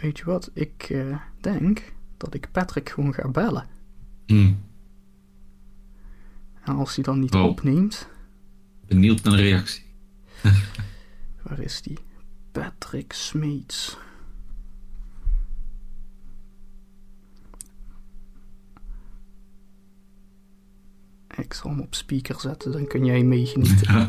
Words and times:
weet 0.00 0.18
je 0.18 0.24
wat? 0.24 0.50
Ik 0.52 0.86
eh, 0.90 1.16
denk 1.40 1.92
dat 2.16 2.34
ik 2.34 2.48
Patrick 2.52 2.88
gewoon 2.88 3.14
ga 3.14 3.28
bellen. 3.28 3.66
Hmm. 4.26 4.64
En 6.64 6.74
als 6.76 6.94
hij 6.94 7.04
dan 7.04 7.18
niet 7.20 7.34
Oh. 7.34 7.44
opneemt, 7.44 8.08
Benieuwd 8.86 9.22
naar 9.22 9.36
de 9.36 9.42
reactie. 9.42 9.82
waar 11.42 11.58
is 11.60 11.82
die? 11.82 11.98
Patrick 12.52 13.12
Smeets. 13.12 13.98
Ik 21.36 21.54
zal 21.54 21.70
hem 21.70 21.80
op 21.80 21.94
speaker 21.94 22.40
zetten, 22.40 22.72
dan 22.72 22.86
kun 22.86 23.04
jij 23.04 23.22
meegenieten. 23.22 24.08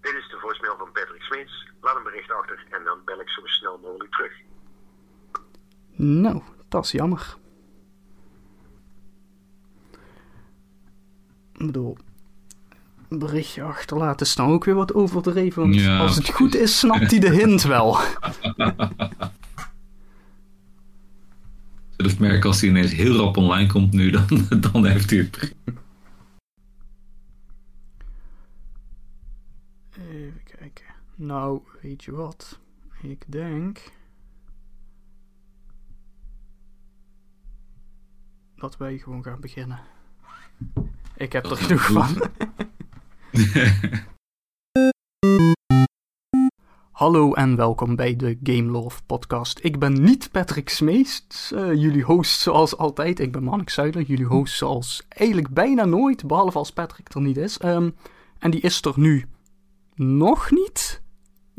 Dit 0.00 0.14
is 0.14 0.28
de 0.30 0.38
voicemail 0.40 0.76
van 0.78 0.92
Patrick 0.92 1.22
Smeets. 1.22 1.68
Laat 1.80 1.96
een 1.96 2.02
bericht 2.02 2.30
achter 2.32 2.66
en 2.70 2.84
dan 2.84 2.98
bel 3.04 3.20
ik 3.20 3.28
zo 3.28 3.40
snel 3.46 3.78
mogelijk 3.78 4.12
terug. 4.12 4.32
Nou, 5.96 6.42
dat 6.80 6.92
is 6.92 6.98
jammer. 6.98 7.36
Ik 11.52 11.66
bedoel, 11.66 11.96
een 13.08 13.18
berichtje 13.18 13.62
achterlaten 13.62 14.26
is 14.26 14.36
nou 14.36 14.52
ook 14.52 14.64
weer 14.64 14.74
wat 14.74 14.94
overdreven. 14.94 15.62
Want 15.62 15.74
Ja, 15.74 15.98
als 15.98 16.16
het 16.16 16.28
goed 16.28 16.54
is, 16.54 16.78
snapt 16.78 17.10
hij 17.10 17.20
de 17.20 17.30
hint 17.30 17.62
wel. 17.62 17.96
Zullen 21.96 22.12
het 22.12 22.18
merken 22.18 22.48
als 22.48 22.60
hij 22.60 22.70
ineens 22.70 22.92
heel 22.92 23.16
rap 23.16 23.36
online 23.36 23.66
komt 23.68 23.92
nu, 23.92 24.10
dan, 24.10 24.46
dan 24.72 24.86
heeft 24.86 25.10
hij 25.10 25.18
het. 25.18 25.54
Even 29.92 30.42
kijken. 30.58 30.84
Nou, 31.14 31.60
weet 31.82 32.04
je 32.04 32.12
wat? 32.12 32.58
Ik 33.02 33.24
denk. 33.26 33.92
Dat 38.60 38.76
wij 38.76 38.98
gewoon 38.98 39.22
gaan 39.22 39.40
beginnen. 39.40 39.80
Ik 41.16 41.32
heb 41.32 41.42
Dat 41.42 41.52
er 41.52 41.64
genoeg 41.64 41.90
van. 41.90 42.22
Hallo 46.90 47.32
en 47.32 47.56
welkom 47.56 47.96
bij 47.96 48.16
de 48.16 48.38
Game 48.42 48.70
Love 48.70 49.00
podcast. 49.06 49.58
Ik 49.64 49.78
ben 49.78 50.02
niet 50.02 50.30
Patrick 50.30 50.68
Smeest, 50.68 51.52
eh, 51.54 51.74
jullie 51.74 52.02
host 52.02 52.40
zoals 52.40 52.76
altijd. 52.76 53.20
Ik 53.20 53.32
ben 53.32 53.42
Mannix 53.42 53.74
Zuider, 53.74 54.02
jullie 54.02 54.26
host 54.26 54.56
zoals 54.56 55.06
eigenlijk 55.08 55.48
bijna 55.48 55.84
nooit, 55.84 56.26
behalve 56.26 56.58
als 56.58 56.72
Patrick 56.72 57.14
er 57.14 57.20
niet 57.20 57.36
is. 57.36 57.58
Ehm, 57.58 57.90
en 58.38 58.50
die 58.50 58.60
is 58.60 58.82
er 58.82 58.94
nu 58.96 59.26
nog 59.94 60.50
niet? 60.50 61.02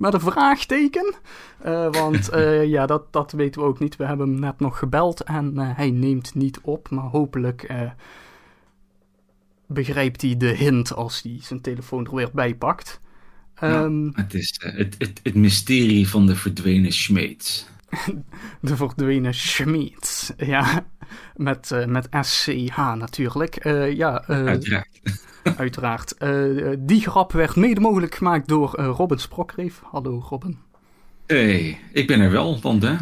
Met 0.02 0.14
een 0.14 0.20
vraagteken. 0.20 1.14
Eh, 1.62 1.92
want 1.92 2.30
eh, 2.40 2.66
ja, 2.66 2.86
dat, 2.86 3.14
dat 3.14 3.32
weten 3.32 3.62
we 3.62 3.68
ook 3.68 3.80
niet. 3.80 3.96
We 3.96 4.06
hebben 4.06 4.30
hem 4.30 4.40
net 4.40 4.60
nog 4.60 4.80
gebeld 4.80 5.24
en 5.24 5.58
eh, 5.58 5.76
hij 5.76 5.92
neemt 5.92 6.36
niet 6.36 6.60
op. 6.62 6.90
Maar 6.90 7.04
hopelijk 7.04 7.74
begrijpt 9.68 10.22
hij 10.22 10.38
de 10.38 10.48
hint 10.48 10.94
als 10.94 11.22
hij 11.22 11.38
zijn 11.42 11.62
telefoon 11.62 12.06
er 12.06 12.16
weer 12.16 12.30
bij 12.34 12.56
pakt. 12.56 13.00
Ehm, 13.56 14.10
Het 14.14 14.34
is 14.34 14.60
het, 14.64 14.96
het, 14.98 15.20
het 15.24 15.36
mysterie 15.36 16.10
van 16.10 16.26
de 16.26 16.36
verdwenen 16.36 16.92
Schmeets. 16.92 17.70
De 18.62 18.76
verdwenen 18.76 19.34
Schmid. 19.34 20.34
Ja, 20.38 20.86
met, 21.36 21.72
eh, 21.72 21.86
met 21.86 22.08
SCH 22.22 22.78
natuurlijk. 22.78 23.56
Eh, 23.56 23.94
ja, 23.94 24.24
eh, 24.28 24.46
Uiteraard. 24.46 25.02
uiteraard. 25.58 26.16
Die 26.80 27.02
grap 27.02 27.32
werd 27.32 27.56
mede 27.56 27.80
mogelijk 27.80 28.16
gemaakt 28.16 28.48
door 28.48 28.82
Robin 28.82 29.20
Sprokreef. 29.20 29.82
Hallo 29.84 30.26
Robin. 30.30 30.58
hey, 31.28 31.80
ik 31.94 32.08
ben 32.08 32.20
er 32.20 32.32
wel, 32.32 32.62
want 32.62 32.84
hè, 32.84 32.96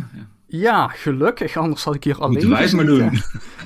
Ja, 0.45 0.87
gelukkig, 0.87 1.57
anders 1.57 1.83
had 1.83 1.95
ik 1.95 2.03
hier 2.03 2.17
alleen 2.17 2.31
moeten 2.31 2.49
wij 2.49 2.61
het 2.61 2.73
maar 2.73 2.85
doen. 2.85 3.11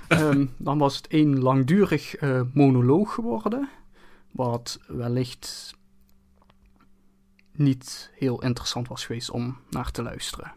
Ehm, 0.08 0.46
dan 0.58 0.78
was 0.78 0.96
het 0.96 1.06
een 1.10 1.40
langdurig 1.40 2.16
monoloog 2.54 3.14
geworden. 3.14 3.70
Wat 4.32 4.80
wellicht 4.88 5.76
niet 7.56 8.12
heel 8.16 8.42
interessant 8.42 8.88
was 8.88 9.06
geweest 9.06 9.30
om 9.30 9.58
naar 9.70 9.92
te 9.92 10.02
luisteren. 10.02 10.54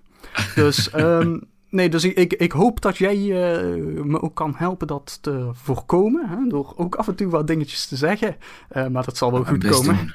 Dus, 0.55 0.91
ehm, 0.91 1.39
nee, 1.77 1.89
dus 1.89 2.05
ik, 2.05 2.17
ik, 2.17 2.33
ik 2.33 2.53
hoop 2.53 2.81
dat 2.81 2.97
jij 2.97 3.15
eh, 3.15 4.05
me 4.05 4.23
ook 4.23 4.35
kan 4.35 4.55
helpen 4.57 4.87
dat 4.87 5.19
te 5.21 5.51
voorkomen. 5.53 6.29
Hè, 6.29 6.49
door 6.49 6.75
ook 6.77 6.95
af 6.95 7.09
en 7.09 7.15
toe 7.15 7.29
wat 7.29 7.47
dingetjes 7.47 7.87
te 7.87 7.97
zeggen. 7.97 8.37
Eh, 8.69 8.87
maar 8.87 9.05
dat 9.05 9.17
zal 9.17 9.33
wel 9.33 9.45
goed 9.45 9.67
komen. 9.67 10.15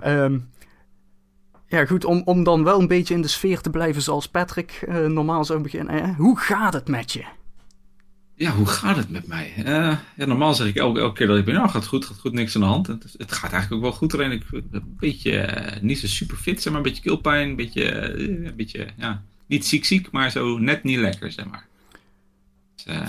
Ehm, 0.00 0.38
ja, 1.66 1.86
goed, 1.86 2.04
om, 2.04 2.22
om 2.24 2.44
dan 2.44 2.64
wel 2.64 2.80
een 2.80 2.88
beetje 2.88 3.14
in 3.14 3.22
de 3.22 3.28
sfeer 3.28 3.60
te 3.60 3.70
blijven 3.70 4.02
zoals 4.02 4.28
Patrick 4.28 4.70
eh, 4.70 5.06
normaal 5.06 5.44
zou 5.44 5.60
beginnen. 5.60 5.94
Hè? 5.94 6.12
Hoe 6.12 6.38
gaat 6.38 6.72
het 6.72 6.88
met 6.88 7.12
je? 7.12 7.24
Ja, 8.34 8.50
hoe 8.50 8.66
gaat 8.66 8.96
het 8.96 9.10
met 9.10 9.26
mij? 9.26 9.52
Ja, 9.56 10.26
normaal 10.26 10.54
zeg 10.54 10.66
ik 10.66 10.76
elke, 10.76 11.00
elke 11.00 11.14
keer 11.14 11.26
dat 11.26 11.38
ik 11.38 11.44
ben, 11.44 11.54
nou, 11.54 11.68
gaat 11.68 11.86
goed, 11.86 12.04
gaat 12.04 12.18
goed, 12.18 12.32
niks 12.32 12.54
aan 12.54 12.60
de 12.60 12.66
hand. 12.66 12.86
Het, 12.86 13.14
het 13.16 13.32
gaat 13.32 13.52
eigenlijk 13.52 13.72
ook 13.72 13.90
wel 13.90 13.98
goed, 13.98 14.14
alleen 14.14 14.32
ik 14.32 14.44
ben 14.50 14.64
een 14.70 14.96
beetje, 14.98 15.62
niet 15.80 15.98
zo 15.98 16.06
super 16.06 16.36
fit, 16.36 16.62
zeg 16.62 16.72
maar, 16.72 16.82
een 16.82 16.88
beetje 16.88 17.02
keelpijn, 17.02 17.48
een 17.48 17.56
beetje, 17.56 18.14
een 18.18 18.56
beetje, 18.56 18.88
ja, 18.96 19.22
niet 19.52 19.66
ziek 19.66 19.84
ziek, 19.84 20.10
maar 20.10 20.30
zo 20.30 20.58
net 20.58 20.82
niet 20.82 20.98
lekker, 20.98 21.32
zeg 21.32 21.44
maar. 21.46 21.66
Dus, 22.74 22.84
eh, 22.84 23.08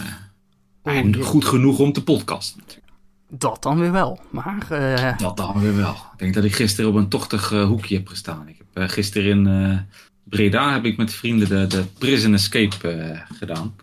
Oh, 0.86 0.94
en 0.94 1.16
goed 1.16 1.46
genoeg 1.46 1.80
om 1.80 1.94
te 1.94 2.04
podcasten 2.04 2.60
natuurlijk. 2.60 2.88
Dat 3.30 3.64
dan 3.64 3.80
weer 3.80 3.92
wel. 3.92 4.20
Maar 4.30 4.72
eh, 4.72 5.18
Dat 5.18 5.38
dan 5.38 5.60
weer 5.62 5.76
wel. 5.76 5.92
Ik 5.94 6.20
denk 6.20 6.34
dat 6.34 6.44
ik 6.44 6.56
gisteren 6.56 6.90
op 6.90 6.96
een 6.96 7.08
tochtig 7.08 7.52
eh, 7.52 7.66
hoekje 7.66 7.96
heb 7.96 8.08
gestaan. 8.08 8.48
Ik 8.48 8.58
heb 8.74 8.90
gisteren 8.90 9.48
in 9.48 9.88
Breda 10.24 10.74
heb 10.74 10.86
ik 10.86 10.98
met 10.98 11.14
vrienden 11.14 11.50
de, 11.50 11.68
de 11.68 11.84
Prison 11.98 12.34
Escape 12.34 13.24
gedaan. 13.34 13.76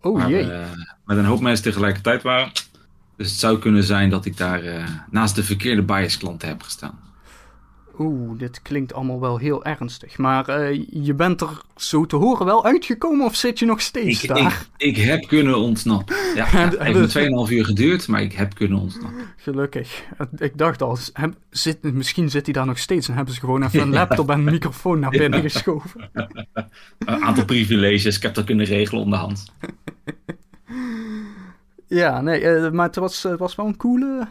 oh 0.00 0.18
waar 0.18 0.30
jee. 0.30 0.46
we 0.46 0.66
met 1.04 1.16
een 1.18 1.24
hoop 1.24 1.40
mensen 1.40 1.64
tegelijkertijd 1.64 2.22
waren. 2.22 2.52
Dus 3.16 3.30
het 3.30 3.38
zou 3.38 3.58
kunnen 3.58 3.84
zijn 3.84 4.10
dat 4.10 4.24
ik 4.24 4.36
daar 4.36 4.62
naast 5.10 5.34
de 5.34 5.44
verkeerde 5.44 5.82
biasklanten 5.82 6.48
heb 6.48 6.62
gestaan. 6.62 6.98
Oeh, 7.98 8.38
dit 8.38 8.62
klinkt 8.62 8.92
allemaal 8.94 9.20
wel 9.20 9.38
heel 9.38 9.64
ernstig. 9.64 10.18
Maar 10.18 10.48
eh, 10.48 10.84
je 10.90 11.14
bent 11.14 11.40
er 11.40 11.60
zo 11.76 12.06
te 12.06 12.16
horen 12.16 12.46
wel 12.46 12.64
uitgekomen 12.64 13.26
of 13.26 13.34
zit 13.34 13.58
je 13.58 13.66
nog 13.66 13.80
steeds 13.80 14.22
Ik, 14.22 14.28
daar? 14.28 14.66
ik, 14.76 14.96
ik 14.96 14.96
heb 14.96 15.26
kunnen 15.26 15.58
ontsnappen. 15.58 16.16
Ja, 16.34 16.44
het 16.56 16.78
heeft 16.78 17.14
me 17.14 17.46
2,5 17.48 17.52
uur 17.52 17.64
geduurd, 17.64 18.08
maar 18.08 18.22
ik 18.22 18.32
heb 18.32 18.54
kunnen 18.54 18.78
ontsnappen. 18.78 19.20
Gelukkig. 19.36 20.04
Ik 20.36 20.58
dacht 20.58 20.82
al, 20.82 20.98
heb- 21.12 21.36
zit, 21.50 21.82
misschien 21.82 22.30
zit 22.30 22.44
hij 22.44 22.52
daar 22.54 22.66
nog 22.66 22.78
steeds 22.78 23.08
en 23.08 23.14
hebben 23.14 23.34
ze 23.34 23.40
gewoon 23.40 23.62
even 23.62 23.80
een 23.80 23.90
laptop 23.92 24.30
en 24.30 24.38
een 24.38 24.44
microfoon 24.54 24.98
naar 25.00 25.10
binnen 25.10 25.40
geschoven. 25.42 26.10
Een 26.98 27.24
aantal 27.24 27.44
privileges, 27.44 28.16
ik 28.16 28.22
heb 28.22 28.34
dat 28.34 28.44
kunnen 28.44 28.66
regelen 28.66 29.02
onderhand. 29.02 29.52
Ja, 31.86 32.20
nee, 32.20 32.40
eh, 32.40 32.70
maar 32.70 32.86
het 32.86 32.96
was, 32.96 33.22
het 33.22 33.38
was 33.38 33.54
wel 33.54 33.66
een 33.66 33.76
coole, 33.76 34.26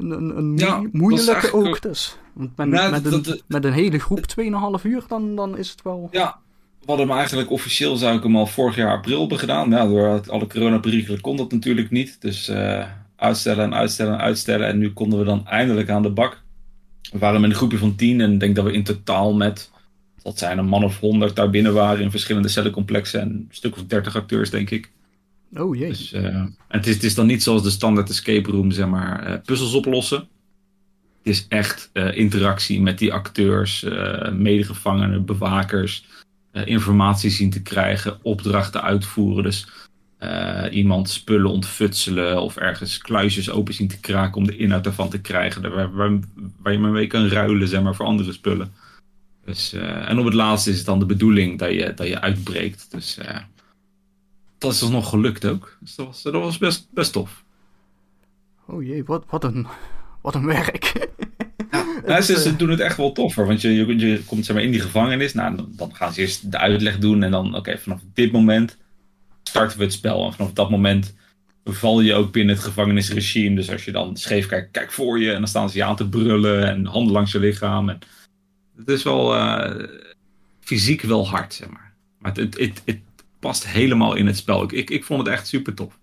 een, 0.00 0.52
Ja, 0.56 0.82
moeilijke 0.92 1.52
ook 1.52 1.66
ook- 1.66 1.82
dus. 1.82 2.16
Want 2.32 2.56
met, 2.56 2.68
Nou, 2.68 2.90
met, 2.90 3.04
dat- 3.04 3.12
een, 3.12 3.22
dat- 3.22 3.42
met 3.46 3.64
een 3.64 3.72
hele 3.72 3.98
groep 3.98 4.26
2,5 4.26 4.84
uur, 4.84 5.04
dan, 5.08 5.36
dan 5.36 5.58
is 5.58 5.70
het 5.70 5.82
wel... 5.82 6.08
Ja, 6.12 6.38
we 6.80 6.86
hadden 6.86 7.06
hem 7.08 7.16
eigenlijk 7.16 7.50
officieel 7.50 7.96
zou 7.96 8.16
ik 8.16 8.22
hem 8.22 8.36
al 8.36 8.46
vorig 8.46 8.76
jaar 8.76 8.96
april 8.96 9.20
hebben 9.20 9.38
gedaan. 9.38 9.70
Ja, 9.70 9.86
door 9.86 10.30
alle 10.30 10.46
coronaperikelen 10.46 11.20
kon 11.20 11.36
dat 11.36 11.52
natuurlijk 11.52 11.90
niet. 11.90 12.16
Dus 12.20 12.48
eh, 12.48 12.84
uitstellen 13.16 13.64
en 13.64 13.74
uitstellen 13.74 14.12
en 14.12 14.20
uitstellen. 14.20 14.66
En 14.66 14.78
nu 14.78 14.92
konden 14.92 15.18
we 15.18 15.24
dan 15.24 15.46
eindelijk 15.46 15.90
aan 15.90 16.02
de 16.02 16.10
bak. 16.10 16.42
We 17.12 17.18
waren 17.18 17.40
met 17.40 17.50
een 17.50 17.56
groepje 17.56 17.78
van 17.78 17.94
tien 17.96 18.20
en 18.20 18.32
ik 18.32 18.40
denk 18.40 18.56
dat 18.56 18.64
we 18.64 18.72
in 18.72 18.84
totaal 18.84 19.34
met, 19.34 19.70
wat 20.22 20.38
zijn 20.38 20.58
een 20.58 20.66
man 20.68 20.84
of 20.84 20.98
honderd 21.00 21.36
daar 21.36 21.50
binnen 21.50 21.74
waren 21.74 22.02
in 22.02 22.10
verschillende 22.10 22.48
cellencomplexen. 22.48 23.20
En 23.20 23.28
een 23.28 23.46
stuk 23.50 23.76
of 23.76 23.84
dertig 23.84 24.16
acteurs, 24.16 24.50
denk 24.50 24.70
ik. 24.70 24.90
Oh 25.56 25.76
jee. 25.76 25.88
Dus, 25.88 26.12
eh, 26.12 26.44
het, 26.68 26.86
is, 26.86 26.98
is 26.98 27.14
dan 27.14 27.26
niet 27.26 27.42
zoals 27.42 27.62
de 27.62 27.70
standaard 27.70 28.10
escape 28.10 28.50
room, 28.50 28.70
zeg 28.70 28.86
maar, 28.86 29.24
eh, 29.24 29.40
puzzels 29.44 29.74
oplossen. 29.74 30.18
Het 30.18 31.28
is 31.32 31.46
echt 31.48 31.90
eh, 31.92 32.16
interactie 32.16 32.80
met 32.80 32.98
die 32.98 33.12
acteurs, 33.12 33.86
medegevangenen, 34.32 35.24
bewakers. 35.24 36.04
informatie 36.52 37.30
zien 37.30 37.50
te 37.50 37.62
krijgen, 37.62 38.18
opdrachten 38.22 38.82
uitvoeren. 38.82 39.42
Dus 39.42 39.68
iemand 40.70 41.08
spullen 41.08 41.50
ontfutselen 41.50 42.42
of 42.42 42.56
ergens 42.56 42.98
kluisjes 42.98 43.50
open 43.50 43.74
zien 43.74 43.88
te 43.88 44.00
kraken 44.00 44.36
om 44.36 44.46
de 44.46 44.56
inhoud 44.56 44.86
ervan 44.86 45.08
te 45.08 45.20
krijgen. 45.20 45.74
Waar, 45.74 45.94
waar, 46.62 46.72
je 46.72 46.78
maar 46.78 46.90
mee 46.90 47.06
kan 47.06 47.28
ruilen, 47.28 47.68
zeg 47.68 47.82
maar, 47.82 47.94
voor 47.94 48.06
andere 48.06 48.32
spullen. 48.32 48.72
Dus, 49.44 49.72
en 49.72 50.18
op 50.18 50.24
het 50.24 50.34
laatste 50.34 50.70
is 50.70 50.76
het 50.76 50.86
dan 50.86 50.98
de 50.98 51.06
bedoeling 51.06 51.58
dat 51.58 51.72
je, 51.72 51.92
dat 51.94 52.06
je 52.06 52.20
uitbreekt. 52.20 52.86
Dus 52.90 53.18
dat 54.60 54.72
is 54.72 54.88
nog 54.88 55.08
gelukt 55.08 55.44
ook. 55.44 55.76
Dus 55.80 55.94
dat 55.94 56.06
was, 56.06 56.22
dat 56.22 56.32
was 56.32 56.58
best, 56.58 56.88
best 56.90 57.12
tof. 57.12 57.44
Oh 58.66 58.82
jee, 58.82 59.04
wat, 59.04 59.24
wat, 59.28 59.44
een, 59.44 59.66
wat 60.20 60.34
een 60.34 60.46
werk. 60.46 61.08
Ja, 62.06 62.20
ze, 62.22 62.40
ze, 62.40 62.56
doen 62.56 62.68
het 62.68 62.80
echt 62.80 62.96
wel 62.96 63.12
toffer. 63.12 63.46
Want 63.46 63.60
je, 63.60 63.74
je, 63.74 63.98
je 63.98 64.24
komt 64.24 64.44
zeg 64.44 64.56
maar, 64.56 64.64
in 64.64 64.70
die 64.70 64.80
gevangenis. 64.80 65.34
Nou, 65.34 65.64
dan 65.68 65.94
gaan 65.94 66.12
ze 66.12 66.20
eerst 66.20 66.50
de 66.50 66.58
uitleg 66.58 66.98
doen. 66.98 67.22
En 67.22 67.30
dan, 67.30 67.56
oké, 67.56 67.78
vanaf 67.78 68.00
dit 68.14 68.32
moment 68.32 68.76
starten 69.42 69.78
we 69.78 69.84
het 69.84 69.92
spel. 69.92 70.26
En 70.26 70.32
vanaf 70.32 70.52
dat 70.52 70.70
moment 70.70 71.14
val 71.64 72.00
je 72.00 72.14
ook 72.14 72.32
binnen 72.32 72.54
het 72.54 72.64
gevangenisregime. 72.64 73.56
Dus 73.56 73.70
als 73.70 73.84
je 73.84 73.92
dan 73.92 74.16
scheef 74.16 74.46
kijkt, 74.46 74.70
kijk 74.70 74.92
voor 74.92 75.20
je. 75.20 75.32
En 75.32 75.38
dan 75.38 75.48
staan 75.48 75.70
ze 75.70 75.76
je 75.76 75.84
aan 75.84 75.96
te 75.96 76.08
brullen. 76.08 76.68
En 76.68 76.86
handen 76.86 77.12
langs 77.12 77.32
je 77.32 77.38
lichaam. 77.38 77.88
En 77.88 77.98
het 78.76 78.88
is 78.88 79.02
wel 79.02 79.36
uh, 79.36 79.86
fysiek 80.60 81.02
wel 81.02 81.28
hard, 81.28 81.54
zeg 81.54 81.68
maar. 81.68 81.92
Maar 82.18 82.32
het, 82.34 82.58
het, 82.58 82.82
het, 82.84 83.00
past 83.40 83.66
helemaal 83.66 84.14
in 84.14 84.26
het 84.26 84.36
spel. 84.36 84.62
Ik, 84.62 84.72
ik, 84.72 84.90
ik 84.90 85.04
vond 85.04 85.20
het 85.20 85.28
echt 85.28 85.46
super 85.46 85.74
tof. 85.74 85.98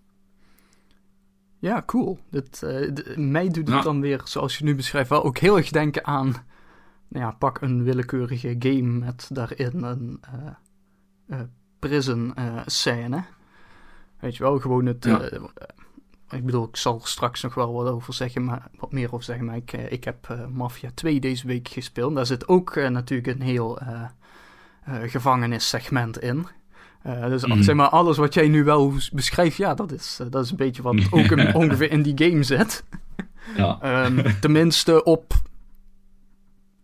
Ja, 1.59 1.83
cool. 1.85 2.19
Dit, 2.29 2.61
uh, 2.63 3.15
mij 3.15 3.45
doet 3.45 3.55
het 3.55 3.67
nou. 3.67 3.83
dan 3.83 4.01
weer, 4.01 4.21
zoals 4.23 4.57
je 4.57 4.63
nu 4.63 4.75
beschrijft, 4.75 5.09
wel 5.09 5.23
ook 5.23 5.37
heel 5.37 5.57
erg 5.57 5.69
denken 5.69 6.05
aan... 6.05 6.45
Nou 7.09 7.25
ja, 7.25 7.31
pak 7.31 7.61
een 7.61 7.83
willekeurige 7.83 8.55
game 8.59 8.81
met 8.81 9.29
daarin 9.33 9.83
een 9.83 10.19
uh, 11.29 11.39
prison 11.79 12.33
scène. 12.65 13.23
Weet 14.19 14.37
je 14.37 14.43
wel, 14.43 14.59
gewoon 14.59 14.85
het... 14.85 15.05
Ja. 15.05 15.29
ik 16.29 16.45
bedoel, 16.45 16.67
ik 16.67 16.75
zal 16.75 16.99
er 17.01 17.07
straks 17.07 17.41
nog 17.41 17.53
wel 17.53 17.73
wat 17.73 17.87
over 17.87 18.13
zeggen, 18.13 18.43
maar 18.43 18.67
wat 18.75 18.91
meer 18.91 19.13
over 19.13 19.23
zeggen. 19.23 19.45
Maar 19.45 19.55
ik, 19.55 19.71
ik 19.71 20.03
heb 20.03 20.47
Mafia 20.53 20.91
2 20.93 21.19
deze 21.19 21.47
week 21.47 21.67
gespeeld. 21.67 22.15
Daar 22.15 22.25
zit 22.25 22.47
ook 22.47 22.75
natuurlijk 22.75 23.27
een 23.27 23.41
heel 23.41 23.79
gevangenissegment 24.85 26.19
in. 26.19 26.47
Uh, 27.07 27.27
dus 27.27 27.45
mm. 27.45 27.63
zeg 27.63 27.75
maar, 27.75 27.89
alles 27.89 28.17
wat 28.17 28.33
jij 28.33 28.47
nu 28.47 28.63
wel 28.63 28.93
beschrijft, 29.11 29.57
ja, 29.57 29.73
dat 29.73 29.91
is, 29.91 30.19
uh, 30.21 30.27
dat 30.29 30.43
is 30.43 30.51
een 30.51 30.57
beetje 30.57 30.81
wat 30.81 30.95
ook 31.11 31.31
in, 31.31 31.55
ongeveer 31.55 31.91
in 31.91 32.01
die 32.01 32.29
game 32.29 32.43
zit. 32.43 32.83
Ja. 33.55 34.05
um, 34.05 34.39
tenminste 34.39 35.03
op... 35.03 35.33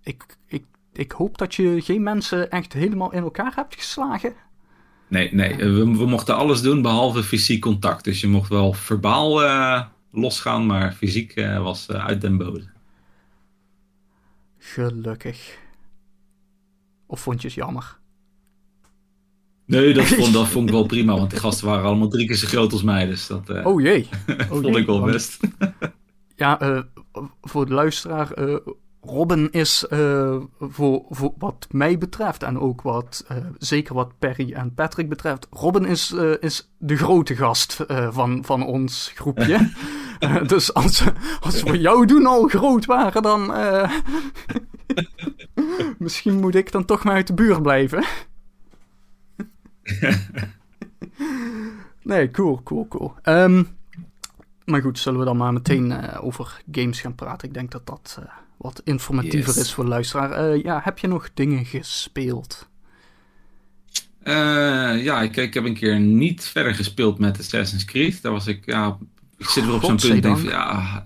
Ik, 0.04 0.24
ik, 0.48 0.64
ik 0.94 1.12
hoop 1.12 1.38
dat 1.38 1.56
je 1.56 1.82
geen 1.82 2.04
mensen 2.04 2.52
echt 2.52 2.74
helemaal 2.74 3.12
in 3.12 3.24
elkaar 3.24 3.52
hebt 3.56 3.76
geslagen. 3.76 4.34
Nee, 5.08 5.34
nee. 5.34 5.56
We, 5.56 5.98
we 5.98 6.06
mochten 6.06 6.36
alles 6.36 6.62
doen 6.62 6.82
behalve 6.82 7.24
fysiek 7.24 7.62
contact. 7.62 8.04
Dus 8.04 8.22
je 8.22 8.28
mocht 8.28 8.50
wel 8.50 8.74
verbaal 8.74 9.44
uh, 9.44 9.84
losgaan, 10.12 10.66
maar 10.66 10.92
fysiek 10.94 11.34
was 11.58 11.92
uit 11.92 12.22
den 12.22 12.38
bodem. 12.38 12.70
Gelukkig. 14.58 15.58
Of 17.06 17.20
vond 17.20 17.42
je 17.42 17.48
het 17.48 17.56
jammer? 17.56 18.02
Nee, 19.66 19.94
dat 19.94 20.06
vond, 20.20 20.34
dat 20.34 20.48
vond 20.48 20.68
ik 20.68 20.76
wel 20.76 20.86
prima, 20.86 21.14
want 21.14 21.30
die 21.30 21.40
gasten 21.40 21.68
waren 21.68 21.86
allemaal 21.86 22.08
drie 22.08 22.28
keer 22.28 22.36
zo 22.36 22.48
groot 22.48 22.72
als 22.72 22.84
mij. 22.84 23.06
Dus 23.06 23.28
dat 23.28 23.50
uh, 23.50 23.66
oh 23.66 23.82
jee. 23.82 24.08
Oh 24.28 24.48
vond 24.48 24.66
jee. 24.66 24.78
ik 24.78 24.86
wel 24.86 25.02
best. 25.02 25.40
ja, 26.36 26.62
uh, 26.62 26.80
voor 27.42 27.66
de 27.66 27.74
luisteraar, 27.74 28.40
uh, 28.40 28.56
Robin 29.02 29.52
is 29.52 29.86
voor, 30.60 31.06
voor 31.10 31.34
wat 31.38 31.68
mij 31.72 31.98
betreft 31.98 32.44
en 32.44 32.60
ook 32.60 32.82
wat, 32.82 33.26
zeker 33.58 33.96
wat 33.96 34.20
Perry 34.20 34.54
en 34.54 34.74
Patrick 34.74 35.10
betreft, 35.10 35.48
Robin 35.52 35.86
is, 35.86 36.16
is 36.40 36.72
de 36.78 36.98
grote 36.98 37.36
gast 37.36 37.86
van, 38.10 38.44
van 38.46 38.66
ons 38.66 39.12
groepje. 39.16 39.72
dus 40.48 40.74
als, 40.74 41.04
als 41.40 41.64
we 41.64 41.80
jou 41.80 42.06
doen 42.06 42.26
al 42.26 42.48
groot 42.48 42.86
waren, 42.86 43.22
dan 43.22 43.52
misschien 45.98 46.40
moet 46.40 46.56
ik 46.56 46.72
dan 46.72 46.86
toch 46.86 47.04
maar 47.04 47.16
uit 47.16 47.28
de 47.28 47.34
buurt 47.34 47.62
blijven. 47.62 48.04
nee, 52.04 52.32
cool, 52.32 52.64
cool, 52.64 52.88
cool. 52.88 53.14
Um, 53.24 53.68
maar 54.66 54.82
goed, 54.82 55.00
zullen 55.00 55.20
we 55.20 55.26
dan 55.26 55.38
maar 55.38 55.54
meteen 55.54 55.92
uh, 55.92 56.26
over 56.26 56.62
games 56.72 57.02
gaan 57.02 57.16
praten? 57.16 57.48
Ik 57.48 57.54
denk 57.54 57.72
dat 57.72 57.88
dat 57.88 58.18
uh, 58.20 58.26
wat 58.58 58.82
informatiever 58.84 59.54
yes. 59.54 59.58
is 59.58 59.74
voor 59.74 59.84
de 59.84 59.90
luisteraar. 59.90 60.54
Uh, 60.54 60.64
ja, 60.64 60.82
heb 60.84 61.00
je 61.00 61.08
nog 61.08 61.30
dingen 61.34 61.66
gespeeld? 61.66 62.72
ja, 64.24 65.22
ik, 65.22 65.36
ik 65.36 65.54
heb 65.54 65.66
een 65.66 65.74
keer 65.74 66.00
niet 66.00 66.44
verder 66.44 66.76
gespeeld 66.76 67.20
met 67.20 67.40
Assassin's 67.40 67.86
Creed. 67.86 68.22
Daar 68.22 68.32
was 68.32 68.48
ik, 68.48 68.66
ja, 68.66 68.98
ik 69.38 69.48
zit 69.48 69.66
weer 69.66 69.74
op 69.74 69.84
zo'n 69.84 69.96
punt. 69.96 70.22
Denk 70.24 70.38
van, 70.38 70.50
ja, 70.50 71.04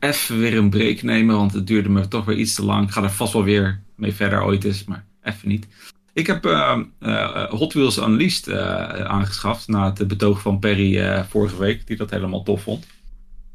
even 0.00 0.38
weer 0.38 0.56
een 0.56 0.70
break 0.70 1.02
nemen, 1.02 1.36
want 1.36 1.52
het 1.52 1.66
duurde 1.66 1.88
me 1.88 2.08
toch 2.08 2.24
weer 2.24 2.36
iets 2.36 2.54
te 2.54 2.64
lang. 2.64 2.86
Ik 2.86 2.92
ga 2.92 3.02
er 3.02 3.10
vast 3.10 3.32
wel 3.32 3.44
weer 3.44 3.82
mee 3.96 4.12
verder 4.12 4.42
ooit 4.44 4.64
eens, 4.64 4.84
maar 4.84 5.04
even 5.22 5.48
niet. 5.48 5.66
Ik 6.12 6.26
heb 6.26 6.46
uh, 6.46 6.78
uh, 7.00 7.44
Hot 7.44 7.72
Wheels 7.72 7.96
Unleashed 7.96 8.46
uh, 8.46 8.56
aangeschaft 9.04 9.68
na 9.68 9.92
het 9.92 10.08
betoog 10.08 10.40
van 10.40 10.58
Perry 10.58 11.24
vorige 11.24 11.58
week, 11.58 11.86
die 11.86 11.96
dat 11.96 12.10
helemaal 12.10 12.42
tof 12.42 12.62
vond. 12.62 12.86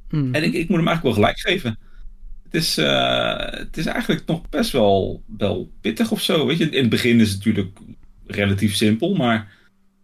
Mm. 0.09 0.33
En 0.33 0.44
ik, 0.44 0.54
ik, 0.54 0.69
moet 0.69 0.77
hem 0.77 0.88
eigenlijk 0.88 1.04
wel 1.04 1.13
gelijk 1.13 1.39
geven. 1.39 1.80
Het 2.44 2.54
is, 2.54 2.75
het 2.75 3.77
is 3.77 3.86
eigenlijk 3.86 4.25
nog 4.25 4.50
best 4.50 4.71
wel, 4.71 5.24
wel 5.38 5.71
pittig 5.81 6.12
of 6.12 6.21
zo. 6.21 6.45
Weet 6.45 6.57
je? 6.57 6.69
In 6.69 6.81
het 6.81 6.89
begin 6.89 7.19
is 7.19 7.30
het 7.30 7.38
natuurlijk 7.38 7.77
relatief 8.25 8.75
simpel, 8.75 9.15
maar 9.15 9.51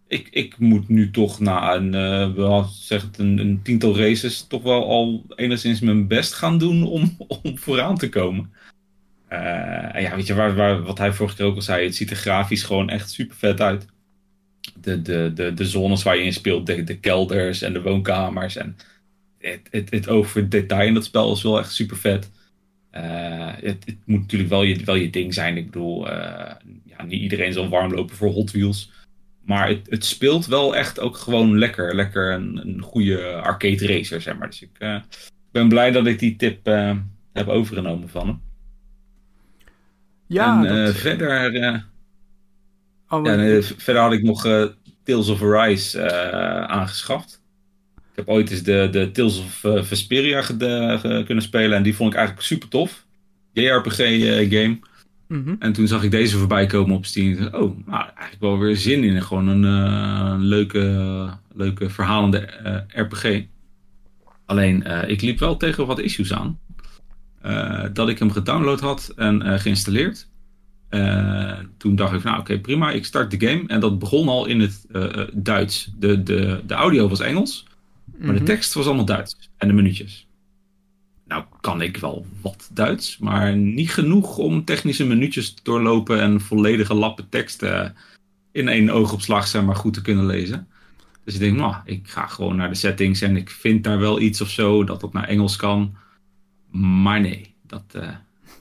ik, 0.08 0.28
ik 0.32 0.58
moet 0.60 0.90
nu 0.90 1.12
toch 1.12 1.40
na 1.40 1.76
een, 1.76 1.92
wel, 2.36 2.64
zeg 2.64 3.02
het, 3.02 3.18
een, 3.18 3.38
een, 3.38 3.62
tiental 3.62 3.98
races 3.98 4.48
toch 4.48 4.64
wel 4.64 4.90
al 4.90 5.26
enigszins 5.36 5.80
mijn 5.80 6.08
best 6.08 6.34
gaan 6.34 6.58
doen 6.58 6.84
om, 6.84 7.16
om 7.44 7.58
vooraan 7.58 7.98
te 7.98 8.10
komen. 8.10 8.52
Uh, 9.34 10.02
ja, 10.02 10.16
weet 10.16 10.28
je, 10.28 10.82
wat 10.84 10.98
hij 10.98 11.14
vorige 11.14 11.36
keer 11.36 11.46
ook 11.46 11.56
al 11.56 11.62
zei, 11.62 11.86
het 11.86 11.96
ziet 11.96 12.10
er 12.10 12.16
grafisch 12.16 12.64
gewoon 12.64 12.90
echt 12.90 13.12
super 13.12 13.36
vet 13.36 13.62
uit. 13.62 13.86
De, 14.76 15.02
de, 15.02 15.32
de, 15.34 15.54
de 15.54 15.66
zones 15.66 16.04
waar 16.04 16.18
je 16.18 16.24
in 16.24 16.34
speelt, 16.34 16.66
de, 16.66 16.84
de 16.84 17.00
kelders 17.00 17.62
en 17.62 17.74
de 17.74 17.82
woonkamers. 17.82 18.56
En 18.56 18.78
het, 19.38 19.68
het, 19.72 19.92
het 19.92 20.10
over 20.10 20.50
detail 20.50 20.88
in 20.88 20.94
dat 20.94 21.04
spel 21.04 21.34
is 21.34 21.44
wel 21.44 21.60
echt 21.60 21.72
super 21.72 21.98
vet. 21.98 22.32
Uh, 22.92 23.52
het, 23.56 23.86
het, 23.86 23.98
moet 24.06 24.20
natuurlijk 24.20 24.50
wel 24.50 24.64
je, 24.64 24.84
wel 24.84 24.96
je 24.96 25.10
ding 25.10 25.34
zijn. 25.34 25.58
Ik 25.58 25.66
bedoel, 25.66 26.08
uh, 26.08 26.52
ja, 26.86 27.04
niet 27.06 27.22
iedereen 27.22 27.54
zal 27.54 27.70
warm 27.70 27.94
lopen 27.94 28.16
voor 28.16 28.32
Hot 28.32 28.52
Wheels. 28.52 28.92
Maar 29.46 29.68
het, 29.68 29.90
het 29.90 30.06
speelt 30.06 30.46
wel 30.46 30.76
echt 30.76 31.00
ook 31.00 31.18
gewoon 31.18 31.58
lekker. 31.58 31.96
Lekker 31.96 32.34
een, 32.34 32.58
een 32.68 32.82
goede 32.82 33.34
arcade 33.34 33.88
racer, 33.88 34.22
zeg 34.22 34.38
maar. 34.38 34.50
Dus 34.50 34.62
ik 34.62 35.02
ben 35.52 35.68
blij 35.68 35.92
dat 35.92 36.08
ik 36.08 36.20
die 36.20 36.36
tip 36.36 36.66
heb 37.34 37.48
overgenomen 37.48 38.10
van 38.10 38.28
hem. 38.28 38.42
Ja, 40.34 40.66
en 40.66 40.86
dat... 40.86 40.96
verder, 40.96 41.54
uh, 41.54 41.80
oh, 43.08 43.26
ja, 43.26 43.62
verder 43.62 44.02
had 44.02 44.14
ik 44.14 44.24
nog 44.24 44.46
uh, 44.46 44.66
Tales 45.04 45.30
of 45.30 45.42
Arise 45.42 46.12
aangeschaft. 46.68 47.42
Ik 47.96 48.16
heb 48.16 48.28
ooit 48.28 48.52
eens 48.52 48.64
de, 48.64 48.88
de 48.92 49.12
Tales 49.12 49.40
of 49.40 49.66
Vesperia 49.88 50.42
kunnen 51.26 51.42
spelen 51.42 51.78
en 51.78 51.84
die 51.84 51.96
vond 51.96 52.12
ik 52.12 52.18
eigenlijk 52.18 52.48
super 52.48 52.70
tof. 52.70 53.06
JRPG 53.52 53.98
game. 54.50 54.80
Mm 55.28 55.44
-hmm. 55.44 55.56
En 55.60 55.74
toen 55.74 55.88
zag 55.88 56.04
ik 56.04 56.12
deze 56.12 56.38
voorbij 56.38 56.66
komen 56.66 56.96
op 56.96 57.06
Steam. 57.06 57.46
Oh, 57.46 57.88
nou, 57.88 58.04
eigenlijk 58.04 58.40
wel 58.40 58.60
weer 58.60 58.78
zin 58.78 59.04
in. 59.04 59.22
Gewoon 59.22 59.48
een 59.48 60.40
leuke, 60.40 61.30
leuke 61.54 61.90
verhalende 61.90 62.50
RPG. 62.88 63.44
Alleen, 64.46 65.08
ik 65.10 65.22
liep 65.22 65.40
wel 65.40 65.58
tegen 65.58 65.86
wat 65.86 66.00
issues 66.00 66.34
aan. 66.34 66.60
Uh, 67.46 67.84
dat 67.94 68.10
ik 68.10 68.20
hem 68.20 68.32
gedownload 68.32 68.80
had 68.80 69.14
en 69.16 69.46
uh, 69.46 69.60
geïnstalleerd. 69.60 70.28
Uh, 70.90 71.60
toen 71.78 71.96
dacht 71.96 72.14
ik, 72.14 72.24
nou 72.24 72.40
oké, 72.40 72.52
okay, 72.52 72.62
prima, 72.62 72.92
ik 72.92 73.06
start 73.06 73.40
de 73.40 73.48
game. 73.48 73.64
En 73.68 73.80
dat 73.80 74.00
begon 74.00 74.28
al 74.28 74.46
in 74.46 74.60
het 74.60 74.86
Duits. 75.34 75.92
De, 76.00 76.24
de, 76.24 76.62
de 76.66 76.74
audio 76.74 77.08
was 77.08 77.20
Engels, 77.20 77.66
maar 78.06 78.20
mm 78.20 78.28
-hmm. 78.28 78.38
de 78.38 78.44
tekst 78.44 78.74
was 78.74 78.86
allemaal 78.86 79.06
Duits. 79.06 79.50
En 79.58 79.68
de 79.68 79.74
minuutjes. 79.74 80.28
Nou 81.28 81.44
kan 81.62 81.82
ik 81.82 81.98
wel 81.98 82.26
wat 82.42 82.70
Duits, 82.74 83.18
maar 83.18 83.56
niet 83.56 83.92
genoeg 83.92 84.38
om 84.38 84.66
technische 84.66 85.06
minuutjes 85.06 85.54
te 85.54 85.62
doorlopen 85.64 86.22
en 86.22 86.42
volledige 86.42 86.94
lappen 86.94 87.30
teksten 87.30 87.96
in 88.52 88.68
één 88.68 88.90
oogopslag 88.90 89.48
zeg 89.48 89.64
maar, 89.64 89.76
goed 89.76 89.94
te 89.94 90.02
kunnen 90.02 90.26
lezen. 90.26 90.68
Dus 91.24 91.34
ik 91.34 91.40
denk, 91.40 91.58
nou, 91.58 91.76
ik 91.86 92.08
ga 92.08 92.28
gewoon 92.28 92.56
naar 92.56 92.70
de 92.70 92.76
settings 92.76 93.22
en 93.22 93.36
ik 93.36 93.50
vind 93.50 93.84
daar 93.84 94.00
wel 94.00 94.20
iets 94.20 94.42
of 94.42 94.50
zo 94.50 94.84
dat 94.84 95.02
dat 95.02 95.14
naar 95.14 95.28
Engels 95.28 95.56
kan. 95.56 95.96
Maar 96.74 97.22
nee, 97.22 97.56
dat, 97.68 97.84
uh, 97.96 98.10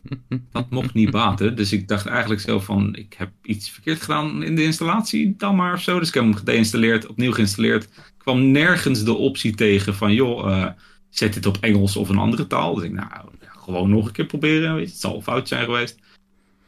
dat 0.53 0.71
mocht 0.71 0.95
niet 0.95 1.11
baten. 1.11 1.57
Dus 1.57 1.73
ik 1.73 1.89
dacht 1.89 2.07
eigenlijk 2.07 2.41
zo 2.41 2.61
van, 2.61 2.95
ik 2.95 3.13
heb 3.13 3.31
iets 3.43 3.71
verkeerd 3.71 4.03
gedaan 4.03 4.43
in 4.43 4.57
de 4.57 4.63
installatie, 4.63 5.35
dan 5.37 5.57
maar 5.57 5.75
of 5.75 5.83
zo. 5.83 5.99
Dus 5.99 6.09
ik 6.09 6.15
heb 6.15 6.23
hem 6.23 6.35
geïnstalleerd, 6.35 7.07
opnieuw 7.07 7.33
geïnstalleerd. 7.33 7.85
Ik 7.85 8.13
kwam 8.19 8.51
nergens 8.51 9.05
de 9.05 9.15
optie 9.15 9.55
tegen 9.55 9.95
van, 9.95 10.15
joh, 10.15 10.51
uh, 10.51 10.69
zet 11.11 11.35
dit 11.35 11.47
op 11.47 11.57
Engels 11.61 11.97
of 11.97 12.09
een 12.09 12.19
andere 12.19 12.47
taal. 12.47 12.75
Dus 12.75 12.85
ik, 12.85 12.93
nou, 12.93 13.09
gewoon 13.41 13.91
nog 13.91 14.07
een 14.07 14.13
keer 14.13 14.27
proberen. 14.27 14.81
Het 14.81 14.91
zal 14.91 15.23
fout 15.23 15.49
zijn 15.49 15.65
geweest. 15.65 15.99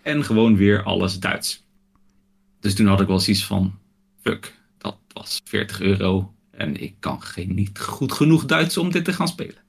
En 0.02 0.24
gewoon 0.24 0.56
weer 0.56 0.82
alles 0.82 1.18
Duits. 1.18 1.66
Dus 2.60 2.74
toen 2.74 2.86
had 2.86 3.00
ik 3.00 3.06
wel 3.06 3.20
zoiets 3.20 3.44
van, 3.44 3.78
fuck, 4.22 4.58
dat 4.78 4.96
was 5.12 5.40
40 5.44 5.80
euro. 5.80 6.34
En 6.50 6.82
ik 6.82 6.94
kan 6.98 7.22
geen, 7.22 7.54
niet 7.54 7.78
goed 7.80 8.12
genoeg 8.12 8.44
Duits 8.44 8.76
om 8.76 8.90
dit 8.90 9.04
te 9.04 9.12
gaan 9.12 9.28
spelen. 9.28 9.63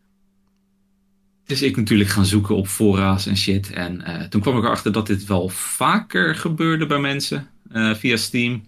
Dus 1.45 1.61
ik 1.61 1.77
natuurlijk 1.77 2.09
gaan 2.09 2.25
zoeken 2.25 2.55
op 2.55 2.67
fora's 2.67 3.25
en 3.25 3.37
shit. 3.37 3.71
En 3.71 4.01
uh, 4.07 4.21
toen 4.21 4.41
kwam 4.41 4.57
ik 4.57 4.63
erachter 4.63 4.91
dat 4.91 5.07
dit 5.07 5.25
wel 5.25 5.49
vaker 5.49 6.35
gebeurde 6.35 6.85
bij 6.85 6.99
mensen 6.99 7.47
uh, 7.71 7.93
via 7.93 8.17
Steam. 8.17 8.63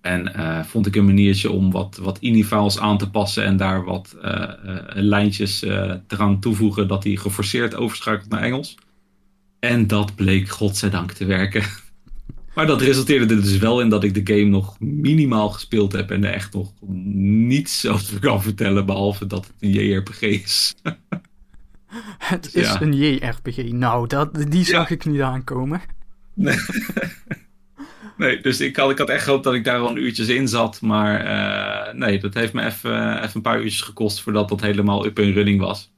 En 0.00 0.32
uh, 0.36 0.64
vond 0.64 0.86
ik 0.86 0.96
een 0.96 1.04
maniertje 1.04 1.50
om 1.50 1.70
wat, 1.70 1.98
wat 2.02 2.18
ini-files 2.20 2.78
aan 2.78 2.98
te 2.98 3.10
passen 3.10 3.44
en 3.44 3.56
daar 3.56 3.84
wat 3.84 4.16
lijntjes 4.94 5.62
eraan 5.62 6.40
toevoegen 6.40 6.88
dat 6.88 7.02
die 7.02 7.16
geforceerd 7.16 7.74
overschakelt 7.74 8.28
naar 8.28 8.42
Engels. 8.42 8.74
En 9.58 9.86
dat 9.86 10.14
bleek 10.14 10.48
godzijdank 10.48 11.12
te 11.12 11.24
werken. 11.24 11.62
Maar 12.54 12.66
dat 12.66 12.80
resulteerde 12.80 13.34
er 13.34 13.42
dus 13.42 13.58
wel 13.58 13.80
in 13.80 13.88
dat 13.88 14.04
ik 14.04 14.14
de 14.14 14.34
game 14.34 14.48
nog 14.48 14.80
minimaal 14.80 15.50
gespeeld 15.50 15.92
heb 15.92 16.10
en 16.10 16.24
er 16.24 16.32
echt 16.32 16.52
nog 16.52 16.72
niets 17.46 17.86
over 17.86 18.18
kan 18.20 18.42
vertellen, 18.42 18.86
behalve 18.86 19.26
dat 19.26 19.46
het 19.46 19.54
een 19.60 19.70
JRPG 19.70 20.20
is. 20.20 20.74
Het 22.18 22.54
is 22.54 22.66
ja. 22.66 22.80
een 22.80 22.92
JRPG. 22.92 23.72
Nou, 23.72 24.06
dat, 24.06 24.50
die 24.50 24.64
zag 24.64 24.88
ja. 24.88 24.94
ik 24.94 25.04
niet 25.04 25.20
aankomen. 25.20 25.80
Nee. 26.34 26.56
nee, 28.16 28.40
dus 28.40 28.60
ik 28.60 28.76
had, 28.76 28.90
ik 28.90 28.98
had 28.98 29.08
echt 29.08 29.24
gehoopt 29.24 29.44
dat 29.44 29.54
ik 29.54 29.64
daar 29.64 29.78
al 29.78 29.90
een 29.90 30.02
uurtjes 30.02 30.28
in 30.28 30.48
zat. 30.48 30.80
Maar 30.80 31.24
uh, 31.24 31.94
nee, 31.94 32.18
dat 32.18 32.34
heeft 32.34 32.52
me 32.52 32.64
even, 32.64 33.16
even 33.16 33.30
een 33.34 33.42
paar 33.42 33.60
uurtjes 33.60 33.80
gekost 33.80 34.22
voordat 34.22 34.48
dat 34.48 34.60
helemaal 34.60 35.06
up 35.06 35.18
en 35.18 35.32
running 35.32 35.60
was. 35.60 35.92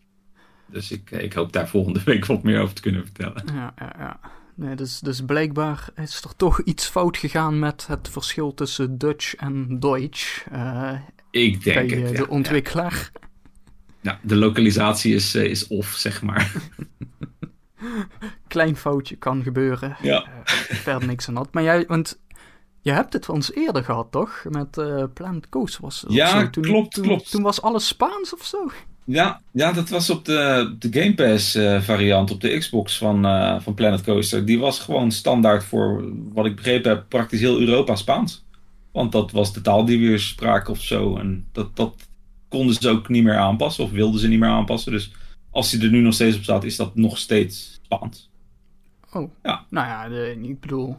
Dus 0.67 0.91
ik, 0.91 1.11
ik 1.11 1.33
hoop 1.33 1.53
daar 1.53 1.69
volgende 1.69 2.01
week 2.11 2.27
wat 2.27 2.43
meer 2.43 2.61
over 2.61 2.75
te 2.75 2.83
kunnen 2.83 3.05
vertellen. 3.05 3.45
Ja, 3.55 3.75
ja, 3.79 3.95
ja. 3.99 4.21
Nee, 4.57 4.75
dus, 4.75 5.01
dus 5.01 5.21
blijkbaar 5.21 5.89
is 5.97 6.23
er 6.23 6.37
toch 6.37 6.61
iets 6.61 6.87
fout 6.87 7.17
gegaan 7.17 7.59
met 7.59 7.87
het 7.87 8.09
verschil 8.09 8.55
tussen 8.55 8.99
Dutch 8.99 9.35
en 9.35 9.81
Deutsch. 9.81 10.47
Uh, 10.53 10.93
ik 11.31 11.65
denk 11.65 11.89
bij, 11.89 11.99
het, 11.99 12.17
de 12.17 12.23
ja, 12.23 12.29
ontwikkelaar. 12.29 13.11
Ja. 13.13 13.21
Ja. 14.05 14.19
de 14.23 14.37
lokalisatie 14.37 15.15
is, 15.15 15.35
uh, 15.35 15.45
is 15.45 15.67
off, 15.67 15.95
zeg 15.95 16.23
maar. 16.23 16.53
Klein 18.49 18.77
foutje 18.77 19.17
kan 19.17 19.43
gebeuren. 19.43 19.97
Ja. 20.03 20.25
Uh, 20.25 20.43
verder 20.77 21.09
niks 21.09 21.29
aan 21.29 21.35
dat. 21.35 21.49
Maar 21.53 21.63
jij, 21.63 21.85
want 21.87 22.21
je 22.81 22.93
hebt 22.93 23.13
het 23.13 23.25
van 23.25 23.35
ons 23.35 23.55
eerder 23.55 23.85
gehad, 23.85 24.07
toch? 24.11 24.45
Met 24.49 24.77
uh, 24.77 25.05
Planet 25.15 25.49
Coast 25.49 25.79
was 25.79 26.05
Ja. 26.09 26.49
Toen, 26.49 26.63
klopt, 26.63 26.95
toen, 26.95 27.05
klopt. 27.05 27.31
Toen 27.31 27.43
was 27.43 27.63
alles 27.63 27.87
Spaans 27.87 28.35
of 28.35 28.45
zo? 28.45 28.71
Ja, 29.05 29.41
ja, 29.53 29.73
dat 29.73 29.89
was 29.89 30.11
op 30.11 30.25
de, 30.25 30.75
de 30.79 31.01
Game 31.01 31.15
Pass 31.15 31.57
uh, 31.57 31.81
variant 31.81 32.31
op 32.31 32.41
de 32.41 32.59
Xbox 32.59 32.99
van, 32.99 33.27
uh, 33.27 33.61
van 33.61 33.75
Planet 33.75 34.03
Coaster. 34.03 34.45
Die 34.45 34.59
was 34.59 34.81
gewoon 34.81 35.11
standaard 35.11 35.65
voor, 35.65 36.05
wat 36.33 36.47
ik 36.47 36.57
begrepen 36.57 36.91
heb, 36.91 37.05
praktisch 37.09 37.41
heel 37.41 37.61
Europa 37.61 37.97
Spaans. 37.97 38.45
Want 38.93 39.13
dat 39.13 39.31
was 39.31 39.53
de 39.53 39.61
taal 39.61 39.85
die 39.85 40.11
we 40.11 40.19
spraken 40.19 40.73
of 40.73 40.81
zo. 40.81 41.17
En 41.17 41.47
dat, 41.53 41.77
dat 41.77 41.95
konden 42.55 42.75
ze 42.75 42.89
ook 42.89 43.09
niet 43.09 43.25
meer 43.25 43.37
aanpassen 43.37 43.85
of 43.85 43.91
wilden 43.91 44.21
ze 44.21 44.29
niet 44.29 44.39
meer 44.39 44.49
aanpassen. 44.49 44.93
Dus 44.93 45.13
als 45.51 45.73
hij 45.73 45.81
er 45.81 45.91
nu 45.91 46.01
nog 46.01 46.15
steeds 46.15 46.37
op 46.37 46.43
staat, 46.43 46.65
is 46.65 46.77
dat 46.77 46.95
nog 46.95 47.19
steeds 47.19 47.81
Spaans. 47.83 48.31
Oh, 49.13 49.31
ja. 49.43 49.65
nou 49.69 49.87
ja, 49.87 50.09
de, 50.09 50.39
ik 50.43 50.61
bedoel, 50.61 50.97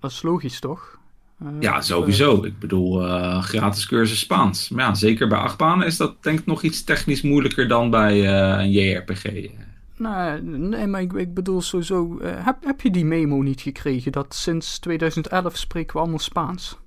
dat 0.00 0.10
is 0.10 0.22
logisch 0.22 0.60
toch? 0.60 0.98
Uh, 1.42 1.48
ja, 1.60 1.80
sowieso. 1.80 2.38
Uh, 2.38 2.44
ik 2.44 2.58
bedoel, 2.58 3.06
uh, 3.06 3.42
gratis 3.42 3.86
cursus 3.86 4.18
Spaans. 4.18 4.68
Maar 4.68 4.84
ja, 4.84 4.94
zeker 4.94 5.28
bij 5.28 5.38
achtbanen 5.38 5.86
is 5.86 5.96
dat 5.96 6.22
denk 6.22 6.38
ik 6.38 6.46
nog 6.46 6.62
iets 6.62 6.84
technisch 6.84 7.22
moeilijker 7.22 7.68
dan 7.68 7.90
bij 7.90 8.28
een 8.28 8.70
JRPG. 8.70 9.50
Nou, 9.96 10.42
nee, 10.42 10.86
maar 10.86 11.00
ik, 11.00 11.12
ik 11.12 11.34
bedoel 11.34 11.60
sowieso... 11.60 12.18
heb, 12.22 12.56
heb 12.64 12.80
je 12.80 12.90
die 12.90 13.04
memo 13.04 13.42
niet 13.42 13.60
gekregen 13.60 14.12
dat 14.12 14.34
sinds 14.34 14.78
2011 14.78 15.56
spreken 15.56 15.92
we 15.94 16.00
allemaal 16.00 16.18
Spaans? 16.18 16.78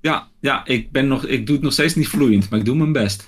Ja, 0.00 0.28
ja 0.40 0.66
ik, 0.66 0.92
ben 0.92 1.08
nog, 1.08 1.24
ik 1.24 1.46
doe 1.46 1.54
het 1.54 1.64
nog 1.64 1.72
steeds 1.72 1.94
niet 1.94 2.08
vloeiend, 2.08 2.50
maar 2.50 2.58
ik 2.58 2.64
doe 2.64 2.76
mijn 2.76 2.92
best. 2.92 3.26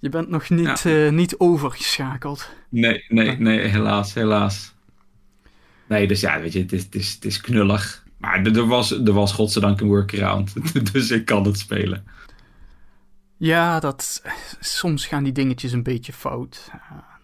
Je 0.00 0.08
bent 0.08 0.28
nog 0.28 0.50
niet, 0.50 0.80
ja. 0.80 1.10
niet 1.10 1.38
overgeschakeld. 1.38 2.50
Nee, 2.68 3.04
nee, 3.08 3.36
nee, 3.38 3.58
helaas, 3.58 4.14
helaas. 4.14 4.74
Nee, 5.88 6.06
dus 6.06 6.20
ja, 6.20 6.40
weet 6.40 6.52
je, 6.52 6.58
het 6.58 6.72
is, 6.72 6.82
het 6.82 6.94
is, 6.94 7.12
het 7.14 7.24
is 7.24 7.40
knullig. 7.40 8.04
Maar 8.16 8.46
er 8.46 8.66
was, 8.66 8.90
er 8.90 9.12
was 9.12 9.32
godzijdank 9.32 9.80
een 9.80 9.86
workaround, 9.86 10.54
dus 10.92 11.10
ik 11.10 11.24
kan 11.24 11.44
het 11.44 11.58
spelen. 11.58 12.04
Ja, 13.36 13.80
dat, 13.80 14.22
soms 14.60 15.06
gaan 15.06 15.24
die 15.24 15.32
dingetjes 15.32 15.72
een 15.72 15.82
beetje 15.82 16.12
fout. 16.12 16.70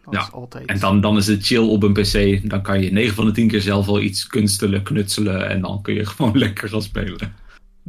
Dat 0.04 0.14
ja, 0.14 0.21
is 0.21 0.33
altijd... 0.33 0.66
en 0.66 0.78
dan, 0.78 1.00
dan 1.00 1.16
is 1.16 1.26
het 1.26 1.47
chill 1.47 1.68
op 1.68 1.83
een 1.83 1.92
pc. 1.92 2.40
Dan 2.50 2.62
kan 2.62 2.83
je 2.83 2.92
9 2.92 3.14
van 3.14 3.25
de 3.26 3.33
10 3.33 3.49
keer 3.49 3.61
zelf 3.61 3.87
wel 3.87 4.00
iets 4.00 4.26
kunstelen, 4.26 4.83
knutselen 4.83 5.49
en 5.49 5.61
dan 5.61 5.83
kun 5.83 5.95
je 5.95 6.06
gewoon 6.16 6.38
lekker 6.38 6.68
gaan 6.68 6.83
spelen. 6.83 7.35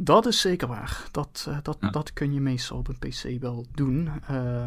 Dat 0.00 0.26
is 0.26 0.40
zeker 0.40 0.68
waar. 0.68 1.08
Dat, 1.10 1.46
uh, 1.48 1.58
dat, 1.62 1.76
ja. 1.80 1.90
dat 1.90 2.12
kun 2.12 2.32
je 2.32 2.40
meestal 2.40 2.78
op 2.78 2.88
een 2.88 2.98
pc 2.98 3.40
wel 3.40 3.66
doen. 3.74 4.10
Uh, 4.30 4.64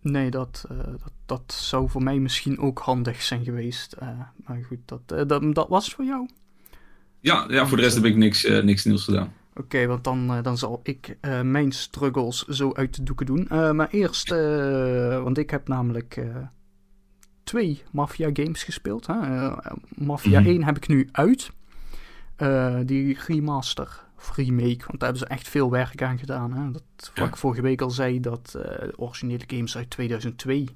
nee, 0.00 0.30
dat, 0.30 0.66
uh, 0.72 0.78
dat, 0.78 1.12
dat 1.26 1.52
zou 1.52 1.88
voor 1.88 2.02
mij 2.02 2.18
misschien 2.18 2.58
ook 2.58 2.78
handig 2.78 3.22
zijn 3.22 3.44
geweest. 3.44 3.96
maar 4.46 4.64
goed, 4.66 4.78
dat, 4.84 5.28
dat, 5.28 5.54
dat 5.54 5.68
was 5.68 5.94
voor 5.94 6.04
jou. 6.04 6.28
Ja, 7.20 7.46
ja, 7.48 7.66
voor 7.66 7.76
de 7.76 7.82
rest 7.82 7.94
heb 7.94 8.04
ik 8.04 8.16
niks, 8.16 8.48
niks 8.62 8.84
nieuws 8.84 9.04
gedaan. 9.04 9.32
Oké, 9.50 9.60
okay, 9.60 9.86
want 9.86 10.04
dan, 10.04 10.42
dan 10.42 10.58
zal 10.58 10.80
ik 10.82 11.18
mijn 11.42 11.72
struggles 11.72 12.46
zo 12.46 12.72
uit 12.72 12.96
de 12.96 13.02
doeken 13.02 13.26
doen. 13.26 13.46
maar 13.76 13.88
eerst, 13.90 14.28
want 15.22 15.38
ik 15.38 15.50
heb 15.50 15.68
namelijk 15.68 16.24
twee 17.44 17.82
Mafia 17.90 18.30
games 18.32 18.62
gespeeld. 18.62 19.06
Hè? 19.06 19.14
Mafia 19.94 20.40
Mhm. 20.40 20.48
mm 20.48 20.54
-hmm. 20.54 20.60
1 20.60 20.64
heb 20.64 20.76
ik 20.76 20.88
nu 20.88 21.08
uit. 21.12 21.50
Die 22.86 23.18
remaster 23.26 24.04
of 24.18 24.36
remake, 24.36 24.78
want 24.86 25.00
daar 25.00 25.08
hebben 25.08 25.18
ze 25.18 25.26
echt 25.26 25.48
veel 25.48 25.70
werk 25.70 26.02
aan 26.02 26.18
gedaan. 26.18 26.52
Hè? 26.52 26.70
Dat, 26.70 26.82
wat 26.96 27.10
Ja. 27.14 27.24
ik 27.24 27.36
vorige 27.36 27.62
week 27.62 27.80
al 27.80 27.90
zei, 27.90 28.20
dat 28.20 28.50
de 28.50 28.92
originele 28.96 29.44
games 29.46 29.76
uit 29.76 29.90
2002. 29.90 30.68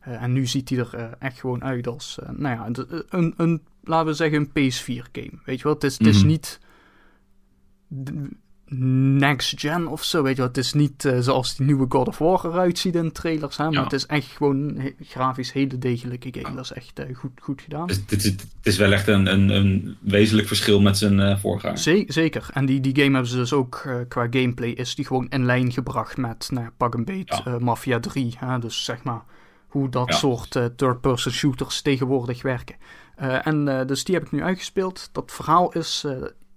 en 0.00 0.32
nu 0.32 0.46
ziet 0.46 0.68
hij 0.68 0.78
er 0.78 1.16
echt 1.18 1.40
gewoon 1.40 1.64
uit 1.64 1.86
als, 1.86 2.18
nou 2.30 2.56
ja, 2.56 2.84
een, 3.08 3.34
een 3.36 3.62
laten 3.84 4.06
we 4.06 4.14
zeggen, 4.14 4.38
een 4.38 4.48
PS4-game. 4.72 5.38
Weet 5.44 5.56
je 5.58 5.62
wel, 5.64 5.72
het 5.74 5.84
is, 5.84 5.98
het 5.98 6.06
is 6.06 6.18
Mhm. 6.18 6.26
niet 6.26 6.60
next 8.78 9.60
gen 9.60 9.86
of 9.86 10.04
zo, 10.04 10.22
weet 10.22 10.36
je. 10.36 10.42
Het 10.42 10.56
is 10.56 10.72
niet 10.72 11.04
eh, 11.04 11.18
zoals 11.18 11.56
die 11.56 11.66
nieuwe 11.66 11.86
God 11.88 12.08
of 12.08 12.18
War 12.18 12.44
eruit 12.46 12.78
ziet 12.78 12.94
in 12.94 13.12
trailers, 13.12 13.56
hè, 13.56 13.70
maar 13.70 13.82
het 13.84 13.92
is 13.92 14.06
echt 14.06 14.26
gewoon 14.26 14.74
he- 14.76 14.94
grafisch 15.00 15.52
hele 15.52 15.78
degelijke 15.78 16.28
game. 16.40 16.54
Dat 16.56 16.64
is 16.64 16.72
echt 16.72 16.98
eh, 16.98 17.16
goed, 17.16 17.30
goed 17.42 17.60
gedaan. 17.62 17.86
Dus 17.86 17.96
het, 17.96 18.12
is, 18.12 18.24
het 18.24 18.46
is 18.62 18.76
wel 18.76 18.92
echt 18.92 19.06
een, 19.08 19.26
een, 19.32 19.48
een 19.48 19.96
wezenlijk 20.00 20.46
verschil 20.48 20.80
met 20.80 20.98
zijn 20.98 21.20
eh, 21.20 21.38
voorganger. 21.38 21.78
Ze- 21.78 22.04
zeker. 22.08 22.48
En 22.52 22.66
die, 22.66 22.80
die 22.80 22.94
game 22.96 23.10
hebben 23.12 23.30
ze 23.30 23.36
dus 23.36 23.52
ook 23.52 23.88
qua 24.08 24.26
gameplay 24.30 24.68
is 24.70 24.94
die 24.94 25.04
gewoon 25.04 25.26
in 25.28 25.44
lijn 25.44 25.72
gebracht 25.72 26.16
met 26.16 26.48
nou, 26.52 26.68
pak 26.76 26.94
een 26.94 27.04
beet 27.04 27.40
Ja. 27.44 27.58
Mafia 27.58 28.00
3. 28.00 28.34
Hè? 28.38 28.58
Dus 28.58 28.84
zeg 28.84 29.02
maar 29.02 29.22
hoe 29.66 29.88
dat 29.88 30.14
soort 30.14 30.50
third-person 30.76 31.32
shooters 31.32 31.80
tegenwoordig 31.82 32.42
werken. 32.42 32.76
En 33.16 33.84
dus 33.86 34.04
die 34.04 34.14
heb 34.14 34.24
ik 34.24 34.30
nu 34.32 34.42
uitgespeeld. 34.42 35.08
Dat 35.12 35.32
verhaal 35.32 35.72
is, 35.72 36.04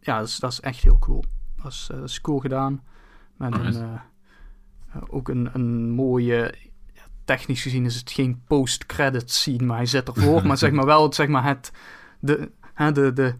ja, 0.01 0.19
dat 0.19 0.27
is, 0.27 0.37
dat 0.39 0.51
is 0.51 0.59
echt 0.59 0.79
heel 0.81 0.99
cool. 0.99 1.23
Dat 1.65 1.73
is, 1.73 2.15
eh, 2.15 2.21
cool 2.21 2.39
gedaan. 2.39 2.83
Met 3.37 3.53
een, 3.53 3.65
eh, 3.65 3.81
eh, 4.93 5.01
ook 5.07 5.29
een, 5.29 5.49
een 5.53 5.89
mooie, 5.89 6.53
technisch 7.23 7.61
gezien 7.61 7.85
is 7.85 7.95
het 7.95 8.11
geen 8.11 8.43
post-credit 8.47 9.31
scene, 9.31 9.63
maar 9.65 9.77
hij 9.77 9.85
zit 9.85 10.07
ervoor. 10.07 10.45
maar 10.47 10.57
zeg 10.57 10.71
maar 10.71 10.85
wel 10.85 11.03
het, 11.03 11.15
zeg 11.15 11.27
maar 11.27 11.43
het, 11.43 11.71
de, 12.19 12.51
hè, 12.73 12.91
de, 12.91 13.13
de 13.13 13.35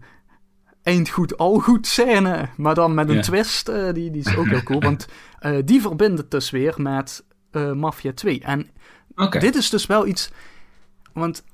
eindgoed 0.82 1.36
al 1.36 1.58
goed 1.58 1.86
scène, 1.86 2.48
maar 2.56 2.74
dan 2.74 2.94
met 2.94 3.08
een 3.08 3.22
twist, 3.22 3.66
die, 3.66 4.10
die 4.10 4.24
is 4.24 4.36
ook 4.36 4.46
heel 4.46 4.62
cool. 4.62 4.80
Want 4.90 5.08
die 5.64 5.80
verbindt 5.80 6.18
het 6.18 6.30
dus 6.30 6.50
weer 6.50 6.74
met 6.76 7.24
Mafia 7.74 8.12
2. 8.12 8.40
En 8.40 8.70
dit 9.30 9.56
is 9.56 9.70
dus 9.70 9.86
wel 9.86 10.06
iets. 10.06 10.30
Want 11.12 11.44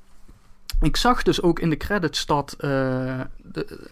ik 0.81 0.97
zag 0.97 1.23
dus 1.23 1.43
ook 1.43 1.59
in 1.59 1.71
de 1.71 1.76
credits 1.76 2.26
dat 2.26 2.55
de, 2.59 3.88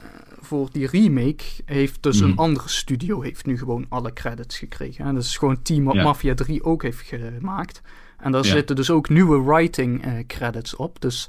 voor 0.51 0.69
die 0.73 0.87
remake 0.87 1.45
heeft 1.65 2.03
dus 2.03 2.21
een 2.21 2.37
andere 2.37 2.69
studio 2.69 3.21
heeft 3.21 3.47
nu 3.47 3.59
gewoon 3.59 3.87
alle 3.89 4.13
credits 4.13 4.59
gekregen. 4.59 5.05
En 5.05 5.15
dat 5.15 5.23
is 5.23 5.37
gewoon 5.37 5.63
Team 5.63 5.85
wat 5.85 5.95
Ja. 5.95 6.03
Mafia 6.03 6.35
3 6.35 6.65
ook 6.65 6.83
heeft 6.83 7.01
gemaakt. 7.03 7.83
En 8.19 8.33
daar 8.33 8.45
Ja. 8.45 8.51
zitten 8.51 8.77
dus 8.77 8.91
ook 8.91 9.09
nieuwe 9.09 9.43
writing 9.43 10.05
eh, 10.05 10.13
credits 10.27 10.77
op. 10.77 11.01
Dus 11.01 11.29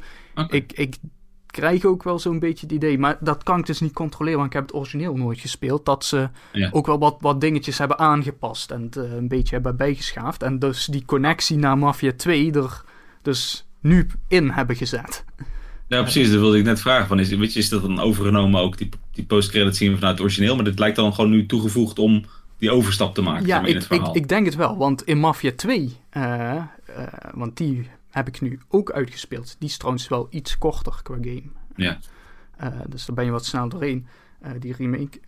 ik, 0.49 0.73
ik 0.73 0.95
krijg 1.45 1.85
ook 1.85 2.03
wel 2.03 2.19
zo'n 2.19 2.39
beetje 2.39 2.65
het 2.65 2.75
idee, 2.75 2.97
maar 2.99 3.17
dat 3.19 3.43
kan 3.43 3.59
ik 3.59 3.65
dus 3.65 3.79
niet 3.81 3.93
controleren, 3.93 4.39
want 4.39 4.49
ik 4.51 4.55
heb 4.59 4.67
het 4.67 4.75
origineel 4.75 5.15
nooit 5.15 5.39
gespeeld, 5.39 5.85
dat 5.85 6.05
ze 6.05 6.29
Ja. 6.51 6.69
ook 6.71 6.85
wel 6.85 6.99
wat, 6.99 7.15
wat 7.19 7.41
dingetjes 7.41 7.77
hebben 7.77 7.99
aangepast 7.99 8.71
en 8.71 8.81
het 8.81 8.97
eh, 8.97 9.11
een 9.13 9.27
beetje 9.27 9.53
hebben 9.55 9.75
bijgeschaafd. 9.75 10.43
En 10.43 10.59
dus 10.59 10.85
die 10.85 11.05
connectie 11.05 11.57
naar 11.57 11.77
Mafia 11.77 12.11
2 12.15 12.51
er 12.51 12.83
dus 13.21 13.65
nu 13.79 14.07
in 14.27 14.49
hebben 14.49 14.75
gezet. 14.75 15.23
Ja, 15.95 16.01
precies. 16.01 16.29
Dat 16.29 16.39
wilde 16.39 16.57
ik 16.57 16.63
net 16.63 16.81
vragen. 16.81 17.07
Van, 17.07 17.19
is, 17.19 17.29
weet 17.29 17.53
je, 17.53 17.59
is 17.59 17.69
dat 17.69 17.81
dan 17.81 17.99
overgenomen 17.99 18.61
ook, 18.61 18.77
die, 18.77 18.89
die 19.11 19.25
post-credit 19.25 19.75
scene 19.75 19.95
vanuit 19.95 20.11
het 20.11 20.21
origineel? 20.21 20.55
Maar 20.55 20.63
dit 20.63 20.79
lijkt 20.79 20.95
dan 20.95 21.13
gewoon 21.13 21.29
nu 21.29 21.45
toegevoegd 21.45 21.99
om 21.99 22.25
die 22.57 22.71
overstap 22.71 23.13
te 23.13 23.21
maken 23.21 23.45
Ja, 23.45 23.59
in 23.59 23.65
ik, 23.65 23.73
het 23.73 23.83
ik, 23.83 23.89
verhaal. 23.89 24.15
ik 24.15 24.27
denk 24.27 24.45
het 24.45 24.55
wel, 24.55 24.77
want 24.77 25.03
in 25.03 25.19
Mafia 25.19 25.51
2, 25.55 25.97
eh, 26.09 26.51
eh, 26.55 26.63
want 27.33 27.57
die 27.57 27.89
heb 28.09 28.27
ik 28.27 28.41
nu 28.41 28.59
ook 28.67 28.91
uitgespeeld. 28.91 29.55
Die 29.59 29.69
is 29.69 29.77
trouwens 29.77 30.07
wel 30.07 30.27
iets 30.29 30.57
korter 30.57 30.99
qua 31.03 31.15
game. 31.15 31.43
Ja. 31.75 31.99
Eh, 32.57 32.67
dus 32.87 33.05
daar 33.05 33.15
ben 33.15 33.25
je 33.25 33.31
wat 33.31 33.45
snel 33.45 33.69
doorheen. 33.69 34.07
Die 34.59 34.75
remake 34.75 35.19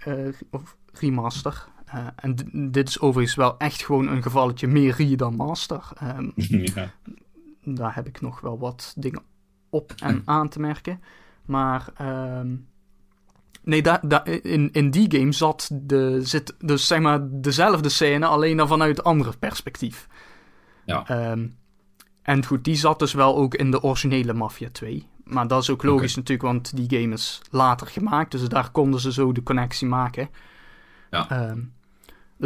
of 0.49 0.75
remaster. 0.93 1.67
En 2.15 2.35
dit 2.71 2.87
is 2.87 2.99
overigens 2.99 3.35
wel 3.35 3.57
echt 3.57 3.85
gewoon 3.85 4.07
een 4.07 4.23
gevalletje 4.23 4.67
meer 4.67 4.95
re 4.97 5.15
dan 5.15 5.35
master. 5.35 5.83
Ehm, 5.99 6.29
ja. 6.75 6.91
daar 7.63 7.95
heb 7.95 8.07
ik 8.07 8.21
nog 8.21 8.39
wel 8.39 8.59
wat 8.59 8.93
dingen 8.97 9.21
op 9.73 9.93
en 9.97 10.21
aan 10.25 10.49
te 10.49 10.59
merken. 10.59 11.01
Maar 11.45 11.87
ehm, 11.97 12.55
nee, 13.63 13.81
da, 13.81 13.99
da, 14.03 14.25
in, 14.25 14.69
in 14.71 14.91
die 14.91 15.19
game 15.19 15.31
zat 15.31 15.69
de, 15.73 16.19
zit 16.21 16.55
dus 16.59 16.87
zeg 16.87 16.99
maar 16.99 17.19
dezelfde 17.31 17.89
scène, 17.89 18.25
alleen 18.25 18.57
dan 18.57 18.67
vanuit 18.67 18.97
een 18.97 19.03
ander 19.03 19.37
perspectief. 19.37 20.07
Ja. 20.85 21.07
Ehm, 21.07 21.47
en 22.21 22.45
goed, 22.45 22.63
die 22.63 22.75
zat 22.75 22.99
dus 22.99 23.13
wel 23.13 23.35
ook 23.35 23.55
in 23.55 23.71
de 23.71 23.81
originele 23.81 24.33
Mafia 24.33 24.69
2. 24.71 25.07
Maar 25.23 25.47
dat 25.47 25.61
is 25.61 25.69
ook 25.69 25.83
logisch 25.83 26.15
natuurlijk, 26.15 26.47
want 26.47 26.75
die 26.75 26.99
game 26.99 27.13
is 27.13 27.41
later 27.49 27.87
gemaakt. 27.87 28.31
Dus 28.31 28.41
daar 28.41 28.71
konden 28.71 28.99
ze 28.99 29.11
zo 29.11 29.31
de 29.31 29.43
connectie 29.43 29.87
maken. 29.87 30.29
Ja. 31.09 31.29
Ehm, 31.29 31.59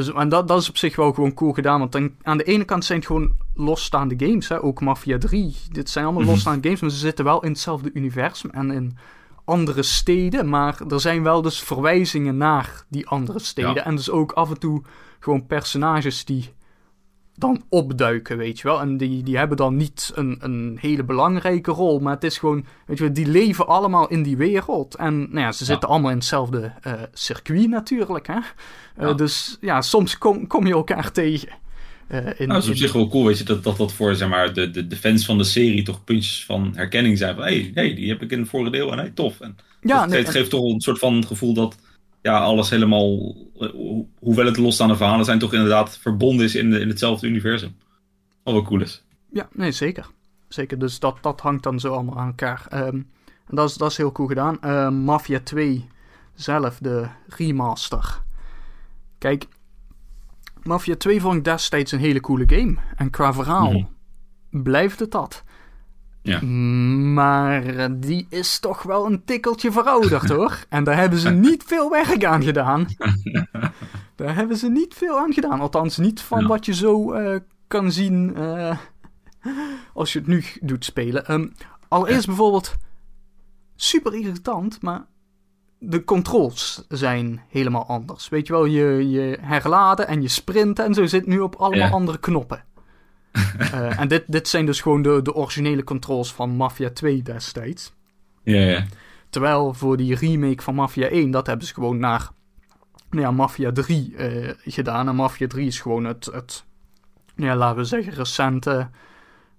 dus, 0.05 0.13
en 0.13 0.29
dat, 0.29 0.47
dat 0.47 0.61
is 0.61 0.69
op 0.69 0.77
zich 0.77 0.95
wel 0.95 1.13
gewoon 1.13 1.33
cool 1.33 1.51
gedaan. 1.53 1.79
Want 1.79 1.91
dan, 1.91 2.11
aan 2.21 2.37
de 2.37 2.43
ene 2.43 2.63
kant 2.63 2.85
zijn 2.85 2.97
het 2.97 3.07
gewoon 3.07 3.31
losstaande 3.53 4.15
games. 4.17 4.47
Hè? 4.47 4.63
Ook 4.63 4.81
Mafia 4.81 5.17
3. 5.17 5.55
Dit 5.71 5.89
zijn 5.89 6.05
allemaal 6.05 6.21
Mhm. 6.23 6.31
losstaande 6.31 6.63
games. 6.63 6.81
Maar 6.81 6.89
ze 6.89 6.97
zitten 6.97 7.25
wel 7.25 7.43
in 7.43 7.49
hetzelfde 7.51 7.89
universum. 7.93 8.49
En 8.49 8.71
in 8.71 8.97
andere 9.45 9.83
steden. 9.83 10.49
Maar 10.49 10.81
er 10.89 10.99
zijn 10.99 11.23
wel 11.23 11.41
dus 11.41 11.59
verwijzingen 11.59 12.37
naar 12.37 12.83
die 12.89 13.07
andere 13.07 13.39
steden. 13.39 13.73
Ja. 13.73 13.85
En 13.85 13.95
dus 13.95 14.09
ook 14.09 14.31
af 14.31 14.49
en 14.49 14.59
toe 14.59 14.81
gewoon 15.19 15.45
personages 15.45 16.25
die 16.25 16.53
dan 17.39 17.63
opduiken, 17.69 18.37
weet 18.37 18.59
je 18.59 18.67
wel. 18.67 18.79
En 18.79 18.97
die, 18.97 19.23
die 19.23 19.37
hebben 19.37 19.57
dan 19.57 19.75
niet 19.75 20.11
een, 20.15 20.37
een 20.39 20.77
hele 20.81 21.03
belangrijke 21.03 21.71
rol. 21.71 21.99
Maar 21.99 22.13
het 22.13 22.23
is 22.23 22.37
gewoon, 22.37 22.65
weet 22.85 22.97
je 22.97 23.03
wel, 23.03 23.13
die 23.13 23.27
leven 23.27 23.67
allemaal 23.67 24.07
in 24.07 24.23
die 24.23 24.37
wereld. 24.37 24.95
En 24.95 25.17
nou 25.19 25.39
ja, 25.39 25.51
ze 25.51 25.65
zitten 25.65 25.89
allemaal 25.89 26.11
in 26.11 26.17
hetzelfde 26.17 26.71
eh, 26.81 26.93
circuit 27.13 27.69
natuurlijk, 27.69 28.27
hè. 28.27 28.33
Eh, 28.33 29.07
Ja. 29.07 29.13
Dus 29.13 29.57
ja, 29.61 29.81
soms 29.81 30.17
kom, 30.17 30.47
kom 30.47 30.67
je 30.67 30.73
elkaar 30.73 31.11
tegen. 31.11 31.49
Eh, 32.07 32.17
in, 32.17 32.23
Nou, 32.37 32.47
dat 32.47 32.57
is 32.57 32.65
op 32.67 32.71
in- 32.71 32.77
zich 32.77 32.93
wel 32.93 33.07
cool, 33.07 33.25
weet 33.25 33.37
je, 33.37 33.43
dat 33.43 33.63
dat, 33.63 33.77
dat 33.77 33.93
voor 33.93 34.15
zeg 34.15 34.29
maar, 34.29 34.53
de, 34.53 34.69
de, 34.71 34.87
de 34.87 34.95
fans 34.95 35.25
van 35.25 35.37
de 35.37 35.43
serie 35.43 35.83
toch 35.83 36.03
puntjes 36.03 36.45
van 36.45 36.71
herkenning 36.75 37.17
zijn. 37.17 37.35
Van 37.35 37.43
hé, 37.43 37.49
hey, 37.61 37.71
hey, 37.73 37.95
die 37.95 38.09
heb 38.09 38.21
ik 38.21 38.31
in 38.31 38.39
het 38.39 38.49
vorige 38.49 38.71
deel 38.71 38.91
en 38.91 38.97
hey, 38.97 39.11
tof. 39.13 39.39
En 39.39 39.57
ja, 39.81 40.01
het, 40.01 40.09
nee, 40.09 40.19
geeft, 40.19 40.31
geeft 40.31 40.49
toch 40.49 40.73
een 40.73 40.81
soort 40.81 40.99
van 40.99 41.25
gevoel 41.25 41.53
dat 41.53 41.77
ja, 42.21 42.37
alles 42.39 42.69
helemaal, 42.69 43.35
eh, 43.59 43.69
ho- 43.69 44.07
hoewel 44.19 44.45
het 44.45 44.57
losstaande 44.57 44.95
verhalen 44.95 45.25
zijn, 45.25 45.39
toch 45.39 45.53
inderdaad 45.53 45.97
verbonden 45.97 46.45
is 46.45 46.55
in, 46.55 46.69
de, 46.69 46.79
in 46.79 46.87
hetzelfde 46.87 47.27
universum. 47.27 47.75
Wat 48.43 48.53
wel 48.53 48.63
cool 48.63 48.81
is. 48.81 49.03
Ja, 49.31 49.49
nee, 49.53 49.71
zeker. 49.71 50.09
Zeker, 50.47 50.79
dus 50.79 50.99
dat, 50.99 51.17
dat 51.21 51.41
hangt 51.41 51.63
dan 51.63 51.79
zo 51.79 51.93
allemaal 51.93 52.17
aan 52.17 52.27
elkaar. 52.27 52.65
Ehm, 52.69 52.95
en 53.45 53.55
dat 53.55 53.69
is, 53.69 53.75
dat 53.75 53.91
is 53.91 53.97
heel 53.97 54.11
cool 54.11 54.27
gedaan. 54.27 54.61
Ehm, 54.61 54.93
Mafia 55.03 55.39
2 55.39 55.87
zelf, 56.33 56.77
de 56.81 57.07
remaster. 57.27 58.21
Kijk, 59.17 59.45
Mafia 60.63 60.95
2 60.95 61.21
vond 61.21 61.35
ik 61.35 61.43
destijds 61.43 61.91
een 61.91 61.99
hele 61.99 62.19
coole 62.19 62.43
game. 62.47 62.75
En 62.95 63.09
qua 63.09 63.33
verhaal 63.33 63.71
Mhm. 63.71 64.63
blijft 64.63 64.99
het 64.99 65.11
dat. 65.11 65.43
Ja. 66.27 66.41
Maar 67.13 67.65
eh, 67.65 67.85
die 67.95 68.25
is 68.29 68.59
toch 68.59 68.83
wel 68.83 69.05
een 69.05 69.23
tikkeltje 69.25 69.71
verouderd 69.71 70.29
hoor. 70.35 70.65
En 70.69 70.83
daar 70.83 70.95
hebben 70.95 71.19
ze 71.19 71.29
niet 71.29 71.63
veel 71.63 71.89
werk 71.89 72.25
aan 72.25 72.43
gedaan. 72.43 72.85
Daar 74.15 74.35
hebben 74.35 74.57
ze 74.57 74.69
niet 74.69 74.93
veel 74.93 75.17
aan 75.17 75.33
gedaan. 75.33 75.59
Althans, 75.59 75.97
niet 75.97 76.21
van 76.21 76.41
Ja. 76.41 76.47
wat 76.47 76.65
je 76.65 76.73
zo 76.73 77.11
eh, 77.11 77.39
kan 77.67 77.91
zien 77.91 78.35
eh, 78.35 78.77
als 79.93 80.13
je 80.13 80.19
het 80.19 80.27
nu 80.27 80.43
doet 80.61 80.85
spelen. 80.85 81.25
Ehm, 81.25 81.47
allereerst 81.87 82.25
bijvoorbeeld 82.27 82.75
super 83.75 84.13
irritant, 84.13 84.81
maar 84.81 85.05
de 85.79 86.03
controls 86.03 86.85
zijn 86.87 87.41
helemaal 87.49 87.85
anders. 87.87 88.29
Weet 88.29 88.47
je 88.47 88.53
wel, 88.53 88.65
je, 88.65 89.09
je 89.09 89.37
herladen 89.41 90.07
en 90.07 90.21
je 90.21 90.27
sprinten 90.27 90.85
en 90.85 90.93
zo 90.93 91.05
zit 91.05 91.25
nu 91.27 91.39
op 91.39 91.55
allemaal 91.55 91.91
andere 91.91 92.17
knoppen. 92.19 92.63
Eh, 93.57 93.99
en 93.99 94.07
dit, 94.07 94.23
dit 94.27 94.47
zijn 94.47 94.65
dus 94.65 94.81
gewoon 94.81 95.01
de, 95.01 95.21
de 95.21 95.33
originele 95.33 95.83
controls 95.83 96.33
van 96.33 96.49
Mafia 96.49 96.89
2 96.89 97.21
destijds. 97.21 97.93
Ja, 98.43 98.59
ja. 98.59 98.85
Terwijl 99.29 99.73
voor 99.73 99.97
die 99.97 100.15
remake 100.15 100.61
van 100.61 100.75
Mafia 100.75 101.07
1, 101.07 101.31
dat 101.31 101.47
hebben 101.47 101.67
ze 101.67 101.73
gewoon 101.73 101.99
naar 101.99 102.29
nou 103.09 103.21
ja, 103.21 103.31
Mafia 103.31 103.71
3 103.71 104.15
eh, 104.15 104.53
gedaan. 104.65 105.07
En 105.07 105.15
Mafia 105.15 105.47
3 105.47 105.67
is 105.67 105.79
gewoon 105.79 106.05
het, 106.05 106.25
het 106.25 106.63
nou 107.35 107.49
ja, 107.49 107.55
laten 107.55 107.77
we 107.77 107.83
zeggen, 107.83 108.13
recente, 108.13 108.89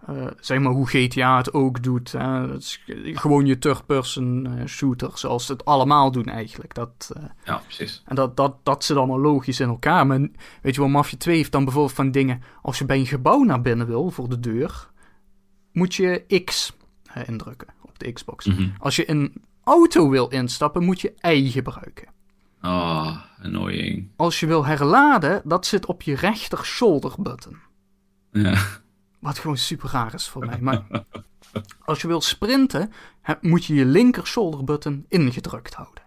eh, 0.08 0.26
zeg 0.40 0.58
maar 0.58 0.72
hoe 0.72 0.86
GTA 0.86 1.36
het 1.36 1.52
ook 1.52 1.82
doet. 1.82 2.12
Hè. 2.12 2.56
Is 2.56 2.84
gewoon 3.12 3.46
je 3.46 3.58
third-person 3.58 4.46
eh, 4.46 4.66
shooter, 4.66 5.10
zoals 5.14 5.46
ze 5.46 5.52
het 5.52 5.64
allemaal 5.64 6.10
doen 6.10 6.24
eigenlijk. 6.24 6.74
Dat, 6.74 7.10
eh, 7.16 7.22
ja, 7.44 7.62
precies. 7.66 8.02
en 8.06 8.14
dat, 8.14 8.36
dat, 8.36 8.56
dat 8.62 8.84
zit 8.84 8.96
allemaal 8.96 9.20
logisch 9.20 9.60
in 9.60 9.68
elkaar. 9.68 10.06
Maar 10.06 10.18
weet 10.62 10.74
je 10.74 10.80
wel, 10.80 10.90
Mafia 10.90 11.18
2 11.18 11.36
heeft 11.36 11.52
dan 11.52 11.64
bijvoorbeeld 11.64 11.94
van 11.94 12.10
dingen... 12.10 12.42
Als 12.62 12.78
je 12.78 12.84
bij 12.84 12.98
een 12.98 13.06
gebouw 13.06 13.42
naar 13.42 13.60
binnen 13.60 13.86
wil, 13.86 14.10
voor 14.10 14.28
de 14.28 14.40
deur... 14.40 14.90
moet 15.72 15.94
je 15.94 16.42
X 16.44 16.76
indrukken 17.26 17.68
op 17.82 17.98
de 17.98 18.12
Xbox. 18.12 18.46
Mhm. 18.46 18.68
Als 18.78 18.96
je 18.96 19.10
een 19.10 19.32
auto 19.64 20.08
wil 20.08 20.28
instappen, 20.28 20.84
moet 20.84 21.00
je 21.00 21.14
Y 21.22 21.50
gebruiken. 21.50 22.08
Ah, 22.60 23.16
annoying. 23.42 24.08
Als 24.16 24.40
je 24.40 24.46
wil 24.46 24.66
herladen, 24.66 25.42
dat 25.44 25.66
zit 25.66 25.86
op 25.86 26.02
je 26.02 26.14
rechter 26.14 26.64
shoulder 26.64 27.14
button. 27.18 27.56
Ja. 28.32 28.58
Wat 29.18 29.38
gewoon 29.38 29.56
super 29.56 29.90
raar 29.90 30.14
is 30.14 30.26
voor 30.28 30.46
mij. 30.46 30.58
Maar 30.60 30.86
als 31.84 32.00
je 32.00 32.06
wil 32.06 32.20
sprinten, 32.20 32.92
moet 33.40 33.64
je 33.64 33.74
je 33.74 33.84
linker 33.84 34.26
shoulder 34.26 34.64
button 34.64 35.04
ingedrukt 35.08 35.74
houden. 35.74 36.02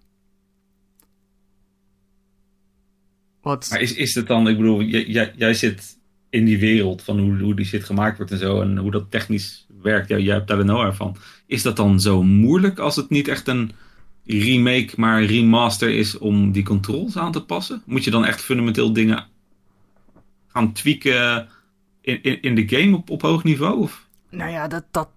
Wat... 3.41 3.67
Maar 3.69 3.81
is, 3.81 3.93
is 3.93 4.15
het 4.15 4.27
dan, 4.27 4.47
ik 4.47 4.57
bedoel, 4.57 4.81
jij, 4.81 5.05
jij, 5.05 5.33
jij 5.35 5.53
zit 5.53 5.99
in 6.29 6.45
die 6.45 6.59
wereld 6.59 7.03
van 7.03 7.19
hoe, 7.19 7.39
hoe 7.39 7.55
die 7.55 7.65
shit 7.65 7.83
gemaakt 7.83 8.17
wordt 8.17 8.31
en 8.31 8.37
zo 8.37 8.61
en 8.61 8.77
hoe 8.77 8.91
dat 8.91 9.11
technisch 9.11 9.67
werkt. 9.81 10.07
Jij, 10.07 10.21
jij 10.21 10.35
hebt 10.35 10.47
daar 10.47 10.57
de 10.57 10.63
know 10.63 10.93
van. 10.93 11.15
Is 11.45 11.61
dat 11.61 11.75
dan 11.75 11.99
zo 11.99 12.23
moeilijk 12.23 12.79
als 12.79 12.95
het 12.95 13.09
niet 13.09 13.27
echt 13.27 13.47
een 13.47 13.71
remake, 14.25 14.89
maar 14.95 15.21
een 15.21 15.27
remaster 15.27 15.89
is 15.89 16.17
om 16.17 16.51
die 16.51 16.63
controls 16.63 17.17
aan 17.17 17.31
te 17.31 17.43
passen? 17.43 17.81
Moet 17.85 18.03
je 18.03 18.11
dan 18.11 18.25
echt 18.25 18.41
fundamenteel 18.41 18.93
dingen 18.93 19.25
gaan 20.47 20.73
tweaken 20.73 21.49
in, 22.01 22.23
in, 22.23 22.41
in 22.41 22.55
de 22.55 22.67
game 22.67 22.95
op, 22.97 23.09
op 23.09 23.21
hoog 23.21 23.43
niveau? 23.43 23.79
Of? 23.81 24.07
Nou 24.29 24.51
ja, 24.51 24.67
dat... 24.67 24.83
dat... 24.91 25.09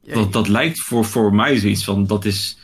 Ja, 0.00 0.14
Dat, 0.14 0.32
dat 0.32 0.48
lijkt 0.48 0.80
voor, 0.80 1.04
voor 1.04 1.34
mij 1.34 1.56
zoiets 1.56 1.84
van, 1.84 2.06
dat 2.06 2.24
is 2.24 2.58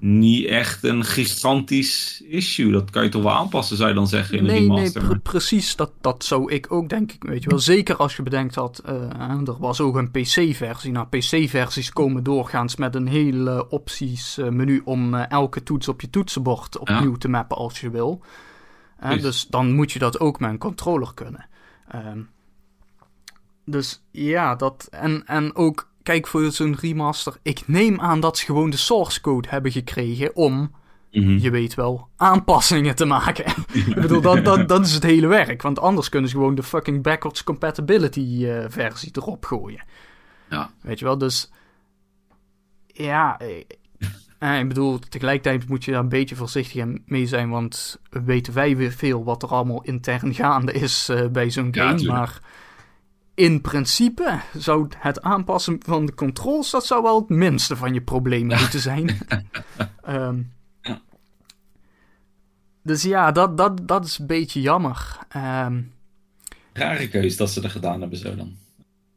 niet 0.00 0.46
echt 0.46 0.84
een 0.84 1.04
gigantisch 1.04 2.22
issue. 2.28 2.72
Dat 2.72 2.90
kan 2.90 3.02
je 3.02 3.08
toch 3.08 3.22
wel 3.22 3.32
aanpassen, 3.32 3.76
zou 3.76 3.88
je 3.88 3.94
dan 3.94 4.08
zeggen, 4.08 4.38
in 4.38 4.44
de 4.44 4.50
nee, 4.50 4.60
nee, 4.60 4.68
remaster. 4.76 5.06
pre- 5.06 5.18
precies. 5.18 5.76
Dat, 5.76 5.92
dat 6.00 6.24
zou 6.24 6.52
ik 6.52 6.72
ook, 6.72 6.88
denk 6.88 7.12
ik. 7.12 7.22
Weet 7.22 7.42
je 7.42 7.48
wel. 7.50 7.58
Zeker 7.58 7.96
als 7.96 8.16
je 8.16 8.22
bedenkt 8.22 8.54
dat 8.54 8.82
eh, 8.84 8.94
er 9.46 9.58
was 9.58 9.80
ook 9.80 9.96
een 9.96 10.10
PC-versie. 10.10 10.92
Nou, 10.92 11.06
PC-versies 11.06 11.92
komen 11.92 12.22
doorgaans 12.22 12.76
met 12.76 12.94
een 12.94 13.06
hele 13.06 13.68
opties-menu 13.68 14.82
om 14.84 15.14
eh, 15.14 15.30
elke 15.30 15.62
toets 15.62 15.88
op 15.88 16.00
je 16.00 16.10
toetsenbord 16.10 16.78
opnieuw 16.78 17.16
te 17.16 17.28
mappen 17.28 17.56
als 17.56 17.80
je 17.80 17.90
wil. 17.90 18.22
Eh, 18.98 19.22
dus 19.22 19.46
dan 19.46 19.72
moet 19.72 19.92
je 19.92 19.98
dat 19.98 20.20
ook 20.20 20.40
met 20.40 20.50
een 20.50 20.58
controller 20.58 21.14
kunnen. 21.14 21.48
Ehm, 21.90 22.20
dus 23.64 24.02
ja, 24.10 24.54
dat. 24.54 24.88
En, 24.90 25.26
en 25.26 25.56
ook, 25.56 25.88
kijk 26.02 26.26
voor 26.26 26.50
zo'n 26.50 26.76
remaster. 26.80 27.36
Ik 27.42 27.68
neem 27.68 28.00
aan 28.00 28.20
dat 28.20 28.38
ze 28.38 28.44
gewoon 28.44 28.70
de 28.70 28.76
source 28.76 29.20
code 29.20 29.48
hebben 29.48 29.72
gekregen 29.72 30.36
om 30.36 30.78
Mhm. 31.12 31.38
je 31.38 31.50
weet 31.50 31.74
wel, 31.74 32.08
aanpassingen 32.16 32.94
te 32.94 33.04
maken. 33.04 33.44
ik 33.72 33.94
bedoel, 33.94 34.20
dat, 34.20 34.44
dat, 34.44 34.68
dat 34.68 34.86
is 34.86 34.92
het 34.92 35.02
hele 35.02 35.26
werk. 35.26 35.62
Want 35.62 35.78
anders 35.78 36.08
kunnen 36.08 36.30
ze 36.30 36.36
gewoon 36.36 36.54
de 36.54 36.62
fucking 36.62 37.02
backwards 37.02 37.44
compatibility 37.44 38.46
eh, 38.46 38.64
versie 38.68 39.10
erop 39.12 39.44
gooien. 39.44 39.84
Ja. 40.50 40.70
Weet 40.80 40.98
je 40.98 41.04
wel, 41.04 41.18
dus... 41.18 41.50
Ja, 42.86 43.40
eh, 44.40 44.58
ik 44.58 44.68
bedoel, 44.68 44.98
tegelijkertijd 44.98 45.68
moet 45.68 45.84
je 45.84 45.90
daar 45.90 46.00
een 46.00 46.08
beetje 46.08 46.36
voorzichtig 46.36 46.84
mee 47.06 47.26
zijn, 47.26 47.50
want 47.50 48.00
weten 48.10 48.52
wij 48.52 48.76
weer 48.76 48.92
veel 48.92 49.24
wat 49.24 49.42
er 49.42 49.48
allemaal 49.48 49.82
intern 49.82 50.34
gaande 50.34 50.72
is 50.72 51.08
eh, 51.08 51.26
bij 51.26 51.50
zo'n 51.50 51.68
Ja, 51.72 51.82
game. 51.84 51.96
tuurlijk. 51.98 52.18
maar 52.18 52.40
in 53.34 53.60
principe 53.60 54.40
zou 54.56 54.88
het 54.96 55.22
aanpassen 55.22 55.78
van 55.84 56.06
de 56.06 56.14
controls, 56.14 56.70
dat 56.70 56.86
zou 56.86 57.02
wel 57.02 57.18
het 57.20 57.28
minste 57.28 57.76
van 57.76 57.94
je 57.94 58.00
problemen 58.02 58.58
moeten 58.60 58.80
zijn. 58.80 59.18
Ehm. 60.02 60.42
Dus 62.82 63.02
ja, 63.02 63.32
dat, 63.32 63.56
dat, 63.56 63.88
dat 63.88 64.04
is 64.04 64.18
een 64.18 64.26
beetje 64.26 64.60
jammer. 64.60 65.18
Ehm, 65.28 65.82
Rare 66.72 67.08
keus 67.08 67.36
dat 67.36 67.50
ze 67.50 67.62
er 67.62 67.70
gedaan 67.70 68.00
hebben 68.00 68.18
zo 68.18 68.36
dan. 68.36 68.56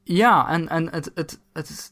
ja, 0.03 0.49
en, 0.49 0.69
en 0.69 0.89
het, 0.89 1.11
het, 1.15 1.39
het 1.53 1.91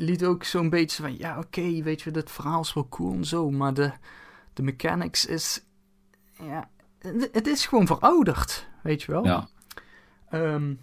liet 0.00 0.24
ook 0.24 0.44
zo'n 0.44 0.70
beetje 0.70 1.02
van... 1.02 1.16
Ja, 1.18 1.38
oké, 1.38 1.82
weet 1.82 2.00
je, 2.02 2.10
dit 2.10 2.30
verhaal 2.30 2.60
is 2.60 2.72
wel 2.72 2.88
cool 2.88 3.12
en 3.12 3.24
zo... 3.24 3.50
maar 3.50 3.74
de, 3.74 3.92
de 4.52 4.62
mechanics 4.62 5.26
is... 5.26 5.64
Ja, 6.42 6.68
het, 6.98 7.28
het 7.32 7.46
is 7.46 7.66
gewoon 7.66 7.86
verouderd, 7.86 8.68
weet 8.82 9.02
je 9.02 9.12
wel. 9.12 9.24
Ja. 9.24 9.48
Ehm, 10.30 10.74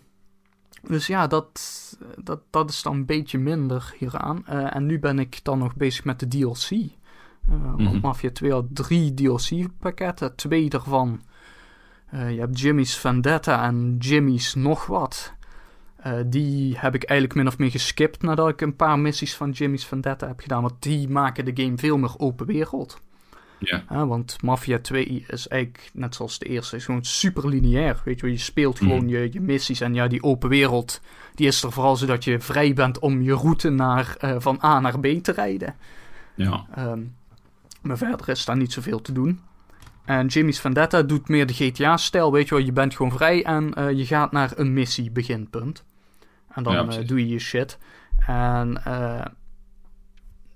dus 0.82 1.08
ja, 1.08 1.28
dat, 1.28 1.62
dat, 2.18 2.42
dat 2.50 2.70
is 2.70 2.82
dan 2.82 2.94
een 2.94 3.06
beetje 3.06 3.38
minder 3.38 3.94
hieraan. 3.98 4.46
Eh, 4.46 4.76
en 4.76 4.86
nu 4.86 5.00
ben 5.00 5.20
ik 5.20 5.40
dan 5.44 5.58
nog 5.58 5.76
bezig 5.76 6.04
met 6.04 6.20
de 6.20 6.28
DLC. 6.28 6.70
Uh, 6.72 7.76
mm 7.76 8.00
Mafia 8.02 8.32
2 8.32 8.52
had 8.52 8.66
drie 8.70 9.14
DLC-pakketten. 9.14 10.36
Twee 10.36 10.70
daarvan. 10.70 11.22
Uh, 12.14 12.32
je 12.32 12.40
hebt 12.40 12.60
Jimmy's 12.60 12.98
Vendetta 12.98 13.64
en 13.64 13.96
Jimmy's 14.00 14.54
nog 14.54 14.86
wat. 14.86 15.34
Uh, 16.08 16.14
die 16.26 16.78
heb 16.78 16.96
ik 16.96 17.04
eigenlijk 17.04 17.40
min 17.40 17.48
of 17.48 17.58
meer 17.58 17.72
geskipt 17.72 18.22
nadat 18.22 18.50
ik 18.50 18.62
een 18.62 18.76
paar 18.76 19.00
missies 19.00 19.36
van 19.36 19.52
Jimmy's 19.52 19.86
Vendetta 19.86 20.28
heb 20.28 20.40
gedaan. 20.40 20.62
Want 20.62 20.76
die 20.80 21.10
maken 21.10 21.46
de 21.46 21.64
game 21.64 21.78
veel 21.78 21.98
meer 21.98 22.18
open 22.18 22.46
wereld. 22.46 23.02
Ja. 23.60 24.08
want 24.08 24.42
Mafia 24.42 24.80
2 24.80 25.26
is 25.28 25.48
eigenlijk, 25.48 25.90
net 25.94 26.16
zoals 26.16 26.40
de 26.40 26.46
eerste, 26.46 26.76
is 26.76 26.86
gewoon 26.86 27.06
super 27.06 27.48
lineair. 27.48 28.02
Weet 28.06 28.16
je 28.16 28.22
wel, 28.22 28.32
je 28.32 28.38
speelt 28.38 28.78
gewoon 28.78 29.04
mm. 29.04 29.10
je, 29.10 29.30
je 29.32 29.42
missies 29.42 29.82
en 29.82 29.94
ja, 29.94 30.08
die 30.08 30.24
open 30.24 30.50
wereld, 30.50 31.02
die 31.36 31.48
is 31.48 31.64
er 31.64 31.72
vooral 31.72 31.96
zodat 31.96 32.24
je 32.24 32.40
vrij 32.40 32.74
bent 32.74 33.00
om 33.00 33.22
je 33.22 33.34
route 33.34 33.70
naar, 33.70 34.18
uh, 34.22 34.36
van 34.38 34.60
A 34.64 34.80
naar 34.80 35.00
B 35.00 35.06
te 35.06 35.32
rijden. 35.32 35.76
Ja. 36.36 36.66
Um, 36.78 37.16
maar 37.82 37.98
verder 37.98 38.30
is 38.30 38.46
daar 38.46 38.58
niet 38.58 38.74
zoveel 38.74 39.02
te 39.02 39.12
doen. 39.12 39.40
En 40.06 40.28
Jimmy's 40.28 40.60
Vendetta 40.60 41.02
doet 41.02 41.28
meer 41.28 41.46
de 41.46 41.54
GTA-stijl, 41.54 42.32
weet 42.32 42.48
je 42.48 42.56
wel, 42.56 42.64
je 42.64 42.72
bent 42.72 42.96
gewoon 42.96 43.12
vrij 43.12 43.44
en 43.44 43.72
uh, 43.78 43.92
je 43.92 44.06
gaat 44.06 44.32
naar 44.32 44.52
een 44.56 44.74
missie, 44.74 45.12
beginpunt. 45.12 45.84
En 46.58 46.64
dan 46.64 46.74
ja, 46.74 47.00
uh, 47.00 47.08
doe 47.08 47.20
je 47.20 47.28
je 47.28 47.40
shit. 47.40 47.78
En 48.28 48.82
uh, 48.88 49.26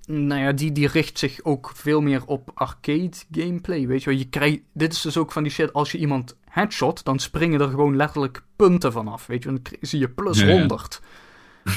nou 0.05 0.41
ja, 0.41 0.51
die, 0.51 0.71
die 0.71 0.87
richt 0.87 1.19
zich 1.19 1.43
ook 1.43 1.71
veel 1.75 2.01
meer 2.01 2.25
op 2.25 2.51
arcade 2.53 3.11
gameplay. 3.31 3.87
Weet 3.87 4.03
je 4.03 4.09
wel, 4.09 4.19
je 4.19 4.29
krijgt. 4.29 4.59
Dit 4.73 4.93
is 4.93 5.01
dus 5.01 5.17
ook 5.17 5.31
van 5.31 5.43
die 5.43 5.51
shit. 5.51 5.73
Als 5.73 5.91
je 5.91 5.97
iemand 5.97 6.37
headshot, 6.45 7.05
dan 7.05 7.19
springen 7.19 7.61
er 7.61 7.69
gewoon 7.69 7.95
letterlijk 7.95 8.43
punten 8.55 8.91
vanaf. 8.91 9.27
Weet 9.27 9.43
je, 9.43 9.49
dan 9.49 9.61
zie 9.81 9.99
je 9.99 10.09
plus 10.09 10.39
ja, 10.39 10.51
100. 10.51 11.01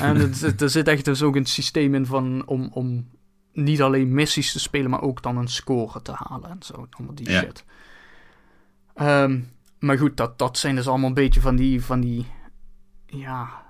En 0.01 0.17
het, 0.17 0.61
er 0.61 0.71
zit 0.71 0.89
echt 0.89 1.05
dus 1.05 1.23
ook 1.23 1.37
een 1.37 1.45
systeem 1.45 1.95
in 1.95 2.07
van 2.07 2.47
om, 2.47 2.69
om 2.73 3.09
niet 3.53 3.83
alleen 3.83 4.15
missies 4.15 4.53
te 4.53 4.61
spelen, 4.61 4.91
maar 4.91 5.03
ook 5.03 5.23
dan 5.23 5.37
een 5.37 5.49
score 5.49 6.03
te 6.03 6.13
halen 6.15 6.51
en 6.51 6.63
zo. 6.63 6.87
Allemaal 6.91 7.15
die 7.15 7.31
shit. 7.31 7.65
Um, 9.01 9.53
maar 9.79 9.99
goed, 9.99 10.17
dat, 10.17 10.39
dat 10.39 10.59
zijn 10.59 10.75
dus 10.75 10.89
allemaal 10.89 11.09
een 11.09 11.15
beetje 11.15 11.41
van 11.41 11.57
die, 11.57 11.85
van 11.85 12.01
die 12.01 12.27
ja, 13.07 13.64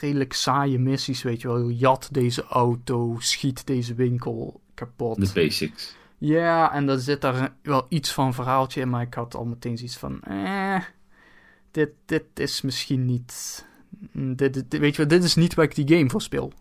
redelijk 0.00 0.32
saaie 0.32 0.78
missies, 0.78 1.22
weet 1.22 1.40
je 1.40 1.48
wel. 1.48 1.70
Jat 1.70 2.08
deze 2.12 2.44
auto, 2.44 3.16
schiet 3.18 3.66
deze 3.66 3.94
winkel 3.94 4.60
kapot. 4.74 5.20
De 5.20 5.30
basics. 5.34 5.94
Ja, 6.18 6.72
en 6.72 6.86
dan 6.86 6.98
zit 6.98 7.20
daar 7.20 7.52
wel 7.62 7.86
iets 7.88 8.12
van 8.12 8.34
verhaaltje 8.34 8.80
in, 8.80 8.88
maar 8.88 9.02
ik 9.02 9.14
had 9.14 9.34
al 9.34 9.44
meteen 9.44 9.76
zoiets 9.76 9.96
van, 9.96 10.22
eh, 10.22 10.80
dit, 11.70 11.90
dit 12.04 12.24
is 12.34 12.62
misschien 12.62 13.06
niet, 13.06 13.64
dit, 14.12 14.54
dit, 14.54 14.78
weet 14.78 14.90
je 14.90 14.96
wel, 14.96 15.18
dit 15.18 15.24
is 15.24 15.34
niet 15.34 15.54
waar 15.54 15.64
ik 15.64 15.74
die 15.74 15.96
game 15.96 16.10
voor 16.10 16.22
speel. 16.22 16.52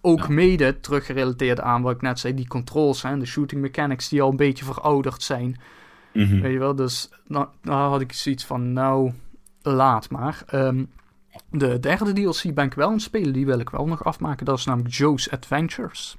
Ook 0.00 0.18
ja. 0.18 0.28
mede 0.28 0.80
teruggerelateerd 0.80 1.60
aan 1.60 1.82
wat 1.82 1.94
ik 1.94 2.02
net 2.02 2.18
zei, 2.18 2.34
die 2.34 2.46
controls 2.46 3.04
en 3.04 3.18
de 3.18 3.26
shooting 3.26 3.60
mechanics 3.60 4.08
die 4.08 4.22
al 4.22 4.30
een 4.30 4.36
beetje 4.36 4.64
verouderd 4.64 5.22
zijn. 5.22 5.60
Mm 6.12 6.24
-hmm. 6.24 6.40
Weet 6.40 6.52
je 6.52 6.58
wel, 6.58 6.74
dus 6.74 7.08
nou, 7.26 7.48
nou 7.62 7.90
had 7.90 8.00
ik 8.00 8.12
zoiets 8.12 8.44
van, 8.44 8.72
nou, 8.72 9.12
laat 9.62 10.10
maar. 10.10 10.42
Um, 10.54 10.90
de 11.50 11.80
derde 11.80 12.12
DLC 12.12 12.54
ben 12.54 12.64
ik 12.64 12.74
wel 12.74 12.86
aan 12.86 12.92
het 12.92 13.02
spelen, 13.02 13.32
die 13.32 13.46
wil 13.46 13.58
ik 13.58 13.70
wel 13.70 13.86
nog 13.86 14.04
afmaken. 14.04 14.46
Dat 14.46 14.58
is 14.58 14.64
namelijk 14.64 14.94
Joe's 14.94 15.28
Adventures. 15.28 16.16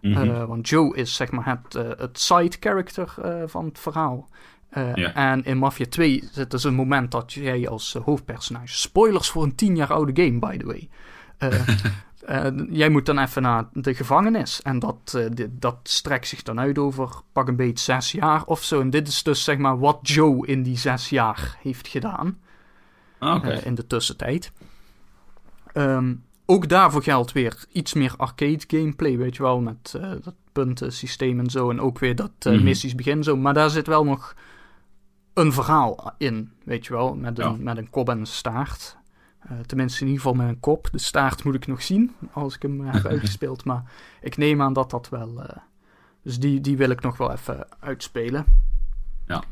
Mm 0.00 0.14
-hmm. 0.14 0.30
uh, 0.30 0.44
want 0.44 0.68
Joe 0.68 0.96
is 0.96 1.14
zeg 1.14 1.30
maar 1.30 1.46
het, 1.46 1.74
uh, 1.74 1.82
het 1.96 2.20
side 2.20 2.56
character 2.60 3.14
uh, 3.24 3.42
van 3.46 3.64
het 3.64 3.78
verhaal. 3.78 4.28
En 5.14 5.44
in 5.44 5.58
Mafia 5.58 5.86
2 5.88 6.28
zit 6.32 6.50
dus 6.50 6.64
een 6.64 6.74
moment 6.74 7.10
dat 7.10 7.32
jij 7.32 7.68
als 7.68 7.96
hoofdpersonage. 8.04 8.78
Spoilers 8.78 9.30
voor 9.30 9.42
een 9.42 9.54
10 9.54 9.76
jaar 9.76 9.92
oude 9.92 10.22
game, 10.22 10.38
by 10.38 10.56
the 10.56 10.66
way. 10.66 10.88
jij 12.80 12.88
moet 12.88 13.06
dan 13.06 13.18
even 13.18 13.42
naar 13.42 13.64
de 13.72 13.94
gevangenis. 13.94 14.62
En 14.62 14.78
dat, 14.78 15.18
dit, 15.30 15.48
dat 15.52 15.76
strekt 15.82 16.26
zich 16.26 16.42
dan 16.42 16.60
uit 16.60 16.78
over 16.78 17.08
pak 17.32 17.48
een 17.48 17.56
beetje 17.56 17.84
zes 17.84 18.12
jaar 18.12 18.44
of 18.44 18.62
zo. 18.62 18.80
En 18.80 18.90
dit 18.90 19.08
is 19.08 19.22
dus 19.22 19.44
zeg 19.44 19.58
maar 19.58 19.78
wat 19.78 19.98
Joe 20.02 20.46
in 20.46 20.62
die 20.62 20.78
zes 20.78 21.08
jaar 21.08 21.56
heeft 21.62 21.88
gedaan. 21.88 22.38
Okay. 23.18 23.56
Uh, 23.56 23.66
in 23.66 23.74
de 23.74 23.86
tussentijd. 23.86 24.52
Um, 25.74 26.24
ook 26.46 26.68
daarvoor 26.68 27.02
geldt 27.02 27.32
weer 27.32 27.64
iets 27.72 27.94
meer 27.94 28.14
arcade 28.16 28.64
gameplay, 28.66 29.16
weet 29.16 29.36
je 29.36 29.42
wel, 29.42 29.60
met 29.60 29.94
uh, 29.96 30.10
dat 30.22 30.34
puntensysteem 30.52 31.38
en 31.38 31.50
zo. 31.50 31.70
En 31.70 31.80
ook 31.80 31.98
weer 31.98 32.16
dat 32.16 32.30
uh, 32.38 32.52
mm 32.52 32.58
-hmm. 32.58 32.64
missies 32.64 32.94
beginnen 32.94 33.24
zo. 33.24 33.36
Maar 33.36 33.54
daar 33.54 33.70
zit 33.70 33.86
wel 33.86 34.04
nog 34.04 34.34
een 35.34 35.52
verhaal 35.52 36.14
in, 36.18 36.52
weet 36.64 36.86
je 36.86 36.92
wel, 36.92 37.14
met 37.14 37.38
een, 37.38 37.50
ja. 37.50 37.56
met 37.58 37.76
een 37.76 37.90
kop 37.90 38.08
en 38.08 38.18
een 38.18 38.26
staart. 38.26 38.96
Uh, 39.50 39.58
tenminste, 39.58 40.00
in 40.00 40.06
ieder 40.06 40.22
geval 40.22 40.36
met 40.36 40.48
een 40.48 40.60
kop. 40.60 40.88
De 40.92 40.98
staart 40.98 41.44
moet 41.44 41.54
ik 41.54 41.66
nog 41.66 41.82
zien 41.82 42.14
als 42.32 42.54
ik 42.54 42.62
hem 42.62 42.80
heb 42.80 43.06
uitgespeeld. 43.12 43.64
Maar 43.64 43.82
ik 44.20 44.36
neem 44.36 44.62
aan 44.62 44.72
dat 44.72 44.90
dat 44.90 45.08
wel. 45.08 45.46
dus 46.22 46.38
die, 46.38 46.60
die 46.60 46.76
wil 46.76 46.90
ik 46.90 47.00
nog 47.00 47.16
wel 47.16 47.32
even 47.32 47.66
uitspelen. 47.80 48.44
Ja. 49.26 49.42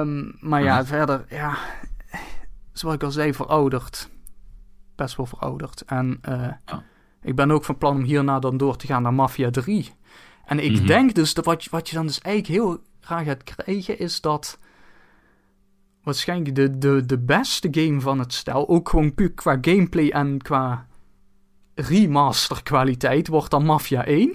Um, 0.00 0.36
maar 0.40 0.62
ja, 0.62 0.84
verder, 0.84 1.24
ja, 1.28 1.58
zoals 2.78 2.94
ik 2.94 3.02
al 3.02 3.10
zei, 3.10 3.34
verouderd. 3.34 4.10
Best 4.94 5.16
wel 5.16 5.26
verouderd. 5.26 5.82
En 5.86 6.20
uh, 6.28 6.48
oh. 6.72 6.78
ik 7.22 7.34
ben 7.34 7.50
ook 7.50 7.64
van 7.64 7.78
plan 7.78 7.96
om 7.96 8.02
hierna 8.02 8.38
dan 8.38 8.56
door 8.56 8.76
te 8.76 8.86
gaan 8.86 9.02
naar 9.02 9.14
Mafia 9.14 9.50
3. 9.50 9.92
En 10.44 10.58
ik 10.58 10.64
Mhm. 10.64 10.72
mm 10.72 10.78
-hmm. 10.78 10.86
denk 10.86 11.14
dus 11.14 11.34
dat 11.34 11.44
wat, 11.44 11.64
je, 11.64 11.70
wat 11.70 11.88
je 11.88 11.96
dan 11.96 12.06
dus 12.06 12.20
eigenlijk 12.20 12.60
heel 12.60 12.82
graag 13.00 13.24
gaat 13.24 13.42
krijgen, 13.42 13.98
is 13.98 14.20
dat 14.20 14.58
waarschijnlijk 16.02 16.54
de, 16.54 16.78
de, 16.78 17.06
de 17.06 17.18
beste 17.18 17.68
game 17.70 18.00
van 18.00 18.18
het 18.18 18.32
stel, 18.32 18.68
ook 18.68 18.88
gewoon 18.88 19.14
puur 19.14 19.32
qua 19.32 19.58
gameplay 19.60 20.08
en 20.08 20.42
qua 20.42 20.86
remaster 21.74 22.62
kwaliteit, 22.62 23.28
wordt 23.28 23.50
dan 23.50 23.64
Mafia 23.64 24.04
1. 24.04 24.32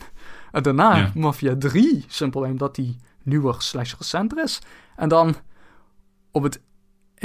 En 0.52 0.64
daarna 0.64 0.96
Ja. 0.96 1.12
Mafia 1.16 1.56
3, 1.58 2.06
simpelweg 2.08 2.52
omdat 2.52 2.76
die 2.76 2.98
nieuwer 3.24 3.56
slash 3.58 3.94
recenter 3.98 4.44
is. 4.44 4.62
En 4.96 5.10
dan 5.10 5.36
op 6.32 6.44
het 6.44 6.62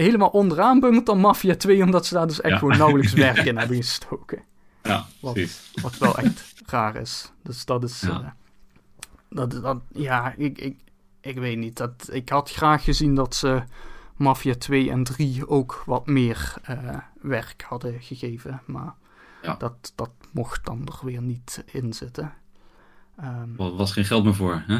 helemaal 0.04 0.28
onderaan 0.28 0.80
bungelt 0.80 1.06
dan 1.06 1.18
Mafia 1.20 1.56
2, 1.56 1.82
omdat 1.82 2.06
ze 2.06 2.14
daar 2.14 2.26
dus 2.26 2.40
echt 2.40 2.52
Ja. 2.52 2.58
gewoon 2.58 2.78
nauwelijks 2.78 3.12
werk 3.28 3.36
in 3.46 3.56
hebben 3.58 3.76
gestoken. 3.76 4.42
Ja, 4.82 5.06
Wat, 5.20 5.38
wat 5.82 5.98
wel 5.98 6.18
echt 6.18 6.54
raar 6.66 6.96
is. 6.96 7.32
Dus 7.42 7.64
dat 7.64 7.82
is. 7.84 8.00
Ja. 8.00 8.20
eh, 8.20 8.28
dat, 9.30 9.50
dat, 9.62 9.78
ja, 9.92 10.34
ik, 10.36 10.58
ik, 10.58 10.76
ik 11.20 11.36
weet 11.38 11.58
niet. 11.58 11.76
Dat, 11.76 12.08
ik 12.12 12.28
had 12.28 12.50
graag 12.50 12.84
gezien 12.84 13.14
dat 13.14 13.34
ze 13.34 13.62
Mafia 14.16 14.54
2 14.54 14.90
en 14.90 15.04
3 15.04 15.48
ook 15.48 15.82
wat 15.86 16.06
meer 16.06 16.54
eh, 16.62 16.96
werk 17.20 17.62
hadden 17.68 18.00
gegeven. 18.02 18.62
Maar 18.66 18.94
Ja. 19.42 19.54
dat, 19.58 19.92
dat 19.94 20.10
mocht 20.32 20.64
dan 20.64 20.86
er 20.86 21.06
weer 21.06 21.22
niet 21.22 21.64
in 21.66 21.92
zitten. 21.92 22.32
Er 23.58 23.76
was 23.76 23.92
geen 23.92 24.04
geld 24.04 24.24
meer 24.24 24.34
voor, 24.34 24.62
hè? 24.66 24.78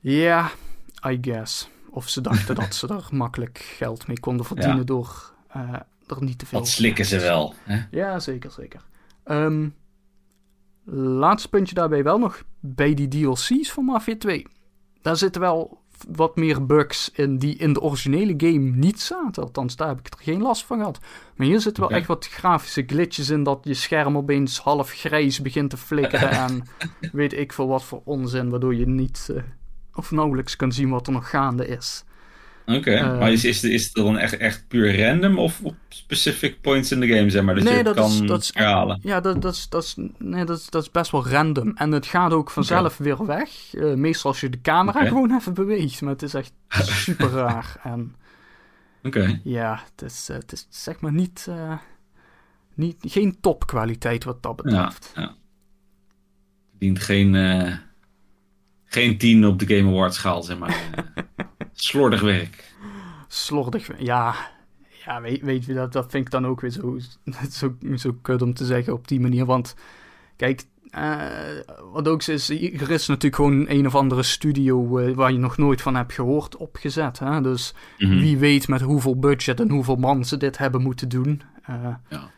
Ja, 0.00 0.50
I 1.06 1.18
guess. 1.20 1.68
Of 1.94 2.08
ze 2.08 2.20
dachten 2.20 2.54
dat 2.54 2.74
ze 2.74 2.88
er 2.88 3.08
makkelijk 3.10 3.58
geld 3.58 4.06
mee 4.06 4.20
konden 4.20 4.46
verdienen 4.46 4.76
Ja. 4.76 4.84
door 4.84 5.34
eh, 5.48 5.72
er 6.06 6.22
niet 6.22 6.38
te 6.38 6.46
veel... 6.46 6.58
Dat 6.58 6.68
slikken 6.68 7.04
ze 7.04 7.18
wel, 7.18 7.54
hè? 7.62 7.82
Ja, 7.90 8.18
zeker, 8.18 8.50
zeker. 8.50 8.84
Ehm, 9.24 9.68
laatste 10.84 11.48
puntje 11.48 11.74
daarbij 11.74 12.02
wel 12.02 12.18
nog. 12.18 12.42
Bij 12.60 12.94
die 12.94 13.08
DLC's 13.08 13.72
van 13.72 13.84
Mafia 13.84 14.16
2. 14.18 14.46
Daar 15.02 15.16
zitten 15.16 15.40
wel 15.40 15.80
wat 16.08 16.36
meer 16.36 16.66
bugs 16.66 17.10
in 17.10 17.38
die 17.38 17.56
in 17.56 17.72
de 17.72 17.80
originele 17.80 18.34
game 18.36 18.70
niet 18.70 19.00
zaten. 19.00 19.42
Althans, 19.42 19.76
daar 19.76 19.88
heb 19.88 19.98
ik 19.98 20.12
er 20.12 20.18
geen 20.22 20.42
last 20.42 20.64
van 20.64 20.78
gehad. 20.78 20.98
Maar 21.36 21.46
hier 21.46 21.60
zitten 21.60 21.82
wel 21.88 21.98
echt 21.98 22.06
wat 22.06 22.26
grafische 22.26 22.82
glitches 22.86 23.30
in 23.30 23.42
dat 23.42 23.60
je 23.62 23.74
scherm 23.74 24.16
opeens 24.16 24.58
half 24.58 24.90
grijs 24.90 25.40
begint 25.40 25.70
te 25.70 25.76
flikkeren. 25.76 26.30
en 26.48 26.62
weet 27.12 27.32
ik 27.32 27.52
veel 27.52 27.68
wat 27.68 27.84
voor 27.84 28.00
onzin, 28.04 28.50
waardoor 28.50 28.74
je 28.74 28.88
niet 28.88 29.28
eh, 29.34 29.42
of 29.94 30.10
nauwelijks 30.10 30.56
kan 30.56 30.72
zien 30.72 30.88
wat 30.88 31.06
er 31.06 31.12
nog 31.12 31.30
gaande 31.30 31.66
is. 31.68 32.04
Oké, 32.66 32.90
Eh, 32.90 33.18
maar 33.18 33.32
is, 33.32 33.44
is, 33.64 33.92
dan 33.92 34.18
echt, 34.18 34.36
echt 34.36 34.64
puur 34.68 35.04
random 35.06 35.38
of 35.38 35.60
op 35.62 35.74
specific 35.88 36.60
points 36.60 36.92
in 36.92 37.00
the 37.00 37.06
game, 37.06 37.30
zeg 37.30 37.42
maar, 37.42 37.54
dat 37.54 37.64
Nee, 37.64 37.76
je 37.76 37.82
dat 37.82 37.94
kan 37.94 38.10
is- 38.10 38.20
dat 38.20 38.42
is- 38.42 38.50
herhalen? 38.54 38.98
Ja, 39.02 39.20
dat, 39.20 39.42
dat, 39.42 39.54
is, 39.54 39.68
dat, 39.68 39.82
is, 39.84 39.94
nee, 40.18 40.44
dat, 40.44 40.58
is, 40.58 40.70
dat 40.70 40.82
is 40.82 40.90
best 40.90 41.10
wel 41.10 41.28
random. 41.28 41.72
En 41.76 41.92
het 41.92 42.06
gaat 42.06 42.32
ook 42.32 42.50
vanzelf 42.50 42.96
weer 42.96 43.26
weg. 43.26 43.74
Eh, 43.74 43.94
meestal 43.94 44.30
als 44.30 44.40
je 44.40 44.50
de 44.50 44.60
camera 44.60 45.04
gewoon 45.04 45.34
even 45.34 45.54
beweegt. 45.54 46.00
Maar 46.00 46.12
het 46.12 46.22
is 46.22 46.34
echt 46.34 46.52
super 47.06 47.30
raar. 47.30 47.76
En 47.82 48.14
Oké, 49.02 49.40
ja, 49.44 49.82
het 49.96 50.10
is, 50.10 50.28
eh, 50.28 50.36
het 50.36 50.52
is 50.52 50.66
zeg 50.70 51.00
maar 51.00 51.12
niet, 51.12 51.48
niet... 52.74 52.96
Geen 53.00 53.36
topkwaliteit 53.40 54.24
wat 54.24 54.42
dat 54.42 54.56
betreft. 54.56 55.12
ja. 55.16 55.34
Dient 56.78 57.00
geen, 57.00 57.34
geen 58.92 59.18
10 59.18 59.46
op 59.46 59.58
de 59.58 59.76
Game 59.76 59.88
Awards 59.90 60.16
schaal, 60.16 60.42
zeg 60.42 60.58
maar. 60.58 60.82
Slordig 61.72 62.20
werk. 62.20 62.74
Slordig. 63.28 63.90
Ja, 63.98 64.34
ja 65.04 65.20
weet, 65.20 65.40
weet 65.42 65.64
je, 65.64 65.74
dat, 65.74 65.92
dat 65.92 66.10
vind 66.10 66.24
ik 66.24 66.30
dan 66.30 66.46
ook 66.46 66.60
weer 66.60 66.70
zo, 66.70 66.98
zo, 67.50 67.76
zo 67.96 68.16
kut 68.22 68.42
om 68.42 68.54
te 68.54 68.64
zeggen 68.64 68.92
op 68.92 69.08
die 69.08 69.20
manier. 69.20 69.44
Want 69.46 69.74
kijk, 70.36 70.64
eh, 70.90 71.20
wat 71.92 72.08
ook 72.08 72.22
is, 72.22 72.48
er 72.50 72.90
is 72.90 73.06
natuurlijk 73.06 73.34
gewoon 73.34 73.64
een 73.68 73.86
of 73.86 73.94
andere 73.94 74.22
studio 74.22 74.98
eh, 74.98 75.14
waar 75.14 75.32
je 75.32 75.38
nog 75.38 75.56
nooit 75.56 75.82
van 75.82 75.94
hebt 75.94 76.12
gehoord 76.12 76.56
opgezet. 76.56 77.18
Hè? 77.18 77.40
Dus 77.40 77.74
Mhm. 77.98 78.18
wie 78.18 78.38
weet 78.38 78.68
met 78.68 78.80
hoeveel 78.80 79.18
budget 79.18 79.60
en 79.60 79.70
hoeveel 79.70 79.96
man 79.96 80.24
ze 80.24 80.36
dit 80.36 80.58
hebben 80.58 80.82
moeten 80.82 81.08
doen. 81.08 81.42
Eh, 81.64 81.74
Ja. 82.08 82.30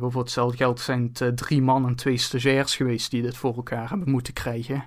Voor 0.00 0.20
hetzelfde 0.20 0.56
geld 0.56 0.80
zijn 0.80 1.02
het 1.02 1.20
uh, 1.20 1.28
drie 1.28 1.62
man 1.62 1.86
en 1.86 1.94
twee 1.94 2.16
stagiairs 2.16 2.76
geweest 2.76 3.10
die 3.10 3.22
dit 3.22 3.36
voor 3.36 3.54
elkaar 3.56 3.88
hebben 3.88 4.10
moeten 4.10 4.32
krijgen. 4.32 4.84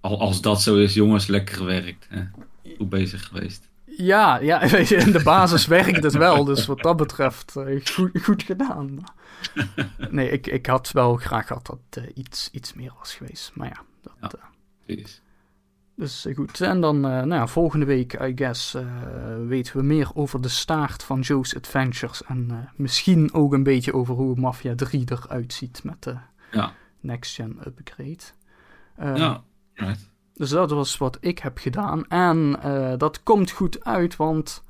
Al, 0.00 0.20
als 0.20 0.40
dat 0.40 0.62
zo 0.62 0.76
is, 0.76 0.94
jongens, 0.94 1.26
lekker 1.26 1.56
gewerkt. 1.56 2.06
Hè? 2.08 2.24
Goed 2.76 2.88
bezig 2.88 3.26
geweest. 3.26 3.68
Ja, 3.96 4.36
ja, 4.36 4.60
in 5.04 5.12
de 5.12 5.22
basis 5.24 5.66
werkt 5.66 6.02
het 6.02 6.12
wel. 6.12 6.44
Dus 6.44 6.66
wat 6.66 6.82
dat 6.82 6.96
betreft, 6.96 7.54
uh, 7.56 7.84
goed, 7.84 8.22
goed, 8.22 8.42
gedaan. 8.42 9.04
Nee, 10.10 10.30
ik, 10.30 10.46
ik 10.46 10.66
had 10.66 10.90
wel 10.92 11.16
graag 11.16 11.46
gehad 11.46 11.66
dat 11.66 11.78
het 11.90 12.10
iets, 12.14 12.48
iets 12.52 12.74
meer 12.74 12.92
was 12.98 13.14
geweest. 13.14 13.50
Maar 13.54 13.68
ja, 13.68 13.82
dat... 14.02 14.36
Ja, 14.86 14.96
dus 15.96 16.26
goed, 16.34 16.60
en 16.60 16.80
dan 16.80 16.96
uh, 16.96 17.02
nou 17.02 17.28
ja, 17.28 17.46
volgende 17.46 17.86
week, 17.86 18.12
I 18.12 18.32
guess, 18.34 18.74
uh, 18.74 18.82
weten 19.46 19.76
we 19.76 19.82
meer 19.82 20.10
over 20.14 20.40
de 20.40 20.48
staart 20.48 21.02
van 21.02 21.20
Joe's 21.20 21.56
Adventures. 21.56 22.24
En 22.24 22.48
uh, 22.50 22.56
misschien 22.76 23.32
ook 23.32 23.52
een 23.52 23.62
beetje 23.62 23.94
over 23.94 24.14
hoe 24.14 24.36
Mafia 24.36 24.74
3 24.74 25.04
eruit 25.10 25.52
ziet 25.52 25.84
met 25.84 26.02
de 26.02 26.16
ja. 26.50 26.72
Next 27.00 27.34
Gen 27.34 27.58
upgrade. 28.98 29.18
ja, 29.18 29.44
right. 29.74 30.10
Dus 30.34 30.50
dat 30.50 30.70
was 30.70 30.96
wat 30.98 31.16
ik 31.20 31.38
heb 31.38 31.58
gedaan. 31.58 32.06
En 32.08 32.58
dat 32.98 33.22
komt 33.22 33.50
goed 33.50 33.84
uit, 33.84 34.16
want, 34.16 34.62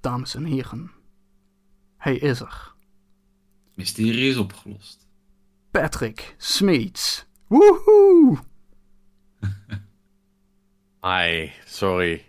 dames 0.00 0.34
en 0.34 0.44
heren, 0.44 0.90
hij 1.96 2.16
is 2.16 2.40
er. 2.40 2.72
Mysterie 3.74 4.30
is 4.30 4.36
opgelost. 4.36 5.06
Patrick 5.70 6.34
Smeets. 6.38 7.26
Woehoe! 7.46 8.38
Hi, 11.06 11.50
sorry. 11.66 12.24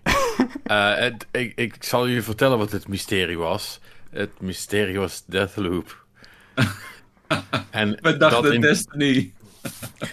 uh, 0.68 0.96
het, 1.04 1.28
ik, 1.32 1.54
ik 1.56 1.84
zal 1.84 2.06
je 2.06 2.22
vertellen 2.22 2.58
wat 2.58 2.72
het 2.72 2.88
mysterie 2.88 3.38
was. 3.38 3.80
Het 4.10 4.42
mysterie 4.42 5.00
was 5.00 5.26
Deathloop. 5.26 6.06
en 7.70 7.98
We 8.02 8.18
dachten 8.18 8.54
in... 8.54 8.62
Destiny. 8.62 9.34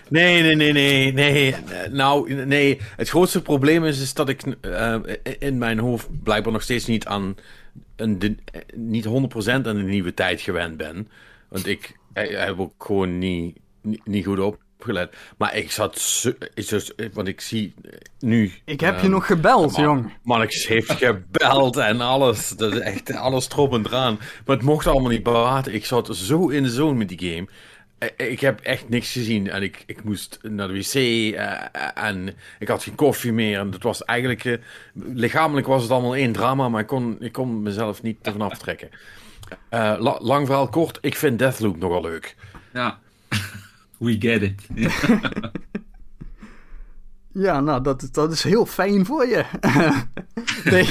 Nee, 0.08 0.42
nee, 0.42 0.54
nee, 0.54 0.72
nee, 0.72 1.12
nee. 1.12 1.54
Nou, 1.90 2.34
nee. 2.34 2.80
Het 2.96 3.08
grootste 3.08 3.42
probleem 3.42 3.84
is, 3.84 4.00
is 4.00 4.14
dat 4.14 4.28
ik 4.28 4.42
uh, 4.62 4.96
in 5.38 5.58
mijn 5.58 5.78
hoofd 5.78 6.22
blijkbaar 6.22 6.52
nog 6.52 6.62
steeds 6.62 6.86
niet 6.86 7.06
aan 7.06 7.36
een, 7.96 8.18
de, 8.18 8.34
niet 8.74 9.06
100% 9.06 9.10
aan 9.46 9.62
de 9.62 9.72
nieuwe 9.72 10.14
tijd 10.14 10.40
gewend 10.40 10.76
ben. 10.76 11.08
Want 11.48 11.66
ik, 11.66 11.96
ik 12.14 12.30
heb 12.30 12.58
ook 12.58 12.84
gewoon 12.84 13.18
niet, 13.18 13.56
niet, 13.82 14.06
niet 14.06 14.24
goed 14.24 14.38
op 14.38 14.58
gelet. 14.84 15.16
Maar 15.36 15.56
ik 15.56 15.70
zat. 15.70 15.98
Zo, 15.98 16.32
want 17.12 17.28
ik 17.28 17.40
zie 17.40 17.74
nu. 18.18 18.52
Ik 18.64 18.80
heb 18.80 19.00
je 19.00 19.08
nog 19.08 19.26
gebeld, 19.26 19.72
man, 19.72 19.82
jong. 19.82 20.12
Mannix 20.22 20.66
heeft 20.66 20.92
gebeld 20.92 21.76
en 21.76 22.00
alles. 22.00 22.48
Dat 22.48 22.72
is 22.72 22.78
echt 22.78 23.14
alles 23.14 23.48
erop 23.48 23.72
en 23.72 23.86
eraan. 23.86 24.18
Maar 24.46 24.56
het 24.56 24.64
mocht 24.64 24.86
allemaal 24.86 25.10
niet 25.10 25.22
baten. 25.22 25.74
Ik 25.74 25.84
zat 25.84 26.16
zo 26.16 26.48
in 26.48 26.62
de 26.62 26.70
zone 26.70 26.94
met 26.94 27.08
die 27.08 27.32
game. 27.32 27.48
Ik 28.16 28.40
heb 28.40 28.60
echt 28.60 28.88
niks 28.88 29.12
gezien 29.12 29.50
en 29.50 29.62
ik, 29.62 29.82
ik 29.86 30.04
moest 30.04 30.38
naar 30.42 30.68
de 30.68 30.74
wc 30.74 30.94
uh, 30.94 32.04
en 32.04 32.34
ik 32.58 32.68
had 32.68 32.82
geen 32.82 32.94
koffie 32.94 33.32
meer. 33.32 33.58
En 33.58 33.70
dat 33.70 33.82
was 33.82 34.04
eigenlijk, 34.04 34.44
uh, 34.44 34.56
lichamelijk 34.94 35.66
was 35.66 35.82
het 35.82 35.90
allemaal 35.90 36.16
één 36.16 36.32
drama, 36.32 36.68
maar 36.68 36.80
ik 36.80 36.86
kon, 36.86 37.16
ik 37.20 37.32
kon 37.32 37.62
mezelf 37.62 38.02
niet 38.02 38.18
ervan 38.22 38.42
aftrekken. 38.50 38.88
Uh, 39.70 39.94
la, 39.98 40.18
lang 40.20 40.46
verhaal 40.46 40.68
kort, 40.68 40.98
ik 41.00 41.14
vind 41.14 41.38
Deathloop 41.38 41.76
nogal 41.76 42.02
leuk. 42.02 42.36
Ja. 42.72 42.98
We 43.98 44.16
get 44.18 44.42
it. 44.42 44.66
ja, 47.34 47.60
nou, 47.60 47.82
dat, 47.82 48.08
dat 48.12 48.32
is 48.32 48.42
heel 48.42 48.66
fijn 48.66 49.06
voor 49.06 49.26
je. 49.26 49.44
nee, 50.70 50.88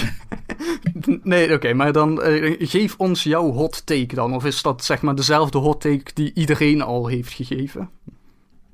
nee 1.23 1.53
oké, 1.53 1.73
maar 1.73 1.91
dan 1.91 2.27
uh, 2.27 2.55
geef 2.59 2.95
ons 2.97 3.23
jouw 3.23 3.51
hot 3.51 3.85
take 3.85 4.15
dan. 4.15 4.35
Of 4.35 4.45
is 4.45 4.61
dat 4.61 4.83
zeg 4.83 5.01
maar 5.01 5.15
dezelfde 5.15 5.57
hot 5.57 5.81
take 5.81 6.13
die 6.13 6.31
iedereen 6.33 6.81
al 6.81 7.07
heeft 7.07 7.33
gegeven? 7.33 7.89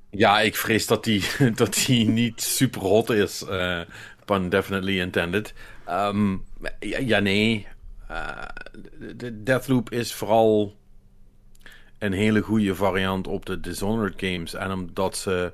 Ja, 0.10 0.39
ik 0.39 0.55
vrees 0.55 0.88
dat 0.88 1.03
die, 1.03 1.23
dat 1.55 1.84
die 1.86 2.08
niet 2.08 2.41
super 2.41 2.82
hot 2.82 3.10
is. 3.10 3.45
Uh, 3.49 3.79
pun 4.25 4.49
definitely 4.49 4.99
intended. 4.99 5.53
Um, 5.89 6.43
ja, 6.79 7.19
nee. 7.19 7.67
Uh, 8.12 8.41
de 9.15 9.43
Deathloop 9.43 9.91
is 9.91 10.13
vooral 10.13 10.75
een 11.97 12.13
hele 12.13 12.41
goede 12.41 12.75
variant 12.75 13.27
op 13.27 13.45
de 13.45 13.60
Dishonored 13.60 14.13
games. 14.17 14.53
En 14.53 14.71
omdat 14.71 15.17
ze 15.17 15.53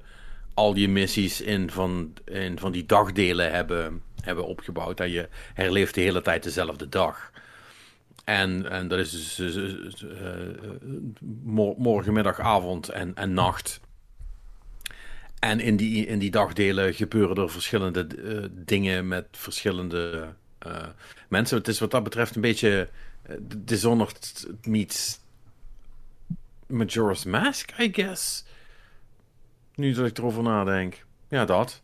al 0.56 0.76
je 0.76 0.90
missies 0.90 1.42
in 1.42 1.72
van, 1.72 2.14
in 2.26 2.60
van 2.60 2.72
die 2.72 2.86
dagdelen 2.86 3.52
hebben, 3.52 4.02
hebben 4.22 4.46
opgebouwd. 4.46 5.00
En 5.00 5.10
je 5.10 5.30
herleeft 5.54 5.94
de 5.94 6.02
hele 6.02 6.22
tijd 6.22 6.44
dezelfde 6.44 6.90
dag. 6.90 7.32
En, 8.24 8.70
en 8.72 8.88
dat 8.88 9.00
is 9.00 9.36
dus 9.36 9.58
uh, 10.04 10.12
morgen, 11.78 12.14
middag, 12.14 12.40
avond 12.40 12.90
en, 12.90 13.16
en 13.16 13.34
nacht. 13.34 13.80
En 15.40 15.60
in 15.60 15.78
die, 15.78 16.06
in 16.06 16.20
die 16.20 16.32
dagdelen 16.32 16.94
gebeuren 16.94 17.36
er 17.36 17.50
verschillende 17.50 18.08
uh, 18.18 18.46
dingen 18.52 19.08
met 19.08 19.26
verschillende 19.32 20.34
uh, 20.68 20.88
mensen. 21.28 21.58
Het 21.58 21.68
is 21.68 21.80
wat 21.80 21.92
dat 21.92 22.04
betreft 22.04 22.36
een 22.36 22.42
beetje 22.42 22.90
Dishonored 23.58 24.48
meets 24.62 25.20
Majora's 26.68 27.26
Mask, 27.26 27.72
I 27.80 27.90
guess. 27.94 28.44
Nu 29.76 29.94
dat 29.94 30.06
ik 30.06 30.18
erover 30.18 30.44
nadenk. 30.44 31.06
Ja, 31.30 31.46
dat. 31.46 31.82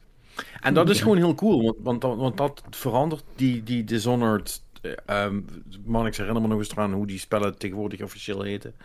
En 0.59 0.73
dat 0.73 0.89
is 0.89 1.01
gewoon 1.01 1.17
heel 1.17 1.35
cool, 1.35 1.75
want, 1.83 2.03
want, 2.03 2.19
want 2.19 2.37
dat 2.37 2.63
verandert 2.69 3.23
die, 3.35 3.63
die 3.63 3.83
Dishonored. 3.83 4.63
Um, 5.09 5.45
man, 5.85 6.05
ik 6.05 6.15
herinner 6.15 6.41
me 6.41 6.47
nog 6.47 6.57
eens 6.57 6.71
eraan 6.71 6.93
hoe 6.93 7.07
die 7.07 7.19
spellen 7.19 7.57
tegenwoordig 7.57 8.01
officieel 8.01 8.41
heten. 8.41 8.75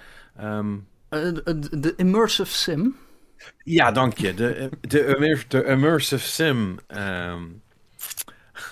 Um, 0.43 0.87
uh, 1.11 1.33
de 1.71 1.95
Immersive 1.97 2.53
Sim. 2.53 2.97
Ja, 3.65 3.93
dank 3.93 4.19
je. 4.19 4.35
De, 4.35 4.71
de, 4.81 5.45
de 5.49 5.65
Immersive 5.65 6.29
Sim. 6.29 6.79
Um, 6.89 7.63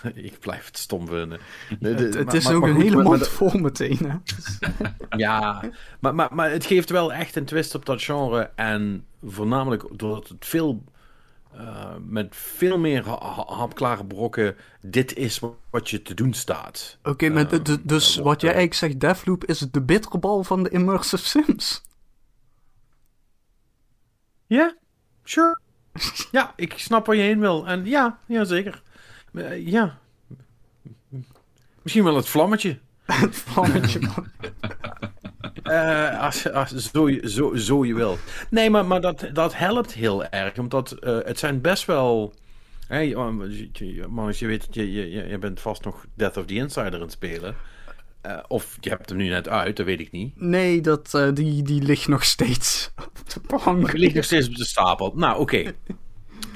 ik 0.15 0.39
blijf 0.39 0.67
het 0.67 0.79
stom 0.79 1.07
vinden. 1.07 1.41
het, 1.81 2.15
het 2.15 2.33
is 2.33 2.51
ook 2.51 2.67
een 2.67 2.81
hele 2.81 3.03
mond 3.03 3.29
vol 3.29 3.59
meteen. 3.59 3.99
Hè? 3.99 4.17
ja, 5.25 5.63
maar, 6.01 6.15
maar, 6.15 6.29
maar 6.35 6.51
het 6.51 6.67
geeft 6.67 6.91
wel 6.91 7.13
echt 7.13 7.37
een 7.37 7.45
twist 7.45 7.75
op 7.75 7.87
dat 7.87 8.03
genre. 8.03 8.51
En 8.55 9.07
voornamelijk 9.23 9.85
doordat 9.93 10.29
het 10.29 10.47
veel. 10.47 10.85
Uh, 11.57 11.95
met 12.07 12.37
veel 12.37 12.79
meer 12.79 13.09
ha 13.09 13.45
hapklare 13.47 14.05
brokken. 14.05 14.57
Dit 14.81 15.17
is 15.17 15.41
wat 15.71 15.91
je 15.91 16.03
te 16.03 16.15
doen 16.15 16.33
staat. 16.33 16.99
Oké, 17.03 17.27
okay, 17.27 17.47
uh, 17.53 17.77
dus 17.83 18.17
wat 18.17 18.41
jij 18.41 18.51
eigenlijk 18.51 18.81
zegt, 18.81 19.01
Deathloop 19.01 19.45
is 19.45 19.59
de 19.59 19.83
bitterbal 19.83 20.45
van 20.45 20.63
de 20.63 20.69
immersive 20.69 21.27
sims. 21.27 21.83
Ja, 24.47 24.57
yeah, 24.57 24.73
sure. 25.25 25.59
ja, 26.31 26.53
ik 26.57 26.79
snap 26.79 27.07
waar 27.07 27.17
je 27.17 27.23
heen 27.23 27.41
wil. 27.41 27.67
En 27.67 27.85
ja, 27.87 28.19
ja 28.27 28.45
zeker. 28.45 28.83
Uh, 29.35 29.67
ja. 29.67 29.99
Misschien 31.83 32.05
wel 32.05 32.17
het 32.17 32.29
vlammetje. 32.29 32.79
het 33.07 33.37
vlammetje, 33.37 34.01
man. 34.01 34.27
Uh, 35.65 36.21
als, 36.25 36.53
als, 36.53 36.91
zo, 36.91 37.09
zo, 37.23 37.55
zo 37.55 37.85
je 37.85 37.95
wil. 37.95 38.19
Nee, 38.51 38.71
maar, 38.71 38.87
maar 38.87 39.01
dat, 39.01 39.29
dat 39.33 39.57
helpt 39.57 39.95
heel 39.95 40.25
erg. 40.25 40.59
Omdat 40.59 40.97
uh, 41.01 41.19
het 41.25 41.39
zijn 41.39 41.61
best 41.61 41.85
wel... 41.85 42.35
Hey, 42.89 43.15
man, 43.15 44.27
als 44.27 44.39
je 44.39 44.47
weet, 44.47 44.67
je, 44.71 44.93
je, 44.93 45.29
je 45.29 45.39
bent 45.39 45.61
vast 45.61 45.85
nog 45.85 46.07
Death 46.15 46.37
of 46.37 46.45
the 46.45 46.55
Insider 46.55 46.95
aan 46.95 47.01
het 47.01 47.13
spelen. 47.13 47.55
Uh, 48.27 48.39
of 48.49 48.77
je 48.81 48.89
hebt 48.89 49.09
hem 49.09 49.19
nu 49.19 49.29
net 49.29 49.49
uit, 49.49 49.77
dat 49.77 49.87
weet 49.87 50.01
ik 50.01 50.11
niet. 50.11 50.41
Nee, 50.41 50.81
dat, 50.81 51.11
die, 51.35 51.63
die 51.63 51.83
ligt 51.83 52.09
nog 52.09 52.25
steeds 52.25 52.91
op 52.97 53.31
de 53.31 53.41
plank. 53.41 53.91
Die 53.91 54.01
ligt 54.01 54.15
nog 54.15 54.25
steeds 54.25 54.49
op 54.49 54.55
de 54.55 54.65
stapel. 54.65 55.13
Nou, 55.15 55.41
oké. 55.41 55.59
Okay. 55.59 55.75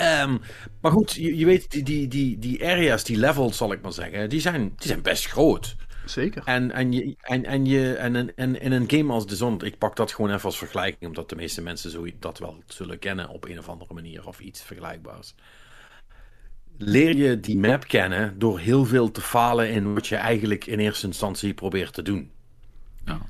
Um, 0.00 0.40
maar 0.80 0.92
goed, 0.92 1.12
je, 1.12 1.36
je 1.36 1.44
weet, 1.44 1.70
die, 1.70 1.82
die, 1.82 2.08
die, 2.08 2.38
die 2.38 2.66
areas, 2.66 3.04
die 3.04 3.16
levels 3.16 3.56
zal 3.56 3.72
ik 3.72 3.82
maar 3.82 3.92
zeggen, 3.92 4.28
die 4.28 4.40
zijn, 4.40 4.72
die 4.76 4.88
zijn 4.88 5.02
best 5.02 5.26
groot. 5.26 5.76
Zeker. 6.04 6.42
En, 6.44 6.72
en, 6.72 6.92
je, 6.92 7.16
en, 7.20 7.44
en, 7.44 7.66
je, 7.66 7.94
en, 7.94 8.36
en 8.36 8.60
in 8.60 8.72
een 8.72 8.90
game 8.90 9.12
als 9.12 9.26
Dishonored, 9.26 9.72
ik 9.72 9.78
pak 9.78 9.96
dat 9.96 10.12
gewoon 10.12 10.30
even 10.30 10.44
als 10.44 10.58
vergelijking, 10.58 11.06
omdat 11.06 11.28
de 11.28 11.36
meeste 11.36 11.62
mensen 11.62 11.90
zo, 11.90 12.06
dat 12.18 12.38
wel 12.38 12.62
zullen 12.66 12.98
kennen 12.98 13.28
op 13.28 13.44
een 13.44 13.58
of 13.58 13.68
andere 13.68 13.94
manier 13.94 14.26
of 14.26 14.40
iets 14.40 14.62
vergelijkbaars. 14.62 15.34
Leer 16.78 17.16
je 17.16 17.40
die 17.40 17.58
map 17.58 17.86
kennen 17.86 18.38
door 18.38 18.58
heel 18.58 18.84
veel 18.84 19.10
te 19.10 19.20
falen 19.20 19.70
in 19.70 19.94
wat 19.94 20.06
je 20.06 20.16
eigenlijk 20.16 20.66
in 20.66 20.78
eerste 20.78 21.06
instantie 21.06 21.54
probeert 21.54 21.92
te 21.92 22.02
doen. 22.02 22.30
Ja. 23.04 23.20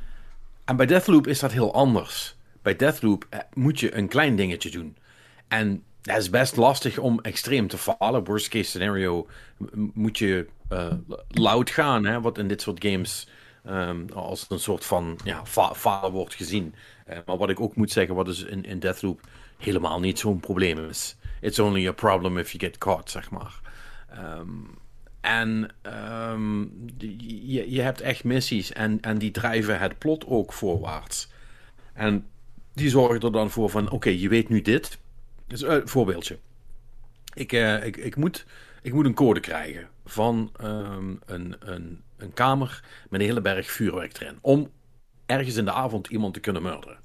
En 0.65 0.77
bij 0.77 0.87
Deathloop 0.87 1.27
is 1.27 1.39
dat 1.39 1.53
heel 1.53 1.75
anders. 1.75 2.37
Bij 2.63 2.77
Deathloop 2.77 3.27
eh, 3.31 3.39
moet 3.53 3.81
je 3.81 3.95
een 3.95 4.09
klein 4.09 4.37
dingetje 4.37 4.71
doen. 4.71 4.97
En 5.49 5.83
het 6.03 6.17
is 6.17 6.31
best 6.31 6.57
lastig 6.57 6.99
om 6.99 7.21
extreem 7.21 7.69
te 7.69 7.79
falen. 7.79 8.25
Worst 8.25 8.49
case 8.49 8.65
scenario 8.65 9.27
moet 9.93 10.19
je 10.19 10.47
uh, 10.73 10.93
loud 11.29 11.71
gaan, 11.71 12.05
hè, 12.05 12.21
wat 12.21 12.39
in 12.39 12.49
dit 12.49 12.63
soort 12.63 12.85
games 12.85 13.29
um, 13.67 14.07
als 14.15 14.47
een 14.49 14.61
soort 14.61 14.85
van 14.85 15.19
ja, 15.25 15.47
fa 15.47 15.75
falen 15.75 16.13
wordt 16.13 16.35
gezien. 16.35 16.75
Uh, 17.09 17.17
maar 17.27 17.37
wat 17.37 17.51
ik 17.51 17.61
ook 17.61 17.77
moet 17.77 17.91
zeggen, 17.91 18.15
wat 18.15 18.27
dus 18.27 18.45
in, 18.45 18.65
in 18.65 18.79
Deathloop 18.79 19.21
helemaal 19.59 20.01
niet 20.01 20.19
zo'n 20.19 20.41
probleem 20.41 20.79
is. 20.79 21.17
It's 21.41 21.59
only 21.59 21.87
a 21.87 21.93
problem 21.93 22.39
if 22.39 22.53
you 22.53 22.65
get 22.65 22.79
caught, 22.79 23.11
zeg 23.11 23.31
maar. 23.31 23.61
Um, 24.39 24.79
En 25.21 25.71
ehm, 25.83 26.61
je, 26.99 27.71
je 27.71 27.81
hebt 27.81 28.01
echt 28.01 28.25
missies 28.25 28.73
en, 28.73 29.01
en 29.01 29.19
die 29.19 29.31
drijven 29.31 29.79
het 29.79 29.99
plot 29.99 30.27
ook 30.27 30.53
voorwaarts. 30.53 31.29
En 31.93 32.27
die 32.75 32.91
zorgen 32.91 33.21
er 33.21 33.33
dan 33.33 33.51
voor 33.51 33.71
van, 33.71 33.91
oké, 33.91 34.09
je 34.09 34.29
weet 34.29 34.49
nu 34.49 34.63
dit. 34.63 34.99
Dus, 35.49 35.65
voorbeeldje. 35.85 36.39
Ik, 37.35 37.53
uh, 37.53 37.87
ik, 37.87 37.97
ik, 37.97 38.17
moet, 38.17 38.47
ik 38.83 38.93
moet 38.93 39.05
een 39.05 39.15
code 39.15 39.41
krijgen 39.41 39.89
van 40.05 40.53
um, 40.63 41.19
een, 41.27 41.57
een, 41.59 42.03
een 42.17 42.33
kamer 42.33 42.85
met 43.09 43.21
een 43.21 43.27
hele 43.27 43.41
berg 43.41 43.71
vuurwerk 43.71 44.21
erin. 44.21 44.39
Om 44.41 44.71
ergens 45.27 45.57
in 45.57 45.65
de 45.65 45.73
avond 45.73 46.07
iemand 46.07 46.35
te 46.35 46.41
kunnen 46.41 46.63
murderen. 46.63 46.99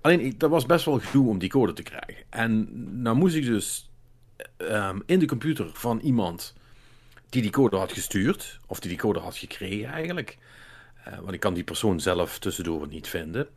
Alleen, 0.00 0.34
dat 0.38 0.50
was 0.50 0.66
best 0.66 0.84
wel 0.84 0.98
gedoe 0.98 1.28
om 1.28 1.38
die 1.38 1.48
code 1.48 1.72
te 1.72 1.82
krijgen. 1.82 2.24
En 2.30 2.68
nou 3.02 3.16
moest 3.16 3.34
ik 3.34 3.44
dus 3.44 3.90
um, 4.58 5.02
in 5.06 5.18
de 5.18 5.26
computer 5.26 5.70
van 5.72 6.00
iemand 6.00 6.54
die 7.28 7.42
die 7.42 7.50
code 7.50 7.76
had 7.76 7.92
gestuurd, 7.92 8.60
of 8.66 8.80
die 8.80 8.90
die 8.90 8.98
code 8.98 9.18
had 9.18 9.36
gekregen 9.36 9.90
eigenlijk. 9.92 10.38
Uh, 11.08 11.18
want 11.18 11.32
ik 11.32 11.40
kan 11.40 11.54
die 11.54 11.64
persoon 11.64 12.00
zelf 12.00 12.38
tussendoor 12.38 12.88
niet 12.88 13.08
vinden. 13.08 13.48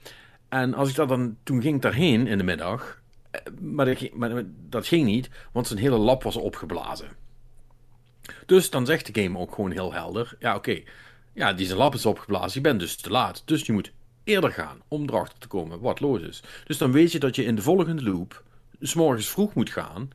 En 0.49 0.73
als 0.73 0.89
ik 0.89 0.95
dat 0.95 1.09
dan, 1.09 1.37
toen 1.43 1.61
ging 1.61 1.75
ik 1.75 1.81
daarheen 1.81 2.27
in 2.27 2.37
de 2.37 2.43
middag, 2.43 3.00
maar 3.59 3.85
dat, 3.85 4.13
maar 4.13 4.43
dat 4.69 4.87
ging 4.87 5.05
niet, 5.05 5.29
want 5.51 5.67
zijn 5.67 5.79
hele 5.79 5.97
lab 5.97 6.23
was 6.23 6.35
opgeblazen. 6.35 7.09
Dus 8.45 8.69
dan 8.69 8.85
zegt 8.85 9.13
de 9.13 9.21
game 9.21 9.39
ook 9.39 9.55
gewoon 9.55 9.71
heel 9.71 9.93
helder: 9.93 10.35
ja, 10.39 10.55
oké, 10.55 10.81
ja, 11.33 11.53
die 11.53 11.65
zijn 11.65 11.77
lab 11.77 11.93
is 11.93 12.05
opgeblazen, 12.05 12.53
je 12.53 12.61
bent 12.61 12.79
dus 12.79 12.95
te 12.95 13.09
laat. 13.09 13.41
Dus 13.45 13.65
je 13.65 13.73
moet 13.73 13.91
eerder 14.23 14.51
gaan 14.51 14.81
om 14.87 15.09
erachter 15.09 15.39
te 15.39 15.47
komen 15.47 15.79
wat 15.79 15.99
los 15.99 16.21
is. 16.21 16.43
Dus 16.65 16.77
dan 16.77 16.91
weet 16.91 17.11
je 17.11 17.19
dat 17.19 17.35
je 17.35 17.43
in 17.43 17.55
de 17.55 17.61
volgende 17.61 18.03
loop 18.03 18.43
s 18.79 18.93
morgens 18.93 19.29
vroeg 19.29 19.53
moet 19.53 19.69
gaan. 19.69 20.09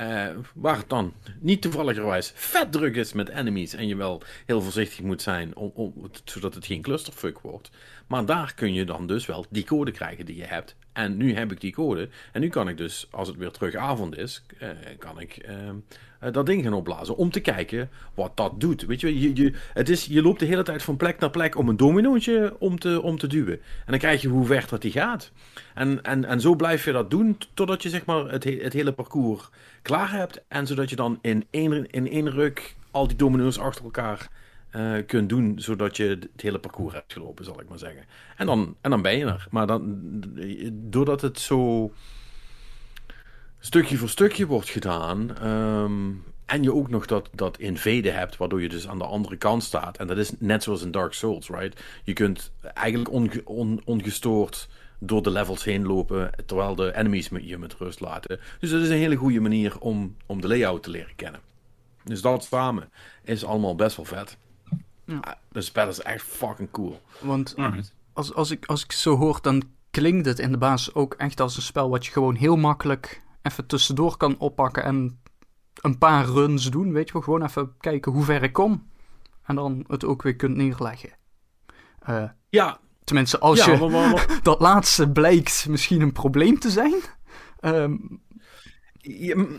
Uh, 0.00 0.26
waar 0.54 0.76
het 0.76 0.88
dan 0.88 1.14
niet 1.40 1.62
toevalligerwijs 1.62 2.32
vet 2.34 2.72
druk 2.72 2.96
is 2.96 3.12
met 3.12 3.28
enemies 3.28 3.74
en 3.74 3.86
je 3.86 3.96
wel 3.96 4.22
heel 4.46 4.62
voorzichtig 4.62 5.00
moet 5.02 5.22
zijn 5.22 5.56
om, 5.56 5.70
om, 5.74 6.10
zodat 6.24 6.54
het 6.54 6.66
geen 6.66 6.82
clusterfuck 6.82 7.38
wordt. 7.38 7.70
Maar 8.06 8.26
daar 8.26 8.54
kun 8.54 8.72
je 8.72 8.84
dan 8.84 9.06
dus 9.06 9.26
wel 9.26 9.46
die 9.50 9.64
code 9.64 9.90
krijgen 9.90 10.26
die 10.26 10.36
je 10.36 10.44
hebt. 10.44 10.76
En 10.92 11.16
nu 11.16 11.34
heb 11.34 11.52
ik 11.52 11.60
die 11.60 11.72
code 11.72 12.08
en 12.32 12.40
nu 12.40 12.48
kan 12.48 12.68
ik 12.68 12.76
dus, 12.76 13.08
als 13.10 13.28
het 13.28 13.36
weer 13.36 13.50
terug 13.50 13.74
avond 13.74 14.16
is, 14.16 14.42
uh, 14.62 14.68
kan 14.98 15.20
ik 15.20 15.48
uh, 15.48 16.32
dat 16.32 16.46
ding 16.46 16.62
gaan 16.62 16.72
opblazen 16.72 17.16
om 17.16 17.30
te 17.30 17.40
kijken 17.40 17.90
wat 18.14 18.36
dat 18.36 18.60
doet. 18.60 18.82
Weet 18.82 19.00
je, 19.00 19.20
je, 19.20 19.36
je, 19.36 19.52
het 19.72 19.88
is, 19.88 20.04
je 20.04 20.22
loopt 20.22 20.40
de 20.40 20.46
hele 20.46 20.62
tijd 20.62 20.82
van 20.82 20.96
plek 20.96 21.18
naar 21.18 21.30
plek 21.30 21.56
om 21.56 21.68
een 21.68 21.76
dominootje 21.76 22.56
om 22.58 22.78
te, 22.78 23.02
om 23.02 23.18
te 23.18 23.26
duwen. 23.26 23.54
En 23.54 23.90
dan 23.90 23.98
krijg 23.98 24.22
je 24.22 24.28
hoe 24.28 24.46
ver 24.46 24.66
dat 24.68 24.82
die 24.82 24.92
gaat. 24.92 25.30
En, 25.74 26.02
en, 26.02 26.24
en 26.24 26.40
zo 26.40 26.54
blijf 26.54 26.84
je 26.84 26.92
dat 26.92 27.10
doen 27.10 27.38
totdat 27.54 27.82
je 27.82 27.88
zeg 27.88 28.04
maar 28.04 28.24
het, 28.30 28.44
het 28.44 28.72
hele 28.72 28.92
parcours 28.92 29.48
klaar 29.82 30.10
hebt. 30.10 30.44
En 30.48 30.66
zodat 30.66 30.90
je 30.90 30.96
dan 30.96 31.18
in 31.20 31.46
één, 31.50 31.90
in 31.90 32.10
één 32.10 32.30
ruk 32.30 32.74
al 32.90 33.06
die 33.06 33.16
domino's 33.16 33.58
achter 33.58 33.84
elkaar 33.84 34.28
uh, 34.76 35.06
kunt 35.06 35.28
doen, 35.28 35.52
zodat 35.56 35.96
je 35.96 36.04
het 36.04 36.40
hele 36.40 36.58
parcours 36.58 36.94
hebt 36.94 37.12
gelopen, 37.12 37.44
zal 37.44 37.60
ik 37.60 37.68
maar 37.68 37.78
zeggen. 37.78 38.04
En 38.36 38.46
dan, 38.46 38.76
en 38.80 38.90
dan 38.90 39.02
ben 39.02 39.18
je 39.18 39.24
er. 39.24 39.46
Maar 39.50 39.66
dan, 39.66 40.00
doordat 40.72 41.20
het 41.20 41.38
zo 41.38 41.92
stukje 43.58 43.96
voor 43.96 44.08
stukje 44.08 44.46
wordt 44.46 44.68
gedaan, 44.68 45.46
um, 45.46 46.24
en 46.46 46.62
je 46.62 46.74
ook 46.74 46.90
nog 46.90 47.06
dat, 47.06 47.28
dat 47.34 47.58
invaden 47.58 48.14
hebt, 48.14 48.36
waardoor 48.36 48.62
je 48.62 48.68
dus 48.68 48.88
aan 48.88 48.98
de 48.98 49.04
andere 49.04 49.36
kant 49.36 49.62
staat. 49.62 49.96
En 49.96 50.06
dat 50.06 50.16
is 50.16 50.32
net 50.38 50.62
zoals 50.62 50.82
in 50.82 50.90
Dark 50.90 51.12
Souls, 51.12 51.48
right? 51.48 51.82
Je 52.04 52.12
kunt 52.12 52.52
eigenlijk 52.74 53.12
on, 53.44 53.80
ongestoord 53.84 54.68
door 54.98 55.22
de 55.22 55.30
levels 55.30 55.64
heen 55.64 55.86
lopen, 55.86 56.30
terwijl 56.46 56.74
de 56.74 56.96
enemies 56.96 57.30
je 57.40 57.58
met 57.58 57.74
rust 57.74 58.00
laten. 58.00 58.40
Dus 58.60 58.70
dat 58.70 58.82
is 58.82 58.88
een 58.88 58.96
hele 58.96 59.16
goede 59.16 59.40
manier 59.40 59.78
om, 59.78 60.16
om 60.26 60.40
de 60.40 60.48
layout 60.48 60.82
te 60.82 60.90
leren 60.90 61.14
kennen. 61.16 61.40
Dus 62.04 62.20
dat 62.20 62.44
samen 62.44 62.90
is 63.24 63.44
allemaal 63.44 63.74
best 63.74 63.96
wel 63.96 64.04
vet. 64.04 64.36
Ja. 65.06 65.18
Ah, 65.20 65.32
de 65.48 65.60
spel 65.60 65.88
is 65.88 66.00
echt 66.00 66.22
fucking 66.22 66.70
cool. 66.70 67.00
Want 67.20 67.54
als, 68.12 68.34
als, 68.34 68.50
ik, 68.50 68.66
als 68.66 68.84
ik 68.84 68.92
zo 68.92 69.16
hoor, 69.16 69.38
dan 69.42 69.62
klinkt 69.90 70.26
het 70.26 70.38
in 70.38 70.50
de 70.50 70.58
basis 70.58 70.94
ook 70.94 71.14
echt 71.14 71.40
als 71.40 71.56
een 71.56 71.62
spel 71.62 71.90
wat 71.90 72.06
je 72.06 72.12
gewoon 72.12 72.34
heel 72.34 72.56
makkelijk 72.56 73.22
even 73.42 73.66
tussendoor 73.66 74.16
kan 74.16 74.38
oppakken 74.38 74.84
en 74.84 75.20
een 75.74 75.98
paar 75.98 76.24
runs 76.24 76.70
doen. 76.70 76.92
Weet 76.92 77.06
je 77.06 77.12
wel, 77.12 77.22
gewoon 77.22 77.42
even 77.42 77.74
kijken 77.80 78.12
hoe 78.12 78.24
ver 78.24 78.42
ik 78.42 78.52
kom. 78.52 78.90
En 79.44 79.54
dan 79.54 79.84
het 79.86 80.04
ook 80.04 80.22
weer 80.22 80.36
kunt 80.36 80.56
neerleggen. 80.56 81.10
Uh, 82.08 82.24
ja. 82.48 82.78
Tenminste, 83.04 83.38
als 83.38 83.64
ja, 83.64 83.72
je 83.72 83.78
maar, 83.78 83.90
maar, 83.90 84.10
maar... 84.10 84.38
dat 84.42 84.60
laatste 84.60 85.10
blijkt 85.10 85.66
misschien 85.68 86.00
een 86.00 86.12
probleem 86.12 86.58
te 86.58 86.70
zijn. 86.70 86.94
Um, 87.60 88.20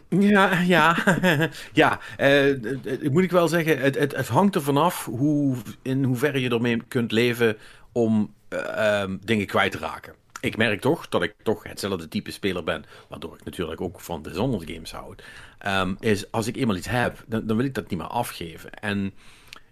ja, 0.10 0.60
ja, 0.60 0.98
ja. 1.74 2.00
Uh, 2.20 3.12
moet 3.12 3.24
ik 3.24 3.32
wel 3.32 3.48
zeggen, 3.48 3.80
het, 3.80 3.96
het, 3.96 4.28
hangt 4.28 4.56
er 4.56 4.62
vanaf 4.62 5.06
hoe, 5.06 5.56
in 5.82 6.04
hoeverre 6.04 6.42
je 6.42 6.50
ermee 6.50 6.82
kunt 6.88 7.12
leven 7.12 7.58
om 7.92 8.34
uh, 8.50 9.02
um, 9.02 9.20
dingen 9.24 9.46
kwijt 9.46 9.72
te 9.72 9.78
raken. 9.78 10.14
Ik 10.42 10.58
merk 10.58 10.82
toch 10.82 11.08
dat 11.08 11.24
ik 11.24 11.34
toch 11.44 11.64
hetzelfde 11.64 12.08
type 12.08 12.32
speler 12.32 12.64
ben, 12.64 12.86
waardoor 13.10 13.34
ik 13.34 13.44
natuurlijk 13.44 13.82
ook 13.82 14.00
van 14.00 14.22
de 14.22 14.30
Dishonored 14.30 14.70
games 14.72 14.92
houd. 14.92 15.24
Um, 15.68 15.98
is 16.00 16.32
als 16.32 16.48
ik 16.48 16.56
eenmaal 16.56 16.76
iets 16.76 16.90
heb, 16.90 17.24
dan, 17.28 17.48
dan, 17.48 17.58
wil 17.58 17.66
ik 17.66 17.74
dat 17.74 17.90
niet 17.90 18.00
meer 18.00 18.08
afgeven. 18.08 18.74
En 18.74 19.14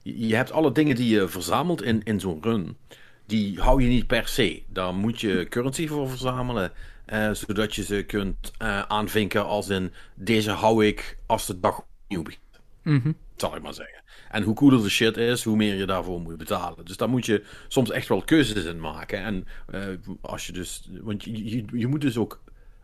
je 0.02 0.36
hebt 0.36 0.52
alle 0.52 0.72
dingen 0.72 0.96
die 0.96 1.16
je 1.16 1.28
verzamelt 1.28 1.84
in, 1.84 2.04
in 2.04 2.20
zo'n 2.20 2.40
run, 2.42 2.78
die 3.26 3.60
hou 3.60 3.82
je 3.82 3.88
niet 3.88 4.08
per 4.08 4.28
se. 4.28 4.64
Daar 4.68 4.94
moet 4.94 5.22
je 5.22 5.46
currency 5.50 5.88
voor 5.88 6.10
verzamelen. 6.10 6.72
Uh, 7.14 7.32
zodat 7.32 7.76
je 7.76 7.84
ze 7.84 8.04
kunt 8.04 8.52
uh, 8.62 8.82
aanvinken 8.82 9.46
als 9.46 9.70
in 9.70 9.94
deze 10.16 10.52
hou 10.52 10.86
ik 10.86 11.18
als 11.26 11.46
de 11.46 11.60
dag 11.60 11.82
opnieuw 12.04 12.24
begint. 12.24 12.44
Mm 12.84 13.00
-hmm. 13.02 13.18
Zal 13.36 13.56
ik 13.56 13.62
maar 13.62 13.74
zeggen. 13.74 14.04
En 14.30 14.44
hoe 14.44 14.56
cooler 14.56 14.82
de 14.82 14.90
shit 14.90 15.18
is, 15.18 15.44
hoe 15.44 15.56
meer 15.56 15.76
je 15.76 15.86
daarvoor 15.86 16.22
moet 16.22 16.38
betalen. 16.38 16.86
Dus 16.86 16.98
daar 16.98 17.10
moet 17.10 17.26
je 17.26 17.44
soms 17.68 17.92
echt 17.92 18.08
wel 18.08 18.22
keuzes 18.22 18.64
in 18.64 18.80
maken. 18.80 19.24
En 19.24 19.48
uh, 19.74 19.88
als 20.22 20.46
je 20.46 20.54
dus. 20.54 20.90
Want 21.02 21.24
je, 21.24 21.50
je, 21.50 21.66
je, 21.72 21.88
moet 21.88 22.02
dus 22.02 22.18
ook 22.18 22.42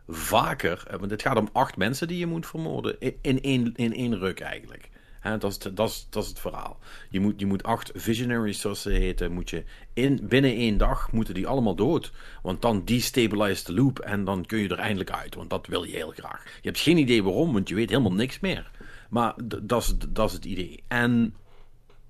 vaker. 0.08 0.84
Want 0.98 1.10
het 1.10 1.22
gaat 1.22 1.36
om 1.36 1.48
acht 1.52 1.76
mensen 1.76 2.08
die 2.08 2.18
je 2.18 2.26
moet 2.26 2.46
vermoorden. 2.46 2.96
In 3.20 3.40
één, 3.40 3.74
in 3.74 3.94
één 3.94 4.18
ruk 4.18 4.40
eigenlijk. 4.40 4.90
Dat, 5.22 5.44
is 5.44 5.64
het, 5.64 5.76
dat, 5.76 6.06
dat 6.10 6.22
is 6.22 6.28
het 6.28 6.40
verhaal. 6.40 6.78
Je 7.10 7.20
moet, 7.20 7.40
je 7.40 7.46
moet 7.46 7.62
acht 7.62 7.90
visionaries, 7.94 8.60
zoals 8.60 8.82
ze 8.82 8.90
heten, 8.90 9.32
moet 9.32 9.50
je 9.50 9.64
in, 9.92 10.20
binnen 10.22 10.54
één 10.54 10.78
dag 10.78 11.12
moeten 11.12 11.34
die 11.34 11.46
allemaal 11.46 11.74
dood. 11.74 12.12
Want 12.42 12.62
dan 12.62 12.84
destabilize 12.84 13.64
de 13.64 13.74
loop 13.74 13.98
en 13.98 14.24
dan 14.24 14.46
kun 14.46 14.58
je 14.58 14.68
er 14.68 14.78
eindelijk 14.78 15.10
uit. 15.10 15.34
Want 15.34 15.50
dat 15.50 15.66
wil 15.66 15.84
je 15.84 15.92
heel 15.92 16.10
graag. 16.10 16.44
Je 16.44 16.68
hebt 16.68 16.80
geen 16.80 16.98
idee 16.98 17.22
waarom, 17.22 17.52
want 17.52 17.68
je 17.68 17.74
weet 17.74 17.90
helemaal 17.90 18.12
niks 18.12 18.40
meer. 18.40 18.70
Maar 19.10 19.34
dat 19.62 19.82
is, 19.82 19.94
dat 20.08 20.28
is 20.28 20.34
het 20.34 20.44
idee. 20.44 20.82
En 20.88 21.34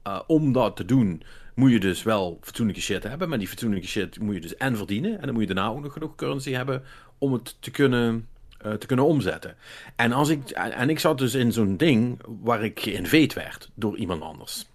uh, 0.07 0.21
om 0.27 0.53
dat 0.53 0.77
te 0.77 0.85
doen, 0.85 1.23
moet 1.55 1.71
je 1.71 1.81
dus 1.81 2.03
wel 2.03 2.39
fatsoenlijke 2.41 2.83
shit 2.83 3.03
hebben. 3.03 3.29
Maar 3.29 3.39
die 3.39 3.49
fatsoenlijke 3.49 3.89
shit 3.89 4.21
moet 4.21 4.35
je 4.35 4.41
dus 4.41 4.57
en 4.57 4.77
verdienen. 4.77 5.19
En 5.19 5.23
dan 5.25 5.33
moet 5.33 5.49
je 5.49 5.55
daarna 5.55 5.71
ook 5.71 5.83
nog 5.83 5.93
genoeg 5.93 6.15
currency 6.15 6.51
hebben 6.51 6.83
om 7.19 7.33
het 7.33 7.57
te 7.61 7.71
kunnen 7.71 8.29
uh, 8.67 8.73
te 8.73 8.87
kunnen 8.87 9.05
omzetten. 9.05 9.57
En, 9.97 10.13
als 10.13 10.29
ik, 10.29 10.51
en 10.51 10.89
ik 10.89 10.99
zat 10.99 11.19
dus 11.19 11.35
in 11.35 11.53
zo'n 11.53 11.77
ding 11.77 12.21
waar 12.43 12.65
ik 12.65 12.81
geïnveed 12.81 13.33
werd 13.33 13.71
door 13.75 13.97
iemand 13.97 14.23
anders. 14.23 14.67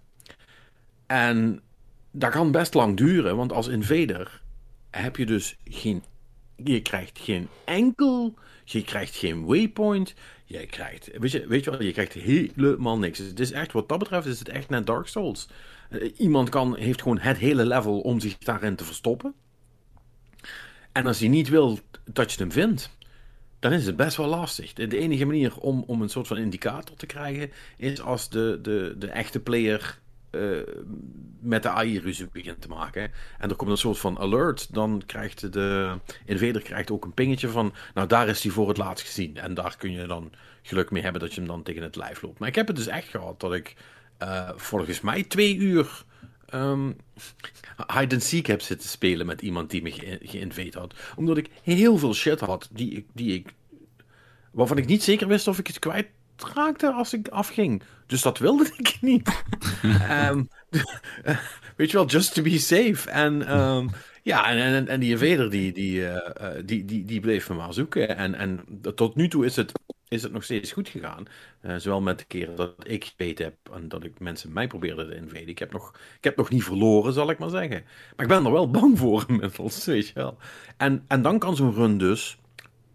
En 1.06 1.62
dat 2.12 2.32
kan 2.32 2.52
best 2.52 2.74
lang 2.74 2.98
duren, 2.98 3.36
want 3.36 3.54
als 3.54 3.68
invader 3.68 4.42
heb 4.90 5.16
je 5.16 5.26
dus 5.26 5.58
geen. 5.64 6.04
Je 6.64 6.82
krijgt 6.82 7.20
geen 7.20 7.48
enkel. 7.66 8.34
Je 8.64 8.84
krijgt 8.84 9.16
geen 9.16 9.46
waypoint. 9.46 10.14
Je 10.46 10.66
krijgt. 10.66 11.10
Weet 11.18 11.32
je, 11.32 11.48
weet 11.48 11.64
je 11.64 11.72
wel, 11.72 11.84
je 11.84 11.92
krijgt 11.92 12.14
helemaal 12.14 12.98
niks. 12.98 13.18
Het 13.18 13.40
is 13.40 13.52
echt, 13.52 13.72
wat 13.72 13.90
dat 13.90 14.00
betreft, 14.00 14.26
is 14.26 14.40
het 14.40 14.50
echt 14.50 14.70
net 14.70 14.86
Dark 14.86 15.08
Souls. 15.08 15.48
Uh, 15.90 16.12
iemand 16.18 16.50
kan, 16.50 16.76
heeft 16.78 17.02
gewoon 17.02 17.20
het 17.20 17.38
hele 17.38 17.66
level 17.66 18.00
om 18.00 18.20
zich 18.20 18.38
daarin 18.38 18.76
te 18.76 18.84
verstoppen. 18.84 19.34
En 20.92 21.06
als 21.06 21.20
hij 21.20 21.28
niet 21.28 21.50
wil 21.50 21.80
dat 22.04 22.32
je 22.32 22.40
hem 22.40 22.52
vindt, 22.52 22.97
dan 23.60 23.72
is 23.72 23.86
het 23.86 23.96
best 23.96 24.18
wel 24.18 24.28
lastig. 24.28 24.74
De, 24.74 24.98
enige 24.98 25.26
manier 25.26 25.58
om, 25.58 25.84
om 25.88 26.02
een 26.02 26.10
soort 26.10 26.28
van 26.28 26.38
indicator 26.38 26.96
te 26.96 27.06
krijgen 27.06 27.52
is 27.78 28.02
als 28.02 28.30
de, 28.30 28.60
de, 28.62 28.96
de 28.98 29.08
echte 29.08 29.40
player 29.40 30.00
uh, 30.32 30.60
met 31.40 31.64
de 31.64 31.70
AI 31.70 32.00
ruzie 32.00 32.30
begint 32.32 32.62
te 32.62 32.68
maken. 32.68 33.12
En 33.38 33.50
er 33.50 33.56
komt 33.56 33.72
een 33.72 33.78
soort 33.78 34.00
van 34.00 34.20
alert. 34.20 34.74
Dan 34.74 35.04
krijgt 35.06 35.54
de 35.54 35.98
invader 36.26 36.62
krijgt 36.62 36.92
ook 36.92 37.06
een 37.06 37.14
pingetje 37.14 37.50
van. 37.50 37.74
Nou, 37.94 38.08
daar 38.08 38.28
is 38.28 38.44
hij 38.44 38.52
voor 38.52 38.68
het 38.68 38.78
laatst 38.78 39.06
gezien. 39.06 39.38
En 39.38 39.54
daar 39.54 39.76
kun 39.78 39.92
je 39.92 40.08
dan 40.08 40.32
geluk 40.62 40.92
mee 40.92 41.04
hebben 41.04 41.22
dat 41.22 41.34
je 41.34 41.40
hem 41.40 41.50
dan 41.50 41.64
tegen 41.64 41.84
het 41.84 41.96
lijf 41.96 42.22
loopt. 42.22 42.40
Maar 42.40 42.48
ik 42.48 42.56
heb 42.56 42.68
het 42.68 42.76
dus 42.76 42.88
echt 42.88 43.08
gehad 43.08 43.40
dat 43.40 43.54
ik 43.54 43.76
uh, 44.22 44.50
volgens 44.56 45.02
mij 45.02 45.24
twee 45.24 45.56
uur. 45.56 46.06
Um, 46.54 46.96
hide 47.94 48.16
and 48.16 48.24
seek 48.24 48.48
heb 48.48 48.62
zitten 48.62 48.90
spelen 48.90 49.26
met 49.26 49.42
iemand 49.42 49.70
die 49.70 49.82
me 49.82 49.92
ge 49.92 50.72
had. 50.74 50.94
Omdat 51.16 51.38
ik 51.38 51.50
heel 51.64 51.98
veel 51.98 52.14
shit 52.14 52.40
had 52.40 52.70
die 52.72 52.92
ik, 52.92 53.06
die 53.14 53.34
ik, 53.34 53.54
waarvan 54.52 54.78
ik 54.78 54.86
niet 54.86 55.04
zeker 55.04 55.28
wist 55.28 55.48
of 55.48 55.60
ik 55.60 55.68
het 55.68 55.80
kwijt 55.80 56.08
raakte 56.54 56.92
als 56.92 57.14
ik 57.14 57.28
afging. 57.28 57.84
Dus 58.06 58.22
dat 58.22 58.38
wilde 58.38 58.74
ik 58.78 58.98
niet. 59.02 59.44
um, 59.84 60.50
weet 61.78 61.92
je 61.92 61.98
wel, 61.98 62.06
just 62.06 62.34
to 62.34 62.42
be 62.42 62.60
safe. 62.60 63.10
En 63.10 63.58
um, 63.58 63.90
ja, 64.24 64.50
en, 64.50 64.58
en, 64.58 64.88
en 64.88 65.00
die 65.00 65.12
invader 65.12 65.50
die, 65.50 65.72
die, 65.72 66.00
uh, 66.00 66.18
die, 66.66 66.86
die, 66.86 67.06
die 67.06 67.20
bleef 67.20 67.50
me 67.50 67.56
maar 67.56 67.74
zoeken. 67.74 68.18
En, 68.18 68.36
en 68.36 68.82
tot 68.96 69.16
nu 69.16 69.28
toe 69.28 69.46
is 69.46 69.56
het 69.56 69.72
is 70.08 70.24
het 70.24 70.32
nog 70.32 70.44
steeds 70.44 70.72
goed 70.72 70.90
gegaan. 70.90 71.26
Uh, 71.62 71.76
zowel 71.78 72.02
met 72.02 72.20
de 72.20 72.26
keren 72.26 72.56
dat 72.56 72.74
ik 72.84 73.04
gespeeld 73.04 73.38
heb 73.38 73.56
en 73.74 73.88
dat 73.90 74.04
ik 74.04 74.20
mensen 74.20 74.54
mij 74.54 74.68
probeerde 74.68 75.08
te 75.08 75.16
invaden. 75.16 75.48
Ik 75.48 75.60
heb, 75.60 75.72
nog, 75.72 75.94
ik 76.18 76.24
heb 76.24 76.38
nog 76.38 76.50
niet 76.50 76.64
verloren, 76.64 77.14
zal 77.14 77.30
ik 77.30 77.40
maar 77.40 77.50
zeggen. 77.50 77.84
Maar 78.16 78.26
ik 78.26 78.32
ben 78.32 78.46
er 78.46 78.52
wel 78.52 78.72
bang 78.80 78.98
voor 78.98 79.26
inmiddels, 79.28 79.86
weet 79.86 80.08
je 80.08 80.14
wel. 80.14 80.38
En, 80.78 81.04
en 81.08 81.22
dan 81.22 81.40
kan 81.40 81.56
zo'n 81.56 81.74
run 81.74 81.98
dus 81.98 82.38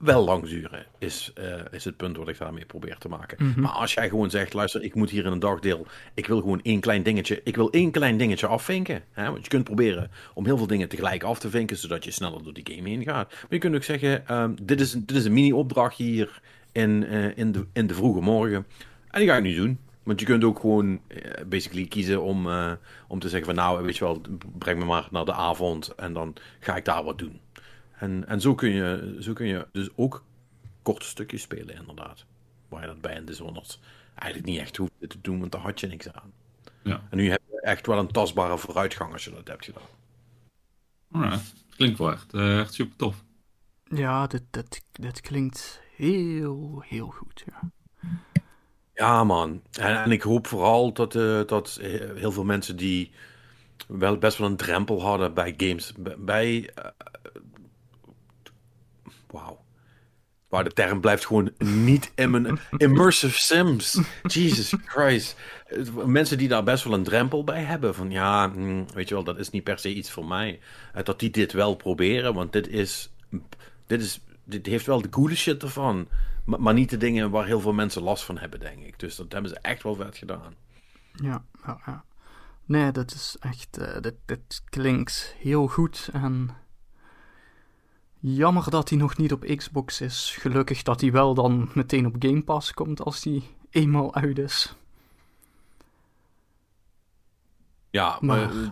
wel 0.03 0.25
lang 0.25 0.49
duren, 0.49 0.87
is, 0.99 1.33
uh, 1.39 1.45
is 1.71 1.85
het 1.85 1.97
punt 1.97 2.17
wat 2.17 2.29
ik 2.29 2.39
daarmee 2.39 2.65
probeer 2.65 2.99
te 2.99 3.09
maken. 3.09 3.47
Mhm. 3.47 3.61
Maar 3.61 3.71
als 3.71 3.95
jij 3.95 4.09
gewoon 4.09 4.31
zegt, 4.31 4.53
luister, 4.53 4.83
ik 4.83 4.95
moet 4.95 5.11
hier 5.11 5.25
in 5.25 5.33
een 5.33 5.39
dagdeel, 5.39 5.87
ik 6.15 6.27
wil 6.27 6.41
gewoon 6.41 6.61
één 6.63 6.81
klein 6.81 7.03
dingetje, 7.03 7.41
ik 7.45 7.57
wil 7.57 7.71
één 7.71 7.91
klein 7.91 8.17
dingetje 8.17 8.47
afvinken. 8.47 9.03
Hè? 9.13 9.31
Want 9.31 9.43
je 9.43 9.49
kunt 9.49 9.65
proberen 9.65 10.11
om 10.35 10.45
heel 10.45 10.57
veel 10.57 10.67
dingen 10.67 10.89
tegelijk 10.89 11.23
af 11.23 11.39
te 11.39 11.51
vinken, 11.51 11.77
zodat 11.77 12.05
je 12.05 12.11
sneller 12.11 12.43
door 12.43 12.53
die 12.53 12.75
game 12.75 12.89
heen 12.89 13.03
gaat. 13.03 13.31
Maar 13.31 13.47
je 13.49 13.59
kunt 13.59 13.75
ook 13.75 13.83
zeggen, 13.83 14.37
um, 14.37 14.57
dit, 14.63 14.81
is, 14.81 14.93
dit 14.93 15.17
is 15.17 15.25
een 15.25 15.33
mini-opdrachtje 15.33 16.05
hier 16.05 16.41
in, 16.73 17.03
uh, 17.03 17.37
in, 17.37 17.53
de, 17.53 17.67
in 17.73 17.87
de 17.87 17.95
vroege 17.95 18.21
morgen. 18.21 18.67
En 19.11 19.21
die 19.21 19.29
ga 19.29 19.37
ik 19.37 19.43
nu 19.43 19.55
doen. 19.55 19.79
Want 20.03 20.21
je 20.21 20.27
kunt 20.27 20.45
ook 20.45 20.59
gewoon 20.59 21.01
uh, 21.09 21.31
basically 21.47 21.87
kiezen 21.87 22.23
om, 22.23 22.47
uh, 22.47 22.73
om 23.07 23.19
te 23.19 23.29
zeggen 23.29 23.55
van 23.55 23.65
nou, 23.65 23.83
weet 23.85 23.97
je 23.97 24.05
wel, 24.05 24.21
breng 24.59 24.79
me 24.79 24.85
maar 24.85 25.09
naar 25.11 25.25
de 25.25 25.33
avond 25.33 25.95
en 25.95 26.13
dan 26.13 26.35
ga 26.61 26.77
ik 26.77 26.85
daar 26.85 27.05
wat 27.05 27.19
doen. 27.19 27.41
En, 27.99 28.29
en 28.29 28.41
zo, 28.41 28.55
kun 28.55 28.71
je, 28.71 29.17
zo 29.21 29.33
kun 29.33 29.47
je 29.47 29.67
dus 29.73 29.89
ook 29.95 30.25
korte 30.83 31.07
stukjes 31.07 31.43
spelen, 31.43 31.75
inderdaad. 31.75 32.25
Waar 32.69 32.81
je 32.81 32.87
dat 32.87 33.01
bij 33.01 33.17
een 33.17 33.25
Dishonored 33.25 33.79
eigenlijk 34.15 34.53
niet 34.53 34.61
echt 34.61 34.77
hoeft 34.77 34.93
te 34.99 35.21
doen, 35.21 35.39
want 35.41 35.53
daar 35.53 35.61
had 35.61 35.81
je 35.81 35.87
niks 35.87 36.13
aan. 36.13 36.33
Ja. 36.83 37.03
En 37.11 37.17
nu 37.17 37.31
heb 37.31 37.41
je 37.51 37.61
echt 37.61 37.87
wel 37.87 37.99
een 37.99 38.13
tastbare 38.13 38.59
vooruitgang 38.59 39.13
als 39.13 39.25
je 39.25 39.31
dat 39.31 39.49
hebt 39.49 39.65
gedaan. 39.65 39.83
Alright. 41.11 41.55
Klinkt 41.77 41.99
wel 41.99 42.13
echt, 42.13 42.35
uh, 42.35 42.61
echt 42.61 42.75
super 42.75 42.97
tof. 42.97 43.25
Ja, 43.85 44.27
dit, 44.27 44.43
dit, 44.51 44.85
dit 44.93 45.21
klinkt 45.21 45.81
heel, 46.07 46.83
heel 46.87 47.07
goed. 47.07 47.45
Ja, 47.47 47.71
ja 48.95 49.25
man. 49.25 49.63
En, 49.81 50.03
en 50.03 50.13
ik 50.13 50.23
hoop 50.23 50.47
vooral 50.47 50.93
dat, 50.93 51.15
uh, 51.15 51.41
dat 51.47 51.79
heel 52.15 52.33
veel 52.33 52.45
mensen 52.45 52.77
die 52.77 53.11
wel 53.89 54.19
best 54.19 54.39
wel 54.39 54.49
een 54.49 54.57
drempel 54.57 55.03
hadden 55.03 55.35
bij 55.35 55.55
games, 55.57 55.93
bij... 56.19 56.71
Uh, 56.79 56.85
Wauw. 59.31 59.65
Maar 60.49 60.65
de 60.65 60.73
term 60.73 61.01
blijft 61.01 61.27
gewoon 61.27 61.53
niet 61.59 62.13
in 62.15 62.31
mijn 62.31 62.59
immersive 62.77 63.39
sims. 63.39 64.01
Jesus 64.23 64.75
Christ. 64.85 65.37
Mensen 66.05 66.39
die 66.39 66.49
daar 66.49 66.63
best 66.63 66.85
wel 66.85 66.93
een 66.93 67.03
drempel 67.03 67.45
bij 67.45 67.63
hebben. 67.63 67.95
Van 67.95 68.11
ja, 68.11 68.51
hm, 68.51 68.85
weet 68.95 69.09
je 69.09 69.15
wel, 69.15 69.25
dat 69.25 69.39
is 69.39 69.51
niet 69.51 69.65
per 69.65 69.79
se 69.79 69.95
iets 69.95 70.11
voor 70.11 70.25
mij. 70.25 70.61
Dat 71.05 71.21
die 71.21 71.31
dit 71.31 71.53
wel 71.53 71.75
proberen, 71.75 72.35
want 72.35 72.53
dit 72.53 72.69
is. 72.69 73.13
Dit, 73.87 74.03
is, 74.03 74.21
dit 74.45 74.67
heeft 74.67 74.87
wel 74.87 75.03
de 75.03 75.09
coole 75.09 75.35
shit 75.35 75.63
ervan. 75.63 76.09
Maar, 76.45 76.61
maar 76.61 76.75
niet 76.75 76.91
de 76.91 76.97
dingen 76.97 77.31
waar 77.31 77.47
heel 77.47 77.61
veel 77.61 77.73
mensen 77.73 78.03
last 78.03 78.25
van 78.25 78.39
hebben, 78.39 78.61
denk 78.61 78.83
ik. 78.83 78.99
Dus 78.99 79.17
dat 79.17 79.33
hebben 79.33 79.51
ze 79.51 79.59
echt 79.59 79.83
wel 79.83 79.95
vet 79.95 80.17
gedaan. 80.17 80.55
Ja, 81.13 81.45
ja, 81.67 81.81
ja. 81.87 82.05
Nee, 82.65 82.93
dat 82.93 83.13
is 83.13 83.37
echt. 83.41 83.79
Uh, 83.79 84.01
dit, 84.01 84.15
dit 84.25 84.63
klinkt 84.65 85.35
heel 85.39 85.67
goed 85.67 86.09
en. 86.13 86.51
Jammer 88.25 88.71
dat 88.71 88.89
hij 88.89 88.99
nog 88.99 89.17
niet 89.17 89.33
op 89.33 89.45
Xbox 89.57 90.01
is. 90.01 90.37
Gelukkig 90.39 90.83
dat 90.83 91.01
hij 91.01 91.13
wel 91.13 91.35
dan 91.35 91.71
meteen 91.75 92.07
op 92.07 92.17
Game 92.19 92.43
Pass 92.43 92.75
komt 92.75 93.01
als 93.01 93.25
hij 93.25 93.43
eenmaal 93.71 94.15
uit 94.15 94.39
is. 94.39 94.75
Ja, 97.91 98.19
maar, 98.21 98.55
maar 98.55 98.69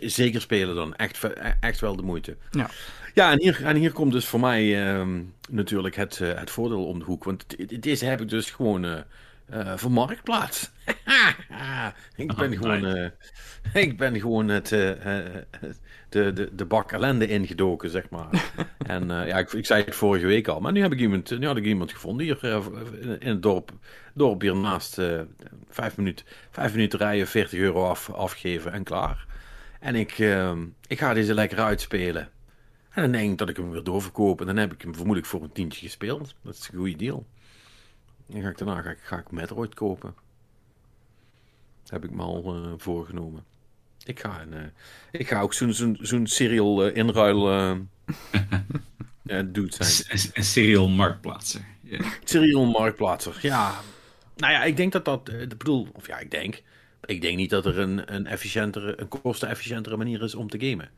zeker 0.00 0.40
spelen 0.40 0.74
dan. 0.74 0.94
Echt, 0.94 1.22
echt 1.60 1.80
wel 1.80 1.96
de 1.96 2.02
moeite. 2.02 2.36
Ja, 2.50 2.70
ja 3.14 3.30
en, 3.30 3.40
hier, 3.40 3.64
en 3.64 3.76
hier 3.76 3.92
komt 3.92 4.12
dus 4.12 4.26
voor 4.26 4.40
mij 4.40 4.94
uh, 4.96 5.06
natuurlijk 5.50 5.96
het, 5.96 6.18
uh, 6.22 6.34
het 6.34 6.50
voordeel 6.50 6.86
om 6.86 6.98
de 6.98 7.04
hoek. 7.04 7.24
Want 7.24 7.46
deze 7.82 8.04
heb 8.04 8.20
ik 8.20 8.28
dus 8.28 8.50
gewoon 8.50 8.84
uh, 8.84 8.98
uh, 9.52 9.76
voor 9.76 9.90
Marktplaats. 9.90 10.70
ik 12.16 12.34
ben 12.34 12.56
gewoon... 12.56 13.10
ik 13.72 13.96
ben 13.96 14.20
gewoon 14.20 14.48
het, 14.48 14.68
de, 14.68 15.44
de, 16.08 16.50
de 16.52 16.64
bak 16.64 16.92
ellende 16.92 17.26
ingdoken, 17.26 17.90
zeg 17.90 18.10
maar. 18.10 18.52
en 18.86 19.08
ja, 19.08 19.38
ik, 19.38 19.52
ik 19.52 19.66
zei 19.66 19.84
het 19.84 19.94
vorige 19.94 20.26
week 20.26 20.48
al. 20.48 20.60
Maar 20.60 20.72
nu, 20.72 20.80
heb 20.80 20.92
ik 20.92 20.98
iemand, 20.98 21.38
nu 21.38 21.46
had 21.46 21.56
ik 21.56 21.64
iemand 21.64 21.92
gevonden 21.92 22.26
hier 22.26 22.62
in 23.18 23.28
het 23.28 23.42
dorp. 23.42 23.70
Dorp 24.14 24.40
hiernaast. 24.40 25.00
vijf, 25.68 25.96
minuten, 25.96 26.26
vijf 26.50 26.72
minuten 26.72 26.98
rijden, 26.98 27.26
40 27.26 27.58
euro 27.58 27.88
af, 27.88 28.10
afgeven 28.10 28.72
en 28.72 28.84
klaar. 28.84 29.26
En 29.80 29.94
ik, 29.94 30.18
ik 30.86 30.98
ga 30.98 31.14
deze 31.14 31.34
lekker 31.34 31.58
uitspelen. 31.58 32.28
En 32.90 33.02
dan 33.02 33.12
denk 33.12 33.30
ik 33.32 33.38
dat 33.38 33.48
ik 33.48 33.56
hem 33.56 33.70
weer 33.70 33.82
doorverkoop. 33.82 34.40
En 34.40 34.46
dan 34.46 34.56
heb 34.56 34.72
ik 34.72 34.82
hem 34.82 34.94
vermoedelijk 34.94 35.26
voor 35.26 35.42
een 35.42 35.52
tientje 35.52 35.80
gespeeld. 35.80 36.34
Dat 36.42 36.54
is 36.54 36.68
een 36.72 36.78
goede 36.78 36.96
deal. 36.96 37.26
En 38.32 38.42
ga 38.42 38.48
ik 38.48 38.58
daarna 38.58 38.82
ga 38.82 38.90
ik, 38.90 38.98
ga 39.02 39.18
ik 39.18 39.30
Metroid 39.30 39.74
kopen. 39.74 40.14
Heb 41.86 42.04
ik 42.04 42.10
me 42.10 42.22
al 42.22 42.56
uh, 42.56 42.72
voorgenomen. 42.76 43.44
Ik 44.04 44.20
ga, 44.20 44.40
een, 44.40 44.52
uh, 44.52 44.60
ik 45.10 45.28
ga 45.28 45.40
ook 45.40 45.54
zo'n 45.54 45.72
zo'n 45.72 45.98
zo'n 46.00 46.26
serial 46.26 46.88
uh, 46.88 46.96
inruil 46.96 47.38
dude 49.22 49.84
zijn. 49.84 50.08
Een, 50.08 50.30
een 50.32 50.44
serial 50.44 50.88
marktplaatser. 50.88 51.60
Yeah. 51.80 52.06
Serial 52.24 52.66
marktplaatser, 52.66 53.38
ja. 53.42 53.80
Nou 54.36 54.52
ja, 54.52 54.64
ik 54.64 54.76
denk 54.76 54.92
dat 54.92 55.04
dat, 55.04 55.28
ik 55.28 55.58
bedoel, 55.58 55.88
of 55.92 56.06
ja, 56.06 56.18
ik 56.18 56.30
denk. 56.30 56.62
Ik 57.04 57.20
denk 57.20 57.36
niet 57.36 57.50
dat 57.50 57.66
er 57.66 57.78
een, 57.78 58.14
een 58.14 58.26
efficiëntere, 58.26 59.00
een 59.00 59.08
kostenefficiëntere 59.08 59.96
manier 59.96 60.22
is 60.22 60.34
om 60.34 60.48
te 60.48 60.66
gamen. 60.66 60.90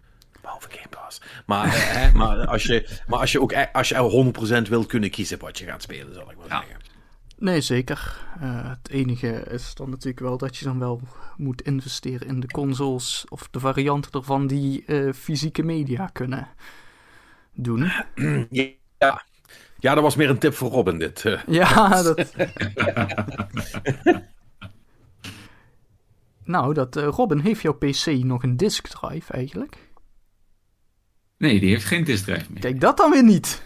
Behalve 0.42 0.68
Game 0.70 0.88
Pass. 0.88 1.20
Maar, 1.46 1.68
hè, 1.70 2.12
maar, 2.18 2.46
als 2.46 2.62
je, 2.62 3.00
maar 3.06 3.18
als 3.18 3.32
je 3.32 3.40
ook 3.40 3.54
als 3.72 3.88
je 3.88 4.32
100% 4.64 4.68
wilt 4.68 4.86
kunnen 4.86 5.10
kiezen 5.10 5.38
wat 5.38 5.58
je 5.58 5.64
gaat 5.64 5.82
spelen, 5.82 6.14
zal 6.14 6.30
ik 6.30 6.36
wel 6.36 6.48
ja. 6.48 6.60
zeggen. 6.60 6.90
Nee, 7.42 7.60
zeker. 7.60 8.20
Uh, 8.42 8.68
het 8.68 8.90
enige 8.90 9.28
is 9.28 9.74
dan 9.74 9.90
natuurlijk 9.90 10.20
wel 10.20 10.38
dat 10.38 10.56
je 10.56 10.64
dan 10.64 10.78
wel 10.78 11.00
moet 11.36 11.62
investeren 11.62 12.28
in 12.28 12.40
de 12.40 12.46
consoles 12.46 13.24
of 13.28 13.48
de 13.50 13.60
varianten 13.60 14.12
ervan 14.12 14.46
die 14.46 14.84
uh, 14.86 15.12
fysieke 15.12 15.62
media 15.62 16.06
kunnen 16.06 16.48
doen. 17.52 17.92
Ja. 18.98 19.22
ja, 19.78 19.94
dat 19.94 20.02
was 20.02 20.16
meer 20.16 20.30
een 20.30 20.38
tip 20.38 20.54
voor 20.54 20.70
Robin 20.70 20.98
dit. 20.98 21.24
Uh. 21.24 21.42
Ja, 21.60 22.02
dat... 22.02 22.34
nou, 26.44 26.74
dat 26.74 26.96
Robin, 26.96 27.38
heeft 27.38 27.62
jouw 27.62 27.78
PC 27.78 28.06
nog 28.06 28.42
een 28.42 28.56
disk 28.56 28.88
drive 28.88 29.32
eigenlijk? 29.32 29.91
Nee, 31.42 31.60
die 31.60 31.68
heeft 31.68 31.84
geen 31.84 32.04
disk 32.04 32.24
drive 32.24 32.44
meer. 32.52 32.60
Kijk, 32.60 32.80
dat 32.80 32.96
dan 32.96 33.10
weer 33.10 33.24
niet. 33.24 33.62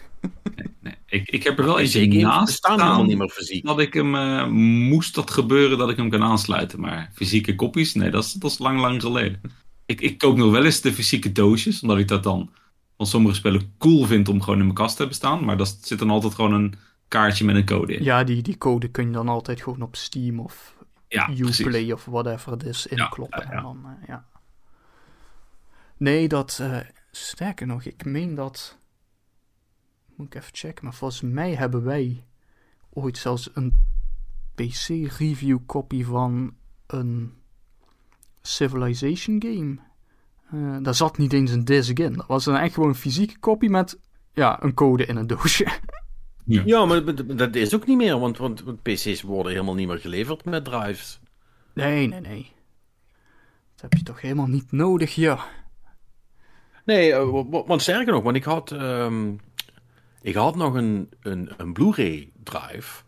Nee, 0.55 0.67
nee. 0.79 0.93
Ik, 1.05 1.29
ik 1.29 1.43
heb 1.43 1.59
er 1.59 1.65
wel 1.65 1.79
eentje 1.79 2.07
naast 2.07 2.53
staan 2.53 2.79
helemaal 2.81 3.03
niet 3.03 3.17
meer 3.17 3.29
fysiek. 3.29 3.65
Dat 3.65 3.79
ik 3.79 3.93
hem, 3.93 4.15
uh, 4.15 4.47
moest 4.89 5.15
dat 5.15 5.31
gebeuren 5.31 5.77
dat 5.77 5.89
ik 5.89 5.97
hem 5.97 6.09
kan 6.09 6.23
aansluiten. 6.23 6.79
Maar 6.79 7.11
fysieke 7.13 7.55
kopies, 7.55 7.93
nee, 7.93 8.09
dat 8.09 8.23
is, 8.23 8.31
dat 8.31 8.51
is 8.51 8.57
lang, 8.57 8.79
lang 8.79 9.01
geleden. 9.01 9.41
Ik, 9.85 10.01
ik 10.01 10.17
koop 10.17 10.37
nog 10.37 10.51
wel 10.51 10.65
eens 10.65 10.81
de 10.81 10.93
fysieke 10.93 11.31
doosjes, 11.31 11.81
omdat 11.81 11.97
ik 11.97 12.07
dat 12.07 12.23
dan 12.23 12.51
van 12.97 13.05
sommige 13.05 13.35
spellen 13.35 13.73
cool 13.77 14.05
vind 14.05 14.29
om 14.29 14.41
gewoon 14.41 14.59
in 14.59 14.65
mijn 14.65 14.77
kast 14.77 14.91
te 14.91 14.97
hebben 14.97 15.17
staan. 15.17 15.45
Maar 15.45 15.57
daar 15.57 15.67
zit 15.81 15.99
dan 15.99 16.09
altijd 16.09 16.35
gewoon 16.35 16.53
een 16.53 16.73
kaartje 17.07 17.45
met 17.45 17.55
een 17.55 17.65
code 17.65 17.95
in. 17.95 18.03
Ja, 18.03 18.23
die, 18.23 18.41
die 18.41 18.57
code 18.57 18.87
kun 18.87 19.05
je 19.05 19.11
dan 19.11 19.29
altijd 19.29 19.61
gewoon 19.61 19.81
op 19.81 19.95
Steam 19.95 20.39
of 20.39 20.75
ja, 21.07 21.29
Uplay 21.29 21.91
of 21.91 22.05
whatever 22.05 22.51
het 22.51 22.63
is 22.63 22.87
inkloppen. 22.87 23.39
Ja, 23.39 23.45
ja, 23.45 23.51
ja. 23.51 23.57
En 23.57 23.63
dan, 23.63 23.79
uh, 23.85 24.07
ja. 24.07 24.25
Nee, 25.97 26.27
dat... 26.27 26.59
Uh, 26.61 26.77
sterker 27.25 27.67
nog, 27.67 27.83
ik 27.83 28.05
meen 28.05 28.35
dat... 28.35 28.77
Moet 30.15 30.27
ik 30.27 30.35
even 30.35 30.55
checken, 30.55 30.83
maar 30.83 30.93
volgens 30.93 31.21
mij 31.21 31.55
hebben 31.55 31.83
wij 31.83 32.25
ooit 32.89 33.17
zelfs 33.17 33.49
een 33.53 33.75
PC-review 34.55 35.59
copy 35.65 36.03
van 36.03 36.55
een 36.87 37.33
Civilization 38.41 39.41
game. 39.41 39.77
Uh, 40.53 40.83
daar 40.83 40.95
zat 40.95 41.17
niet 41.17 41.33
eens 41.33 41.51
een 41.51 41.65
disc 41.65 41.99
in. 41.99 42.13
Dat 42.13 42.27
was 42.27 42.45
een 42.45 42.55
echt 42.55 42.73
gewoon 42.73 42.89
een 42.89 42.95
fysieke 42.95 43.39
kopie 43.39 43.69
met 43.69 43.99
ja, 44.33 44.63
een 44.63 44.73
code 44.73 45.05
in 45.05 45.15
een 45.15 45.27
doosje. 45.27 45.67
Ja, 46.49 46.61
ja 46.65 46.85
maar 46.85 47.35
dat 47.37 47.55
is 47.55 47.75
ook 47.75 47.87
niet 47.87 47.97
meer, 47.97 48.19
want, 48.19 48.37
want, 48.37 48.63
want 48.63 48.81
PC's 48.81 49.21
worden 49.21 49.51
helemaal 49.51 49.75
niet 49.75 49.87
meer 49.87 49.99
geleverd 49.99 50.45
met 50.45 50.65
drives. 50.65 51.19
Nee, 51.73 52.07
nee, 52.07 52.19
nee. 52.19 52.51
Dat 53.71 53.81
heb 53.81 53.93
je 53.93 54.03
toch 54.03 54.21
helemaal 54.21 54.47
niet 54.47 54.71
nodig, 54.71 55.15
ja. 55.15 55.45
Nee, 56.87 57.11
uh, 57.11 57.43
want 57.65 57.81
sterker 57.81 58.13
nog, 58.13 58.23
want 58.23 58.35
ik 58.35 58.43
had, 58.43 58.71
um, 58.71 59.39
ik 60.21 60.35
had 60.35 60.55
nog 60.55 60.73
een, 60.73 61.09
een, 61.21 61.49
een 61.57 61.73
Blu-ray 61.73 62.29
drive 62.43 63.03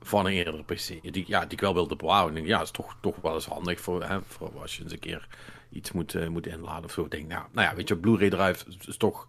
van 0.00 0.26
een 0.26 0.32
eerdere 0.32 0.64
PC, 0.64 1.12
die, 1.12 1.24
ja, 1.26 1.40
die 1.40 1.52
ik 1.52 1.60
wel 1.60 1.74
wilde 1.74 1.96
bewaren. 1.96 2.36
En 2.36 2.46
ja, 2.46 2.60
is 2.60 2.70
toch, 2.70 2.96
toch 3.00 3.16
wel 3.22 3.34
eens 3.34 3.46
handig 3.46 3.80
voor, 3.80 4.04
hè, 4.04 4.22
voor 4.22 4.60
als 4.60 4.76
je 4.76 4.82
eens 4.82 4.92
een 4.92 4.98
keer 4.98 5.28
iets 5.70 5.92
moet, 5.92 6.14
uh, 6.14 6.28
moet 6.28 6.46
inladen 6.46 6.84
of 6.84 6.92
zo. 6.92 7.08
Denk, 7.08 7.28
nou, 7.28 7.44
nou 7.52 7.68
ja, 7.68 7.74
weet 7.74 7.88
je, 7.88 7.96
Blu-ray 7.96 8.30
drive 8.30 8.64
is 8.86 8.96
toch 8.96 9.26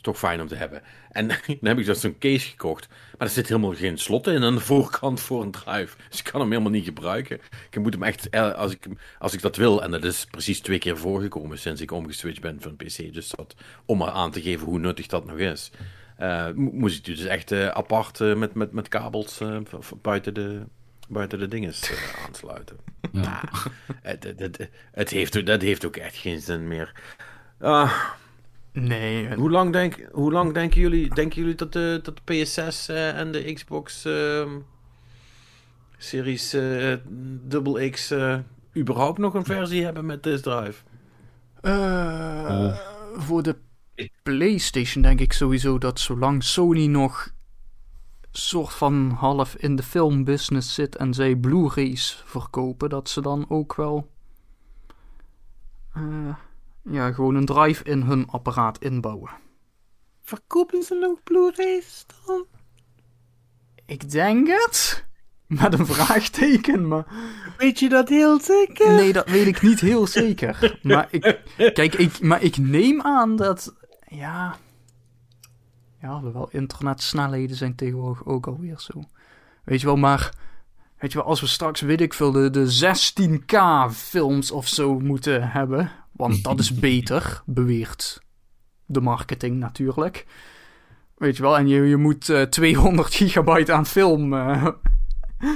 is 0.00 0.06
toch 0.06 0.18
fijn 0.18 0.40
om 0.40 0.48
te 0.48 0.54
hebben. 0.54 0.82
En 1.10 1.28
dan 1.28 1.38
heb 1.60 1.78
ik 1.78 1.84
dus 1.86 2.00
zo'n 2.00 2.18
case 2.18 2.48
gekocht. 2.48 2.88
Maar 2.88 3.28
er 3.28 3.34
zit 3.34 3.48
helemaal 3.48 3.74
geen 3.74 3.98
slot 3.98 4.26
in 4.26 4.42
aan 4.42 4.54
de 4.54 4.60
voorkant 4.60 5.20
voor 5.20 5.42
een 5.42 5.50
drive. 5.50 5.96
Dus 6.10 6.18
ik 6.18 6.24
kan 6.24 6.40
hem 6.40 6.50
helemaal 6.50 6.72
niet 6.72 6.84
gebruiken. 6.84 7.40
Ik 7.70 7.78
moet 7.80 7.92
hem 7.92 8.02
echt, 8.02 8.30
als 8.30 8.72
ik, 8.72 8.86
als 9.18 9.32
ik 9.32 9.40
dat 9.42 9.56
wil, 9.56 9.82
en 9.82 9.90
dat 9.90 10.04
is 10.04 10.24
precies 10.30 10.60
twee 10.60 10.78
keer 10.78 10.98
voorgekomen 10.98 11.58
sinds 11.58 11.80
ik 11.80 11.90
omgeswitcht 11.92 12.40
ben 12.40 12.60
van 12.60 12.76
PC. 12.76 13.12
Dus 13.12 13.28
dat, 13.28 13.54
om 13.84 13.98
maar 13.98 14.10
aan 14.10 14.30
te 14.30 14.42
geven 14.42 14.66
hoe 14.66 14.78
nuttig 14.78 15.06
dat 15.06 15.26
nog 15.26 15.38
is. 15.38 15.70
eh, 16.16 16.46
mo- 16.54 16.70
moest 16.72 16.98
ik 16.98 17.04
dus 17.04 17.24
echt 17.24 17.52
eh, 17.52 17.68
apart 17.68 18.20
eh, 18.20 18.34
met, 18.34 18.54
met, 18.54 18.72
met 18.72 18.88
kabels 18.88 19.40
eh, 19.40 19.56
buiten 20.02 20.34
de, 20.34 20.62
buiten 21.08 21.38
de 21.38 21.48
dinges 21.48 21.90
eh, 21.90 21.96
aansluiten. 22.26 22.76
Ja. 23.12 23.42
Het, 24.02 24.24
het, 24.24 24.38
het, 24.40 24.68
het 24.92 25.10
heeft, 25.10 25.46
dat 25.46 25.62
heeft 25.62 25.84
ook 25.86 25.96
echt 25.96 26.16
geen 26.16 26.40
zin 26.40 26.68
meer. 26.68 26.92
Ah, 27.60 27.92
Nee, 28.72 29.34
hoe, 29.34 29.50
lang 29.50 29.72
denk, 29.72 30.08
hoe 30.12 30.32
lang 30.32 30.54
denken 30.54 30.80
jullie, 30.80 31.14
denken 31.14 31.40
jullie 31.40 31.54
dat 31.54 31.72
de, 31.72 32.00
dat 32.02 32.20
de 32.24 32.46
PS6 32.46 32.86
eh, 32.86 33.18
en 33.18 33.32
de 33.32 33.52
Xbox 33.52 34.04
ehm, 34.04 34.58
Series 35.96 36.52
eh 36.52 36.94
double 37.40 37.90
X 37.90 38.10
eh, 38.10 38.38
überhaupt 38.76 39.18
nog 39.18 39.34
een 39.34 39.44
versie 39.44 39.84
hebben 39.84 40.06
met 40.06 40.22
disk 40.22 40.42
drive? 40.42 40.82
eh, 41.60 42.78
voor 43.14 43.42
de 43.42 43.56
PlayStation 44.22 45.02
denk 45.02 45.20
ik 45.20 45.32
sowieso 45.32 45.78
dat 45.78 46.00
zolang 46.00 46.44
Sony 46.44 46.86
nog 46.86 47.32
soort 48.32 48.72
van 48.72 49.10
half 49.10 49.54
in 49.54 49.76
de 49.76 49.82
filmbusiness 49.82 50.74
zit 50.74 50.96
en 50.96 51.14
zij 51.14 51.36
Blu-rays 51.36 52.22
verkopen, 52.24 52.88
dat 52.88 53.08
ze 53.08 53.20
dan 53.20 53.44
ook 53.48 53.74
wel 53.74 54.10
eh, 55.92 56.34
ja, 56.90 57.12
gewoon 57.12 57.34
een 57.34 57.44
drive 57.44 57.84
in 57.84 58.02
hun 58.02 58.28
apparaat 58.28 58.78
inbouwen. 58.78 59.30
Verkopen 60.22 60.82
ze 60.82 60.94
nog 60.94 61.22
Blu-rays 61.22 62.06
dan? 62.26 62.46
Ik 63.86 64.10
denk 64.10 64.48
het. 64.48 65.04
Met 65.46 65.78
een 65.78 65.86
vraagteken, 65.86 66.88
maar... 66.88 67.06
Weet 67.58 67.78
je 67.78 67.88
dat 67.88 68.08
heel 68.08 68.40
zeker? 68.40 68.94
Nee, 68.94 69.12
dat 69.12 69.28
weet 69.28 69.46
ik 69.46 69.62
niet 69.62 69.80
heel 69.80 70.06
zeker. 70.06 70.78
Maar 70.82 71.08
ik, 71.10 71.40
kijk, 71.74 71.94
ik, 71.94 72.20
maar 72.20 72.42
ik 72.42 72.56
neem 72.56 73.02
aan 73.02 73.36
dat, 73.36 73.74
ja, 74.08 74.56
ja, 76.00 76.08
alhoewel 76.08 76.48
internetsnelheden 76.50 77.56
zijn 77.56 77.74
tegenwoordig 77.74 78.24
ook 78.26 78.46
alweer 78.46 78.78
zo. 78.78 79.02
Weet 79.64 79.80
je 79.80 79.86
wel, 79.86 79.96
maar, 79.96 80.34
weet 80.98 81.12
je 81.12 81.18
wel, 81.18 81.26
als 81.26 81.40
we 81.40 81.46
straks, 81.46 81.80
weet 81.80 82.00
ik 82.00 82.14
veel, 82.14 82.32
de, 82.32 82.50
de 82.50 82.96
16k 82.96 83.56
films 83.92 84.50
of 84.50 84.68
zo 84.68 84.98
moeten 84.98 85.50
hebben, 85.50 85.92
want 86.20 86.44
dat 86.44 86.58
is 86.58 86.74
beter, 86.88 87.42
beweert 87.46 88.22
de 88.86 89.00
marketing 89.00 89.56
natuurlijk. 89.58 90.26
Weet 91.16 91.36
je 91.36 91.42
wel, 91.42 91.58
en 91.58 91.68
je, 91.68 91.82
je 91.82 91.96
moet 91.96 92.28
eh, 92.28 92.42
200 92.42 93.14
gigabyte 93.20 93.72
aan 93.72 93.86
film 93.86 94.34
eh, 94.34 94.66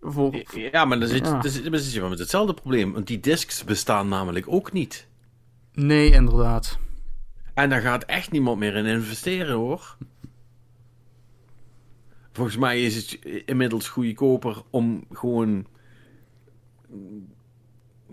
voor, 0.00 0.44
Ja, 0.54 0.84
maar 0.84 0.98
dan 0.98 1.08
zit, 1.08 1.26
Ja. 1.26 1.40
dan 1.40 1.50
zit, 1.50 1.70
dan 1.70 1.78
zit 1.80 1.92
je 1.92 2.00
wel 2.00 2.08
met 2.08 2.18
hetzelfde 2.18 2.54
probleem. 2.54 2.92
Want 2.92 3.06
die 3.06 3.20
discs 3.20 3.64
bestaan 3.64 4.08
namelijk 4.08 4.48
ook 4.48 4.72
niet. 4.72 5.06
Nee, 5.72 6.10
inderdaad. 6.10 6.78
En 7.54 7.68
daar 7.68 7.80
gaat 7.80 8.04
echt 8.04 8.30
niemand 8.30 8.58
meer 8.58 8.74
in 8.76 8.86
investeren 8.86 9.54
hoor. 9.54 9.96
Volgens 12.32 12.56
mij 12.56 12.82
is 12.84 12.96
het 12.96 13.12
inmiddels 13.46 13.88
goedkoper 13.88 14.62
om 14.70 15.04
gewoon 15.12 15.66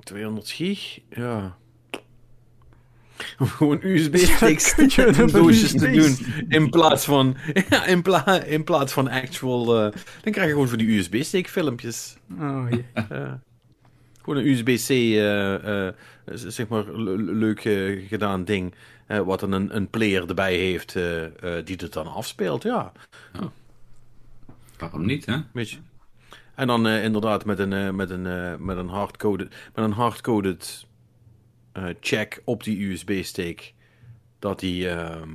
200 0.03 0.49
gig, 0.49 0.99
ja. 1.09 1.57
Om 3.39 3.47
gewoon 3.47 3.80
USB-sticks 3.82 4.78
een 4.78 5.28
doosjes 5.28 5.72
te 5.72 5.91
doen 5.91 6.18
in 6.49 6.70
plaats 6.70 7.05
van, 7.05 7.38
ja, 7.70 7.86
in, 7.86 8.01
pla 8.01 8.41
in 8.43 8.63
plaats 8.63 8.93
van 8.93 9.07
actual. 9.09 9.76
eh, 9.86 9.91
dan 10.22 10.32
krijg 10.32 10.47
je 10.47 10.51
gewoon 10.53 10.68
voor 10.68 10.78
die 10.78 10.97
USB-stick 10.97 11.47
filmpjes. 11.49 12.18
Oh 12.39 12.66
jee. 12.70 12.86
Ja. 13.09 13.39
Gewoon 14.24 14.39
een 14.39 14.47
USB-C, 14.49 14.89
eh, 14.89 15.88
eh, 15.88 15.93
zeg 16.26 16.68
maar, 16.68 16.84
le- 16.99 17.16
le- 17.16 17.32
leuk 17.32 17.66
eh, 17.66 18.07
gedaan 18.07 18.43
ding. 18.45 18.74
eh, 19.07 19.20
wat 19.20 19.39
dan 19.39 19.51
een, 19.51 19.76
een 19.76 19.89
player 19.89 20.28
erbij 20.30 20.55
heeft 20.55 20.95
eh, 20.95 21.24
eh, 21.26 21.66
die 21.66 21.76
het 21.80 21.93
dan 21.93 22.07
afspeelt, 22.13 22.63
ja. 22.63 22.91
Waarom 24.78 25.05
niet, 25.05 25.26
hè? 25.26 25.38
Weet 25.53 25.70
je. 25.70 25.78
En 26.55 26.68
dan 26.68 26.88
eh, 26.88 27.03
inderdaad 27.03 27.45
met 27.45 27.59
een, 27.59 27.74
eh, 27.74 27.89
met 27.89 28.09
een, 28.09 28.26
eh, 28.28 28.55
met 28.55 28.78
een 28.78 28.88
hardcoded, 28.89 29.47
met 29.76 29.86
een 29.86 29.91
hardcoded 29.91 30.86
eh, 31.76 31.86
check 31.99 32.41
op 32.45 32.63
die 32.63 32.86
USB-stick. 32.89 33.73
Dat 34.39 34.59
die, 34.59 34.89
ehm, 34.89 35.30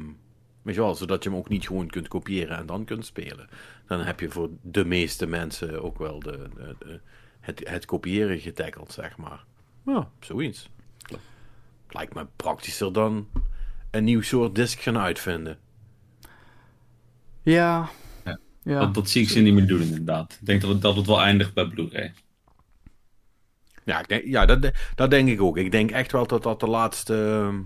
weet 0.62 0.74
je 0.74 0.80
wel, 0.80 0.94
zodat 0.94 1.22
je 1.22 1.30
hem 1.30 1.38
ook 1.38 1.48
niet 1.48 1.66
gewoon 1.66 1.86
kunt 1.90 2.08
kopiëren 2.08 2.56
en 2.56 2.66
dan 2.66 2.84
kunt 2.84 3.06
spelen. 3.06 3.48
Dan 3.86 4.00
heb 4.00 4.20
je 4.20 4.30
voor 4.30 4.50
de 4.62 4.84
meeste 4.84 5.26
mensen 5.26 5.82
ook 5.82 5.98
wel 5.98 6.20
de, 6.20 6.48
de- 6.56 6.76
de- 6.78 7.00
het, 7.40 7.68
het 7.68 7.84
kopiëren 7.84 8.38
getackeld, 8.38 8.92
zeg 8.92 9.16
maar. 9.16 9.44
Ja, 9.86 10.10
zoiets. 10.20 10.68
Lijkt 11.90 12.14
me 12.14 12.26
praktischer 12.36 12.92
dan 12.92 13.28
een 13.90 14.04
nieuw 14.04 14.20
soort 14.22 14.54
disk 14.54 14.80
gaan 14.80 14.98
uitvinden. 14.98 15.58
Ja. 17.42 17.88
Ja. 18.24 18.38
Ja. 18.62 18.80
Dat, 18.80 18.94
dat 18.94 19.08
zie 19.08 19.22
ik 19.22 19.28
ze 19.28 19.40
niet 19.40 19.54
meer 19.54 19.66
doen, 19.66 19.80
inderdaad. 19.82 20.36
Ik 20.40 20.46
denk 20.46 20.60
dat 20.60 20.70
het, 20.70 20.82
dat 20.82 20.96
het 20.96 21.06
wel 21.06 21.20
eindigt 21.20 21.54
bij 21.54 21.66
Blu-ray. 21.68 22.12
Ja, 23.90 23.98
ik 24.00 24.08
denk, 24.08 24.24
ja 24.24 24.46
dat, 24.46 24.70
dat 24.94 25.10
denk 25.10 25.28
ik 25.28 25.42
ook. 25.42 25.56
Ik 25.56 25.70
denk 25.70 25.90
echt 25.90 26.12
wel 26.12 26.26
dat 26.26 26.42
dat 26.42 26.60
de 26.60 26.66
laatste. 26.66 27.14
ehm, 27.44 27.58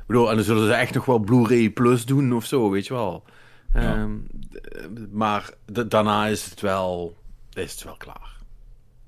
Ik 0.00 0.06
bedoel, 0.06 0.28
en 0.30 0.34
dan 0.34 0.44
zullen 0.44 0.66
ze 0.66 0.72
echt 0.72 0.94
nog 0.94 1.04
wel 1.04 1.18
Blu-ray 1.18 1.70
Plus 1.70 2.04
doen 2.06 2.32
of 2.32 2.44
zo, 2.44 2.70
weet 2.70 2.86
je 2.86 2.94
wel. 2.94 3.24
Ja. 3.74 3.80
Ehm, 3.80 4.16
maar 5.10 5.50
daarna 5.88 6.26
is 6.26 6.50
het 6.50 6.60
wel. 6.60 7.16
Is 7.52 7.72
het 7.72 7.84
wel 7.84 7.96
klaar. 7.96 8.36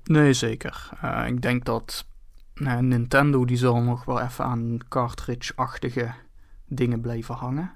Nee, 0.03 0.33
zeker. 0.33 0.89
Eh, 1.01 1.23
ik 1.27 1.41
denk 1.41 1.65
dat 1.65 2.05
nou, 2.53 2.81
Nintendo 2.83 3.45
die 3.45 3.57
zal 3.57 3.81
nog 3.81 4.05
wel 4.05 4.19
even 4.21 4.45
aan 4.45 4.77
cartridge-achtige 4.89 6.13
dingen 6.67 7.01
blijven 7.01 7.35
hangen. 7.35 7.71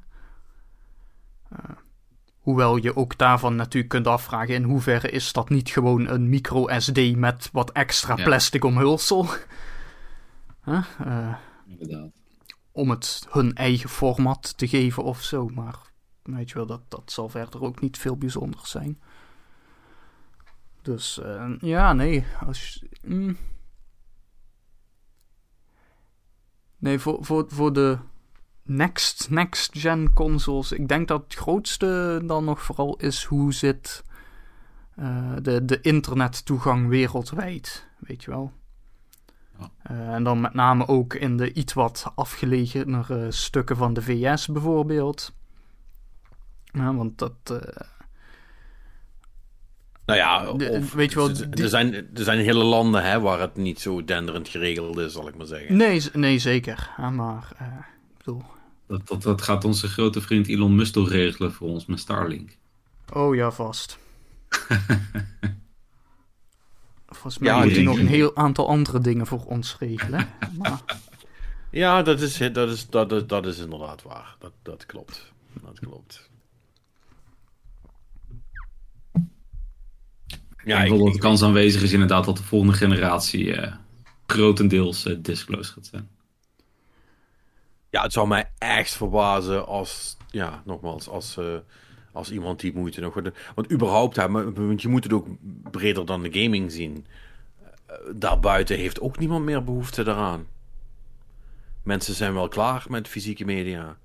Eh, 1.50 1.60
hoewel 2.48 2.76
je 2.78 2.96
ook 2.96 3.18
daarvan 3.18 3.56
natuurlijk 3.56 3.94
kunt 3.94 4.08
afvragen 4.08 4.54
in 4.56 4.64
hoeverre 4.64 5.10
is 5.10 5.32
dat 5.34 5.50
niet 5.50 5.70
gewoon 5.70 6.08
een 6.08 6.30
micro 6.30 6.80
SD 6.80 7.16
met 7.16 7.50
wat 7.52 7.72
extra 7.72 8.18
Ja. 8.18 8.24
plastic 8.24 8.64
omhulsel. 8.64 9.26
Huh? 10.64 10.84
Eh, 11.00 11.36
Inderdaad. 11.68 12.12
om 12.72 12.90
het 12.90 13.28
hun 13.30 13.54
eigen 13.56 13.90
format 13.90 14.58
te 14.58 14.68
geven 14.68 15.04
of 15.04 15.24
zo. 15.24 15.48
Maar 15.48 15.76
weet 16.24 16.50
je 16.50 16.56
wel, 16.56 16.66
dat, 16.66 16.82
dat 16.88 17.12
zal 17.12 17.30
verder 17.30 17.62
ook 17.62 17.82
niet 17.82 17.98
veel 17.98 18.18
bijzonders 18.18 18.70
zijn. 18.70 19.00
Dus 20.82 21.20
eh, 21.20 21.52
ja, 21.60 21.94
nee. 21.94 22.26
Als, 22.46 22.74
je- 22.82 22.90
mm. 23.08 23.38
Nee, 26.78 27.00
voor, 27.00 27.18
voor, 27.26 27.46
voor 27.48 27.74
de 27.74 27.98
next, 28.68 29.30
next 29.30 29.78
gen 29.80 30.14
consoles. 30.14 30.72
Ik 30.72 30.88
denk 30.88 31.08
dat 31.08 31.24
het 31.24 31.34
grootste 31.36 32.22
dan 32.26 32.46
nog 32.46 32.62
vooral 32.62 32.96
is 32.98 33.24
hoe 33.24 33.54
zit 33.54 34.04
eh, 34.96 35.34
de, 35.42 35.66
de 35.66 35.82
internettoegang 35.82 36.88
wereldwijd. 36.88 37.88
Weet 38.00 38.24
je 38.24 38.32
wel. 38.32 38.52
Ja. 39.60 39.70
Eh, 39.84 40.14
en 40.14 40.24
dan 40.24 40.42
met 40.42 40.54
name 40.54 40.88
ook 40.88 41.14
in 41.14 41.38
de 41.38 41.54
iets 41.54 41.74
wat 41.74 42.12
afgelegenere 42.16 43.32
stukken 43.32 43.78
van 43.78 43.94
de 43.94 44.02
VS 44.02 44.48
bijvoorbeeld. 44.48 45.34
Ja, 46.64 46.94
want 46.94 47.18
dat. 47.18 47.34
eh, 47.44 47.82
Nou 50.06 50.20
ja, 50.20 50.54
De- 50.54 50.70
of- 50.70 50.94
weet 50.94 51.10
je 51.12 51.16
wel, 51.18 51.30
er- 51.30 51.50
die- 51.52 51.64
er, 51.64 51.70
zijn, 51.70 51.94
er 51.94 52.24
zijn 52.24 52.40
hele 52.40 52.64
landen 52.64 53.04
hè, 53.04 53.20
waar 53.20 53.40
het 53.40 53.56
niet 53.56 53.80
zo 53.80 54.04
denderend 54.04 54.48
geregeld 54.48 54.98
is, 54.98 55.14
zal 55.14 55.28
ik 55.28 55.36
maar 55.38 55.46
zeggen. 55.46 55.78
nee, 55.78 56.02
nee, 56.14 56.40
zeker. 56.40 56.90
Ja, 56.98 57.10
maar 57.10 57.48
bedoel. 58.28 58.44
Dat, 58.88 59.08
dat, 59.08 59.22
dat 59.22 59.42
gaat 59.42 59.66
onze 59.66 59.88
grote 59.88 60.22
vriend 60.22 60.48
Elon 60.48 60.76
Musk 60.76 60.94
toch 60.94 61.10
regelen 61.10 61.54
voor 61.54 61.68
ons 61.68 61.86
met 61.86 62.00
Starlink. 62.00 62.58
Oh 63.14 63.36
ja, 63.36 63.52
vast. 63.52 63.98
Volgens 67.08 67.38
mij 67.38 67.50
Ja, 67.50 67.64
moet 67.64 67.72
hij 67.72 67.84
nog 67.84 67.98
een 67.98 68.08
heel 68.08 68.36
aantal 68.36 68.68
andere 68.68 69.00
dingen 69.00 69.28
voor 69.28 69.46
ons 69.46 69.78
regelen. 69.80 70.28
maar, 70.58 70.82
Ja, 71.72 72.02
dat 72.02 72.22
is, 72.22 72.38
dat 72.38 72.70
is, 72.70 72.90
dat 72.90 73.12
is, 73.12 73.28
dat 73.28 73.46
is 73.46 73.58
inderdaad 73.58 74.04
waar. 74.04 74.36
Dat, 74.40 74.52
dat 74.62 74.86
klopt. 74.86 75.32
Dat 75.64 75.80
klopt. 75.80 76.30
Ja, 80.66 80.84
ik 80.84 80.90
wel 80.90 81.04
dat 81.04 81.14
de 81.14 81.20
kans 81.20 81.44
aanwezig 81.44 81.82
is 81.82 81.94
inderdaad 81.94 82.26
dat 82.26 82.38
de 82.38 82.44
volgende 82.44 82.74
generatie 82.74 83.56
eh, 83.56 83.76
grotendeels 84.26 85.06
eh, 85.06 85.16
disclose 85.20 85.72
gaat 85.72 85.86
zijn. 85.86 86.10
Ja, 87.90 88.02
het 88.02 88.14
zou 88.14 88.28
mij 88.28 88.52
echt 88.58 88.96
verbazen 88.96 89.66
als, 89.66 90.18
ja, 90.30 90.62
nogmaals, 90.66 91.10
als, 91.10 91.38
eh, 91.38 91.56
als 92.12 92.32
iemand 92.32 92.60
die 92.60 92.74
moeite 92.74 93.02
nog... 93.02 93.14
Want 93.56 93.72
überhaupt, 93.72 94.16
hè, 94.16 94.32
want 94.54 94.82
je 94.82 94.88
moet 94.88 95.04
het 95.04 95.14
ook 95.14 95.28
breder 95.72 96.06
dan 96.06 96.22
de 96.22 96.42
gaming 96.42 96.72
zien. 96.72 97.06
Eh, 97.86 97.96
Daarbuiten 98.16 98.78
heeft 98.78 99.00
ook 99.00 99.20
niemand 99.20 99.46
meer 99.46 99.64
behoefte 99.64 100.04
daaraan. 100.04 100.48
Mensen 101.84 102.14
zijn 102.14 102.34
wel 102.34 102.48
klaar 102.48 102.86
met 102.90 103.08
fysieke 103.08 103.46
media. 103.46 103.98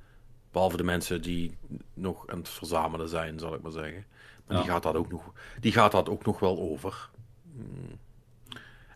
Behalve 0.52 0.76
de 0.76 0.82
mensen 0.82 1.22
die 1.22 1.56
nog 1.94 2.26
aan 2.26 2.38
het 2.38 2.48
verzamelen 2.48 3.08
zijn, 3.08 3.38
zal 3.38 3.54
ik 3.54 3.62
maar 3.62 3.72
zeggen. 3.72 4.04
Maar 4.46 4.56
die, 4.56 4.70
gaat 4.70 4.82
dat 4.82 4.94
ook 4.94 5.10
nog, 5.10 5.32
die 5.60 5.72
gaat 5.72 5.92
dat 5.92 6.08
ook 6.08 6.24
nog 6.24 6.38
wel 6.38 6.58
over. 6.58 7.10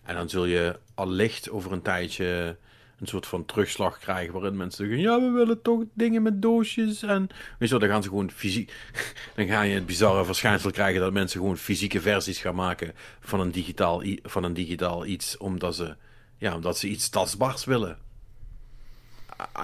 En 0.03 0.15
dan 0.15 0.29
zul 0.29 0.45
je 0.45 0.79
allicht 0.95 1.51
over 1.51 1.73
een 1.73 1.83
tijdje 1.83 2.57
een 3.01 3.07
soort 3.07 3.27
van 3.27 3.45
terugslag 3.45 3.99
krijgen 3.99 4.33
waarin 4.33 4.57
mensen 4.57 4.87
zeggen, 4.87 5.03
ja, 5.05 5.21
we 5.21 5.31
willen 5.31 5.63
toch 5.63 5.83
dingen 5.95 6.23
met 6.23 6.43
doosjes 6.43 7.03
en, 7.03 7.27
weet 7.29 7.35
je 7.59 7.69
wel, 7.69 7.79
dan 7.79 7.89
gaan 7.89 8.03
ze 8.03 8.09
gewoon 8.09 8.31
fysiek, 8.31 8.91
dan 9.37 9.47
ga 9.47 9.63
je 9.63 9.75
het 9.75 9.87
bizarre 9.87 10.25
verschijnsel 10.25 10.71
krijgen 10.71 11.01
dat 11.01 11.13
mensen 11.13 11.41
gewoon 11.41 11.57
fysieke 11.57 12.01
versies 12.01 12.39
gaan 12.41 12.55
maken 12.55 12.93
van 13.21 13.41
een 13.41 13.51
digitaal, 13.51 14.03
van 14.23 14.45
een 14.45 14.55
digitaal 14.55 15.07
iets, 15.07 15.37
omdat 15.37 15.75
ze, 15.77 15.97
ja, 16.37 16.55
omdat 16.55 16.79
ze 16.79 16.89
iets 16.89 17.09
tastbaars 17.09 17.65
willen. 17.65 17.99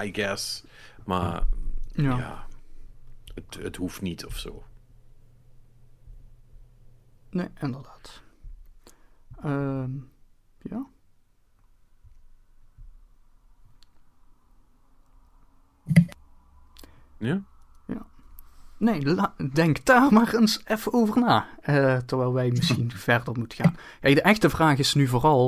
I- 0.03 0.13
guess. 0.15 0.65
Maar, 1.05 1.43
Ja. 1.95 2.17
ja, 2.17 2.47
het, 3.35 3.59
het 3.63 3.77
hoeft 3.77 4.01
niet 4.01 4.27
of 4.27 4.39
zo. 4.39 4.65
Nee, 7.31 7.49
inderdaad. 7.61 8.23
Ehm, 9.43 9.91
ja. 10.63 10.87
Ja? 17.23 17.41
Nee, 18.79 19.03
la- 19.15 19.35
denk 19.53 19.85
daar 19.85 20.13
maar 20.13 20.35
eens 20.35 20.61
even 20.67 20.93
over 20.93 21.21
na. 21.21 21.47
eh, 21.61 21.97
terwijl 21.97 22.33
wij 22.33 22.51
misschien 22.51 22.91
verder 23.09 23.39
moeten 23.39 23.59
gaan. 23.65 23.77
Kijk, 24.01 24.15
de 24.15 24.23
echte 24.23 24.51
vraag 24.51 24.79
is 24.79 24.95
nu 24.95 25.07
vooral. 25.07 25.45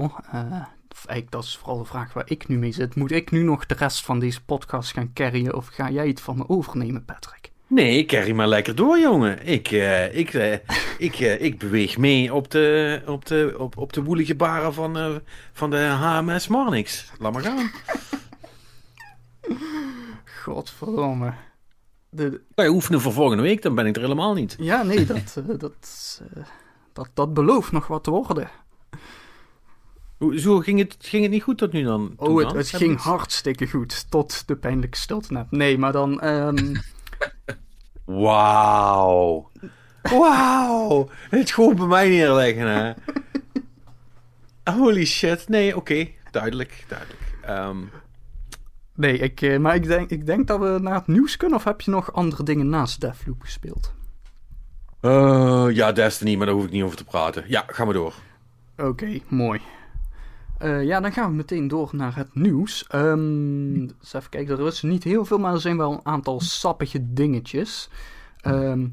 of 0.91 1.07
eigenlijk, 1.07 1.31
dat 1.31 1.45
is 1.45 1.57
vooral 1.57 1.79
de 1.79 1.85
vraag 1.85 2.12
waar 2.12 2.31
ik 2.31 2.49
nu 2.49 2.59
mee 2.59 2.72
zit. 2.72 2.95
Moet 2.95 3.11
ik 3.11 3.31
nu 3.31 3.43
nog 3.43 3.66
de 3.66 3.75
rest 3.75 4.05
van 4.05 4.18
deze 4.18 4.45
podcast 4.45 4.93
gaan 4.93 5.12
carryen? 5.12 5.55
Of 5.55 5.66
ga 5.66 5.91
jij 5.91 6.09
het 6.09 6.20
van 6.20 6.37
me 6.37 6.49
overnemen, 6.49 7.05
Patrick? 7.05 7.51
Nee, 7.66 8.05
carry 8.05 8.33
maar 8.33 8.49
lekker 8.49 8.75
door, 8.75 8.99
jongen. 8.99 9.47
Ik, 9.47 9.70
eh, 9.70 10.16
ik, 10.16 10.33
ik, 11.09 11.18
ik 11.18 11.59
beweeg 11.59 11.99
mee 11.99 12.35
op 12.35 12.51
de, 12.51 13.03
op 13.07 13.25
de, 13.27 13.55
op, 13.59 13.77
op 13.77 13.93
de 13.93 14.03
woelige 14.03 14.35
baren 14.35 14.75
van, 14.75 15.20
van 15.53 15.70
de 15.70 15.79
HMS 15.87 16.49
Marnix. 16.49 17.11
Laat 17.18 17.33
maar 17.33 17.43
gaan. 17.43 17.70
Godverdomme. 20.43 21.33
De, 22.17 22.41
Wij 22.55 22.69
oefenen 22.69 23.01
voor 23.01 23.12
volgende 23.12 23.43
week, 23.43 23.62
dan 23.62 23.75
ben 23.75 23.87
ik 23.87 23.97
er 23.97 24.03
helemaal 24.03 24.35
niet. 24.35 24.57
ja, 24.59 24.83
nee, 24.83 25.05
dat, 25.15 25.37
eh, 25.49 25.59
dat, 25.59 26.21
eh, 26.35 26.43
dat, 26.93 27.09
dat 27.15 27.35
belooft 27.35 27.73
nog 27.73 27.87
wat 27.87 28.05
te 28.05 28.11
worden. 28.11 28.51
Zo 30.37 30.59
ging 30.59 30.79
het, 30.79 30.97
ging 30.99 31.23
het 31.23 31.33
niet 31.33 31.43
goed 31.43 31.59
tot 31.59 31.73
nu 31.73 31.83
dan? 31.83 32.12
Oh, 32.17 32.53
het, 32.53 32.69
ging 32.69 32.93
ik- 32.93 32.99
hartstikke 32.99 33.67
goed. 33.67 34.11
Tot 34.11 34.43
de 34.47 34.57
pijnlijke 34.57 34.97
stilte. 34.99 35.47
Nee, 35.51 35.79
maar 35.79 35.93
dan. 35.93 36.21
ehm, 36.21 36.75
Wauw. 38.25 39.51
Wauw. 40.03 41.09
Het 41.31 41.51
gewoon 41.51 41.77
bij 41.77 41.87
mij 41.87 42.09
neerleggen, 42.09 42.67
hè. 42.69 42.93
Holy 44.79 45.05
shit. 45.05 45.49
Nee, 45.49 45.77
oké. 45.77 46.09
Duidelijk, 46.31 46.85
duidelijk. 46.89 47.21
Ehm, 47.43 47.79
nee, 48.95 49.18
ik, 49.18 49.40
eh, 49.40 49.59
maar 49.59 49.74
ik 49.74 49.86
denk, 49.86 50.11
ik 50.11 50.26
denk 50.26 50.47
dat 50.47 50.61
we 50.61 50.78
naar 50.80 50.95
het 50.95 51.07
nieuws 51.07 51.36
kunnen. 51.36 51.59
Of 51.59 51.64
heb 51.64 51.80
je 51.80 51.90
nog 51.90 52.12
andere 52.12 52.42
dingen 52.42 52.68
naast 52.68 53.01
Deathloop 53.01 53.40
gespeeld? 53.42 53.95
eh, 55.01 55.66
ja, 55.70 55.92
Destiny, 55.92 56.36
maar 56.36 56.47
daar 56.47 56.55
hoef 56.55 56.64
ik 56.64 56.70
niet 56.70 56.82
over 56.82 56.97
te 56.97 57.05
praten. 57.05 57.45
Ja, 57.47 57.64
ga 57.66 57.84
maar 57.84 57.95
door. 57.95 58.14
Oké, 58.76 59.18
mooi. 59.28 59.61
Eh, 60.59 60.84
ja, 60.84 61.01
dan 61.01 61.12
gaan 61.12 61.30
we 61.30 61.36
meteen 61.36 61.68
door 61.68 61.88
naar 61.92 62.16
het 62.16 62.34
nieuws. 62.34 62.86
Ehm 62.88 63.80
eens 63.80 64.12
even 64.12 64.30
kijken, 64.30 64.59
er 64.59 64.66
is 64.66 64.82
niet 64.82 65.05
heel 65.05 65.24
veel, 65.24 65.38
maar 65.38 65.53
er 65.53 65.61
zijn 65.61 65.76
wel 65.76 65.92
een 65.92 66.07
aantal 66.07 66.40
sappige 66.40 67.12
dingetjes. 67.12 67.88
Ehm, 68.40 68.86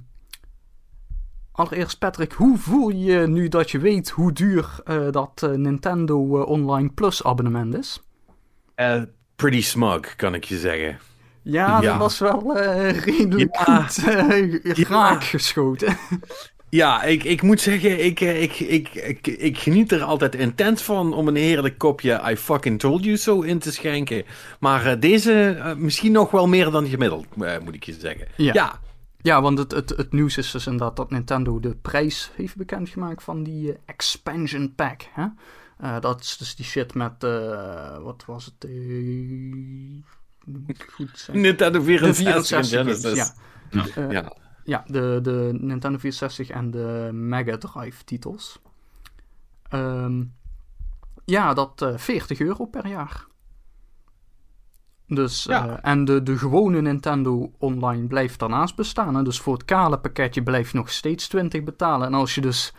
allereerst, 1.52 2.00
Patrick, 2.00 2.32
hoe 2.32 2.58
voel 2.58 2.90
je 2.90 2.98
je 2.98 3.28
nu 3.28 3.48
dat 3.48 3.72
je 3.72 3.80
weet 3.80 4.10
hoe 4.10 4.32
duur 4.32 4.82
eh, 4.84 5.12
dat 5.12 5.44
eh, 5.44 5.50
Nintendo 5.50 6.42
eh, 6.42 6.48
Online 6.48 6.90
Plus 6.90 7.24
abonnement 7.24 7.76
is? 7.76 8.02
Pretty 9.42 9.62
smug, 9.62 10.16
kan 10.16 10.34
ik 10.34 10.44
je 10.44 10.58
zeggen. 10.58 11.00
Ja, 11.42 11.82
Ja. 11.82 11.82
dat 11.82 11.98
was 11.98 12.20
wel 12.20 12.56
eh, 12.58 12.98
redelijk 13.00 13.58
Ja. 13.66 13.82
goed 13.82 14.06
eh, 14.08 14.76
Ja. 14.90 15.20
geschoten. 15.20 15.98
Ja, 16.70 17.04
ik, 17.04 17.24
ik 17.24 17.42
moet 17.42 17.62
zeggen, 17.62 18.06
ik, 18.06 18.22
eh, 18.22 18.42
ik, 18.42 18.60
ik, 18.60 18.90
ik, 18.94 19.28
ik 19.28 19.58
geniet 19.58 19.92
er 19.92 20.04
altijd 20.04 20.36
intens 20.36 20.82
van 20.82 21.14
om 21.14 21.28
een 21.28 21.36
heerlijk 21.36 21.78
kopje 21.78 22.22
I 22.32 22.36
fucking 22.36 22.80
told 22.80 23.04
you 23.04 23.18
so 23.18 23.42
in 23.42 23.60
te 23.60 23.72
schenken. 23.72 24.24
Maar 24.60 24.86
eh, 24.86 25.00
deze 25.00 25.58
misschien 25.78 26.12
nog 26.12 26.32
wel 26.32 26.48
meer 26.48 26.70
dan 26.72 26.88
gemiddeld, 26.88 27.26
moet 27.36 27.76
ik 27.76 27.84
je 27.84 27.94
zeggen. 28.00 28.28
Ja. 28.36 28.54
ja. 28.54 28.80
Ja, 29.24 29.42
want 29.42 29.58
het, 29.58 29.72
het, 29.72 29.90
het 29.90 30.12
nieuws 30.14 30.38
is 30.38 30.52
dus 30.52 30.66
inderdaad 30.66 30.96
dat 30.96 31.10
Nintendo 31.12 31.60
de 31.60 31.76
prijs 31.82 32.32
heeft 32.36 32.56
bekendgemaakt 32.56 33.24
van 33.24 33.44
die 33.44 33.78
expansion 33.86 34.74
pack. 34.76 35.02
Hè? 35.14 35.26
Eh, 35.82 36.00
dat 36.00 36.22
is 36.22 36.38
dus 36.38 36.56
die 36.56 36.66
shit 36.66 36.94
met, 36.94 37.24
eh, 37.24 37.98
wat 37.98 38.24
was 38.26 38.46
het? 38.46 38.64
eh, 38.66 38.72
moet 40.46 40.86
goed? 40.94 41.30
Nintendo 41.32 41.80
De 41.80 41.86
64 41.86 42.58
en 42.58 42.66
64 42.66 42.80
Genesis. 42.80 43.34
games, 43.70 43.94
ja. 43.94 44.02
Eh, 44.04 44.12
Ja. 44.12 44.34
ja, 44.64 44.84
de, 44.88 45.20
de 45.22 45.58
Nintendo 45.60 45.98
64 45.98 46.50
en 46.50 46.72
de 46.72 47.10
Mega 47.14 47.58
Drive 47.58 48.04
titels. 48.04 48.60
Ehm, 49.70 50.24
ja, 51.26 51.54
dat 51.54 51.82
eh 51.82 51.98
40 51.98 52.40
euro 52.40 52.66
per 52.66 52.88
jaar. 52.88 53.26
Dus, 55.08 55.44
Ja. 55.44 55.68
eh, 55.68 55.92
en 55.92 56.06
de, 56.06 56.24
de 56.24 56.38
gewone 56.38 56.82
Nintendo 56.82 57.52
Online 57.58 58.08
blijft 58.08 58.40
daarnaast 58.40 58.76
bestaan. 58.76 59.16
Hè? 59.16 59.24
Dus 59.24 59.40
voor 59.40 59.54
het 59.54 59.66
kale 59.66 60.00
pakketje 60.00 60.44
blijf 60.44 60.72
je 60.72 60.78
nog 60.78 60.90
steeds 60.90 61.28
20 61.28 61.64
betalen. 61.64 62.08
En 62.08 62.14
als 62.14 62.36
je 62.36 62.42
dus 62.42 62.74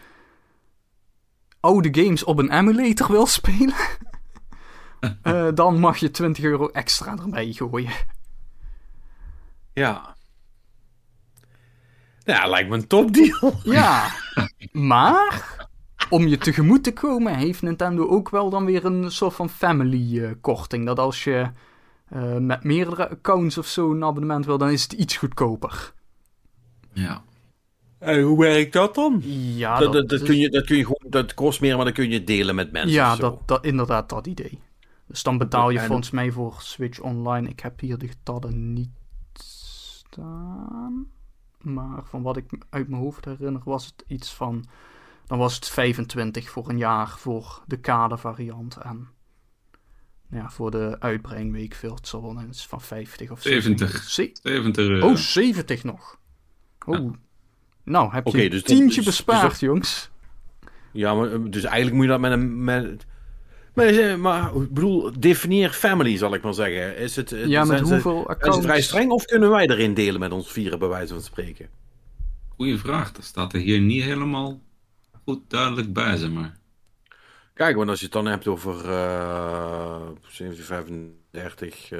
oude 1.62 2.02
games 2.02 2.24
op 2.24 2.38
een 2.38 2.50
emulator 2.58 3.10
wil 3.10 3.26
spelen, 3.26 3.74
eh, 5.22 5.48
dan 5.54 5.80
mag 5.80 5.96
je 5.96 6.10
20 6.10 6.44
euro 6.44 6.68
extra 6.68 7.16
erbij 7.18 7.52
gooien. 7.52 7.92
Ja. 9.72 10.16
Ja, 12.24 12.46
lijkt 12.46 12.68
me 12.68 12.74
een 12.74 12.86
topdeal. 12.86 13.52
Ja, 13.62 14.10
maar 14.72 15.66
om 16.10 16.26
je 16.26 16.38
tegemoet 16.38 16.84
te 16.84 16.92
komen 16.92 17.34
heeft 17.36 17.62
Nintendo 17.62 18.08
ook 18.08 18.30
wel 18.30 18.50
dan 18.50 18.64
weer 18.64 18.84
een 18.84 19.10
soort 19.10 19.34
van 19.34 19.48
family 19.48 20.24
eh, 20.24 20.30
korting. 20.40 20.86
Dat 20.86 20.98
als 20.98 21.24
je 21.24 21.50
eh, 22.08 22.36
met 22.36 22.64
meerdere 22.64 23.08
accounts 23.08 23.58
of 23.58 23.66
zo 23.66 23.90
een 23.90 24.04
abonnement 24.04 24.46
wil, 24.46 24.58
dan 24.58 24.70
is 24.70 24.82
het 24.82 24.92
iets 24.92 25.16
goedkoper. 25.16 25.92
Ja. 26.92 27.22
En 28.02 28.22
hoe 28.22 28.38
werkt 28.38 28.72
dat 28.72 28.94
dan? 28.94 29.20
Ja, 29.56 29.78
dat, 29.78 29.92
dat, 29.92 30.08
dat 30.08 30.20
is- 30.20 30.26
kun 30.26 30.36
je, 30.36 30.50
dat 30.50 30.66
kun 30.66 30.76
je 30.76 30.82
gewoon, 30.82 31.10
dat 31.10 31.34
kost 31.34 31.60
meer, 31.60 31.76
maar 31.76 31.84
dan 31.84 31.94
kun 31.94 32.10
je 32.10 32.24
delen 32.24 32.54
met 32.54 32.72
mensen. 32.72 32.90
ja 32.92 33.16
dat, 33.16 33.48
dat, 33.48 33.64
inderdaad 33.64 34.08
dat 34.08 34.26
idee. 34.26 34.58
Dus 35.06 35.22
dan 35.22 35.38
betaal 35.38 35.70
je 35.70 35.78
En- 35.78 35.86
volgens 35.86 36.10
mij 36.10 36.30
voor 36.30 36.56
Switch 36.60 37.00
Online. 37.00 37.48
Ik 37.48 37.60
heb 37.60 37.80
hier 37.80 37.98
de 37.98 38.08
getallen 38.08 38.72
niet 38.72 38.90
staan. 39.32 41.06
Maar 41.60 42.02
van 42.04 42.22
wat 42.22 42.36
ik 42.36 42.50
uit 42.70 42.88
mijn 42.88 43.02
hoofd 43.02 43.24
herinner 43.24 43.62
was 43.64 43.86
het 43.86 44.04
iets 44.06 44.32
van... 44.34 44.64
Dan 45.26 45.38
was 45.38 45.54
het 45.54 45.68
25 45.68 46.50
voor 46.50 46.68
een 46.68 46.78
jaar 46.78 47.08
voor 47.08 47.62
de 47.66 47.76
kade 47.76 48.16
variant. 48.16 48.76
En 48.76 49.08
ja, 50.30 50.50
voor 50.50 50.70
de 50.70 50.96
uitbreiding 50.98 51.52
weet 51.52 51.64
ik 51.64 51.74
veel. 51.74 51.94
Het 51.94 52.08
zal 52.08 52.22
wel 52.22 52.40
eens 52.40 52.66
van 52.66 52.80
50 52.80 53.30
of 53.30 53.42
70. 53.42 54.02
Ze- 54.02 54.30
70 54.42 54.86
euro. 54.88 55.08
oh, 55.08 55.16
70 55.16 55.84
nog. 55.84 56.18
Oh. 56.86 57.12
Nou, 57.84 58.12
heb 58.12 58.24
je 58.24 58.30
Oké, 58.32 58.42
een 58.42 58.50
dus- 58.50 58.62
tientje 58.62 58.96
dus- 58.96 59.04
bespaard, 59.04 59.50
dus- 59.50 59.60
jongens. 59.60 60.10
Ja, 60.92 61.14
maar, 61.14 61.32
eh, 61.32 61.38
dus 61.44 61.62
eigenlijk 61.64 61.94
moet 61.94 62.04
je 62.04 62.10
dat 62.10 62.20
met 62.20 62.32
een... 62.32 62.64
Met, 62.64 63.06
maar, 63.74 63.86
eh, 63.86 64.16
maar 64.16 64.54
ik 64.56 64.72
bedoel, 64.74 65.10
definieer 65.18 65.70
family, 65.70 66.16
zal 66.16 66.34
ik 66.34 66.42
maar 66.42 66.54
zeggen. 66.54 66.96
Is 66.96 67.16
het, 67.16 67.32
eh, 67.32 67.46
Ja, 67.46 67.64
met 67.64 67.78
ze- 67.78 67.84
hoeveel 67.84 68.12
Zijn 68.12 68.24
ze 68.24 68.28
accounts... 68.28 68.64
vrij 68.66 68.80
streng 68.82 69.10
of 69.10 69.24
kunnen 69.24 69.50
wij 69.50 69.66
erin 69.68 69.94
delen 69.94 70.20
met 70.20 70.32
ons 70.32 70.52
vieren, 70.52 70.78
bij 70.78 70.88
wijze 70.88 71.12
van 71.12 71.22
spreken? 71.22 71.68
Goeie 72.48 72.78
vraag. 72.78 73.12
Dat 73.12 73.24
staat 73.24 73.52
er 73.52 73.60
hier 73.60 73.80
niet 73.80 74.02
helemaal 74.02 74.60
goed 75.24 75.40
duidelijk 75.48 75.92
bij, 75.92 76.16
zeg 76.16 76.30
maar. 76.30 76.56
Kijk, 77.54 77.76
want 77.76 77.88
als 77.88 77.98
je 77.98 78.04
het 78.04 78.14
dan 78.14 78.26
hebt 78.26 78.46
over 78.48 78.74
eh 78.90 80.00
1735, 80.28 81.90
eh, 81.90 81.98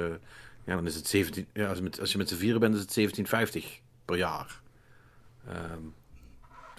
ja, 0.65 0.75
dan 0.75 0.85
is 0.85 0.95
het 0.95 1.07
17. 1.07 1.47
Ja, 1.53 1.67
als 1.67 1.77
je 1.77 1.83
met, 1.83 1.99
als 1.99 2.11
je 2.11 2.17
met 2.17 2.29
z'n 2.29 2.35
vieren 2.35 2.59
bent, 2.59 2.73
is 2.75 2.79
het 2.81 2.93
1750 2.93 3.79
per 4.05 4.17
jaar. 4.17 4.61
Ehm, 5.47 5.79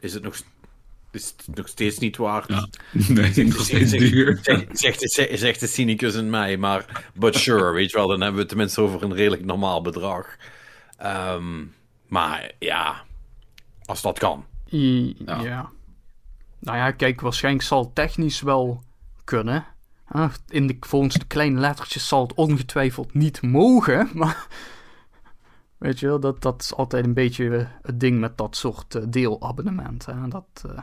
is 0.01 0.15
het 0.15 0.23
nog, 0.23 0.35
is 1.11 1.35
het 1.47 1.57
nog 1.57 1.69
steeds 1.69 1.99
niet 1.99 2.17
waard? 2.17 2.49
Ja. 2.49 2.69
Nee, 3.09 3.45
nog 3.45 3.61
steeds 3.61 3.91
duur. 3.91 4.39
Zegt, 4.43 4.79
zegt, 4.79 5.11
zegt, 5.13 5.39
zegt 5.39 5.61
de 5.61 5.67
cynicus 5.67 6.15
in 6.15 6.31
mij, 6.31 6.57
maar 6.57 7.05
but 7.15 7.35
sure, 7.37 7.73
weet 7.73 7.91
je 7.91 7.97
wel, 7.97 8.07
dan 8.07 8.17
hebben 8.17 8.35
we 8.35 8.41
het 8.41 8.49
tenminste 8.49 8.81
over 8.81 9.03
een 9.03 9.15
redelijk 9.15 9.45
normaal 9.45 9.83
bedrag. 9.83 10.37
Ehm, 10.97 11.65
maar 12.09 12.53
ja, 12.59 13.03
als 13.85 14.03
dat 14.03 14.19
kan. 14.19 14.45
I- 14.73 15.15
Ja. 15.27 15.41
ja. 15.43 15.71
Nou 16.59 16.77
ja, 16.79 16.91
kijk, 16.91 17.21
waarschijnlijk 17.21 17.65
zal 17.65 17.85
het 17.85 17.95
technisch 17.95 18.41
wel 18.41 18.83
kunnen. 19.25 19.67
In 20.49 20.67
de, 20.67 20.77
volgens 20.81 21.15
de 21.15 21.27
kleine 21.27 21.61
lettertjes 21.61 22.09
zal 22.09 22.23
het 22.23 22.35
ongetwijfeld 22.35 23.15
niet 23.15 23.43
mogen, 23.43 24.11
maar... 24.15 24.47
Weet 25.85 26.01
je 26.01 26.07
wel, 26.07 26.21
dat, 26.21 26.43
dat 26.43 26.63
is 26.63 26.75
altijd 26.75 27.05
een 27.05 27.15
beetje 27.15 27.69
het 27.83 28.01
ding 28.01 28.21
met 28.21 28.39
dat 28.39 28.57
soort 28.57 28.95
eh, 28.95 29.03
deelabonnementen. 29.09 30.29
Dat, 30.31 30.65
eh, 30.67 30.83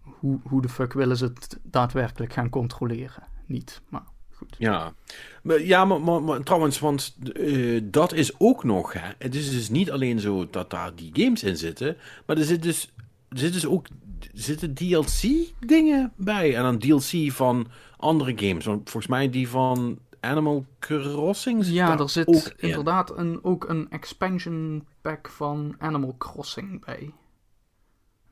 hoe, 0.00 0.40
hoe 0.42 0.62
de 0.62 0.68
fuck 0.68 0.92
willen 0.92 1.16
ze 1.16 1.24
het 1.24 1.58
daadwerkelijk 1.62 2.32
gaan 2.32 2.48
controleren? 2.48 3.22
Niet, 3.46 3.80
maar 3.88 4.04
goed. 4.30 4.56
Ja, 4.58 4.94
maar, 5.42 5.62
ja, 5.62 5.84
maar, 5.84 6.22
maar, 6.22 6.42
trouwens, 6.42 6.78
want 6.78 7.16
eh, 7.32 7.80
dat 7.84 8.12
is 8.12 8.32
ook 8.38 8.64
nog. 8.64 8.92
Hè. 8.92 9.12
Het 9.18 9.34
is 9.34 9.50
dus 9.50 9.70
niet 9.70 9.90
alleen 9.90 10.20
zo 10.20 10.50
dat 10.50 10.70
daar 10.70 10.94
die 10.94 11.10
games 11.12 11.42
in 11.42 11.56
zitten, 11.56 11.96
maar 12.26 12.36
er 12.36 12.44
zit 12.44 12.62
dus, 12.62 12.92
er 13.28 13.38
zit 13.38 13.52
dus 13.52 13.66
ook 13.66 13.86
zitten 14.32 14.74
DLC-dingen 14.74 16.12
bij. 16.16 16.56
En 16.56 16.62
dan 16.62 16.78
DLC 16.78 17.32
van 17.32 17.66
andere 17.96 18.32
games. 18.36 18.64
Want 18.64 18.90
volgens 18.90 19.12
mij 19.12 19.30
die 19.30 19.48
van 19.48 19.98
Animal 20.22 20.66
Crossing. 20.78 21.64
zit 21.64 21.74
Ja, 21.74 21.98
er 21.98 22.10
zit 22.10 22.26
ook 22.26 22.52
in. 22.56 22.68
inderdaad 22.68 23.18
een, 23.18 23.44
ook 23.44 23.68
een 23.68 23.90
expansion 23.90 24.86
pack 25.00 25.28
van 25.28 25.74
Animal 25.78 26.14
Crossing 26.18 26.84
bij. 26.84 27.12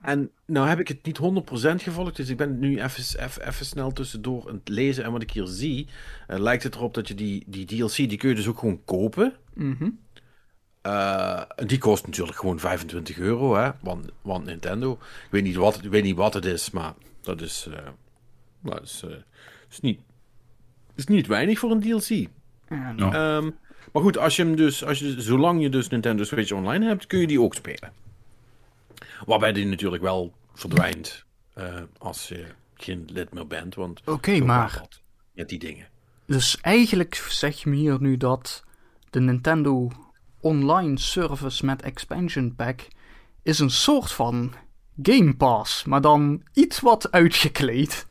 En 0.00 0.30
nou 0.46 0.68
heb 0.68 0.80
ik 0.80 0.88
het 0.88 1.04
niet 1.04 1.18
100% 1.18 1.82
gevolgd, 1.82 2.16
dus 2.16 2.28
ik 2.28 2.36
ben 2.36 2.58
nu 2.58 2.80
even, 2.82 3.24
even, 3.24 3.48
even 3.48 3.66
snel 3.66 3.92
tussendoor 3.92 4.48
aan 4.48 4.54
het 4.54 4.68
lezen. 4.68 5.04
En 5.04 5.12
wat 5.12 5.22
ik 5.22 5.30
hier 5.30 5.46
zie, 5.46 5.88
eh, 6.26 6.38
lijkt 6.38 6.62
het 6.62 6.74
erop 6.74 6.94
dat 6.94 7.08
je 7.08 7.14
die, 7.14 7.44
die 7.46 7.64
DLC, 7.64 7.96
die 7.96 8.16
kun 8.16 8.28
je 8.28 8.34
dus 8.34 8.48
ook 8.48 8.58
gewoon 8.58 8.84
kopen. 8.84 9.34
Mhm. 9.54 9.90
Eh, 10.80 11.42
die 11.56 11.78
kost 11.78 12.06
natuurlijk 12.06 12.38
gewoon 12.38 12.58
25 12.58 13.18
euro, 13.18 13.54
hè? 13.54 13.70
Want, 13.80 14.06
want 14.22 14.44
Nintendo. 14.44 14.92
Ik 14.92 15.30
weet, 15.30 15.42
niet 15.42 15.56
wat, 15.56 15.84
ik 15.84 15.90
weet 15.90 16.02
niet 16.02 16.16
wat 16.16 16.34
het 16.34 16.44
is, 16.44 16.70
maar 16.70 16.94
dat 17.20 17.40
is, 17.40 17.68
eh, 17.70 17.88
dat 18.62 18.82
is, 18.82 19.04
is, 19.70 19.80
niet, 19.80 20.00
is 21.00 21.06
niet 21.06 21.26
weinig 21.26 21.58
voor 21.58 21.70
een 21.70 21.80
DLC. 21.80 22.28
Ja. 22.68 22.94
Ehm, 22.96 23.50
maar 23.92 24.02
goed, 24.02 24.18
als 24.18 24.36
je 24.36 24.42
hem 24.44 24.56
dus, 24.56 24.84
als 24.84 24.98
je, 24.98 25.20
zolang 25.20 25.62
je 25.62 25.68
dus 25.68 25.88
Nintendo 25.88 26.24
Switch 26.24 26.52
Online 26.52 26.86
hebt, 26.86 27.06
kun 27.06 27.18
je 27.20 27.26
die 27.26 27.40
ook 27.40 27.54
spelen. 27.54 27.92
Waarbij 29.26 29.52
die 29.52 29.66
natuurlijk 29.66 30.02
wel 30.02 30.32
verdwijnt 30.54 31.24
eh, 31.54 31.74
als 31.98 32.28
je 32.28 32.44
geen 32.74 33.08
lid 33.12 33.32
meer 33.32 33.46
bent, 33.46 33.74
want 33.74 34.00
Oké, 34.04 34.38
maar- 34.38 34.82
met 35.32 35.48
die 35.48 35.58
dingen. 35.58 35.86
Dus 36.26 36.60
eigenlijk 36.60 37.14
zeg 37.14 37.62
je 37.62 37.70
me 37.70 37.76
hier 37.76 38.00
nu 38.00 38.16
dat 38.16 38.64
de 39.10 39.20
Nintendo 39.20 39.90
Online 40.40 40.98
Service 40.98 41.64
met 41.66 41.82
Expansion 41.82 42.54
Pack 42.54 42.80
is 43.42 43.58
een 43.58 43.70
soort 43.70 44.12
van 44.12 44.54
Game 45.02 45.36
Pass, 45.36 45.84
maar 45.84 46.00
dan 46.00 46.42
iets 46.52 46.80
wat 46.80 47.10
uitgekleed. 47.12 48.06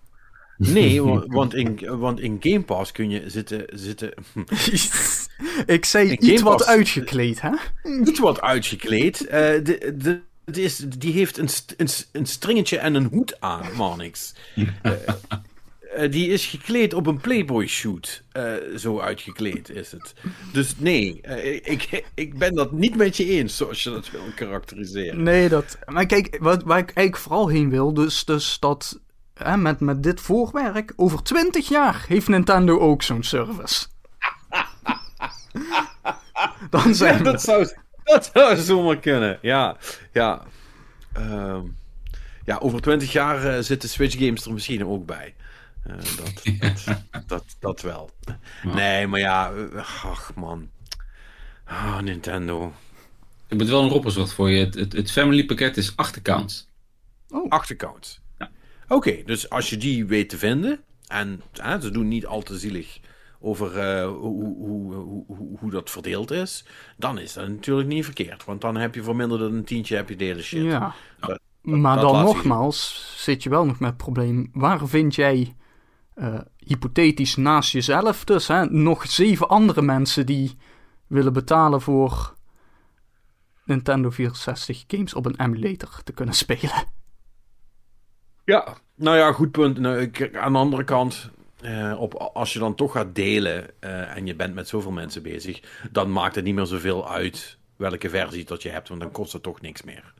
Nee, 0.59 1.03
wa- 1.03 1.25
want 1.27 1.53
in, 1.53 1.79
want 1.99 2.19
in 2.19 2.37
Game 2.39 2.61
Pass 2.61 2.91
kun 2.91 3.09
je 3.09 3.23
zitten, 3.29 3.65
zitten 3.73 4.13
Ik 5.65 5.85
zei 5.85 6.09
In 6.09 6.33
iets 6.33 6.41
wat 6.41 6.65
uitgekleed, 6.65 7.41
hè? 7.41 7.51
niet 7.83 8.19
wat 8.19 8.41
uitgekleed. 8.41 9.25
Eh, 9.27 9.39
de, 9.63 9.93
de, 10.45 10.61
is, 10.61 10.77
die 10.77 11.13
heeft 11.13 11.37
een, 11.37 11.49
een, 11.77 11.87
een 12.11 12.25
stringetje 12.25 12.77
en 12.77 12.93
een 12.93 13.05
hoed 13.11 13.41
aan, 13.41 13.65
Marnix. 13.75 14.33
Eh, 14.81 16.03
eh, 16.03 16.11
die 16.11 16.27
is 16.27 16.45
gekleed 16.45 16.93
op 16.93 17.07
een 17.07 17.19
Playboy 17.21 17.67
shoot. 17.67 18.23
Zo 18.77 18.99
uitgekleed 18.99 19.69
is 19.69 19.91
het. 19.91 20.13
Dus 20.53 20.73
nee, 20.77 21.21
ik, 21.61 22.03
ik 22.13 22.37
ben 22.37 22.55
dat 22.55 22.71
niet 22.71 22.95
met 22.95 23.17
je 23.17 23.25
eens, 23.25 23.57
zoals 23.57 23.83
je 23.83 23.89
dat 23.89 24.11
wil 24.11 24.21
karakteriseren. 24.35 25.23
Nee, 25.23 25.49
dat. 25.49 25.77
Maar 25.85 26.05
kijk, 26.05 26.37
wat, 26.39 26.63
waar 26.63 26.79
ik 26.79 26.91
eigenlijk 26.93 27.17
vooral 27.17 27.47
heen 27.47 27.69
wil, 27.69 27.93
dus, 27.93 28.25
dus 28.25 28.57
dat. 28.59 28.99
Hè, 29.43 29.57
met, 29.57 29.79
met 29.79 30.03
dit 30.03 30.21
voorwerk, 30.21 30.93
over 30.95 31.23
20 31.23 31.67
jaar 31.67 32.05
heeft 32.07 32.27
Nintendo 32.27 32.79
ook 32.79 33.01
zo'n 33.01 33.23
service. 33.23 33.85
Dan 36.69 36.95
zijn 36.95 37.13
Ja, 37.13 37.17
we. 37.17 37.23
dat 37.23 37.41
zou, 37.41 37.69
dat 38.03 38.29
zou 38.33 38.57
zomaar 38.57 38.97
kunnen. 38.97 39.39
Ja, 39.41 39.77
ja. 40.13 40.41
Ehm, 41.13 41.61
ja, 42.45 42.57
over 42.57 42.81
twintig 42.81 43.11
jaar 43.11 43.45
eh, 43.45 43.63
zitten 43.63 43.89
Switch 43.89 44.17
games 44.17 44.45
er 44.45 44.53
misschien 44.53 44.85
ook 44.85 45.05
bij. 45.05 45.35
Eh, 45.83 45.95
dat, 45.95 46.43
dat, 47.11 47.27
dat, 47.27 47.55
dat 47.59 47.81
wel. 47.81 48.09
Nee, 48.63 49.07
maar 49.07 49.19
ja, 49.19 49.51
eh, 49.73 50.03
ach 50.05 50.31
man. 50.35 50.69
Ah, 51.65 51.99
Nintendo. 51.99 52.73
Ik 53.47 53.57
moet 53.57 53.67
wel 53.69 53.83
een 53.83 53.91
opperzocht 53.91 54.33
voor 54.33 54.49
je. 54.49 54.65
Het, 54.65 54.75
het, 54.75 54.93
het 54.93 55.11
family 55.11 55.45
pakket 55.45 55.77
is 55.77 55.95
8 55.95 56.17
accounts. 56.17 56.69
Achterkant. 57.49 58.19
Ja. 58.21 58.28
Oké, 58.89 59.23
dus 59.25 59.49
als 59.49 59.69
je 59.69 59.77
die 59.77 60.05
weet 60.05 60.29
te 60.29 60.37
vinden. 60.37 60.79
En 61.07 61.41
hè, 61.51 61.81
ze 61.81 61.91
doen 61.91 62.07
niet 62.07 62.25
al 62.25 62.41
te 62.41 62.57
zielig 62.59 62.99
over 63.39 63.77
eh, 63.77 64.07
hoe, 64.07 64.43
hoe, 64.57 64.93
hoe, 64.93 65.57
hoe, 65.59 65.71
dat 65.71 65.89
verdeeld 65.89 66.31
is. 66.31 66.65
Dan 66.97 67.17
is 67.19 67.33
dat 67.33 67.47
natuurlijk 67.47 67.87
niet 67.87 68.05
verkeerd. 68.05 68.45
Want 68.45 68.61
dan 68.61 68.75
heb 68.77 68.95
je 68.95 69.03
voor 69.03 69.15
minder 69.15 69.39
dan 69.39 69.53
een 69.53 69.63
tientje 69.63 69.95
heb 69.95 70.09
je 70.09 70.15
de 70.15 70.23
hele 70.25 70.41
shit. 70.41 70.63
Ja. 70.63 70.93
Dat- 71.19 71.39
Maar 71.61 71.95
dat 71.95 72.03
dan 72.11 72.23
nogmaals 72.23 73.13
zit 73.17 73.43
je 73.43 73.49
wel 73.49 73.65
nog 73.65 73.79
met 73.79 73.89
het 73.89 73.97
probleem. 73.97 74.49
Waar 74.53 74.87
vind 74.87 75.15
jij, 75.15 75.55
eh, 76.13 76.39
hypothetisch 76.57 77.35
naast 77.35 77.71
jezelf 77.71 78.23
dus, 78.23 78.47
hè, 78.47 78.65
nog 78.65 79.11
zeven 79.11 79.49
andere 79.49 79.81
mensen 79.81 80.25
die 80.25 80.57
willen 81.07 81.33
betalen 81.33 81.81
voor 81.81 82.35
Nintendo 83.65 84.09
64 84.09 84.83
games 84.87 85.13
op 85.13 85.25
een 85.25 85.39
emulator 85.39 86.01
te 86.03 86.11
kunnen 86.11 86.35
spelen? 86.35 86.97
Ja, 88.49 88.77
nou 88.95 89.17
ja, 89.17 89.31
goed 89.31 89.51
punt. 89.51 89.77
Nou, 89.79 89.99
ik- 90.01 90.35
aan 90.35 90.51
de 90.51 90.57
andere 90.59 90.83
kant, 90.83 91.29
eh, 91.61 91.95
op, 91.99 92.13
als 92.13 92.53
je 92.53 92.59
dan 92.59 92.75
toch 92.75 92.91
gaat 92.91 93.15
delen 93.15 93.67
eh, 93.79 94.15
en 94.15 94.25
je 94.25 94.35
bent 94.35 94.53
met 94.53 94.67
zoveel 94.67 94.91
mensen 94.91 95.23
bezig, 95.23 95.61
dan 95.91 96.11
maakt 96.11 96.35
het 96.35 96.43
niet 96.43 96.55
meer 96.55 96.65
zoveel 96.65 97.09
uit 97.09 97.57
welke 97.75 98.09
versie 98.09 98.45
dat 98.45 98.61
je 98.61 98.69
hebt, 98.69 98.87
want 98.89 99.01
dan 99.01 99.11
kost 99.11 99.33
het 99.33 99.43
toch 99.43 99.61
niks 99.61 99.83
meer. 99.83 100.13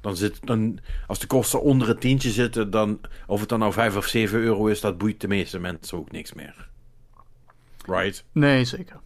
Dan 0.00 0.16
zit, 0.16 0.46
dan, 0.46 0.78
als 1.06 1.18
de 1.18 1.26
kosten 1.26 1.62
onder 1.62 1.88
het 1.88 2.00
tientje 2.00 2.30
zitten, 2.30 2.70
dan, 2.70 3.00
of 3.26 3.40
het 3.40 3.48
dan 3.48 3.58
nou 3.58 3.72
5 3.72 3.96
of 3.96 4.06
7 4.06 4.38
euro 4.40 4.66
is, 4.66 4.80
dat 4.80 4.98
boeit 4.98 5.20
de 5.20 5.28
meeste 5.28 5.58
mensen 5.58 5.98
ook 5.98 6.10
niks 6.10 6.32
meer. 6.32 6.68
Right? 7.86 8.24
Nee, 8.32 8.64
zeker. 8.64 9.00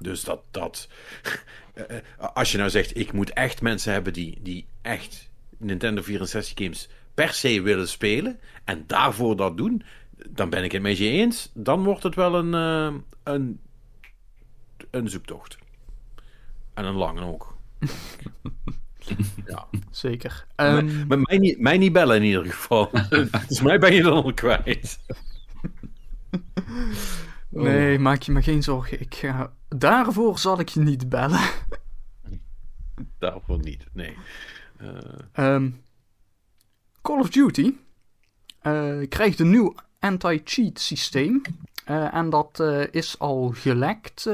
Dus 0.00 0.24
dat, 0.24 0.40
dat 0.50 0.88
eh, 1.74 1.96
als 2.34 2.52
je 2.52 2.58
nou 2.58 2.70
zegt, 2.70 2.96
ik 2.96 3.12
moet 3.12 3.32
echt 3.32 3.62
mensen 3.62 3.92
hebben 3.92 4.12
die, 4.12 4.38
die 4.42 4.66
echt 4.82 5.30
Nintendo 5.58 6.02
64 6.02 6.64
games 6.64 6.88
per 7.18 7.32
se 7.32 7.62
willen 7.62 7.88
spelen 7.88 8.40
en 8.64 8.84
daarvoor 8.86 9.36
dat 9.36 9.56
doen, 9.56 9.82
dan 10.28 10.50
ben 10.50 10.64
ik 10.64 10.72
het 10.72 10.82
met 10.82 10.98
je 10.98 11.08
eens. 11.08 11.50
Dan 11.54 11.84
wordt 11.84 12.02
het 12.02 12.14
wel 12.14 12.34
een, 12.34 12.54
eh, 12.54 13.00
een, 13.22 13.60
een 14.90 15.08
zoektocht. 15.08 15.58
En 16.74 16.84
een 16.84 16.94
lange 16.94 17.20
ook. 17.20 17.56
ja. 19.46 19.66
Zeker. 19.90 20.46
Ehm, 20.54 21.06
maar 21.06 21.18
mij 21.18 21.38
niet, 21.38 21.60
mij 21.60 21.78
niet 21.78 21.92
bellen 21.92 22.16
in 22.16 22.22
ieder 22.22 22.44
geval. 22.44 22.90
dus 23.48 23.60
mij 23.60 23.78
ben 23.78 23.94
je 23.94 24.02
dan 24.02 24.22
al 24.22 24.34
kwijt. 24.34 24.98
Nee, 27.48 27.98
maak 27.98 28.22
je 28.22 28.32
me 28.32 28.42
geen 28.42 28.62
zorgen. 28.62 29.00
Ik 29.00 29.14
ga... 29.14 29.52
Daarvoor 29.68 30.38
zal 30.38 30.60
ik 30.60 30.68
je 30.68 30.80
niet 30.80 31.08
bellen. 31.08 31.50
Daarvoor 33.18 33.58
niet, 33.58 33.86
nee. 33.92 34.16
Eh, 34.76 34.88
Ehm, 35.32 35.70
Call 37.08 37.20
of 37.20 37.30
Duty 37.30 37.74
eh, 38.60 39.08
krijgt 39.08 39.40
een 39.40 39.50
nieuw 39.50 39.74
anti-cheat 39.98 40.80
systeem. 40.80 41.42
Eh, 41.84 42.14
en 42.14 42.30
dat 42.30 42.60
eh, 42.60 42.82
is 42.90 43.18
al 43.18 43.52
gelekt 43.54 44.30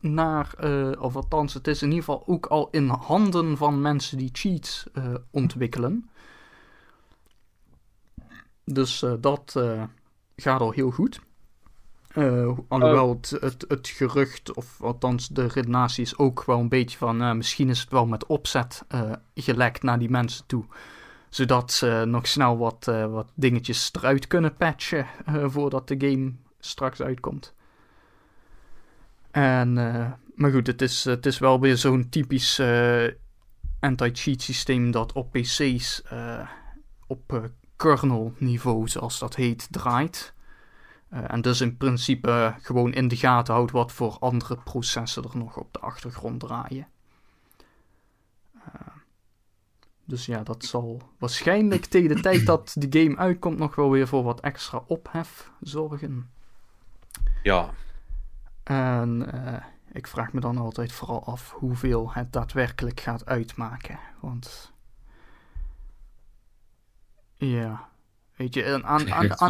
naar, 0.00 0.54
of 0.98 1.16
althans, 1.16 1.54
het 1.54 1.66
is 1.66 1.82
in 1.82 1.88
ieder 1.88 2.04
geval 2.04 2.26
ook 2.26 2.46
al 2.46 2.68
in 2.70 2.88
handen 2.88 3.56
van 3.56 3.80
mensen 3.80 4.18
die 4.18 4.28
cheats 4.32 4.86
ontwikkelen. 5.30 6.10
Dus 8.64 9.04
dat 9.20 9.56
gaat 10.36 10.60
al 10.60 10.70
heel 10.70 10.90
goed. 10.90 11.20
Alhoewel 12.68 13.18
het, 13.30 13.64
het, 13.68 13.88
gerucht, 13.88 14.54
of 14.54 14.82
althans 14.82 15.28
de 15.28 15.46
redenatie 15.46 16.02
is 16.02 16.18
ook 16.18 16.44
wel 16.44 16.58
een 16.58 16.68
beetje 16.68 16.98
van... 16.98 17.36
misschien 17.36 17.68
is 17.68 17.80
het 17.80 17.90
wel 17.90 18.06
met 18.06 18.26
opzet 18.26 18.84
eh, 18.88 19.12
gelekt 19.34 19.82
naar 19.82 19.98
die 19.98 20.10
mensen 20.10 20.46
toe. 20.46 20.64
Zodat 21.34 21.72
ze 21.72 22.04
nog 22.06 22.26
snel 22.26 22.58
wat, 22.58 22.88
eh, 22.88 23.06
wat 23.06 23.32
dingetjes 23.34 23.90
eruit 23.92 24.26
kunnen 24.26 24.56
patchen 24.56 25.06
eh, 25.26 25.44
voordat 25.46 25.88
de 25.88 25.94
game 25.98 26.32
straks 26.60 27.00
uitkomt. 27.00 27.54
En, 29.30 29.78
eh, 29.78 30.12
maar 30.34 30.50
goed, 30.50 30.66
het 30.66 30.82
is, 30.82 31.04
het 31.04 31.26
is 31.26 31.38
wel 31.38 31.60
weer 31.60 31.76
zo'n 31.76 32.08
typisch 32.08 32.60
anti-cheat 33.80 34.42
systeem 34.42 34.90
dat 34.90 35.12
op 35.12 35.32
PC's 35.32 36.02
op 37.06 37.50
kernel 37.76 38.34
niveau, 38.38 38.88
zoals 38.88 39.18
dat 39.18 39.34
heet, 39.34 39.68
draait. 39.70 40.34
En 41.08 41.40
dus 41.40 41.60
in 41.60 41.76
principe 41.76 42.54
gewoon 42.62 42.92
in 42.92 43.08
de 43.08 43.16
gaten 43.16 43.54
houdt 43.54 43.70
wat 43.70 43.92
voor 43.92 44.16
andere 44.20 44.56
processen 44.56 45.22
er 45.22 45.38
nog 45.38 45.56
op 45.56 45.72
de 45.72 45.78
achtergrond 45.78 46.40
draaien. 46.40 46.88
Eh, 48.54 48.94
dus 50.04 50.26
ja, 50.26 50.42
dat 50.42 50.64
zal 50.64 51.02
waarschijnlijk 51.18 51.84
tegen 51.84 52.14
de 52.16 52.20
tijd 52.22 52.46
dat 52.46 52.74
de 52.78 53.00
game 53.02 53.16
uitkomt 53.16 53.58
nog 53.58 53.74
wel 53.74 53.90
weer 53.90 54.08
voor 54.08 54.22
wat 54.22 54.40
extra 54.40 54.82
ophef 54.86 55.50
zorgen. 55.60 56.30
ja, 57.42 57.70
En 58.62 59.32
eh, 59.32 59.64
ik 59.92 60.06
vraag 60.06 60.32
me 60.32 60.40
dan 60.40 60.58
altijd 60.58 60.92
vooral 60.92 61.24
af 61.26 61.50
hoeveel 61.52 62.12
het 62.12 62.32
daadwerkelijk 62.32 63.00
gaat 63.00 63.26
uitmaken. 63.26 63.98
Want. 64.20 64.72
Ja. 67.36 67.88
Weet 68.36 68.54
je, 68.54 68.72
aan, 68.72 68.84
aan, 69.12 69.12
aan, 69.12 69.40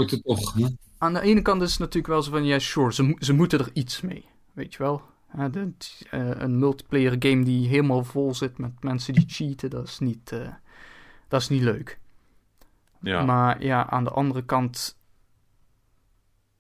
aan- 0.99 1.13
de 1.15 1.21
ene 1.21 1.43
kant 1.43 1.63
is 1.63 1.71
het 1.71 1.79
natuurlijk 1.79 2.07
wel 2.07 2.23
zo 2.23 2.31
van, 2.31 2.45
ja, 2.45 2.59
sure, 2.59 2.93
ze, 2.93 3.17
ze 3.19 3.33
moeten 3.33 3.59
er 3.59 3.71
iets 3.73 4.01
mee. 4.01 4.29
Weet 4.53 4.73
je 4.73 4.79
wel? 4.79 5.03
De- 5.37 5.73
eh, 6.11 6.31
een 6.31 6.59
multiplayer 6.59 7.17
game 7.19 7.45
die 7.45 7.69
helemaal 7.69 8.05
vol 8.05 8.35
zit 8.35 8.59
met 8.59 8.83
mensen 8.83 9.15
die 9.15 9.25
cheaten, 9.29 9.71
dat 9.71 9.87
is 9.89 9.99
niet, 9.99 10.33
eh, 10.33 10.53
dat 11.29 11.41
is 11.41 11.49
niet 11.49 11.63
leuk. 11.63 11.99
Ja. 13.01 13.25
Maar 13.25 13.63
ja, 13.65 13.91
aan 13.91 14.05
de 14.05 14.11
andere 14.11 14.45
kant, 14.45 14.99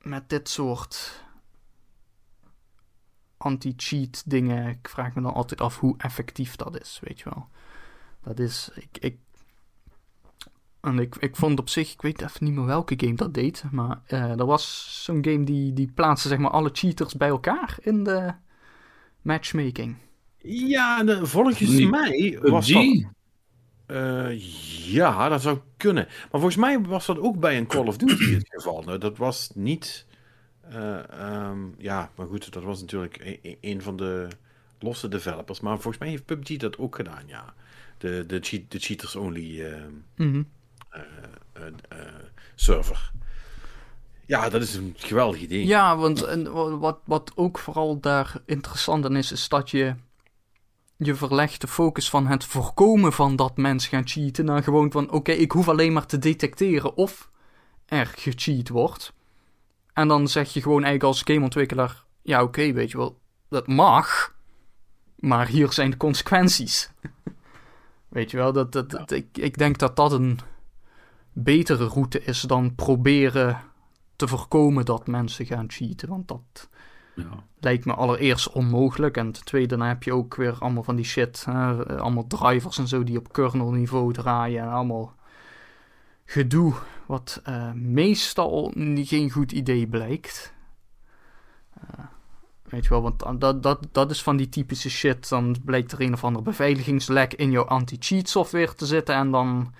met 0.02 0.28
dit 0.28 0.48
soort 0.48 1.22
anti-cheat 3.36 4.22
dingen, 4.30 4.68
ik 4.68 4.88
vraag 4.88 5.14
me 5.14 5.22
dan 5.22 5.34
altijd 5.34 5.60
af 5.60 5.78
hoe 5.80 5.94
effectief 5.98 6.56
dat 6.56 6.80
is, 6.80 7.00
weet 7.02 7.18
je 7.18 7.24
wel. 7.30 7.48
Dat 8.22 8.38
is, 8.38 8.70
ik, 8.74 8.98
ik, 8.98 9.18
en 10.80 10.98
ik, 10.98 11.16
ik 11.16 11.36
vond 11.36 11.58
op 11.58 11.68
zich, 11.68 11.92
ik 11.92 12.02
weet 12.02 12.22
even 12.22 12.44
niet 12.44 12.54
meer 12.54 12.64
welke 12.64 12.94
game 12.96 13.14
dat 13.14 13.34
deed, 13.34 13.64
maar 13.70 14.00
eh, 14.06 14.38
er 14.38 14.46
was 14.46 14.88
zo'n 15.04 15.24
game 15.24 15.44
die, 15.44 15.72
die 15.72 15.92
plaatste 15.94 16.28
zeg 16.28 16.38
maar 16.38 16.50
alle 16.50 16.70
cheaters 16.72 17.14
bij 17.14 17.28
elkaar 17.28 17.76
in 17.80 18.04
de 18.04 18.34
matchmaking. 19.24 19.96
Ja, 20.46 21.04
de, 21.04 21.26
volgens 21.26 21.60
Niet 21.60 21.90
mij 21.90 22.38
was 22.42 22.68
dat... 22.68 22.82
PUBG? 22.82 23.06
Eh, 23.86 24.40
ja, 24.92 25.28
dat 25.28 25.42
zou 25.42 25.58
kunnen. 25.76 26.04
Maar 26.06 26.28
volgens 26.40 26.56
mij 26.56 26.80
was 26.80 27.06
dat 27.06 27.18
ook 27.18 27.40
bij 27.40 27.56
een 27.58 27.66
Call 27.66 27.86
of 27.86 27.96
Duty 27.96 28.34
het 28.34 28.46
geval. 28.48 28.82
Nou, 28.82 28.98
dat 28.98 29.16
was 29.16 29.50
niet... 29.54 30.06
eh, 30.60 31.10
ehm, 31.10 31.58
ja, 31.78 32.10
maar 32.16 32.26
goed, 32.26 32.52
dat 32.52 32.62
was 32.62 32.80
natuurlijk 32.80 33.18
e- 33.20 33.38
e- 33.42 33.56
een 33.60 33.82
van 33.82 33.96
de 33.96 34.28
losse 34.78 35.08
developers. 35.08 35.60
Maar 35.60 35.74
volgens 35.74 35.98
mij 35.98 36.08
heeft 36.08 36.24
PUBG 36.24 36.56
dat 36.56 36.78
ook 36.78 36.96
gedaan, 36.96 37.22
ja. 37.26 37.54
De, 37.98 38.24
de, 38.26 38.38
cheat, 38.40 38.62
de 38.70 38.78
cheaters-only 38.78 39.64
ehm, 39.64 39.90
Mhm. 40.16 40.42
eh, 40.88 41.00
eh, 41.88 41.98
server. 42.54 43.12
Ja, 44.26 44.48
dat 44.48 44.62
is 44.62 44.74
een 44.74 44.94
geweldig 44.96 45.40
idee. 45.40 45.66
Ja, 45.66 45.96
want 45.96 46.22
en, 46.22 46.52
wa- 46.52 46.76
wat, 46.78 46.98
wat 47.04 47.32
ook 47.34 47.58
vooral 47.58 48.00
daar 48.00 48.32
interessant 48.46 49.04
aan 49.04 49.16
is, 49.16 49.32
is 49.32 49.48
dat 49.48 49.70
je 49.70 49.94
je 50.96 51.14
verlegt 51.14 51.60
de 51.60 51.66
focus 51.66 52.10
van 52.10 52.26
het 52.26 52.44
voorkomen 52.44 53.12
van 53.12 53.36
dat 53.36 53.56
mensen 53.56 53.90
gaan 53.90 54.06
cheaten 54.08 54.44
naar 54.44 54.62
gewoon 54.62 54.90
van 54.92 55.10
oké, 55.10 55.32
ik 55.32 55.52
hoef 55.52 55.68
alleen 55.68 55.92
maar 55.92 56.06
te 56.06 56.18
detecteren 56.18 56.96
of 56.96 57.30
er 57.86 58.06
gecheat 58.06 58.68
wordt. 58.68 59.12
En 59.92 60.08
dan 60.08 60.28
zeg 60.28 60.52
je 60.52 60.62
gewoon 60.62 60.84
eigenlijk 60.84 61.04
als 61.04 61.22
gameontwikkelaar, 61.22 62.04
ja 62.22 62.42
oké, 62.42 62.72
weet 62.72 62.90
je 62.90 62.96
wel, 62.96 63.18
dat 63.48 63.66
mag, 63.66 64.34
maar 65.16 65.46
hier 65.46 65.72
zijn 65.72 65.90
de 65.90 65.96
consequenties. 65.96 66.90
weet 68.08 68.30
je 68.30 68.36
wel, 68.36 68.52
dat, 68.52 68.72
dat, 68.72 68.90
dat- 68.90 69.10
ik, 69.10 69.26
ik 69.38 69.58
denk 69.58 69.78
dat 69.78 69.96
dat 69.96 70.12
een 70.12 70.38
betere 71.32 71.84
route 71.86 72.22
is 72.24 72.40
dan 72.40 72.74
proberen 72.74 73.60
te 74.16 74.28
voorkomen 74.28 74.84
dat 74.84 75.06
mensen 75.06 75.46
gaan 75.46 75.70
cheaten. 75.70 76.08
Want 76.08 76.28
dat 76.28 76.68
Ja. 77.14 77.44
lijkt 77.60 77.84
me 77.84 77.94
allereerst 77.94 78.52
onmogelijk. 78.52 79.16
En 79.16 79.32
ten 79.32 79.44
tweede, 79.44 79.76
dan 79.76 79.86
heb 79.86 80.02
je 80.02 80.12
ook 80.12 80.34
weer 80.36 80.56
allemaal 80.58 80.82
van 80.82 80.96
die 80.96 81.04
shit. 81.04 81.44
Hè? 81.44 81.98
Allemaal 81.98 82.26
drivers 82.26 82.78
en 82.78 82.88
zo 82.88 83.04
die 83.04 83.18
op 83.18 83.32
kernelniveau 83.32 84.12
draaien. 84.12 84.62
En 84.62 84.68
allemaal 84.68 85.14
gedoe. 86.24 86.74
Wat 87.06 87.40
eh, 87.44 87.72
meestal 87.72 88.72
geen 88.94 89.30
goed 89.30 89.52
idee 89.52 89.86
blijkt. 89.86 90.52
Eh, 91.80 92.04
weet 92.62 92.82
je 92.84 92.88
wel, 92.88 93.02
want 93.02 93.40
dat, 93.40 93.62
dat, 93.62 93.86
dat 93.92 94.10
is 94.10 94.22
van 94.22 94.36
die 94.36 94.48
typische 94.48 94.90
shit. 94.90 95.28
Dan 95.28 95.56
blijkt 95.64 95.92
er 95.92 96.00
een 96.00 96.12
of 96.12 96.24
ander 96.24 96.42
beveiligingslek 96.42 97.34
in 97.34 97.50
jouw 97.50 97.64
anti-cheat 97.64 98.28
software 98.28 98.74
te 98.74 98.86
zitten. 98.86 99.14
En 99.14 99.30
dan 99.30 99.74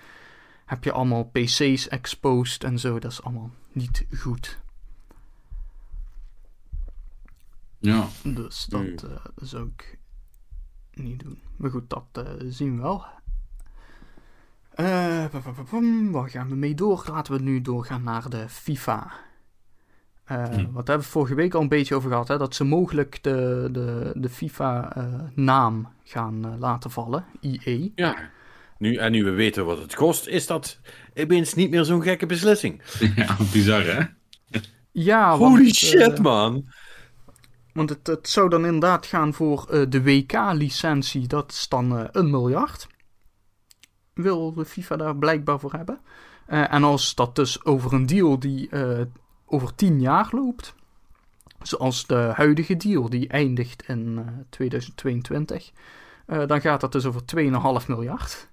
heb 0.65 0.83
je 0.83 0.91
allemaal 0.91 1.23
PC's 1.23 1.87
exposed 1.87 2.63
en 2.63 2.79
zo. 2.79 2.99
Dat 2.99 3.11
is 3.11 3.23
allemaal 3.23 3.51
niet 3.75 4.05
goed. 4.17 4.59
ja. 7.79 8.07
Dus 8.23 8.65
dat 8.65 8.81
Hmm. 8.81 9.09
eh, 9.11 9.17
zou 9.35 9.71
ik 9.75 9.97
niet 10.93 11.19
doen. 11.23 11.39
Maar 11.57 11.69
goed, 11.71 11.89
dat 11.89 12.05
eh, 12.11 12.23
zien 12.39 12.75
we 12.75 12.81
wel. 12.81 13.05
Pam. 15.69 16.11
waar 16.11 16.29
gaan 16.29 16.49
we 16.49 16.55
mee 16.55 16.75
door? 16.75 17.05
Laten 17.09 17.33
we 17.33 17.39
nu 17.41 17.61
doorgaan 17.61 18.03
naar 18.03 18.29
de 18.29 18.49
FIFA. 18.49 19.11
Hmm. 20.25 20.71
Wat 20.71 20.87
hebben 20.87 21.05
we 21.05 21.11
vorige 21.11 21.35
week 21.35 21.53
al 21.53 21.61
een 21.61 21.67
beetje 21.69 21.95
over 21.95 22.09
gehad, 22.09 22.27
hè? 22.27 22.37
dat 22.37 22.55
ze 22.55 22.63
mogelijk 22.63 23.23
de, 23.23 23.69
de, 23.71 24.11
de 24.15 24.29
FIFA-naam 24.29 25.87
gaan 26.03 26.57
laten 26.59 26.91
vallen, 26.91 27.25
EA. 27.41 27.89
Ja. 27.95 28.29
Nu, 28.77 28.95
en 28.95 29.11
nu 29.11 29.23
we 29.23 29.29
weten 29.31 29.65
wat 29.65 29.77
het 29.77 29.95
kost, 29.95 30.27
is 30.27 30.47
dat 30.47 30.79
opeens 31.15 31.53
niet 31.53 31.69
meer 31.69 31.83
zo'n 31.83 32.01
gekke 32.01 32.25
beslissing. 32.25 32.81
ja, 33.15 33.37
bizar 33.51 33.83
hè? 33.83 34.01
Ja, 34.91 35.37
Holy 35.37 35.63
want, 35.63 35.75
shit, 35.75 36.13
eh, 36.13 36.19
man. 36.19 36.65
Want 37.73 37.89
het, 37.89 38.07
het 38.07 38.29
zou 38.29 38.49
dan 38.49 38.65
inderdaad 38.65 39.05
gaan 39.05 39.33
voor 39.33 39.67
eh, 39.69 39.81
de 39.89 40.01
WK-licentie. 40.03 41.27
Dat 41.27 41.51
is 41.51 41.67
dan 41.69 41.97
eh, 41.97 42.05
een 42.11 42.29
miljard. 42.29 42.87
Wil 44.13 44.53
de 44.53 44.65
FIFA 44.65 44.95
daar 44.95 45.15
blijkbaar 45.17 45.59
voor 45.59 45.73
hebben. 45.73 45.99
Eh, 46.47 46.73
en 46.73 46.83
als 46.83 47.15
dat 47.15 47.35
dus 47.35 47.65
over 47.65 47.93
een 47.93 48.05
deal 48.05 48.39
die 48.39 48.69
eh, 48.69 49.01
over 49.45 49.75
10 49.75 49.99
jaar 50.01 50.27
loopt. 50.31 50.75
Zoals 51.61 52.07
de 52.07 52.31
huidige 52.35 52.77
deal 52.77 53.09
die 53.09 53.27
eindigt 53.27 53.87
in 53.87 54.17
eh, 54.17 54.33
2022. 54.49 55.71
eh, 56.25 56.47
dan 56.47 56.61
gaat 56.61 56.81
dat 56.81 56.91
dus 56.91 57.05
over 57.05 57.21
2,5 57.81 57.87
miljard. 57.87 58.47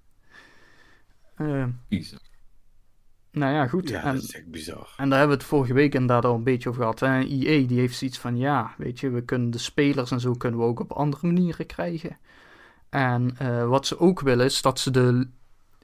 Eh, 1.34 1.64
Bizar. 1.88 2.20
nou 3.30 3.52
ja, 3.54 3.66
goed. 3.66 3.88
Ja, 3.88 4.02
en, 4.02 4.14
dat 4.14 4.22
is 4.22 4.34
echt 4.34 4.50
bizar. 4.50 4.94
en 4.96 5.08
daar 5.08 5.18
hebben 5.18 5.36
we 5.36 5.42
het 5.42 5.52
vorige 5.52 5.72
week 5.72 5.94
inderdaad 5.94 6.24
al 6.24 6.34
een 6.34 6.42
beetje 6.42 6.68
over 6.68 6.80
gehad. 6.80 7.02
En 7.02 7.26
EA 7.28 7.66
die 7.66 7.78
heeft 7.78 7.96
zoiets 7.96 8.18
van, 8.18 8.36
ja, 8.36 8.74
weet 8.78 9.00
je, 9.00 9.10
we 9.10 9.22
kunnen 9.24 9.50
de 9.50 9.58
spelers 9.58 10.10
en 10.10 10.20
zo 10.20 10.32
kunnen 10.32 10.60
we 10.60 10.66
ook 10.66 10.80
op 10.80 10.92
andere 10.92 11.26
manieren 11.26 11.66
krijgen. 11.66 12.18
En 12.88 13.36
eh, 13.38 13.68
wat 13.68 13.86
ze 13.86 13.98
ook 13.98 14.20
willen 14.20 14.44
is 14.44 14.62
dat 14.62 14.80
ze 14.80 14.90
de 14.90 15.28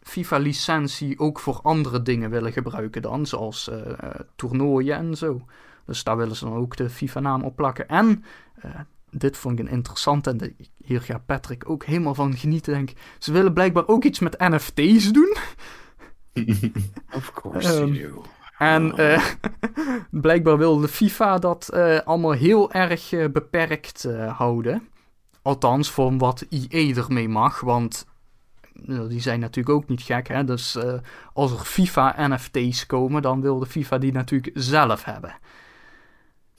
FIFA-licentie 0.02 1.18
ook 1.18 1.38
voor 1.38 1.60
andere 1.62 2.02
dingen 2.02 2.30
willen 2.30 2.52
gebruiken 2.52 3.02
dan, 3.02 3.26
zoals 3.26 3.68
eh, 3.68 3.92
eh, 3.92 4.20
toernooien 4.36 4.96
en 4.96 5.16
zo. 5.16 5.46
Dus 5.86 6.04
daar 6.04 6.16
willen 6.16 6.36
ze 6.36 6.44
dan 6.44 6.54
ook 6.56 6.76
de 6.76 6.90
FIFA-naam 6.90 7.42
op 7.42 7.56
plakken. 7.56 7.88
En, 7.88 8.24
eh, 8.54 8.80
dit 9.10 9.36
vond 9.36 9.58
ik 9.58 9.66
een 9.66 9.72
interessante, 9.72 10.30
en 10.30 10.36
de- 10.36 10.54
hier 10.84 11.00
gaat 11.00 11.26
Patrick 11.26 11.70
ook 11.70 11.84
helemaal 11.84 12.14
van 12.14 12.36
genieten, 12.36 12.72
denk 12.72 12.90
ik. 12.90 12.96
Ze 13.18 13.32
willen 13.32 13.52
blijkbaar 13.52 13.86
ook 13.88 14.04
iets 14.04 14.18
met 14.18 14.38
NFT's 14.38 15.12
doen. 15.12 15.36
Of 17.14 17.32
course 17.32 17.68
Ehm, 17.76 17.92
you 17.92 18.12
do. 18.12 18.22
En 18.58 18.96
eh, 18.96 19.24
blijkbaar 20.10 20.58
wil 20.58 20.78
de 20.78 20.88
FIFA 20.88 21.38
dat 21.38 21.68
eh, 21.68 21.98
allemaal 22.04 22.32
heel 22.32 22.72
erg 22.72 23.12
eh, 23.12 23.28
beperkt 23.32 24.04
eh, 24.04 24.36
houden. 24.36 24.88
Althans, 25.42 25.90
voor 25.90 26.16
wat 26.16 26.44
IE 26.48 26.94
ermee 26.94 27.28
mag. 27.28 27.60
Want 27.60 28.06
die 29.08 29.20
zijn 29.20 29.40
natuurlijk 29.40 29.76
ook 29.76 29.88
niet 29.88 30.02
gek. 30.02 30.28
Hè? 30.28 30.44
Dus 30.44 30.74
eh, 30.76 30.94
als 31.32 31.52
er 31.52 31.58
FIFA-NFT's 31.58 32.86
komen, 32.86 33.22
dan 33.22 33.40
wil 33.40 33.58
de 33.58 33.66
FIFA 33.66 33.98
die 33.98 34.12
natuurlijk 34.12 34.50
zelf 34.54 35.04
hebben. 35.04 35.34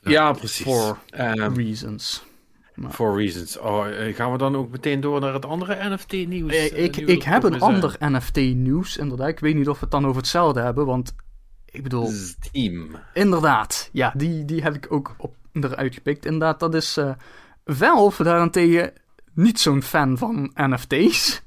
Ja, 0.02 0.32
precies. 0.32 0.66
Voor 0.66 0.98
Ehm, 1.10 1.54
reasons. 2.82 2.96
For 2.96 3.18
reasons. 3.18 3.58
Oh, 3.58 3.88
eh, 3.88 4.16
gaan 4.16 4.32
we 4.32 4.38
dan 4.38 4.56
ook 4.56 4.72
meteen 4.72 5.02
door 5.02 5.20
naar 5.20 5.34
het 5.34 5.46
andere 5.46 5.90
NFT-nieuws? 5.90 6.54
Eh, 6.54 6.84
ik, 6.84 6.98
ik 6.98 7.24
heb 7.24 7.44
een 7.44 7.62
ander 7.62 7.96
NFT-nieuws, 8.00 8.98
inderdaad. 8.98 9.28
Ik 9.28 9.40
weet 9.40 9.56
niet 9.56 9.70
of 9.70 9.74
we 9.76 9.82
het 9.82 9.92
dan 9.92 10.06
over 10.06 10.22
hetzelfde 10.22 10.62
hebben, 10.62 10.86
want 10.86 11.16
ik 11.66 11.84
bedoel... 11.84 12.08
Steam. 12.08 12.90
Inderdaad, 13.14 13.90
ja, 13.92 14.14
die, 14.16 14.46
die 14.46 14.62
heb 14.62 14.76
ik 14.76 14.88
ook 14.90 15.16
op, 15.18 15.36
eruit 15.54 15.94
gepikt. 15.94 16.26
Inderdaad, 16.26 16.60
dat 16.60 16.74
is 16.74 16.98
eh 16.98 17.12
Valve 17.66 18.24
daarentegen 18.24 18.92
niet 19.34 19.60
zo'n 19.60 19.82
fan 19.82 20.18
van 20.18 20.52
NFT's. 20.56 21.42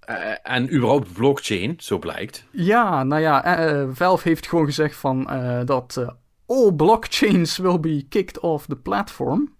Eh, 0.00 0.32
en 0.42 0.74
überhaupt 0.74 1.12
blockchain, 1.12 1.74
zo 1.78 1.98
blijkt. 1.98 2.44
Ja, 2.50 3.04
nou 3.04 3.20
ja, 3.20 3.44
eh, 3.44 3.80
eh, 3.80 3.88
Valve 3.92 4.28
heeft 4.28 4.46
gewoon 4.46 4.64
gezegd 4.64 4.96
van 4.96 5.30
eh, 5.30 5.60
dat 5.64 5.96
eh, 5.96 6.08
all 6.46 6.72
blockchains 6.72 7.56
will 7.56 7.80
be 7.80 8.06
kicked 8.08 8.40
off 8.40 8.66
the 8.66 8.76
platform. 8.76 9.54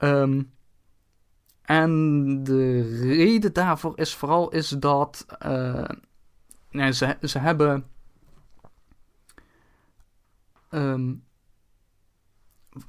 Ehm, 0.00 0.42
en 1.62 2.44
de 2.44 2.80
reden 3.02 3.52
daarvoor 3.52 3.98
is 3.98 4.14
vooral 4.14 4.50
is 4.50 4.68
dat 4.68 5.26
eh, 5.38 5.88
nee, 6.70 6.92
ze, 6.92 7.16
ze 7.22 7.38
hebben 7.38 7.86
ehm, 10.68 11.14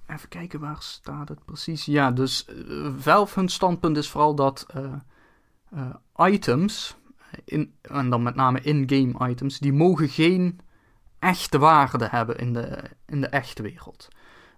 even 0.08 0.30
kijken 0.30 0.60
waar 0.60 0.82
staat 0.82 1.30
het 1.30 1.46
precies. 1.46 1.86
Ja, 1.86 2.12
dus 2.12 2.48
Valve 2.98 3.40
hun 3.40 3.50
standpunt 3.50 3.98
is 3.98 4.10
vooral 4.10 4.36
dat 4.36 4.66
eh, 5.70 5.96
items 6.16 6.98
in, 7.44 7.74
en 7.82 8.10
dan 8.10 8.24
met 8.24 8.36
name 8.36 8.62
in-game 8.62 9.30
items, 9.30 9.60
die 9.60 9.74
mogen 9.74 10.10
geen 10.10 10.60
echte 11.20 11.58
waarde 11.58 12.08
hebben 12.08 12.38
in 12.38 12.54
de, 12.54 12.84
in 13.06 13.22
de 13.22 13.28
echte 13.28 13.62
wereld. 13.62 14.08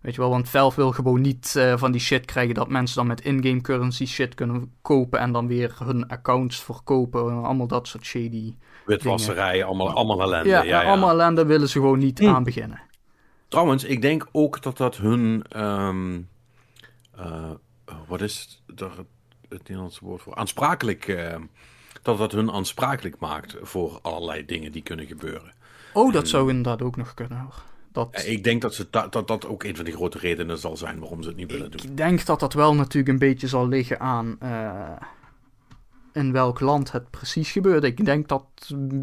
Weet 0.04 0.16
je 0.16 0.22
wel, 0.22 0.30
want 0.30 0.50
Valve 0.50 0.76
wil 0.82 0.92
gewoon 0.92 1.22
niet 1.22 1.56
eh, 1.56 1.78
van 1.78 1.92
die 1.92 2.02
shit 2.02 2.26
krijgen 2.26 2.54
dat 2.56 2.70
mensen 2.70 2.96
dan 2.96 3.08
met 3.08 3.22
in-game 3.22 3.62
currency 3.62 4.06
shit 4.06 4.36
kunnen 4.36 4.72
kopen 4.82 5.20
en 5.20 5.32
dan 5.32 5.48
weer 5.48 5.76
hun 5.84 6.08
accounts 6.08 6.64
verkopen. 6.64 7.44
Allemaal 7.44 7.68
dat 7.68 7.88
soort 7.88 8.06
shady. 8.06 8.56
Witwasserij, 8.86 9.64
allemaal, 9.64 9.90
allemaal 9.92 10.22
ellende. 10.22 10.50
Ja, 10.50 10.62
Ja, 10.64 10.82
ja, 10.82 10.88
allemaal 10.88 11.10
ellende 11.10 11.46
willen 11.46 11.70
ze 11.70 11.80
gewoon 11.80 12.00
niet 12.00 12.20
Hm. 12.20 12.28
aan 12.28 12.44
beginnen. 12.44 12.82
Trouwens, 13.48 13.84
ik 13.84 14.02
denk 14.02 14.28
ook 14.32 14.62
dat 14.62 14.78
dat 14.78 14.98
hun. 14.98 15.44
ehm, 15.50 16.22
eh, 17.16 17.52
wat 18.08 18.22
is 18.22 18.64
daar 18.76 18.98
het, 18.98 19.08
het 19.50 19.60
Nederlandse 19.62 20.06
woord 20.06 20.22
voor? 20.22 20.36
Aansprakelijk. 20.36 21.08
eh, 21.08 21.36
dat 22.02 22.18
dat 22.18 22.32
hun 22.32 22.52
aansprakelijk 22.52 23.20
maakt 23.20 23.56
voor 23.62 24.00
allerlei 24.02 24.46
dingen 24.46 24.72
die 24.72 24.82
kunnen 24.82 25.06
gebeuren. 25.06 25.54
Oh, 25.94 26.14
dat 26.14 26.28
zou 26.28 26.50
inderdaad 26.50 26.82
ook 26.82 26.96
nog 26.96 27.14
kunnen 27.14 27.40
hoor. 27.40 27.64
Dat, 27.94 28.10
Eh, 28.12 28.32
Ik 28.32 28.44
denk 28.44 28.62
dat, 28.62 28.74
ze 28.74 28.88
da- 28.90 29.08
dat 29.08 29.28
dat 29.28 29.46
ook 29.48 29.64
een 29.64 29.76
van 29.76 29.86
die 29.86 29.94
grote 29.94 30.18
redenen 30.18 30.58
zal 30.58 30.78
zijn 30.78 31.00
waarom 31.00 31.22
ze 31.24 31.28
het 31.28 31.38
niet 31.38 31.52
willen 31.52 31.72
doen. 31.72 31.82
Ik 31.84 31.98
denk 31.98 32.26
dat 32.26 32.40
dat 32.40 32.54
wel 32.54 32.76
natuurlijk 32.76 33.08
een 33.14 33.20
beetje 33.30 33.48
zal 33.48 33.68
liggen 33.68 34.00
aan 34.00 34.36
eh, 34.40 34.92
in 36.14 36.32
welk 36.32 36.60
land 36.60 36.92
het 36.92 37.10
precies 37.10 37.52
gebeurt. 37.52 37.84
Ik 37.84 38.06
denk 38.06 38.28
dat 38.28 38.46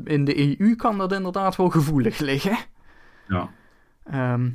in 0.05 0.25
de 0.25 0.59
EU 0.61 0.75
kan 0.77 0.99
dat 0.99 1.13
inderdaad 1.13 1.57
wel 1.57 1.69
gevoelig 1.71 2.19
liggen. 2.19 2.57
Ja. 3.29 3.51
Ehm, 4.05 4.51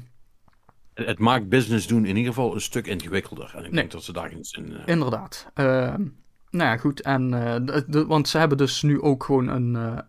Het 0.93 1.19
maakt 1.19 1.49
business 1.49 1.87
doen 1.87 2.05
in 2.05 2.15
ieder 2.17 2.33
geval 2.33 2.53
een 2.53 2.61
stuk 2.61 2.87
ingewikkelder. 2.87 3.51
En 3.53 3.57
ik 3.59 3.63
Nee. 3.63 3.71
denk 3.79 3.91
dat 3.91 4.03
ze 4.03 4.13
daar 4.13 4.29
geen 4.29 4.43
zin 4.45 4.65
in 4.65 4.81
inderdaad. 4.85 5.49
Ehm, 5.53 6.01
nou 6.49 6.69
ja, 6.69 6.77
goed. 6.77 7.01
En, 7.01 7.33
eh, 7.33 7.55
de- 7.65 7.83
de- 7.87 8.05
want 8.05 8.27
ze 8.27 8.37
hebben 8.37 8.57
dus 8.57 8.81
nu 8.81 9.01
ook 9.01 9.23
gewoon 9.23 9.47
een, 9.47 9.75
eh, 9.75 9.99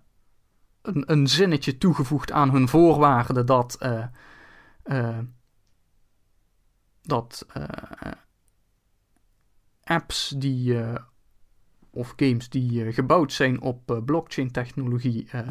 een, 0.86 1.26
zinnetje 1.28 1.78
toegevoegd 1.78 2.32
aan 2.32 2.50
hun 2.50 2.68
voorwaarden 2.68 3.46
dat. 3.46 3.76
eh, 3.80 4.04
eh, 4.82 5.18
dat 7.02 7.46
eh, 7.52 8.12
apps 9.84 10.28
die. 10.28 10.78
of 11.90 12.12
games 12.16 12.48
die 12.48 12.92
gebouwd 12.92 13.32
zijn 13.32 13.60
op 13.60 13.90
eh, 13.90 14.02
blockchain-technologie. 14.04 15.28
eh, 15.30 15.48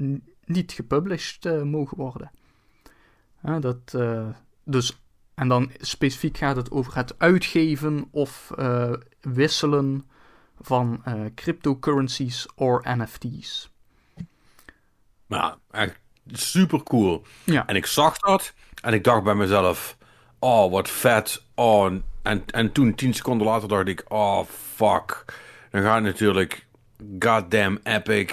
n- 0.00 0.24
niet 0.44 0.72
gepublished 0.72 1.64
mogen 1.64 1.96
worden. 1.96 2.30
Dat, 3.60 3.96
dus 4.64 5.02
en 5.34 5.48
dan 5.48 5.70
specifiek 5.78 6.36
gaat 6.36 6.56
het 6.56 6.70
over 6.70 6.94
het 6.94 7.18
uitgeven 7.18 8.08
of 8.10 8.52
wisselen 9.20 10.08
van 10.60 11.02
cryptocurrencies 11.34 12.46
of 12.54 12.80
NFT's. 12.84 13.70
Maar 15.28 15.38
ja, 15.38 15.58
echt 15.70 15.98
super 16.32 16.82
cool. 16.82 17.22
Ja. 17.44 17.66
En 17.66 17.76
ik 17.76 17.86
zag 17.86 18.18
dat 18.18 18.52
en 18.82 18.92
ik 18.92 19.04
dacht 19.04 19.22
bij 19.22 19.34
mezelf: 19.34 19.96
oh, 20.38 20.70
wat 20.70 20.90
vet. 20.90 21.42
Oh, 21.54 21.92
en, 22.22 22.44
en 22.46 22.72
toen, 22.72 22.94
tien 22.94 23.14
seconden 23.14 23.46
later, 23.46 23.68
dacht 23.68 23.88
ik: 23.88 24.04
oh, 24.08 24.40
fuck. 24.74 25.24
Dan 25.70 25.82
gaat 25.82 26.02
natuurlijk 26.02 26.66
goddamn 27.18 27.80
Epic 27.82 28.30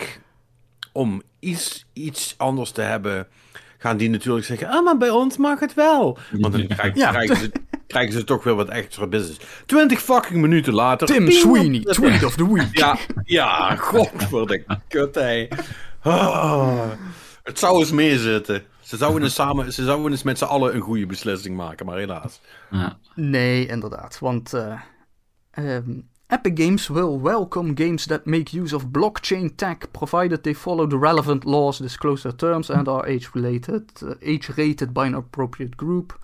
om 0.91 1.21
iets, 1.39 1.85
iets 1.93 2.35
anders 2.37 2.71
te 2.71 2.81
hebben. 2.81 3.27
Gaan 3.77 3.97
die 3.97 4.09
natuurlijk 4.09 4.45
zeggen: 4.45 4.67
ah, 4.67 4.83
maar 4.83 4.97
bij 4.97 5.09
ons 5.09 5.37
mag 5.37 5.59
het 5.59 5.73
wel. 5.73 6.17
Want 6.31 6.53
dan 6.53 6.61
Ja. 6.93 7.09
krijgen, 7.11 7.35
ze, 7.35 7.51
krijgen 7.87 8.13
ze 8.13 8.23
toch 8.23 8.43
weer 8.43 8.55
wat 8.55 8.69
extra 8.69 9.07
business. 9.07 9.39
20 9.65 10.01
fucking 10.01 10.41
minuten 10.41 10.73
later. 10.73 11.07
Tim 11.07 11.31
Sweeney, 11.31 11.79
Tweet 11.79 12.23
of 12.23 12.35
the 12.35 12.53
Week. 12.53 12.77
Ja, 12.77 12.97
ja, 13.23 13.75
godverdikke 13.75 14.79
kut, 14.87 15.15
hé. 15.15 15.47
Ah, 16.05 16.89
het 17.43 17.59
zou 17.59 17.79
eens 17.79 17.91
meezitten. 17.91 18.63
Ze 18.81 18.97
zouden 18.97 19.23
eens, 19.23 19.33
samen, 19.33 19.73
ze 19.73 19.83
zouden 19.83 20.11
eens 20.11 20.23
met 20.23 20.37
z'n 20.37 20.43
allen 20.43 20.75
een 20.75 20.81
goede 20.81 21.05
beslissing 21.05 21.55
maken, 21.55 21.85
maar 21.85 21.97
helaas. 21.97 22.41
Ja. 22.71 22.97
Nee, 23.15 23.67
inderdaad. 23.67 24.19
Want 24.19 24.53
eh, 24.53 24.81
ehm, 25.51 25.99
Epic 26.27 26.65
Games 26.65 26.87
will 26.87 27.19
welcome 27.21 27.73
games 27.75 28.05
that 28.05 28.25
make 28.25 28.59
use 28.59 28.75
of 28.75 28.91
blockchain 28.91 29.55
tech, 29.55 29.77
provided 29.91 30.43
they 30.43 30.55
follow 30.55 30.89
the 30.89 30.97
relevant 30.97 31.43
laws, 31.43 31.77
disclose 31.77 32.21
their 32.21 32.35
terms, 32.35 32.69
and 32.69 32.87
are 32.87 33.07
age-related, 33.07 34.01
eh, 34.01 34.35
age-rated 34.35 34.93
by 34.93 35.05
an 35.05 35.15
appropriate 35.15 35.73
group. 35.75 36.19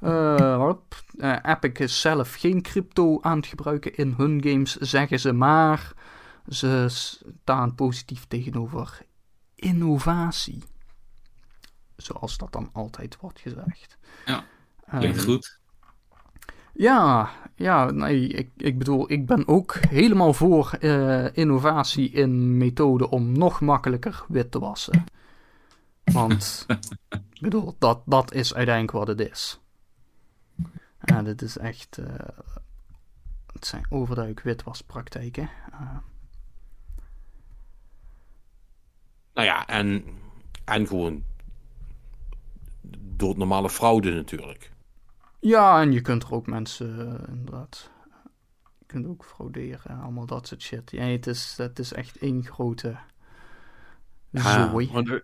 Eh. 0.00 0.72
Eh, 1.18 1.36
Epic 1.42 1.78
is 1.78 2.00
zelf 2.00 2.34
geen 2.34 2.62
crypto 2.62 3.18
aan 3.20 3.36
het 3.36 3.46
gebruiken 3.46 3.94
in 3.94 4.14
hun 4.16 4.42
games, 4.44 4.76
zeggen 4.76 5.20
ze, 5.20 5.32
maar 5.32 5.92
ze 6.48 6.86
staan 6.88 7.74
positief 7.74 8.24
tegenover 8.28 9.00
innovatie. 9.62 10.62
Zoals 11.96 12.36
dat 12.38 12.52
dan 12.52 12.70
altijd 12.72 13.16
wordt 13.20 13.40
gezegd. 13.40 13.98
Ja, 14.24 14.44
Klinkt 14.98 15.16
Ehm, 15.18 15.26
goed. 15.26 15.58
ja, 16.72 17.30
ja, 17.56 17.90
nee, 17.90 18.26
ik, 18.28 18.50
ik 18.56 18.78
bedoel, 18.78 19.10
ik 19.12 19.26
ben 19.26 19.48
ook 19.48 19.74
helemaal 19.74 20.32
voor 20.34 20.70
eh, 20.80 21.36
innovatie 21.36 22.10
in 22.10 22.56
methoden 22.56 23.08
om 23.08 23.32
nog 23.38 23.60
makkelijker 23.60 24.24
wit 24.28 24.50
te 24.50 24.58
wassen. 24.58 25.04
Want, 26.04 26.66
ik 27.08 27.40
bedoel, 27.40 27.76
dat, 27.78 28.02
dat 28.06 28.32
is 28.32 28.54
uiteindelijk 28.54 28.96
wat 28.96 29.08
het 29.18 29.20
is. 29.30 29.60
Ja, 31.04 31.22
dit 31.22 31.42
is 31.42 31.58
echt, 31.58 31.98
eh, 31.98 32.28
het 33.52 33.66
zijn 33.66 33.86
overduik 33.90 34.40
witwaspraktijken. 34.40 35.50
Eh, 35.72 35.96
Nou 39.34 39.46
ja, 39.46 39.66
en, 39.66 40.04
en 40.64 40.86
gewoon 40.86 41.24
doodnormale 42.98 43.70
fraude 43.70 44.12
natuurlijk. 44.12 44.70
ja, 45.40 45.80
en 45.80 45.92
je 45.92 46.00
kunt 46.00 46.22
er 46.22 46.32
ook 46.32 46.46
mensen, 46.46 46.98
eh, 46.98 47.28
inderdaad, 47.34 47.90
je 48.78 48.84
kunt 48.86 49.06
ook 49.06 49.24
frauderen, 49.24 50.00
allemaal 50.00 50.26
dat 50.26 50.46
soort 50.46 50.62
shit. 50.62 50.90
Ja, 50.90 51.02
het 51.04 51.26
is, 51.26 51.54
het 51.56 51.78
is 51.78 51.92
echt 51.92 52.18
één 52.18 52.44
grote 52.44 52.96
zooi. 54.32 54.88
want, 54.92 55.10
eh, 55.10 55.16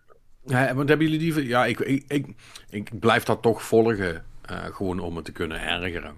ja, 0.44 0.74
want 0.74 0.88
hebben 0.88 1.08
jullie 1.10 1.32
die... 1.34 1.46
Ja, 1.46 1.66
ik, 1.66 1.78
ik, 1.80 2.04
ik, 2.08 2.34
ik 2.70 2.98
blijf 3.00 3.24
dat 3.24 3.42
toch 3.42 3.62
volgen. 3.62 4.24
eh, 4.42 4.64
gewoon 4.64 4.98
om 4.98 5.16
het 5.16 5.24
te 5.24 5.32
kunnen 5.32 5.60
ergeren. 5.60 6.16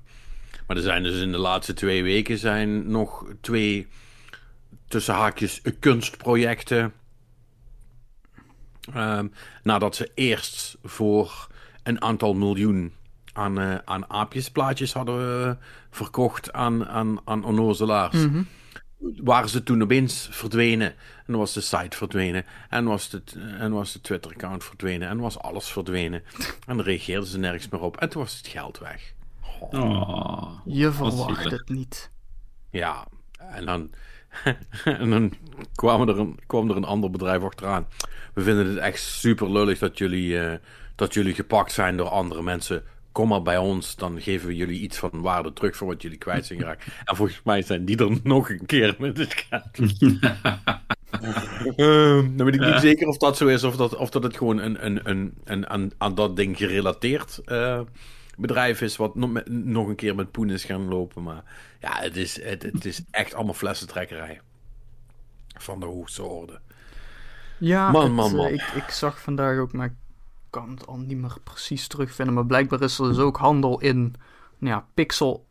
Maar 0.66 0.76
er 0.76 0.82
zijn 0.82 1.02
dus 1.02 1.20
in 1.20 1.32
de 1.32 1.38
laatste 1.38 1.72
twee 1.74 2.02
weken 2.02 2.38
zijn 2.38 2.90
nog 2.90 3.26
twee 3.40 3.88
tussen 4.88 5.14
haakjes 5.14 5.62
kunstprojecten. 5.78 6.92
Ehm, 8.94 9.26
nadat 9.62 9.96
ze 9.96 10.10
eerst 10.14 10.76
voor 10.82 11.48
een 11.82 12.02
aantal 12.02 12.34
miljoen 12.34 12.92
aan, 13.32 13.60
eh, 13.60 13.74
aan 13.84 14.10
aapjesplaatjes 14.10 14.92
hadden 14.92 15.46
eh, 15.48 15.52
verkocht 15.90 16.52
aan, 16.52 16.86
aan, 16.86 17.18
aan 17.24 17.44
onnozelaars 17.44 18.14
Mhm. 18.16 18.42
waren 19.16 19.48
ze 19.48 19.62
toen 19.62 19.82
opeens 19.82 20.28
verdwenen. 20.30 20.88
En 20.88 21.24
dan 21.26 21.36
was 21.36 21.52
de 21.52 21.60
site 21.60 21.96
verdwenen. 21.96 22.44
En 22.68 22.84
was 22.84 23.08
de, 23.10 23.22
en 23.58 23.72
was 23.72 23.92
de 23.92 24.00
Twitter-account 24.00 24.64
verdwenen. 24.64 25.08
En 25.08 25.18
was 25.18 25.38
alles 25.38 25.66
verdwenen. 25.68 26.22
En 26.66 26.76
dan 26.76 26.80
reageerden 26.80 27.28
ze 27.28 27.38
nergens 27.38 27.68
meer 27.68 27.80
op. 27.80 27.96
En 27.96 28.08
toen 28.08 28.22
was 28.22 28.36
het 28.36 28.46
geld 28.46 28.78
weg. 28.78 29.12
Oh. 29.60 30.50
Je 30.64 30.92
verwacht 30.92 31.50
het 31.50 31.68
niet. 31.68 32.10
Ja, 32.70 33.06
en 33.38 33.64
dan, 33.66 33.90
en 34.84 35.10
dan 35.10 35.32
kwam, 35.74 36.08
er 36.08 36.18
een, 36.18 36.38
kwam 36.46 36.70
er 36.70 36.76
een 36.76 36.84
ander 36.84 37.10
bedrijf 37.10 37.42
achteraan. 37.42 37.86
We 38.34 38.42
vinden 38.42 38.66
het 38.66 38.76
echt 38.76 39.02
super 39.02 39.52
lullig 39.52 39.78
dat 39.78 39.98
jullie, 39.98 40.40
eh, 40.40 40.58
dat 40.94 41.14
jullie 41.14 41.34
gepakt 41.34 41.72
zijn 41.72 41.96
door 41.96 42.08
andere 42.08 42.42
mensen. 42.42 42.82
Kom 43.12 43.28
maar 43.28 43.42
bij 43.42 43.58
ons, 43.58 43.96
dan 43.96 44.20
geven 44.20 44.48
we 44.48 44.56
jullie 44.56 44.80
iets 44.80 44.98
van 44.98 45.10
waarde 45.12 45.52
terug 45.52 45.76
voor 45.76 45.86
wat 45.86 46.02
jullie 46.02 46.18
kwijt 46.18 46.46
zijn 46.46 46.58
geraakt. 46.58 46.86
En 47.04 47.16
volgens 47.16 47.40
mij 47.44 47.62
zijn 47.62 47.84
die 47.84 47.96
er 47.96 48.18
nog 48.22 48.50
een 48.50 48.66
keer 48.66 48.96
met 48.98 49.18
het 49.18 49.46
geld. 49.48 49.88
Ehm, 51.76 52.36
dan 52.36 52.46
weet 52.46 52.54
ik 52.54 52.60
niet 52.60 52.80
zeker 52.80 53.06
of 53.06 53.16
dat 53.16 53.36
zo 53.36 53.46
is, 53.46 53.64
of 53.64 53.76
dat, 53.76 53.96
of 53.96 54.10
dat 54.10 54.22
het 54.22 54.36
gewoon 54.36 54.58
een, 54.58 54.86
een, 54.86 55.00
een, 55.10 55.34
een 55.44 55.68
aan, 55.68 55.90
aan 55.98 56.14
dat 56.14 56.36
ding 56.36 56.56
gerelateerd 56.56 57.40
eh, 57.44 57.80
bedrijf 58.40 58.80
is, 58.80 58.96
wat 58.96 59.14
nog, 59.14 59.44
nog 59.48 59.88
een 59.88 59.94
keer 59.94 60.14
met 60.14 60.30
poen 60.30 60.50
is 60.50 60.64
gaan 60.64 60.88
lopen. 60.88 61.22
Maar 61.22 61.44
ja, 61.80 62.00
het 62.00 62.16
is, 62.16 62.42
het, 62.42 62.62
het 62.62 62.84
is 62.84 63.02
echt 63.10 63.34
allemaal 63.34 63.54
flessentrekkerij. 63.54 64.40
Van 65.58 65.80
de 65.80 65.86
hoogste 65.86 66.22
orde. 66.22 66.60
Ja, 67.58 67.90
Man, 67.90 68.04
het, 68.04 68.12
man, 68.12 68.30
eh, 68.30 68.36
man. 68.36 68.46
ik, 68.46 68.62
ik 68.62 68.90
zag 68.90 69.20
vandaag 69.20 69.58
ook, 69.58 69.72
maar 69.72 69.86
ik 69.86 69.92
kan 70.50 70.70
het 70.70 70.86
al 70.86 70.98
niet 70.98 71.16
meer 71.18 71.36
precies 71.44 71.86
terugvinden. 71.86 72.34
Maar 72.34 72.46
blijkbaar 72.46 72.82
is 72.82 72.98
er 72.98 73.08
dus 73.08 73.18
ook 73.18 73.36
handel 73.36 73.80
in 73.80 74.14
nou 74.58 74.74
ja, 74.74 74.86
pixel 74.94 75.46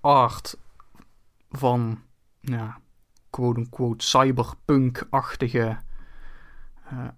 art 0.00 0.56
van, 1.50 2.02
ja, 2.40 2.78
quote-unquote 3.30 4.04
cyberpunk-achtige 4.04 5.78
eh, 6.88 7.08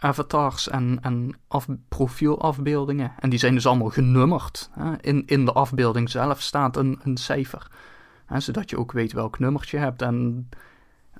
avatars 0.00 0.68
en, 0.68 0.98
en 1.00 1.36
af, 1.48 1.66
profielafbeeldingen. 1.88 3.12
En 3.18 3.30
die 3.30 3.38
zijn 3.38 3.54
dus 3.54 3.66
allemaal 3.66 3.88
genummerd. 3.88 4.70
Hè? 4.72 5.00
In, 5.00 5.22
in 5.26 5.44
de 5.44 5.52
afbeelding 5.52 6.10
zelf 6.10 6.40
staat 6.40 6.76
een, 6.76 7.00
een 7.02 7.16
cijfer. 7.16 7.70
Hè? 8.26 8.40
Zodat 8.40 8.70
je 8.70 8.78
ook 8.78 8.92
weet 8.92 9.12
welk 9.12 9.38
nummertje 9.38 9.76
je 9.76 9.82
hebt. 9.82 10.02
En 10.02 10.48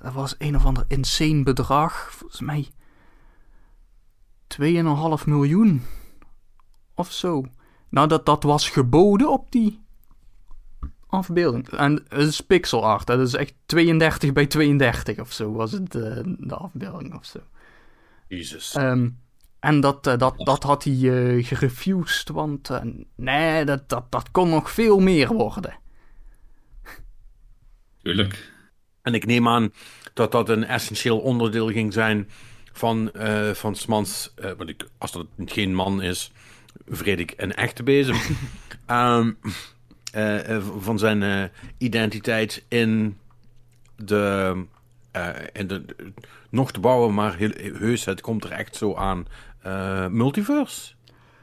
dat 0.03 0.13
was 0.13 0.35
een 0.39 0.57
of 0.57 0.65
ander 0.65 0.85
insane 0.89 1.43
bedrag. 1.43 2.13
Volgens 2.13 2.41
mij 2.41 2.69
2,5 5.21 5.25
miljoen. 5.27 5.83
Of 6.95 7.13
zo. 7.13 7.45
Nou, 7.89 8.09
dat, 8.09 8.27
dat 8.27 8.43
was 8.43 8.69
geboden 8.69 9.31
op 9.31 9.53
die 9.53 9.81
afbeelding. 11.07 11.69
En 11.69 11.93
het 12.09 12.29
is 12.29 12.41
pixel. 12.41 13.01
Dat 13.05 13.21
is 13.21 13.35
echt 13.35 13.55
32 13.67 14.33
bij 14.33 14.47
32 14.47 15.19
of 15.19 15.33
zo 15.33 15.53
was 15.53 15.73
het 15.73 15.95
eh, 15.95 16.21
de 16.39 16.55
afbeelding 16.55 17.15
of 17.15 17.25
zo. 17.25 17.39
Jezus. 18.31 18.73
Ehm, 18.75 19.09
en 19.61 19.81
dat, 19.81 20.07
eh, 20.07 20.19
dat, 20.19 20.35
dat 20.39 20.63
had 20.63 20.85
hij 20.85 20.93
eh, 20.93 21.47
gerefused, 21.47 22.29
want 22.29 22.71
eh, 22.71 22.81
nee, 23.15 23.65
dat, 23.65 23.89
dat, 23.89 24.13
dat 24.13 24.31
kon 24.31 24.49
nog 24.49 24.71
veel 24.71 24.99
meer 24.99 25.29
worden. 25.33 25.79
Tuurlijk. 28.03 28.53
En 29.03 29.15
ik 29.15 29.27
neem 29.27 29.49
aan 29.49 29.73
dat 30.15 30.33
dat 30.33 30.49
een 30.49 30.65
essentieel 30.65 31.19
onderdeel 31.19 31.71
ging 31.71 31.93
zijn 31.93 32.29
van, 32.73 33.13
eh 33.13 33.51
van 33.51 33.75
Smans, 33.75 34.33
eh, 34.35 34.53
want 34.57 34.69
ik, 34.69 34.89
als 34.99 35.13
dat 35.13 35.27
geen 35.45 35.75
man 35.75 36.03
is, 36.03 36.33
vreed 36.89 37.19
ik 37.19 37.35
een 37.37 37.55
echte 37.55 37.83
bezem. 37.83 38.17
Ehm, 38.87 39.31
eh, 40.13 40.57
eh, 40.57 40.63
van 40.79 40.99
zijn 40.99 41.23
eh, 41.23 41.45
identiteit 41.79 42.65
in 42.69 43.19
de, 43.97 44.55
eh, 45.13 45.29
in 45.53 45.67
de, 45.67 45.85
nog 46.51 46.73
te 46.73 46.81
bouwen, 46.81 47.15
maar 47.15 47.37
heel, 47.37 47.51
heus, 47.79 48.05
het 48.05 48.21
komt 48.21 48.45
er 48.45 48.51
echt 48.51 48.77
zo 48.77 48.95
aan. 48.95 49.27
eh, 49.63 50.07
multiverse, 50.07 50.93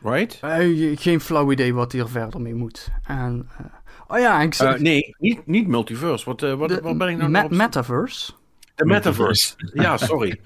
right? 0.04 0.40
Eh, 0.42 0.98
geen 1.00 1.20
flauw 1.22 1.52
idee 1.52 1.74
wat 1.74 1.92
hij 1.92 2.02
er 2.02 2.10
verder 2.10 2.42
mee 2.42 2.56
moet. 2.56 2.88
En, 3.08 3.50
eh, 3.58 3.66
oh 4.08 4.20
ja, 4.20 4.42
ik 4.42 4.54
zeg... 4.54 4.80
nee, 4.80 5.16
niet, 5.18 5.46
niet 5.48 5.68
multiverse. 5.68 6.26
Wat, 6.26 6.42
wat, 6.42 6.70
de 6.70 6.82
wat 6.82 6.98
ben 6.98 7.08
ik 7.10 7.18
nou 7.18 7.30
me- 7.30 7.44
op- 7.44 7.52
Metaverse. 7.52 8.32
De 8.76 8.86
metaverse. 8.86 9.54
ja, 9.74 9.98
sorry. 9.98 10.40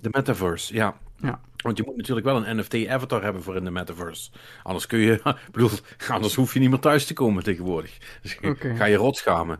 De 0.00 0.08
metaverse, 0.10 0.74
ja. 0.74 0.96
Ja. 1.16 1.40
Want 1.56 1.76
je 1.76 1.82
moet 1.86 1.96
natuurlijk 1.96 2.26
wel 2.26 2.46
een 2.46 2.56
NFT-avatar 2.58 3.22
hebben 3.22 3.42
voor 3.42 3.56
in 3.56 3.64
de 3.64 3.70
metaverse. 3.70 4.30
Anders 4.62 4.86
kun 4.86 4.98
je, 4.98 5.20
bedoel, 5.52 5.70
anders 6.08 6.34
hoef 6.34 6.54
je 6.54 6.60
niet 6.60 6.70
meer 6.70 6.78
thuis 6.78 7.06
te 7.06 7.12
komen 7.14 7.42
tegenwoordig. 7.42 7.98
Dus 8.22 8.38
ga 8.76 8.84
je 8.84 8.96
rot 8.96 9.16
schamen. 9.16 9.58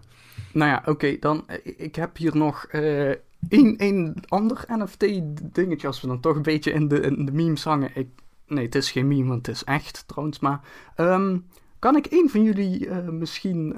Nou 0.53 0.70
ja, 0.70 0.82
oké, 0.87 1.16
dan... 1.20 1.45
eh, 1.49 1.59
Ik 1.76 1.95
heb 1.95 2.16
hier 2.16 2.37
nog 2.37 2.64
eh 2.64 3.11
één, 3.49 3.76
één 3.76 4.14
ander 4.28 4.64
NFT-dingetje, 4.68 5.87
als 5.87 6.01
we 6.01 6.07
dan 6.07 6.20
toch 6.20 6.37
een 6.37 6.43
beetje 6.43 6.72
in 6.72 6.89
de, 6.89 7.01
in 7.01 7.24
de 7.24 7.32
memes 7.32 7.64
hangen. 7.64 7.91
Ik, 7.95 8.09
nee, 8.47 8.64
het 8.64 8.74
is 8.74 8.91
geen 8.91 9.09
meme, 9.09 9.28
want 9.28 9.47
het 9.47 9.55
is 9.57 9.64
echt 9.64 10.05
trouwens, 10.09 10.39
maar... 10.39 10.61
ehm, 10.97 11.39
kan 11.78 11.97
ik 11.97 12.07
een 12.11 12.30
van 12.30 12.43
jullie 12.43 12.89
eh, 12.89 13.09
misschien 13.09 13.74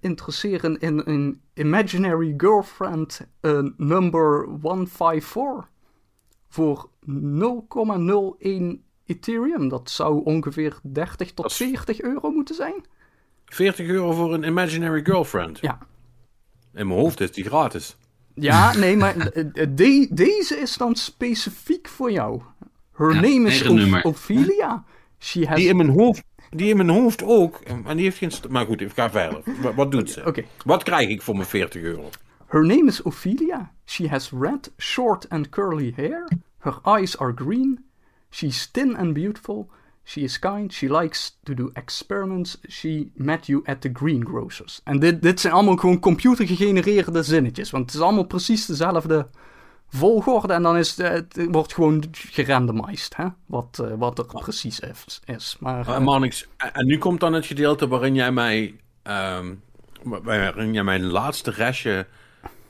interesseren 0.00 0.78
in 0.80 1.02
een 1.04 1.40
Imaginary 1.54 2.34
Girlfriend 2.36 3.26
number 3.76 4.48
154? 4.62 5.68
Voor 6.48 6.88
0,01 7.06 8.78
Ethereum. 9.06 9.68
Dat 9.68 9.90
zou 9.90 10.24
ongeveer 10.24 10.78
30 10.82 11.26
tot 11.28 11.36
Dat 11.36 11.50
is- 11.50 11.56
40 11.56 12.00
euro 12.00 12.30
moeten 12.30 12.54
zijn. 12.54 12.74
40 13.54 13.86
euro 13.88 14.12
voor 14.12 14.34
een 14.34 14.44
imaginary 14.44 15.04
girlfriend. 15.04 15.58
Ja. 15.60 15.78
In 16.74 16.86
mijn 16.86 17.00
hoofd 17.00 17.20
is 17.20 17.32
die 17.32 17.44
gratis. 17.44 17.96
Ja, 18.34 18.76
nee, 18.76 18.96
maar 18.96 19.16
eh, 19.16 19.40
eh, 19.62 19.68
de- 19.74 20.08
deze 20.10 20.56
is 20.56 20.76
dan 20.76 20.94
specifiek 20.96 21.88
voor 21.88 22.12
jou. 22.12 22.40
Her 22.92 23.14
Ja, 23.14 23.20
name 23.20 23.48
is. 23.48 23.66
Oph- 23.68 24.04
Ophelia. 24.04 24.84
She 25.18 25.46
has... 25.46 25.56
Die 25.56 25.68
in 25.68 25.76
mijn 25.76 25.88
hoofd, 25.88 26.22
die 26.50 26.68
in 26.68 26.76
mijn 26.76 26.88
hoofd 26.88 27.22
ook. 27.22 27.60
En 27.84 27.96
die 27.96 28.04
heeft 28.04 28.18
geen... 28.18 28.32
Maar 28.48 28.66
goed, 28.66 28.80
ik 28.80 28.92
ga 28.94 29.10
verder. 29.10 29.42
Wat, 29.60 29.74
wat 29.74 29.90
doet 29.92 30.10
ze? 30.10 30.24
Oké. 30.26 30.44
Wat 30.64 30.82
krijg 30.82 31.08
ik 31.08 31.22
voor 31.22 31.36
mijn 31.36 31.48
40 31.48 31.82
euro? 31.82 32.08
Her 32.46 32.66
name 32.66 32.86
is 32.86 33.02
Ophelia. 33.02 33.72
She 33.84 34.08
has 34.08 34.30
red, 34.40 34.72
short 34.78 35.28
and 35.28 35.48
curly 35.48 35.92
hair. 35.96 36.28
Her 36.58 36.78
eyes 36.84 37.18
are 37.18 37.32
green. 37.34 37.84
She's 38.30 38.66
thin 38.70 38.96
and 38.96 39.12
beautiful. 39.12 39.70
She 40.10 40.20
is 40.20 40.38
kind. 40.38 40.72
She 40.72 41.00
likes 41.00 41.38
to 41.42 41.54
do 41.54 41.70
experiments. 41.72 42.58
She 42.68 43.10
met 43.14 43.46
you 43.46 43.62
at 43.64 43.80
the 43.80 43.90
greengrocers. 43.92 44.80
En 44.84 44.98
dit, 44.98 45.22
dit 45.22 45.40
zijn 45.40 45.52
allemaal 45.52 45.76
gewoon 45.76 46.00
computergegenereerde 46.00 47.22
zinnetjes. 47.22 47.70
Want 47.70 47.84
het 47.84 47.94
is 47.94 48.00
allemaal 48.00 48.24
precies 48.26 48.66
dezelfde 48.66 49.26
volgorde. 49.88 50.52
En 50.52 50.62
dan 50.62 50.76
is 50.76 50.96
het, 50.96 51.36
het 51.36 51.46
wordt 51.50 51.74
gewoon 51.74 52.04
gerandomized. 52.12 53.16
Hè? 53.16 53.26
Wat, 53.46 53.78
eh, 53.84 53.90
wat 53.98 54.18
er 54.18 54.24
precies 54.26 54.80
is. 54.80 55.20
is. 55.24 55.56
Maar, 55.60 55.84
Uh, 55.88 55.96
eh, 56.56 56.68
en- 56.72 56.86
nu 56.86 56.98
komt 56.98 57.20
dan 57.20 57.32
het 57.32 57.46
gedeelte 57.46 57.88
waarin 57.88 58.14
jij 58.14 58.32
mij, 58.32 58.74
wa- 60.02 60.20
waarin 60.22 60.72
jij 60.72 60.84
mijn 60.84 61.04
laatste 61.06 61.50
restje 61.50 62.06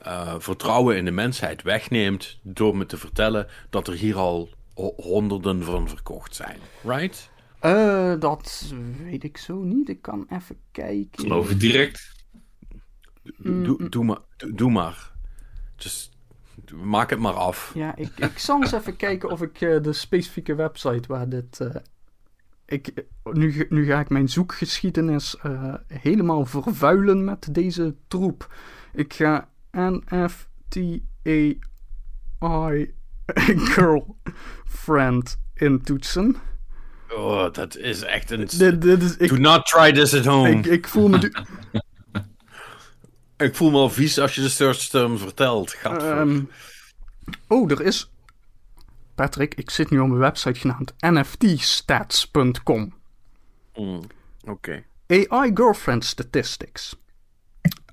eh, 0.01 0.35
vertrouwen 0.37 0.97
in 0.97 1.05
de 1.05 1.11
mensheid 1.11 1.61
wegneemt 1.61 2.37
door 2.41 2.77
me 2.77 2.85
te 2.85 2.97
vertellen 2.97 3.47
dat 3.69 3.87
er 3.87 3.93
hier 3.93 4.15
al 4.17 4.49
ho- 4.73 4.93
honderden 4.97 5.63
van 5.63 5.89
verkocht 5.89 6.35
zijn. 6.35 6.57
Right? 6.83 7.29
Eh, 7.61 8.19
dat 8.19 8.73
weet 9.03 9.23
ik 9.23 9.37
zo 9.37 9.61
niet. 9.63 9.89
Ik 9.89 10.01
kan 10.01 10.25
even 10.29 10.57
kijken. 10.71 11.19
Geloof 11.23 11.49
ik 11.49 11.59
direct. 11.59 12.11
Mm, 13.37 13.63
Doe, 13.63 13.89
doe, 13.89 14.03
maar, 14.03 14.19
doe, 14.55 14.71
maar. 14.71 15.11
Just, 15.75 16.17
maak 16.83 17.09
het 17.09 17.19
maar 17.19 17.33
af. 17.33 17.71
Ja, 17.73 17.95
ik, 17.95 18.09
ik 18.17 18.37
zal 18.39 18.61
eens 18.61 18.71
even 18.71 18.95
kijken 18.95 19.29
of 19.31 19.41
ik 19.41 19.61
eh, 19.61 19.81
de 19.81 19.93
specifieke 19.93 20.55
website 20.55 21.07
waar 21.07 21.29
dit. 21.29 21.59
eh, 21.59 21.75
ik, 22.65 23.05
nu, 23.23 23.65
nu 23.69 23.85
ga 23.85 23.99
ik 23.99 24.09
mijn 24.09 24.29
zoekgeschiedenis 24.29 25.37
eh, 25.37 25.73
helemaal 25.87 26.45
vervuilen 26.45 27.23
met 27.23 27.47
deze 27.53 27.95
troep. 28.07 28.53
Ik 28.93 29.13
ga 29.13 29.49
NFTAI 29.71 31.59
girlfriend 33.73 35.37
intoetsen. 35.53 36.35
Oh, 37.15 37.51
dat 37.53 37.77
is 37.77 38.01
echt 38.01 38.31
een... 38.31 38.45
Dit, 38.57 38.81
dit 38.81 39.03
is, 39.03 39.17
ik, 39.17 39.29
Do 39.29 39.35
not 39.35 39.65
try 39.65 39.91
this 39.91 40.13
at 40.15 40.25
home. 40.25 40.49
ik, 40.49 40.65
ik 40.65 40.87
voel 40.87 41.07
me. 41.07 41.31
Ik 43.37 43.55
voel 43.55 43.71
me 43.71 43.77
al 43.77 43.89
vies 43.89 44.19
als 44.19 44.35
je 44.35 44.41
de 44.41 44.49
search 44.49 44.77
term 44.87 45.17
vertelt. 45.17 45.71
Gadver. 45.71 46.17
Ehm, 46.17 46.41
oh, 47.47 47.71
er 47.71 47.81
is. 47.81 48.11
Patrick, 49.15 49.53
ik 49.55 49.69
zit 49.69 49.89
nu 49.89 49.99
op 49.99 50.09
een 50.09 50.17
website 50.17 50.59
genaamd 50.59 50.93
nftstats.com. 50.99 52.93
Mm, 53.75 54.01
Oké. 54.47 54.83
AI 55.07 55.51
Girlfriend 55.53 56.05
Statistics. 56.05 56.95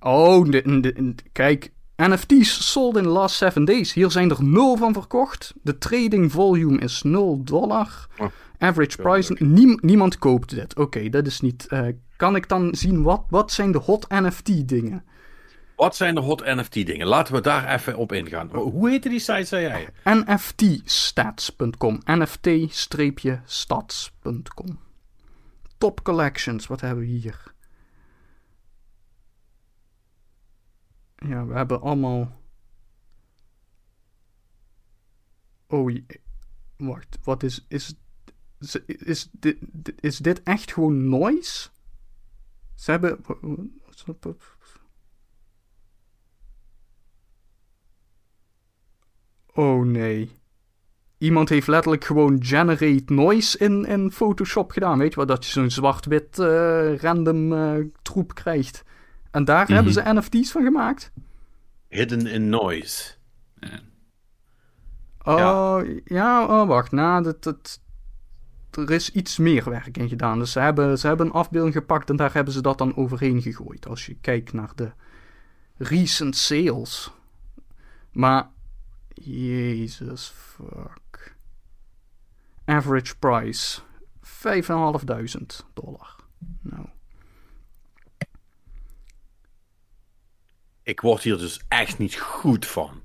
Oh, 0.00 0.44
de, 0.50 0.62
de- 0.80 0.80
de- 0.80 1.14
kijk. 1.32 1.72
NFT's 1.96 2.70
sold 2.72 2.96
in 2.96 3.02
the 3.02 3.08
last 3.08 3.36
7 3.36 3.64
days. 3.64 3.92
Hier 3.92 4.10
zijn 4.10 4.30
er 4.30 4.44
nul 4.44 4.76
van 4.76 4.92
verkocht. 4.92 5.54
De 5.62 5.78
trading 5.78 6.32
volume 6.32 6.78
is 6.78 7.02
0 7.02 7.44
dollar. 7.44 8.06
Oh, 8.18 8.26
Average 8.58 8.96
price. 9.02 9.36
Niem- 9.38 9.78
niemand 9.82 10.18
koopt 10.18 10.50
dit. 10.54 10.76
Oké, 10.76 11.08
dat 11.08 11.26
is 11.26 11.40
niet. 11.40 11.66
eh, 11.66 11.88
kan 12.16 12.36
ik 12.36 12.48
dan 12.48 12.74
zien 12.74 13.02
wat, 13.02 13.24
wat 13.28 13.52
zijn 13.52 13.72
de 13.72 13.78
hot 13.78 14.08
NFT 14.08 14.68
dingen? 14.68 15.04
Wat 15.76 15.96
zijn 15.96 16.14
de 16.14 16.20
hot 16.20 16.44
NFT 16.44 16.72
dingen? 16.72 17.06
Laten 17.06 17.34
we 17.34 17.40
daar 17.40 17.74
even 17.74 17.96
op 17.96 18.12
ingaan. 18.12 18.50
Hoe 18.56 18.90
heette 18.90 19.08
die 19.08 19.18
site, 19.18 19.44
zei 19.44 19.62
jij? 19.62 19.88
nftstats.com. 20.14 21.98
nft-stats.com. 22.04 24.78
Top 25.78 26.02
collections, 26.02 26.66
wat 26.66 26.80
hebben 26.80 27.04
we 27.04 27.10
hier? 27.10 27.42
Ja, 31.16 31.46
we 31.46 31.54
hebben 31.54 31.80
allemaal. 31.80 32.36
Oh, 35.66 35.96
wacht, 36.76 37.18
wat 37.22 37.42
is. 37.42 37.64
Is, 37.68 37.94
is, 38.60 38.76
is, 38.86 39.28
dit, 39.32 39.56
is 40.00 40.18
dit 40.18 40.42
echt 40.42 40.72
gewoon 40.72 41.08
noise? 41.08 41.68
Ze 42.74 42.90
hebben. 42.90 43.18
Oh 49.54 49.84
nee. 49.84 50.30
Iemand 51.18 51.48
heeft 51.48 51.66
letterlijk 51.66 52.04
gewoon 52.04 52.44
generate 52.44 53.12
noise 53.12 53.58
in, 53.58 53.84
in 53.84 54.12
Photoshop 54.12 54.70
gedaan. 54.70 54.98
Weet 54.98 55.10
je 55.10 55.16
wel, 55.16 55.26
dat 55.26 55.44
je 55.44 55.50
zo'n 55.50 55.70
zwart-wit 55.70 56.38
eh, 56.38 56.96
random 56.96 57.52
eh, 57.52 57.84
troep 58.02 58.34
krijgt. 58.34 58.84
En 59.30 59.44
daar 59.44 59.68
hebben 59.68 59.92
ze 59.92 60.02
NFT's 60.04 60.50
van 60.50 60.62
gemaakt. 60.62 61.12
Hidden 61.88 62.26
in 62.26 62.48
Noise. 62.48 63.14
Oh, 65.22 65.80
ja, 66.04 66.46
oh, 66.46 66.68
wacht. 66.68 66.92
Nou, 66.92 67.22
dat, 67.22 67.42
dat, 67.42 67.80
er 68.70 68.90
is 68.90 69.10
iets 69.10 69.36
meer 69.36 69.70
werk 69.70 69.96
in 69.96 70.08
gedaan. 70.08 70.38
Dus 70.38 70.52
ze 70.52 70.60
hebben, 70.60 70.98
ze 70.98 71.06
hebben 71.06 71.26
een 71.26 71.32
afbeelding 71.32 71.74
gepakt 71.74 72.10
en 72.10 72.16
daar 72.16 72.32
hebben 72.32 72.52
ze 72.52 72.62
dat 72.62 72.78
dan 72.78 72.96
overheen 72.96 73.42
gegooid. 73.42 73.86
Als 73.86 74.06
je 74.06 74.14
kijkt 74.20 74.52
naar 74.52 74.72
de 74.74 74.92
recent 75.76 76.36
sales. 76.36 77.12
Maar, 78.12 78.50
jezus 79.14 80.32
fuck. 80.36 81.36
Average 82.64 83.16
price, 83.18 83.80
5.500 84.22 85.64
dollar. 85.74 86.16
Nou, 86.60 86.88
Ik 90.88 91.00
word 91.00 91.22
hier 91.22 91.38
dus 91.38 91.60
echt 91.68 91.98
niet 91.98 92.18
goed 92.18 92.66
van. 92.66 93.02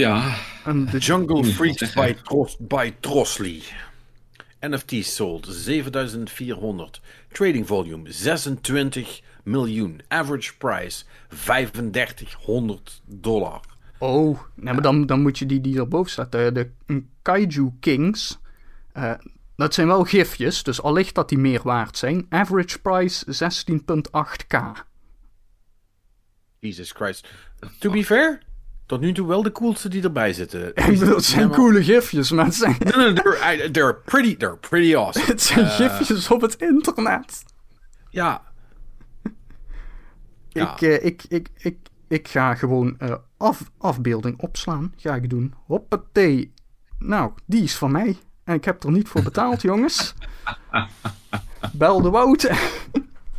Ja, 0.00 0.36
en 0.64 0.84
de, 0.84 0.98
Jungle 0.98 1.44
Freaks 1.44 1.92
by, 1.92 2.14
Tros 2.22 2.56
by 2.58 2.92
Trosley. 3.00 3.62
NFT's 4.60 5.14
sold 5.14 5.46
7400. 5.50 7.00
Trading 7.32 7.66
volume 7.66 8.12
26 8.12 9.22
miljoen. 9.44 10.00
Average 10.08 10.56
price 10.56 11.04
3500 11.28 13.00
dollar. 13.06 13.60
Oh, 13.98 14.40
nee, 14.54 14.74
maar 14.74 14.82
dan, 14.82 15.06
dan 15.06 15.22
moet 15.22 15.38
je 15.38 15.46
die 15.46 15.60
die 15.60 15.78
erboven 15.78 16.10
staat. 16.10 16.32
De, 16.32 16.52
de 16.86 17.02
Kaiju 17.22 17.72
Kings. 17.80 18.38
eh, 18.92 19.14
dat 19.56 19.74
zijn 19.74 19.86
wel 19.86 20.04
gifjes, 20.04 20.62
dus 20.62 20.82
allicht 20.82 21.14
dat 21.14 21.28
die 21.28 21.38
meer 21.38 21.60
waard 21.62 21.96
zijn. 21.96 22.26
Average 22.28 22.80
price 22.80 23.24
16,8k. 23.26 24.58
Jesus 26.58 26.92
Christ. 26.92 27.28
To 27.78 27.90
be 27.90 28.04
fair, 28.04 28.42
tot 28.90 29.00
nu 29.00 29.12
toe 29.12 29.26
wel 29.26 29.42
de 29.42 29.52
coolste 29.52 29.88
die 29.88 30.02
erbij 30.02 30.32
zitten. 30.32 30.68
Ik 30.74 30.98
bedoel, 30.98 31.14
het 31.14 31.24
zijn 31.24 31.50
coole 31.50 31.84
gifjes, 31.84 32.30
maar 32.30 32.44
het 32.44 32.54
zijn, 32.54 32.76
No, 32.78 33.10
no, 33.10 33.12
they're, 33.70 33.94
pretty, 33.94 34.36
they're 34.36 34.56
pretty 34.56 34.96
awesome. 34.96 35.26
het 35.32 35.42
zijn 35.42 35.66
gifjes 35.66 36.30
op 36.30 36.40
het 36.40 36.54
internet. 36.54 37.44
Ja. 38.08 38.42
Ja. 40.48 40.72
Ik, 40.72 40.80
eh, 40.80 41.04
ik, 41.04 41.24
ik, 41.28 41.48
ik, 41.56 41.76
ik 42.08 42.28
ga 42.28 42.54
gewoon 42.54 42.98
eh, 42.98 43.14
af, 43.36 43.70
afbeelding 43.78 44.40
opslaan. 44.40 44.92
Ga 44.96 45.14
ik 45.14 45.30
doen. 45.30 45.54
Hoppatee. 45.66 46.52
Nou, 46.98 47.32
die 47.46 47.62
is 47.62 47.76
van 47.76 47.92
mij. 47.92 48.18
En 48.44 48.54
ik 48.54 48.64
heb 48.64 48.84
er 48.84 48.90
niet 48.90 49.08
voor 49.08 49.22
betaald, 49.22 49.62
jongens. 49.70 50.14
Bel 51.72 52.02
de 52.02 52.10
Wout. 52.10 52.50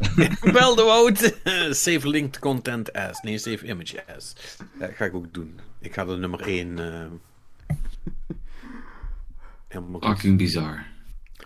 Wel 0.60 0.76
de 0.76 0.84
woud. 0.84 1.18
save 1.84 2.08
linked 2.08 2.40
content 2.40 2.94
as. 2.94 3.22
Nee, 3.22 3.38
save 3.38 3.66
image 3.66 4.04
as. 4.16 4.34
Dat 4.80 4.90
ga 4.94 5.06
ik 5.06 5.14
ook 5.14 5.34
doen. 5.34 5.60
Ik 5.80 5.94
ga 5.94 6.06
de 6.06 6.18
nummer 6.18 6.42
1. 6.48 6.80
helemaal 9.68 10.00
goed. 10.00 10.10
Fucking 10.10 10.38
bizar. 10.38 10.86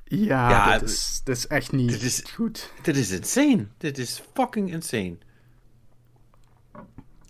Ja, 0.03 0.49
Ja, 0.49 0.79
dit, 0.79 0.89
is, 0.89 1.21
dit 1.23 1.37
is 1.37 1.47
echt 1.47 1.71
niet 1.71 1.89
dit 1.89 2.01
is- 2.01 2.23
goed. 2.33 2.71
Dit 2.81 2.97
is 2.97 3.11
insane. 3.11 3.67
Dit 3.77 3.97
is 3.97 4.21
fucking 4.33 4.71
insane. 4.71 5.17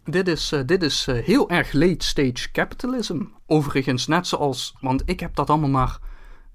Dit 0.03 0.27
is, 0.27 0.51
eh, 0.51 0.59
dit 0.65 0.83
is 0.83 1.07
eh, 1.07 1.23
heel 1.23 1.49
erg 1.49 1.71
late 1.71 2.05
stage 2.05 2.51
capitalism. 2.51 3.21
Overigens, 3.45 4.07
net 4.07 4.27
zoals, 4.27 4.75
want 4.81 5.01
ik 5.05 5.19
heb 5.19 5.35
dat 5.35 5.49
allemaal 5.49 5.69
maar 5.69 5.99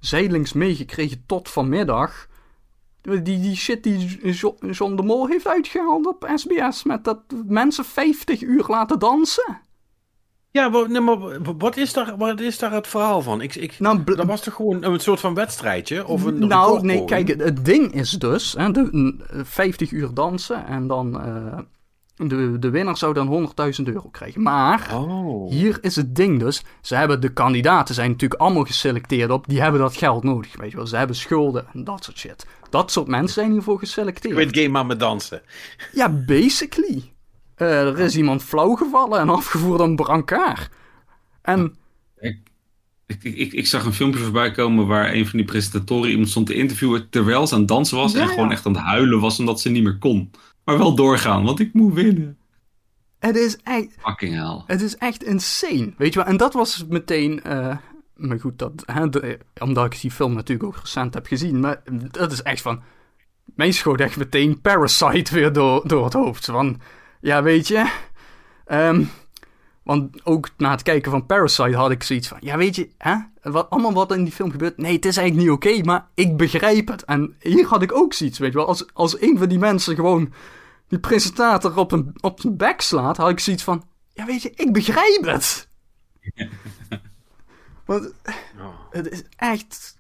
zijdelings 0.01 0.52
meegekregen 0.52 1.22
tot 1.26 1.48
vanmiddag. 1.48 2.28
Die, 3.02 3.22
die 3.22 3.56
shit 3.56 3.82
die 3.82 4.32
Jo- 4.32 4.56
John 4.70 4.94
de 4.97 5.02
Mol 5.02 5.27
heeft 5.27 5.47
uitgehaald 5.47 6.06
op 6.06 6.31
SBS 6.35 6.82
met 6.82 7.05
dat 7.05 7.18
mensen 7.47 7.85
50 7.85 8.43
uur 8.43 8.64
laten 8.68 8.98
dansen. 8.98 9.60
Ja, 10.52 10.68
maar, 10.68 10.90
nee, 10.90 11.01
maar 11.01 11.18
wat, 11.59 11.77
is 11.77 11.93
daar, 11.93 12.16
wat 12.16 12.40
is 12.40 12.59
daar 12.59 12.72
het 12.72 12.86
verhaal 12.86 13.22
van? 13.22 13.40
Ik, 13.40 13.55
ik, 13.55 13.78
Nou, 13.78 14.05
dat 14.05 14.27
was 14.27 14.40
toch 14.43 14.55
gewoon 14.55 14.85
een 14.85 15.01
soort 15.01 15.20
van 15.20 15.35
wedstrijdje? 15.35 16.06
Of 16.06 16.24
een 16.24 16.47
nou, 16.48 16.82
nee, 16.85 17.05
kijk, 17.05 17.28
het, 17.28 17.64
ding 17.64 17.93
is 17.94 18.10
dus 18.10 18.52
hè, 18.52 18.70
de, 18.70 18.89
n- 18.97 19.22
50 19.44 19.90
uur 19.90 20.14
dansen 20.14 20.66
en 20.66 20.86
dan 20.86 21.20
eh, 21.20 21.59
de, 22.28 22.59
de 22.59 22.70
winnaar 22.70 22.97
zou 22.97 23.14
dan 23.14 23.52
100.000 23.78 23.84
euro 23.84 24.09
krijgen. 24.09 24.42
Maar 24.42 24.90
Oh. 24.94 25.51
Hier 25.51 25.78
is 25.80 25.97
het 25.97 26.16
ding 26.16 26.38
dus. 26.40 26.62
Ze 26.80 26.94
hebben 26.94 27.20
de 27.20 27.32
kandidaten 27.32 27.94
zijn 27.94 28.10
natuurlijk 28.10 28.40
allemaal 28.40 28.64
geselecteerd 28.64 29.30
op. 29.30 29.44
Die 29.48 29.60
hebben 29.60 29.80
dat 29.80 29.97
geld 29.97 30.24
nodig. 30.24 30.56
Weet 30.56 30.70
je 30.70 30.76
wel. 30.76 30.86
Ze 30.86 30.97
hebben 30.97 31.16
schulden 31.16 31.66
en 31.72 31.84
dat 31.84 32.05
soort 32.05 32.18
shit. 32.18 32.47
Dat 32.70 32.92
soort 32.92 33.06
mensen 33.06 33.34
zijn 33.34 33.52
hiervoor 33.52 33.78
geselecteerd. 33.78 34.34
Quit 34.34 34.56
game 34.56 34.68
maar 34.68 34.86
met 34.86 35.01
dansen. 35.01 35.42
Ja, 35.92 36.09
basically. 36.09 37.12
Eh, 37.55 37.86
er 37.86 37.98
is 37.98 38.16
iemand 38.16 38.42
flauw 38.42 38.74
gevallen 38.74 39.20
en 39.20 39.28
afgevoerd 39.28 39.80
aan 39.80 39.88
een 39.88 39.97
brancard. 39.97 40.68
En 41.42 41.76
Ik, 42.20 42.38
ik, 43.06 43.22
ik, 43.22 43.52
ik 43.52 43.66
zag 43.66 43.84
een 43.84 43.92
filmpje 43.92 44.20
voorbij 44.20 44.51
komen 44.51 44.86
waar 44.86 45.12
een 45.12 45.26
van 45.26 45.38
die 45.38 45.47
presentatoren 45.47 46.10
iemand 46.10 46.28
stond 46.28 46.47
te 46.47 46.55
interviewen 46.55 47.10
terwijl 47.10 47.47
ze 47.47 47.55
aan 47.55 47.60
het 47.60 47.68
dansen 47.68 47.97
was. 47.97 48.12
Ja, 48.12 48.20
en 48.20 48.28
gewoon 48.28 48.47
ja. 48.47 48.52
echt 48.52 48.66
aan 48.66 48.74
het 48.74 48.82
huilen 48.82 49.20
was 49.20 49.38
omdat 49.38 49.60
ze 49.60 49.70
niet 49.70 49.82
meer 49.82 49.98
kon. 49.98 50.30
Maar 50.70 50.78
wel 50.78 50.94
doorgaan, 50.94 51.44
want 51.44 51.60
ik 51.60 51.72
moet 51.74 51.94
winnen. 51.94 52.38
het 53.18 53.36
is 53.36 53.56
echt, 53.62 53.86
Fucking 53.98 54.34
hell. 54.34 54.62
het 54.66 54.80
is 54.82 54.97
echt 54.97 55.22
insane. 55.22 55.92
Weet 55.97 56.12
je 56.12 56.18
wel. 56.18 56.28
En 56.28 56.36
dat 56.36 56.52
was 56.52 56.84
meteen... 56.88 57.42
eh, 57.42 57.76
maar 58.14 58.40
goed, 58.40 58.59
dat, 58.59 58.72
hè, 58.86 59.09
de- 59.09 59.38
omdat 59.59 59.84
ik 59.94 60.01
die 60.01 60.10
film 60.10 60.34
natuurlijk 60.34 60.68
ook 60.68 60.80
recent 60.82 61.14
heb 61.14 61.26
gezien. 61.26 61.60
Maar 61.60 61.82
dat 62.10 62.32
is 62.32 62.42
echt 62.42 62.62
van... 62.62 62.82
Mij 63.55 63.70
schoot 63.72 64.01
echt 64.01 64.16
meteen 64.16 64.60
Parasite 64.60 65.34
weer 65.34 65.52
door, 65.52 65.88
door 65.88 66.05
het 66.05 66.12
hoofd. 66.12 66.44
Van, 66.44 66.80
ja, 67.20 67.42
weet 67.42 67.68
je... 67.68 67.92
ehm, 68.64 69.02
want 69.82 70.26
ook 70.26 70.48
na 70.56 70.70
het 70.70 70.82
kijken 70.82 71.10
van 71.10 71.26
Parasite 71.26 71.76
had 71.76 71.90
ik 71.90 72.02
zoiets 72.02 72.28
van... 72.28 72.38
Ja, 72.40 72.56
weet 72.56 72.76
je, 72.76 72.88
hè, 72.98 73.14
wat, 73.42 73.70
allemaal 73.70 73.92
wat 73.92 74.12
in 74.12 74.24
die 74.24 74.32
film 74.32 74.51
gebeurt... 74.51 74.76
Nee, 74.76 74.94
het 74.94 75.05
is 75.05 75.16
eigenlijk 75.16 75.48
niet 75.48 75.56
oké, 75.56 75.84
maar 75.84 76.06
ik 76.14 76.36
begrijp 76.36 76.88
het. 76.88 77.05
En 77.05 77.34
hier 77.40 77.66
had 77.66 77.82
ik 77.82 77.92
ook 77.92 78.12
zoiets, 78.12 78.38
weet 78.38 78.52
je 78.52 78.59
wel. 78.59 78.66
Als, 78.66 78.94
als 78.94 79.20
een 79.20 79.38
van 79.38 79.48
die 79.48 79.59
mensen 79.59 79.94
gewoon 79.94 80.32
die 80.90 80.98
presentator 80.98 81.76
op, 81.76 81.92
een, 81.92 82.14
op 82.20 82.40
zijn 82.40 82.56
bek 82.56 82.80
slaat... 82.80 83.16
had 83.16 83.30
ik 83.30 83.40
zoiets 83.40 83.62
van... 83.62 83.84
Ja, 84.12 84.24
weet 84.24 84.42
je, 84.42 84.50
ik 84.50 84.72
begrijp 84.72 85.24
het. 85.24 85.68
Want 87.86 88.12
het 88.90 89.08
is 89.08 89.22
echt... 89.36 89.98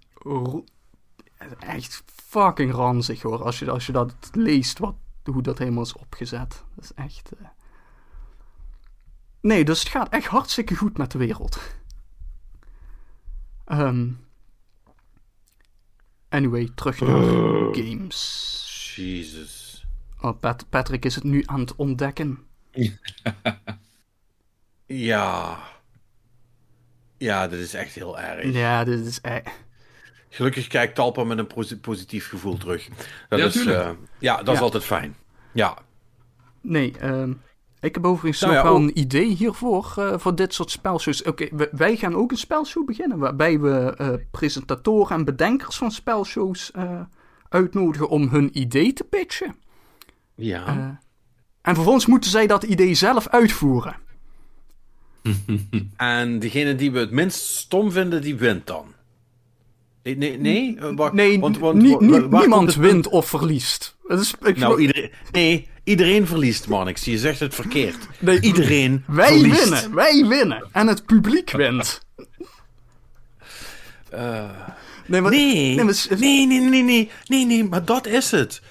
Echt 1.58 2.02
fucking 2.06 2.72
ranzig 2.72 3.22
hoor, 3.22 3.42
als 3.44 3.58
je, 3.58 3.70
als 3.70 3.86
je 3.86 3.92
dat 3.92 4.14
leest, 4.32 4.78
wat, 4.78 4.94
hoe 5.24 5.42
dat 5.42 5.58
helemaal 5.58 5.82
is 5.82 5.92
opgezet. 5.92 6.64
Dat 6.74 6.84
is 6.84 6.94
echt... 6.94 7.32
eh. 7.38 7.46
Nee, 9.40 9.64
dus 9.64 9.78
het 9.78 9.88
gaat 9.88 10.08
echt 10.08 10.26
hartstikke 10.26 10.76
goed 10.76 10.98
met 10.98 11.10
de 11.10 11.18
wereld. 11.18 11.58
Ehm 13.64 14.08
anyway, 16.28 16.70
terug 16.74 17.00
naar 17.00 17.22
games. 17.74 18.92
Jesus. 18.96 19.59
Oh, 20.22 20.40
Pat- 20.40 20.66
Patrick 20.68 21.04
is 21.04 21.14
het 21.14 21.24
nu 21.24 21.42
aan 21.46 21.60
het 21.60 21.76
ontdekken. 21.76 22.38
Ja. 24.86 25.58
Ja, 27.18 27.48
dit 27.48 27.58
is 27.60 27.74
echt 27.74 27.94
heel 27.94 28.18
erg. 28.20 28.52
Ja, 28.52 28.84
dit 28.84 29.06
is 29.06 29.20
echt... 29.20 29.48
Gelukkig 30.28 30.66
kijkt 30.66 30.94
Talpa 30.94 31.24
met 31.24 31.38
een 31.38 31.46
posi- 31.46 31.76
positief 31.78 32.28
gevoel 32.28 32.56
terug. 32.56 32.88
Dat 33.28 33.38
Ja, 33.38 33.44
is, 33.44 33.66
eh, 33.66 33.90
ja, 34.18 34.42
dat 34.42 34.54
is 34.54 34.60
altijd 34.60 34.84
fijn. 34.84 35.16
Ja. 35.52 35.78
Nee, 36.60 36.98
ehm, 36.98 37.32
ik 37.80 37.94
heb 37.94 38.04
overigens 38.06 38.40
Nou 38.40 38.52
nog 38.54 38.62
ja, 38.62 38.68
wel 38.68 38.78
ook- 38.78 38.88
een 38.88 38.98
idee 38.98 39.28
hiervoor, 39.34 39.94
eh, 39.96 40.18
voor 40.18 40.34
dit 40.34 40.54
soort 40.54 40.70
spelshows. 40.70 41.22
Oké, 41.22 41.48
wij 41.72 41.96
gaan 41.96 42.14
ook 42.14 42.30
een 42.30 42.36
spelshow 42.36 42.86
beginnen, 42.86 43.18
waarbij 43.18 43.60
we 43.60 43.94
eh, 43.96 44.12
presentatoren 44.30 45.16
en 45.16 45.24
bedenkers 45.24 45.76
van 45.76 45.90
spelshows 45.90 46.70
eh, 46.70 47.00
uitnodigen 47.48 48.08
om 48.08 48.28
hun 48.28 48.58
idee 48.58 48.92
te 48.92 49.04
pitchen. 49.04 49.56
Ja. 50.40 50.66
Eh, 50.66 50.74
en 51.62 51.74
vervolgens 51.74 52.06
moeten 52.06 52.30
zij 52.30 52.46
dat 52.46 52.62
idee 52.62 52.94
zelf 52.94 53.28
uitvoeren. 53.28 53.96
En 55.96 56.38
degene 56.38 56.74
die 56.74 56.90
we 56.92 56.98
het 56.98 57.10
minst 57.10 57.38
stom 57.56 57.92
vinden, 57.92 58.22
die 58.22 58.36
wint 58.36 58.66
dan. 58.66 58.84
Nee, 60.02 60.16
nee, 60.16 60.38
nee? 60.38 60.76
Want- 60.80 60.98
want- 60.98 61.12
nie- 61.14 61.92
wa- 61.96 62.00
nie- 62.00 62.10
waar 62.10 62.20
komt 62.20 62.40
niemand 62.40 62.74
wint 62.74 63.08
of 63.08 63.28
verliest. 63.28 63.96
Het 64.06 64.20
is, 64.20 64.34
ik 64.42 64.56
Nou, 64.56 64.80
iedereen, 64.80 65.10
nee, 65.32 65.68
iedereen 65.84 66.26
verliest, 66.26 66.68
Marnix. 66.68 67.04
Je 67.04 67.18
zegt 67.18 67.40
het 67.40 67.54
verkeerd. 67.54 67.96
Nee, 68.18 68.40
iedereen 68.40 69.04
wij 69.06 69.26
verliest. 69.38 69.60
winnen, 69.60 69.94
wij 69.94 70.26
winnen. 70.26 70.64
En 70.72 70.86
het 70.86 71.06
publiek 71.06 71.50
wint. 71.62 72.06
nee, 75.06 75.20
maar, 75.20 75.30
Nee, 75.30 75.74
nee, 75.74 75.84
maar 75.84 75.94
nee, 76.18 76.46
nee, 76.46 76.60
nee, 76.82 77.10
nee, 77.26 77.46
nee, 77.46 77.64
maar 77.64 77.84
dat 77.84 78.06
is 78.06 78.30
het. 78.30 78.62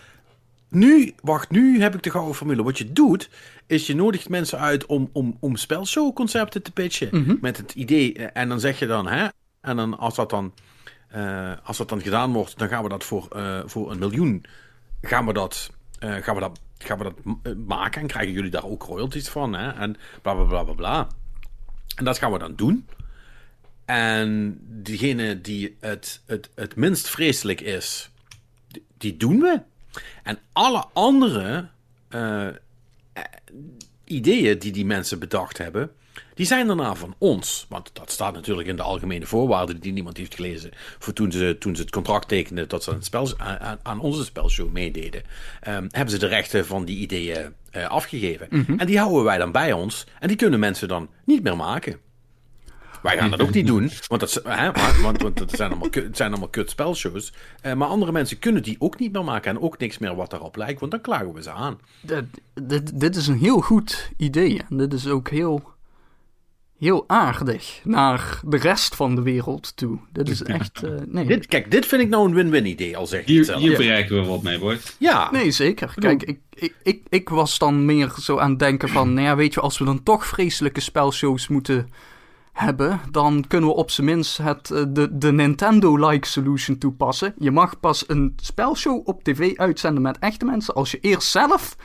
Nu, 0.70 1.14
wacht, 1.22 1.50
nu 1.50 1.82
heb 1.82 1.96
ik 1.96 2.04
de 2.04 2.10
gouden 2.10 2.36
formule. 2.36 2.64
Wat 2.64 2.78
je 2.78 2.94
doet, 2.94 3.30
is 3.68 3.88
je 3.88 3.96
nodigt 3.96 4.30
mensen 4.30 4.60
uit 4.60 4.86
om, 4.86 5.10
om, 5.14 5.38
om 5.40 5.56
spelshowconcepten 5.56 6.64
te 6.64 6.72
pitchen. 6.72 7.38
Met 7.42 7.58
het 7.58 7.74
idee, 7.74 8.14
eh, 8.14 8.42
en 8.42 8.50
dan 8.50 8.60
zeg 8.60 8.80
je 8.80 8.88
dan, 8.88 9.08
hè, 9.08 9.28
en 9.62 9.76
dan 9.76 9.98
als 9.98 10.16
dat 10.16 10.30
dan, 10.30 10.54
eh, 11.08 11.52
als 11.64 11.78
dat 11.78 11.90
dan 11.90 12.02
gedaan 12.02 12.34
wordt, 12.34 12.58
dan 12.58 12.68
gaan 12.68 12.84
we 12.84 12.90
dat 12.90 13.04
voor, 13.04 13.28
eh, 13.28 13.62
voor 13.66 13.92
een 13.92 14.00
miljoen, 14.00 14.46
gaan 15.02 15.26
we 15.26 15.34
dat, 15.34 15.72
gaan 16.00 16.36
we 16.36 16.42
dat, 16.42 16.60
gaan 16.78 16.98
we 16.98 17.04
dat 17.04 17.56
maken 17.68 18.02
en 18.02 18.08
krijgen 18.08 18.34
jullie 18.34 18.52
daar 18.52 18.66
ook 18.66 18.84
royalties 18.84 19.30
van, 19.30 19.54
hè, 19.54 19.70
en 19.70 19.98
bla 20.22 20.34
bla 20.34 20.44
bla 20.44 20.64
bla 20.64 20.74
bla. 20.74 21.08
En 21.96 22.06
dat 22.06 22.18
gaan 22.18 22.32
we 22.32 22.40
dan 22.40 22.56
doen. 22.56 22.88
En 23.86 24.58
diegene 24.62 25.42
die 25.42 25.78
het, 25.80 26.22
het, 26.26 26.50
het 26.56 26.76
minst 26.76 27.10
vreselijk 27.10 27.62
is, 27.62 28.10
die 28.98 29.18
doen 29.18 29.40
we. 29.40 29.62
En 30.24 30.40
alle 30.54 30.86
andere 30.94 31.68
eh, 32.10 32.48
eh, 32.48 32.54
ideeën 34.04 34.60
die 34.60 34.72
die 34.72 34.86
mensen 34.86 35.20
bedacht 35.20 35.58
hebben, 35.58 35.92
die 36.34 36.46
zijn 36.46 36.68
daarna 36.68 36.96
van 36.96 37.16
ons. 37.18 37.66
Want 37.70 37.90
dat 37.94 38.12
staat 38.12 38.34
natuurlijk 38.34 38.68
in 38.68 38.76
de 38.76 38.82
algemene 38.82 39.26
voorwaarden 39.26 39.80
die 39.80 39.94
niemand 39.94 40.18
heeft 40.18 40.36
gelezen. 40.36 40.72
Voor 41.00 41.14
toen 41.14 41.32
ze, 41.32 41.56
toen 41.60 41.76
ze 41.76 41.82
het 41.82 41.92
contract 41.92 42.28
tekenden 42.28 42.68
dat 42.70 42.84
ze 42.84 42.90
aan, 42.90 42.96
het 42.96 43.06
spel, 43.06 43.38
aan, 43.38 43.80
aan 43.84 44.00
onze 44.00 44.24
spelshow 44.24 44.72
meededen, 44.72 45.24
ehm, 45.62 45.88
hebben 45.92 46.10
ze 46.10 46.20
de 46.20 46.28
rechten 46.28 46.66
van 46.66 46.86
die 46.86 46.98
ideeën 46.98 47.54
eh, 47.72 47.88
afgegeven. 47.88 48.50
En 48.78 48.88
die 48.88 49.00
houden 49.00 49.24
wij 49.24 49.38
dan 49.38 49.52
bij 49.52 49.72
ons. 49.74 50.06
En 50.20 50.28
die 50.28 50.38
kunnen 50.38 50.60
mensen 50.60 50.88
dan 50.88 51.10
niet 51.26 51.44
meer 51.44 51.56
maken. 51.56 52.00
Wij 53.02 53.18
gaan 53.18 53.30
dat 53.30 53.42
ook 53.42 53.54
niet 53.54 53.68
doen, 53.68 53.92
want, 54.08 54.22
dat, 54.22 54.34
hè, 54.44 54.72
maar, 54.72 55.00
want, 55.02 55.22
want 55.22 55.40
het, 55.40 55.52
zijn 55.52 55.70
allemaal, 55.72 55.90
het 55.92 56.18
zijn 56.18 56.30
allemaal 56.32 56.50
kut 56.50 56.70
spelshows. 56.70 57.34
Eh, 57.62 57.74
maar 57.74 57.88
andere 57.88 58.12
mensen 58.12 58.40
kunnen 58.40 58.64
die 58.64 58.76
ook 58.80 59.00
niet 59.00 59.12
meer 59.12 59.24
maken 59.24 59.52
en 59.52 59.62
ook 59.62 59.78
niks 59.78 59.98
meer 59.98 60.16
wat 60.16 60.30
daarop 60.30 60.56
lijkt, 60.56 60.80
want 60.80 60.92
dan 60.92 61.02
klagen 61.02 61.34
we 61.34 61.42
ze 61.42 61.52
aan. 61.52 61.80
Dit, 62.02 62.24
dit, 62.54 63.00
dit 63.00 63.16
is 63.16 63.28
een 63.28 63.38
heel 63.38 63.60
goed 63.62 64.10
idee. 64.18 64.62
En 64.70 64.78
dit 64.78 64.94
is 64.94 65.08
ook 65.08 65.30
heel, 65.30 65.64
heel 66.78 67.04
aardig 67.08 67.80
naar 67.84 68.40
de 68.46 68.58
rest 68.58 68.96
van 68.96 69.16
de 69.16 69.22
wereld 69.22 69.76
toe. 69.78 69.98
Dit 70.12 70.30
is 70.30 70.44
echt. 70.44 70.84
eh, 70.84 70.92
nee. 71.08 71.26
Dit, 71.26 71.46
kijk, 71.46 71.72
dit 71.72 71.86
vind 71.86 72.02
ik 72.02 72.10
nou 72.10 72.28
een 72.28 72.34
win-win 72.34 72.66
idee, 72.66 72.98
al 72.98 73.08
zeg 73.08 73.20
ik 73.20 73.26
het 73.28 73.36
Hier, 73.36 73.46
zelf. 73.46 73.60
hier 73.62 73.78
bereiken 73.78 74.22
we 74.22 74.28
wat 74.28 74.44
mee, 74.44 74.60
boys. 74.60 74.96
Ja, 74.98 75.32
Nee, 75.32 75.52
zeker. 75.52 75.94
Kijk, 75.96 76.24
ik, 76.24 76.40
ik, 76.54 76.76
ik, 76.84 77.02
ik 77.10 77.30
was 77.30 77.58
dan 77.58 77.86
meer 77.86 78.14
zo 78.22 78.38
aan 78.38 78.50
het 78.50 78.60
denken 78.60 78.90
van, 78.90 79.14
nou 79.14 79.26
ja, 79.28 79.36
weet 79.36 79.54
je, 79.54 79.60
als 79.60 79.78
we 79.78 79.86
dan 79.86 80.04
toch 80.04 80.26
vreselijke 80.26 80.82
spelshows 80.82 81.48
moeten 81.48 81.90
hebben, 82.60 83.02
dan 83.12 83.46
kunnen 83.48 83.70
we 83.70 83.76
op 83.76 83.92
zijn 83.92 84.08
minst 84.08 84.38
het, 84.38 84.72
eh, 84.72 84.84
de, 84.90 85.18
de 85.18 85.32
Nintendo-like 85.32 86.28
solution 86.28 86.78
toepassen. 86.78 87.34
Je 87.38 87.52
mag 87.52 87.80
pas 87.80 88.04
een 88.08 88.34
spelshow 88.42 89.08
op 89.08 89.24
tv 89.24 89.58
uitzenden 89.58 90.02
met 90.02 90.20
echte 90.20 90.46
mensen 90.46 90.74
als 90.74 90.92
je 90.92 91.00
eerst 91.00 91.30
zelf 91.30 91.76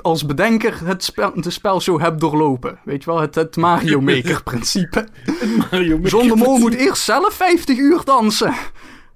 als 0.00 0.26
bedenker 0.26 0.86
het 0.86 1.04
spel, 1.04 1.32
de 1.34 1.50
spelshow 1.50 2.00
hebt 2.00 2.20
doorlopen. 2.20 2.78
Weet 2.84 3.04
je 3.04 3.10
wel, 3.10 3.20
het, 3.20 3.34
het 3.34 3.56
Mario 3.56 4.00
Maker 4.00 4.42
principe. 4.52 5.08
Mario 5.70 5.96
Maker. 5.96 6.10
John 6.10 6.28
de 6.28 6.36
Mol 6.36 6.58
moet 6.58 6.74
eerst 6.74 7.02
zelf 7.02 7.34
50 7.34 7.78
uur 7.78 8.00
dansen. 8.04 8.54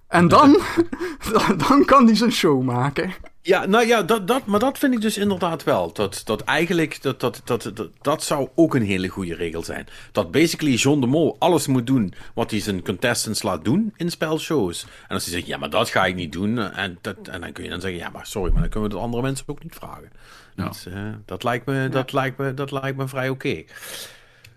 En 0.08 0.28
dan, 0.28 0.58
dan 1.68 1.84
kan 1.84 2.06
hij 2.06 2.16
zijn 2.16 2.32
show 2.32 2.62
maken. 2.62 3.12
Ja, 3.48 3.66
nou 3.66 3.86
ja, 3.86 4.02
dat, 4.02 4.26
dat, 4.26 4.46
maar 4.46 4.60
dat 4.60 4.78
vind 4.78 4.94
ik 4.94 5.00
dus 5.00 5.18
inderdaad 5.18 5.64
wel. 5.64 5.92
Dat, 5.92 6.20
dat 6.24 6.40
eigenlijk, 6.40 7.02
dat, 7.02 7.20
dat, 7.20 7.40
dat, 7.44 7.70
dat, 7.74 7.88
dat 8.00 8.22
zou 8.22 8.48
ook 8.54 8.74
een 8.74 8.82
hele 8.82 9.08
goede 9.08 9.34
regel 9.34 9.62
zijn. 9.62 9.86
Dat 10.12 10.30
basically 10.30 10.74
John 10.74 11.00
de 11.00 11.06
Mol 11.06 11.36
alles 11.38 11.66
moet 11.66 11.86
doen 11.86 12.14
wat 12.34 12.50
hij 12.50 12.60
zijn 12.60 12.84
contestants 12.84 13.42
laat 13.42 13.64
doen 13.64 13.92
in 13.96 14.10
spelshows. 14.10 14.82
En 14.82 15.14
als 15.14 15.24
hij 15.24 15.34
zegt, 15.34 15.46
ja, 15.46 15.56
maar 15.56 15.70
dat 15.70 15.88
ga 15.88 16.06
ik 16.06 16.14
niet 16.14 16.32
doen. 16.32 16.58
En, 16.58 16.98
dat, 17.00 17.16
en 17.30 17.40
dan 17.40 17.52
kun 17.52 17.64
je 17.64 17.70
dan 17.70 17.80
zeggen, 17.80 18.00
ja, 18.00 18.08
maar 18.08 18.26
sorry, 18.26 18.52
maar 18.52 18.60
dan 18.60 18.70
kunnen 18.70 18.88
we 18.88 18.94
dat 18.94 19.04
andere 19.04 19.22
mensen 19.22 19.48
ook 19.48 19.62
niet 19.62 19.74
vragen. 19.74 20.10
Ja. 20.56 20.64
Dat, 20.64 20.86
dat, 21.24 21.42
lijkt 21.42 21.66
me, 21.66 21.88
dat, 21.88 22.12
lijkt 22.12 22.38
me, 22.38 22.54
dat 22.54 22.70
lijkt 22.70 22.96
me 22.96 23.08
vrij 23.08 23.28
oké. 23.28 23.64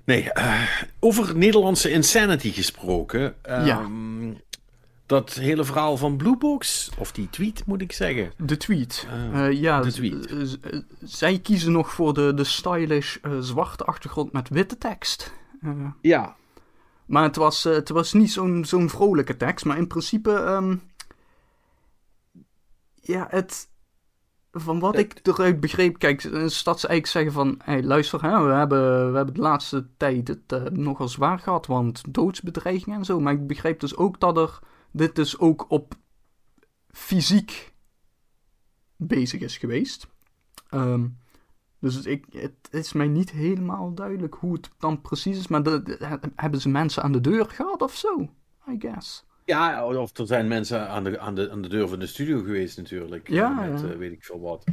Nee, 0.04 0.32
eh, 0.32 0.62
over 1.00 1.38
Nederlandse 1.38 1.92
insanity 1.92 2.52
gesproken. 2.52 3.34
Ja. 3.44 3.90
Dat 5.12 5.34
hele 5.34 5.64
verhaal 5.64 5.98
van 5.98 6.18
Bluebox, 6.18 6.92
of 7.00 7.12
die 7.12 7.30
tweet 7.30 7.66
moet 7.66 7.82
ik 7.82 7.92
zeggen. 7.92 8.32
De 8.38 8.58
tweet. 8.58 9.08
Ah, 9.12 9.46
Eh, 9.48 9.52
ja, 9.62 9.82
de 9.82 9.92
tweet. 9.92 10.26
eh, 10.26 10.42
eh, 10.42 10.82
zij 11.02 11.40
kiezen 11.40 11.72
nog 11.72 11.92
voor 11.94 12.14
de, 12.14 12.34
de 12.34 12.44
stylish 12.44 13.16
eh, 13.22 13.32
zwarte 13.40 13.84
achtergrond 13.86 14.32
met 14.32 14.50
witte 14.50 14.78
tekst. 14.78 15.34
Eh, 15.62 15.72
Ja. 16.02 16.36
maar 17.06 17.24
het 17.24 17.36
was, 17.36 17.66
eh, 17.66 17.74
het 17.74 17.90
was 17.90 18.14
niet 18.14 18.32
zo'n 18.32 18.66
zo'n 18.66 18.90
vrolijke 18.90 19.38
tekst, 19.38 19.66
maar 19.66 19.78
in 19.78 19.88
principe. 19.88 20.34
ehm, 20.34 20.76
ja, 22.96 23.28
het. 23.30 23.70
Van 24.54 24.80
wat 24.80 24.98
ik 24.98 25.20
eruit 25.24 25.60
begreep, 25.60 25.98
kijk, 26.00 26.24
eh, 26.24 26.48
stad 26.48 26.80
ze 26.80 26.88
eigenlijk 26.88 27.08
zeggen 27.08 27.32
van, 27.32 27.60
hey, 27.64 27.84
luister, 27.84 28.22
hè, 28.22 28.46
we, 28.48 28.54
hebben, 28.54 29.12
we 29.12 29.16
hebben 29.16 29.36
de 29.36 29.42
laatste 29.42 29.88
tijd 29.98 30.28
het 30.28 30.40
eh, 30.48 30.62
nogal 30.64 31.08
zwaar 31.08 31.40
gehad, 31.40 31.66
want 31.68 32.04
doodsbedreigingen 32.10 32.98
en 33.00 33.06
zo. 33.06 33.20
Maar 33.20 33.34
ik 33.34 33.48
begreep 33.48 33.80
dus 33.80 33.96
ook 33.96 34.20
dat 34.20 34.38
er, 34.38 34.60
dit 34.92 35.16
dus 35.16 35.40
ook 35.40 35.66
op 35.72 35.94
fysiek 36.92 37.74
bezig 38.96 39.42
is 39.42 39.58
geweest. 39.58 40.08
Ehm, 40.70 41.08
dus 41.80 42.06
ik, 42.06 42.26
het 42.32 42.54
is 42.72 42.94
mij 42.94 43.08
niet 43.08 43.32
helemaal 43.32 43.94
duidelijk 43.94 44.34
hoe 44.40 44.54
het 44.54 44.70
dan 44.80 45.02
precies 45.02 45.38
is, 45.38 45.48
maar 45.48 45.64
de, 45.64 45.84
de- 45.84 46.20
hebben 46.36 46.62
ze 46.62 46.70
mensen 46.70 47.04
aan 47.04 47.12
de 47.12 47.22
deur 47.22 47.46
gehad 47.46 47.82
of 47.82 47.96
zo? 47.96 48.30
I 48.70 48.76
guess. 48.80 49.24
Ja, 49.46 49.86
of 49.88 50.18
er 50.18 50.28
zijn 50.28 50.48
mensen 50.48 50.90
aan 50.90 51.04
de, 51.04 51.20
aan 51.20 51.36
de, 51.36 51.52
aan 51.52 51.62
de 51.62 51.68
deur 51.70 51.88
van 51.88 52.00
de 52.00 52.08
studio 52.08 52.38
geweest 52.44 52.78
natuurlijk. 52.78 53.30
Ja, 53.30 53.50
Met 53.50 53.82
ja. 53.82 53.88
eh, 53.88 53.98
weet 53.98 54.12
ik 54.12 54.24
veel 54.24 54.40
wat. 54.40 54.64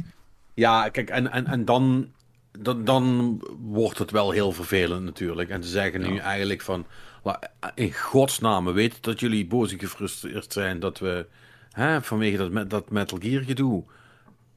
Ja, 0.53 0.89
kijk, 0.89 1.09
en, 1.09 1.31
en, 1.31 1.45
en 1.45 1.65
dan, 1.65 2.11
dan, 2.51 2.83
dan 2.85 3.37
wordt 3.59 3.97
het 3.97 4.11
wel 4.11 4.31
heel 4.31 4.51
vervelend 4.51 5.03
natuurlijk. 5.03 5.49
En 5.49 5.63
ze 5.63 5.69
zeggen 5.69 6.01
nu 6.01 6.17
eigenlijk 6.17 6.61
van, 6.61 6.85
la- 7.23 7.41
in 7.75 7.93
godsnaam, 7.93 8.65
we 8.65 8.71
weten 8.71 9.01
dat 9.01 9.19
jullie 9.19 9.47
boos 9.47 9.71
en 9.71 9.79
gefrustreerd 9.79 10.53
zijn 10.53 10.79
dat 10.79 10.99
we, 10.99 11.25
hè, 11.71 12.01
vanwege 12.01 12.49
dat, 12.49 12.69
dat 12.69 12.89
Metal 12.89 13.17
Gear 13.21 13.43
gedoe. 13.43 13.83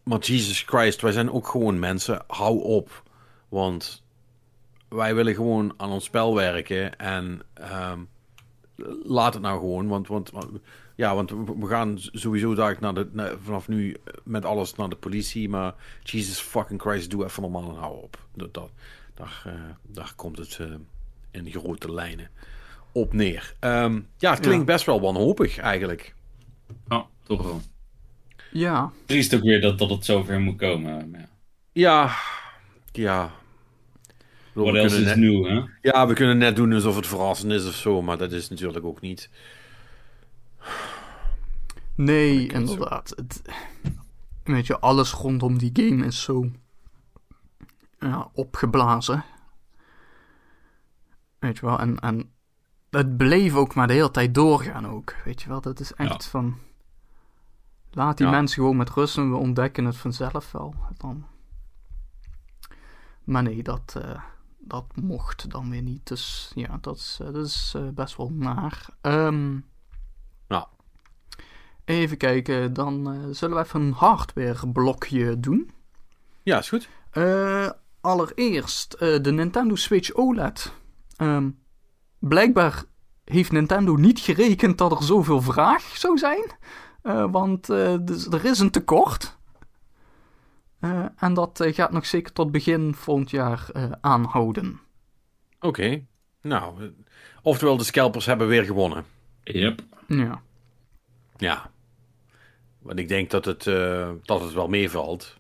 Maar 0.02 0.18
Jesus 0.18 0.62
Christ, 0.62 1.01
wij 1.01 1.12
zijn 1.12 1.32
ook 1.32 1.48
gewoon 1.48 1.78
mensen. 1.78 2.22
Hou 2.26 2.62
op. 2.62 3.02
Want 3.48 4.02
wij 4.89 5.14
willen 5.14 5.34
gewoon 5.34 5.74
aan 5.76 5.90
ons 5.90 6.05
spel 6.05 6.34
werken. 6.34 6.98
En 6.98 7.43
ehm, 7.55 7.98
laat 9.05 9.34
het 9.34 9.43
nou 9.43 9.59
gewoon. 9.59 9.86
Want, 9.86 10.09
want, 10.09 10.32
ja, 10.94 11.14
want 11.14 11.30
we 11.30 11.66
gaan 11.66 11.98
sowieso 11.98 12.55
daar 12.55 12.76
naar 12.80 13.06
vanaf 13.43 13.68
nu 13.68 13.97
met 14.24 14.44
alles 14.44 14.74
naar 14.74 14.89
de 14.89 14.97
politie. 14.97 15.48
Maar 15.48 15.74
Jesus 16.02 16.40
fucking 16.40 16.80
Christ, 16.80 17.10
doe 17.10 17.24
even 17.24 17.43
normaal 17.43 17.70
en 17.70 17.76
hou 17.76 18.02
op. 18.02 18.18
Dat, 18.34 18.55
dat, 18.55 18.70
daar, 19.14 19.43
eh, 19.47 19.52
daar 19.82 20.12
komt 20.16 20.39
het 20.39 20.59
eh, 20.60 20.66
in 21.30 21.51
grote 21.51 21.93
lijnen 21.93 22.30
op 22.93 23.12
neer. 23.12 23.55
Ehm, 23.60 24.01
ja, 24.19 24.31
het 24.31 24.40
klinkt 24.40 24.66
best 24.66 24.86
wel 24.86 25.01
wanhopig 25.01 25.59
eigenlijk. 25.59 26.14
Ja, 26.89 27.06
toch 27.23 27.43
wel. 27.43 27.60
Ja, 28.52 28.93
Triest 29.06 29.35
ook 29.35 29.43
weer 29.43 29.60
dat, 29.60 29.78
dat 29.78 29.90
het 29.90 30.05
zover 30.05 30.40
moet 30.40 30.56
komen. 30.56 31.10
maar 31.10 31.20
ja. 31.20 31.28
Ja, 31.73 32.14
ja. 32.93 33.31
We 34.52 34.60
else 34.64 34.73
kunnen 34.73 34.98
is 35.01 35.05
net- 35.05 35.16
nieuw, 35.16 35.44
hè? 35.44 35.62
Ja, 35.82 36.06
we 36.06 36.14
kunnen 36.14 36.39
net 36.39 36.56
doen 36.56 36.73
alsof 36.73 36.97
het 36.97 37.06
verrassend 37.06 37.52
is 37.52 37.66
of 37.66 37.74
zo, 37.74 38.02
maar 38.02 38.19
dat 38.19 38.32
is 38.32 38.48
natuurlijk 38.48 38.85
ook 38.85 39.01
niet. 39.01 39.31
nee, 41.94 42.47
inderdaad. 42.47 43.12
Het, 43.16 43.43
weet 44.44 44.66
je, 44.66 44.78
alles 44.78 45.12
rondom 45.12 45.59
die 45.59 45.70
game 45.73 46.06
is 46.06 46.23
zo 46.23 46.51
ja, 47.98 48.31
opgeblazen. 48.32 49.24
Weet 51.39 51.59
je 51.59 51.66
wel, 51.66 51.78
en, 51.78 51.98
en 52.01 52.31
het 53.01 53.16
bleef 53.16 53.55
ook 53.55 53.74
maar 53.74 53.86
de 53.86 53.93
hele 53.93 54.10
tijd 54.10 54.35
doorgaan 54.35 54.86
ook. 54.86 55.14
Weet 55.24 55.43
je 55.43 55.48
wel, 55.48 55.60
dat 55.60 55.81
is 55.81 55.94
echt 55.94 56.24
Ja. 56.24 56.31
van... 56.31 56.59
Laat 57.90 58.16
die 58.16 58.27
Ja. 58.27 58.32
mensen 58.32 58.62
gewoon 58.62 58.77
met 58.77 58.90
rust 58.90 59.16
en 59.16 59.31
we 59.31 59.36
ontdekken 59.36 59.85
het 59.85 59.97
vanzelf 59.97 60.52
wel. 60.52 60.74
Dan. 60.97 61.27
Maar 63.24 63.43
nee, 63.43 63.62
dat, 63.62 63.97
eh, 64.02 64.20
dat 64.59 64.85
mocht 64.94 65.51
dan 65.51 65.70
weer 65.70 65.82
niet. 65.82 66.06
Dus 66.06 66.52
ja, 66.55 66.78
dat 66.81 66.97
is, 66.97 67.19
eh, 67.23 67.32
dat 67.32 67.47
is 67.47 67.73
eh, 67.77 67.89
best 67.89 68.16
wel 68.16 68.31
naar. 68.32 68.86
Nou, 70.48 70.66
even 71.85 72.16
kijken, 72.16 72.73
dan 72.73 73.19
zullen 73.35 73.56
we 73.56 73.62
even 73.62 73.81
een 73.81 73.93
hardwareblokje 73.93 75.40
doen. 75.40 75.70
ja, 76.43 76.59
is 76.59 76.69
goed. 76.69 76.89
Allereerst 78.01 78.98
de 78.98 79.32
Nintendo 79.32 79.74
Switch 79.74 80.12
OLED. 80.14 80.73
Ehm, 81.16 81.51
blijkbaar 82.28 82.85
heeft 83.24 83.53
Nintendo 83.53 83.97
niet 83.97 84.20
gerekend 84.20 84.78
dat 84.78 84.90
er 84.93 85.03
zoveel 85.03 85.43
vraag 85.43 85.82
zou 85.82 86.19
zijn. 86.19 86.44
Eh, 87.03 87.31
want 87.31 87.70
eh, 87.70 87.97
dus 88.03 88.27
er 88.27 88.44
is 88.44 88.59
een 88.59 88.70
tekort. 88.70 89.36
Eh, 90.81 91.05
en 91.16 91.35
dat 91.35 91.61
eh, 91.61 91.74
gaat 91.74 91.93
nog 91.93 92.07
zeker 92.07 92.32
tot 92.32 92.51
begin 92.53 92.94
volgend 92.94 93.31
jaar 93.31 93.69
eh, 93.73 93.90
aanhouden. 94.01 94.81
Oké. 95.61 96.05
Nou, 96.43 96.93
oftewel, 97.43 97.77
de 97.77 97.85
scalpers 97.85 98.27
hebben 98.27 98.49
weer 98.49 98.65
gewonnen. 98.65 99.05
Yep. 99.43 99.81
Ja. 100.07 100.43
Ja. 101.36 101.70
Want 102.78 102.99
ik 102.99 103.09
denk 103.09 103.31
dat 103.31 103.44
het, 103.44 103.66
eh, 103.66 104.11
dat 104.23 104.40
het 104.40 104.53
wel 104.53 104.69
meevalt. 104.69 105.36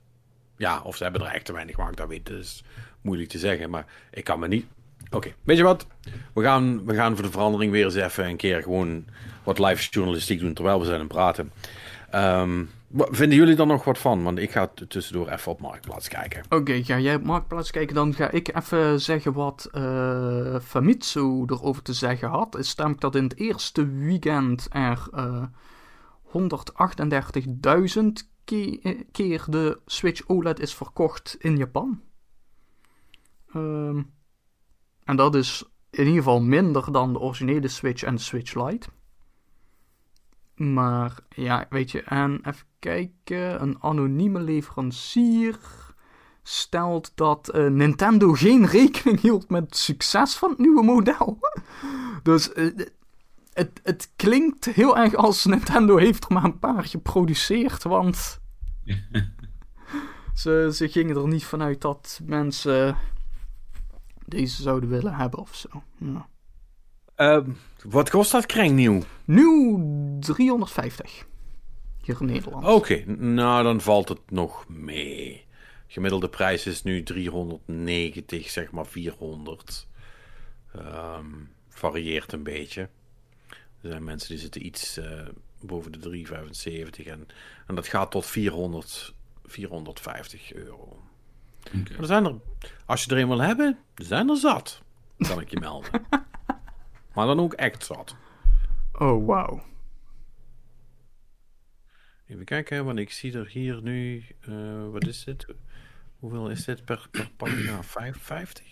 Ja, 0.56 0.80
of 0.80 0.96
ze 0.96 1.02
hebben 1.02 1.22
er 1.22 1.32
echt 1.34 1.44
te 1.44 1.52
weinig 1.52 1.74
gemaakt, 1.74 1.96
dat 1.96 2.08
weet 2.08 2.18
ik. 2.18 2.26
Dat 2.26 2.38
is 2.38 2.64
moeilijk 3.00 3.28
te 3.28 3.38
zeggen. 3.38 3.70
Maar 3.70 3.86
ik 4.10 4.24
kan 4.24 4.38
me 4.38 4.48
niet. 4.48 4.66
Oké, 5.12 5.32
weet 5.42 5.56
je 5.56 5.62
wat? 5.62 5.86
We 6.34 6.42
gaan, 6.42 6.84
we 6.84 6.94
gaan 6.94 7.14
voor 7.14 7.24
de 7.24 7.30
verandering 7.30 7.72
weer 7.72 7.84
eens 7.84 7.94
even 7.94 8.26
een 8.28 8.36
keer 8.36 8.62
gewoon 8.62 9.04
wat 9.44 9.58
live 9.58 9.88
journalistiek 9.90 10.40
doen 10.40 10.54
terwijl 10.54 10.78
we 10.78 10.84
zijn 10.84 10.96
aan 11.00 11.04
het 11.04 11.12
praten. 11.12 11.52
Ehm, 12.10 12.64
vinden 12.96 13.38
jullie 13.38 13.56
er 13.56 13.66
nog 13.66 13.84
wat 13.84 13.98
van? 13.98 14.22
Want 14.22 14.38
ik 14.38 14.50
ga 14.50 14.70
tussendoor 14.88 15.28
even 15.28 15.52
op 15.52 15.60
Marktplaats 15.60 16.08
kijken. 16.08 16.42
Oké, 16.48 16.82
ga 16.84 16.98
jij 16.98 17.14
op 17.14 17.22
Marktplaats 17.22 17.70
kijken, 17.70 17.94
dan 17.94 18.14
ga 18.14 18.30
ik 18.30 18.56
even 18.56 19.00
zeggen 19.00 19.32
wat 19.32 19.68
eh, 19.72 20.56
Famitsu 20.62 21.42
erover 21.46 21.82
te 21.82 21.92
zeggen 21.92 22.28
had. 22.28 22.58
Is 22.58 22.74
namelijk 22.74 23.00
dat 23.00 23.14
in 23.14 23.22
het 23.24 23.36
eerste 23.38 23.86
weekend 23.88 24.66
er 24.70 25.08
eh 25.14 25.42
138.000 26.32 28.30
ke- 28.44 28.78
eh, 28.82 29.00
keer 29.12 29.44
de 29.48 29.78
Switch 29.86 30.28
OLED 30.28 30.60
is 30.60 30.74
verkocht 30.74 31.36
in 31.38 31.56
Japan. 31.56 32.00
Ehm, 33.54 34.02
en 35.04 35.16
dat 35.16 35.34
is 35.34 35.64
in 35.90 36.06
ieder 36.06 36.22
geval 36.22 36.40
minder 36.40 36.92
dan 36.92 37.12
de 37.12 37.18
originele 37.18 37.68
Switch 37.68 38.02
en 38.02 38.14
de 38.14 38.20
Switch 38.20 38.54
Lite. 38.54 38.88
Maar 40.54 41.18
ja, 41.28 41.66
weet 41.70 41.90
je, 41.90 42.02
en 42.02 42.40
even 42.42 42.66
kijken. 42.78 43.62
Een 43.62 43.76
anonieme 43.80 44.40
leverancier 44.40 45.58
stelt 46.42 47.12
dat 47.14 47.48
eh, 47.48 47.66
Nintendo 47.66 48.32
geen 48.32 48.66
rekening 48.66 49.20
hield 49.20 49.50
met 49.50 49.62
het 49.62 49.76
succes 49.76 50.34
van 50.34 50.50
het 50.50 50.58
nieuwe 50.58 50.82
model. 50.82 51.38
dus 52.22 52.52
eh, 52.52 52.66
het, 53.52 53.80
het 53.82 54.12
klinkt 54.16 54.64
heel 54.64 54.98
erg 54.98 55.14
als 55.14 55.44
Nintendo 55.44 55.96
heeft 55.96 56.24
er 56.24 56.32
maar 56.32 56.44
een 56.44 56.58
paar 56.58 56.84
geproduceerd, 56.84 57.82
want 57.82 58.40
ze, 60.34 60.70
ze 60.72 60.88
gingen 60.88 61.16
er 61.16 61.28
niet 61.28 61.44
vanuit 61.44 61.80
dat 61.80 62.20
mensen 62.24 62.96
deze 64.32 64.62
zouden 64.62 64.88
willen 64.88 65.14
hebben 65.14 65.40
of 65.40 65.54
zo. 65.54 65.82
Ja. 65.98 66.28
Ehm, 67.14 67.50
wat 67.84 68.10
kost 68.10 68.32
dat 68.32 68.46
kring 68.46 68.74
nieuw? 68.74 69.02
Nu 69.24 69.78
350. 70.20 71.26
Hier 72.02 72.20
in 72.20 72.26
Nederland. 72.26 72.64
Oké, 72.64 73.04
nou 73.16 73.62
dan 73.62 73.80
valt 73.80 74.08
het 74.08 74.30
nog 74.30 74.68
mee. 74.68 75.44
Gemiddelde 75.86 76.28
prijs 76.28 76.66
is 76.66 76.82
nu 76.82 77.02
390, 77.02 78.50
zeg 78.50 78.70
maar 78.70 78.86
400. 78.86 79.86
Ehm, 80.74 81.26
varieert 81.68 82.32
een 82.32 82.42
beetje. 82.42 82.88
Er 83.80 83.90
zijn 83.90 84.04
mensen 84.04 84.28
die 84.28 84.38
zitten 84.38 84.66
iets 84.66 84.98
uh, 84.98 85.28
boven 85.60 85.92
de 85.92 85.98
375 85.98 87.06
en, 87.06 87.26
en 87.66 87.74
dat 87.74 87.86
gaat 87.86 88.10
tot 88.10 88.26
400, 88.26 89.14
450 89.44 90.52
euro. 90.52 91.01
Okay. 91.66 91.82
Maar 91.82 91.98
er 91.98 92.06
zijn 92.06 92.24
er, 92.24 92.34
als 92.86 93.04
je 93.04 93.10
er 93.10 93.18
een 93.18 93.28
wil 93.28 93.40
hebben, 93.40 93.78
er 93.94 94.04
zijn 94.04 94.28
er 94.28 94.36
zat. 94.36 94.82
Kan 95.18 95.40
ik 95.40 95.50
je 95.50 95.60
melden. 95.60 95.90
maar 97.14 97.26
dan 97.26 97.40
ook 97.40 97.52
echt 97.52 97.84
zat. 97.84 98.16
Oh, 98.92 99.26
wauw. 99.26 99.62
Even 102.26 102.44
kijken, 102.44 102.84
want 102.84 102.98
ik 102.98 103.10
zie 103.10 103.38
er 103.38 103.48
hier 103.48 103.82
nu, 103.82 104.24
uh, 104.48 104.88
wat 104.90 105.06
is 105.06 105.24
dit? 105.24 105.46
Hoeveel 106.18 106.50
is 106.50 106.64
dit 106.64 106.84
per, 106.84 107.08
per 107.10 107.30
pagina? 107.36 107.82
55? 107.82 108.71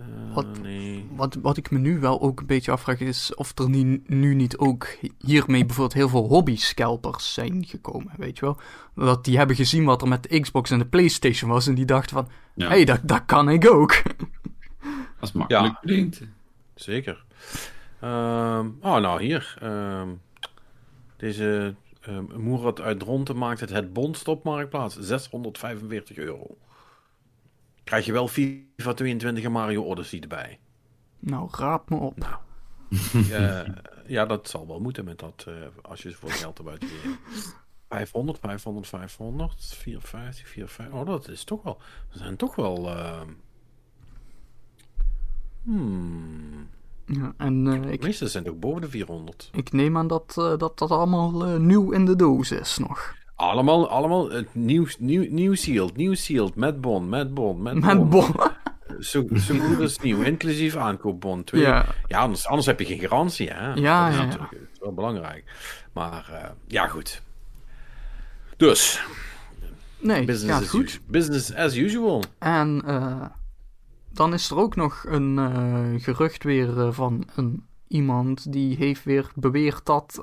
Uh, 0.00 0.34
wat, 0.34 0.58
nee. 0.62 1.08
wat, 1.10 1.34
wat 1.34 1.56
ik 1.56 1.70
me 1.70 1.78
nu 1.78 2.00
wel 2.00 2.20
ook 2.20 2.40
een 2.40 2.46
beetje 2.46 2.70
afvraag 2.70 3.00
is 3.00 3.34
of 3.34 3.58
er 3.58 3.68
nu, 3.68 4.02
nu 4.06 4.34
niet 4.34 4.56
ook 4.56 4.88
hiermee 5.18 5.64
bijvoorbeeld 5.64 5.96
heel 5.98 6.08
veel 6.08 6.28
hobby-scalpers 6.28 7.32
zijn 7.32 7.64
gekomen, 7.64 8.12
weet 8.16 8.38
je 8.38 8.44
wel? 8.44 8.58
Dat 8.94 9.24
die 9.24 9.36
hebben 9.36 9.56
gezien 9.56 9.84
wat 9.84 10.02
er 10.02 10.08
met 10.08 10.22
de 10.22 10.40
Xbox 10.40 10.70
en 10.70 10.78
de 10.78 10.86
Playstation 10.86 11.50
was 11.50 11.66
en 11.66 11.74
die 11.74 11.84
dachten 11.84 12.16
van, 12.16 12.28
hé, 12.54 12.66
hey, 12.66 12.84
dat, 12.84 13.00
dat 13.02 13.22
kan 13.26 13.48
ik 13.48 13.70
ook. 13.70 14.02
Als 15.20 15.32
makkelijk 15.32 15.74
ja. 15.74 15.80
klinkt. 15.80 16.22
Zeker. 16.74 17.24
Um, 18.04 18.78
oh, 18.80 18.96
nou 18.96 19.22
hier. 19.22 19.58
Um, 19.62 20.20
deze 21.16 21.74
um, 22.08 22.28
Moerad 22.36 22.80
uit 22.80 22.98
Dronten 22.98 23.36
maakt 23.36 23.60
het 23.60 23.70
het 23.70 23.92
Bond 23.92 24.28
op 24.28 24.44
Marktplaats. 24.44 24.98
645 24.98 26.16
euro. 26.16 26.56
Krijg 27.86 28.06
je 28.06 28.12
wel 28.12 28.28
FIFA 28.28 28.92
22 28.94 29.44
en 29.44 29.52
Mario 29.52 29.84
Odyssey 29.84 30.20
erbij. 30.20 30.58
Nou, 31.18 31.48
raap 31.50 31.90
me 31.90 31.96
op. 31.96 32.18
Nou. 32.18 32.36
uh, 33.14 33.60
ja, 34.06 34.26
dat 34.26 34.48
zal 34.48 34.66
wel 34.66 34.80
moeten 34.80 35.04
met 35.04 35.18
dat, 35.18 35.44
uh, 35.48 35.54
als 35.82 36.02
je 36.02 36.12
voor 36.12 36.30
geld 36.30 36.58
erbij 36.58 36.76
geeft. 36.78 37.56
500, 37.88 38.38
500, 38.38 38.86
500, 38.86 39.74
450, 39.74 40.48
450. 40.48 41.00
Oh, 41.00 41.06
dat 41.06 41.28
is 41.28 41.44
toch 41.44 41.62
wel. 41.62 41.78
Er 42.12 42.18
zijn 42.18 42.36
toch 42.36 42.54
wel. 42.54 42.86
Uh... 42.86 43.20
Hmm. 45.62 46.68
Ja, 47.04 47.34
en, 47.36 47.66
uh, 47.66 47.92
ik, 47.92 48.02
meeste 48.02 48.28
zijn 48.28 48.44
toch 48.44 48.58
boven 48.58 48.80
de 48.80 48.88
400. 48.88 49.50
Ik 49.52 49.72
neem 49.72 49.96
aan 49.96 50.06
dat 50.06 50.34
uh, 50.38 50.56
dat, 50.58 50.78
dat 50.78 50.90
allemaal 50.90 51.48
uh, 51.48 51.60
nieuw 51.60 51.90
in 51.90 52.04
de 52.04 52.16
doos 52.16 52.50
is 52.50 52.78
nog. 52.78 53.14
Allemaal, 53.36 53.88
allemaal 53.88 54.30
het 54.30 54.54
nieuw, 54.54 54.86
nieuw, 54.98 55.26
nieuw 55.30 55.54
sealed, 55.54 55.96
nieuw 55.96 56.14
sealed, 56.14 56.54
met 56.54 56.80
bon, 56.80 57.08
met 57.08 57.34
bon, 57.34 57.62
met, 57.62 57.80
met 57.80 58.10
bon. 58.10 58.34
Zo, 59.00 59.26
zo 59.34 59.58
goed 59.58 59.80
als 59.80 59.98
nieuw, 59.98 60.22
inclusief 60.22 60.76
aankoopbon. 60.76 61.44
Twee. 61.44 61.62
Ja, 61.62 61.86
ja 62.06 62.18
anders, 62.18 62.46
anders 62.46 62.66
heb 62.66 62.78
je 62.78 62.86
geen 62.86 62.98
garantie, 62.98 63.48
hè? 63.50 63.72
Ja, 63.72 64.04
dat 64.04 64.12
is 64.12 64.18
ja, 64.18 64.24
natuurlijk 64.24 64.52
ja. 64.52 64.58
wel 64.80 64.94
belangrijk. 64.94 65.44
Maar 65.92 66.52
ja, 66.66 66.86
goed. 66.86 67.22
Dus. 68.56 69.04
Nee, 69.98 70.24
business 70.24 70.58
gaat 70.58 70.68
goed. 70.68 71.00
Business 71.06 71.54
as 71.54 71.76
usual. 71.76 72.22
En 72.38 72.82
dan 74.12 74.32
is 74.34 74.50
er 74.50 74.56
ook 74.56 74.76
nog 74.76 75.04
een 75.08 75.36
uh, 75.36 76.02
gerucht 76.02 76.44
weer 76.44 76.92
van 76.92 77.28
een, 77.34 77.64
iemand 77.88 78.52
die 78.52 78.76
heeft 78.76 79.04
weer 79.04 79.30
beweerd 79.34 79.86
dat 79.86 80.20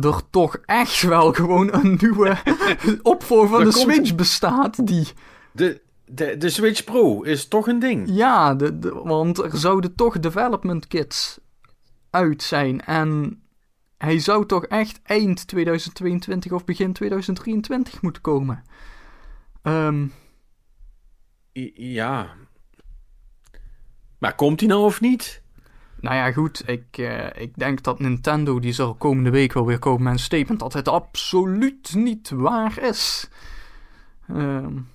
er 0.00 0.20
toch 0.30 0.56
echt 0.64 1.02
wel 1.02 1.32
gewoon 1.32 1.72
een 1.72 1.98
nieuwe 2.00 2.36
opvolger 3.02 3.48
van 3.48 3.64
de 3.64 3.72
Switch 3.72 4.14
bestaat. 4.14 4.86
Die... 4.86 5.08
De, 5.52 5.80
de, 6.06 6.36
de 6.36 6.50
Switch 6.50 6.84
Pro 6.84 7.22
is 7.22 7.48
toch 7.48 7.66
een 7.66 7.78
ding? 7.78 8.08
Ja, 8.10 8.54
de, 8.54 8.78
de, 8.78 8.90
want 8.94 9.38
er 9.38 9.56
zouden 9.56 9.94
toch 9.94 10.20
development 10.20 10.86
kits 10.86 11.38
uit 12.10 12.42
zijn. 12.42 12.84
En 12.84 13.42
hij 13.98 14.18
zou 14.18 14.46
toch 14.46 14.64
echt 14.64 15.00
eind 15.02 15.46
2022 15.46 16.52
of 16.52 16.64
begin 16.64 16.92
2023 16.92 18.02
moeten 18.02 18.22
komen. 18.22 18.64
Um, 19.62 20.12
ja, 21.74 22.34
maar 24.18 24.34
komt 24.34 24.60
hij 24.60 24.68
nou 24.68 24.84
of 24.84 25.00
niet? 25.00 25.42
Nou 26.04 26.16
ja, 26.16 26.32
goed. 26.32 26.62
Ik, 26.68 26.98
uh, 26.98 27.26
ik 27.34 27.56
denk 27.56 27.82
dat 27.82 27.98
Nintendo, 27.98 28.60
die 28.60 28.72
zal 28.72 28.94
komende 28.94 29.30
week 29.30 29.52
wel 29.52 29.66
weer 29.66 29.78
komen 29.78 30.02
met 30.02 30.12
een 30.12 30.18
statement 30.18 30.60
dat 30.60 30.72
het 30.72 30.88
absoluut 30.88 31.94
niet 31.94 32.30
waar 32.30 32.82
is. 32.82 33.28
Um... 34.30 34.88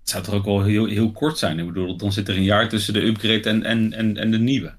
Het 0.00 0.10
zou 0.10 0.22
toch 0.22 0.34
ook 0.34 0.44
wel 0.44 0.62
heel, 0.62 0.86
heel 0.86 1.12
kort 1.12 1.38
zijn? 1.38 1.58
Ik 1.58 1.66
bedoel, 1.66 1.96
dan 1.96 2.12
zit 2.12 2.28
er 2.28 2.36
een 2.36 2.42
jaar 2.42 2.68
tussen 2.68 2.92
de 2.92 3.04
upgrade 3.04 3.48
en, 3.48 3.62
en, 3.62 3.92
en, 3.92 4.16
en 4.16 4.30
de 4.30 4.38
nieuwe. 4.38 4.74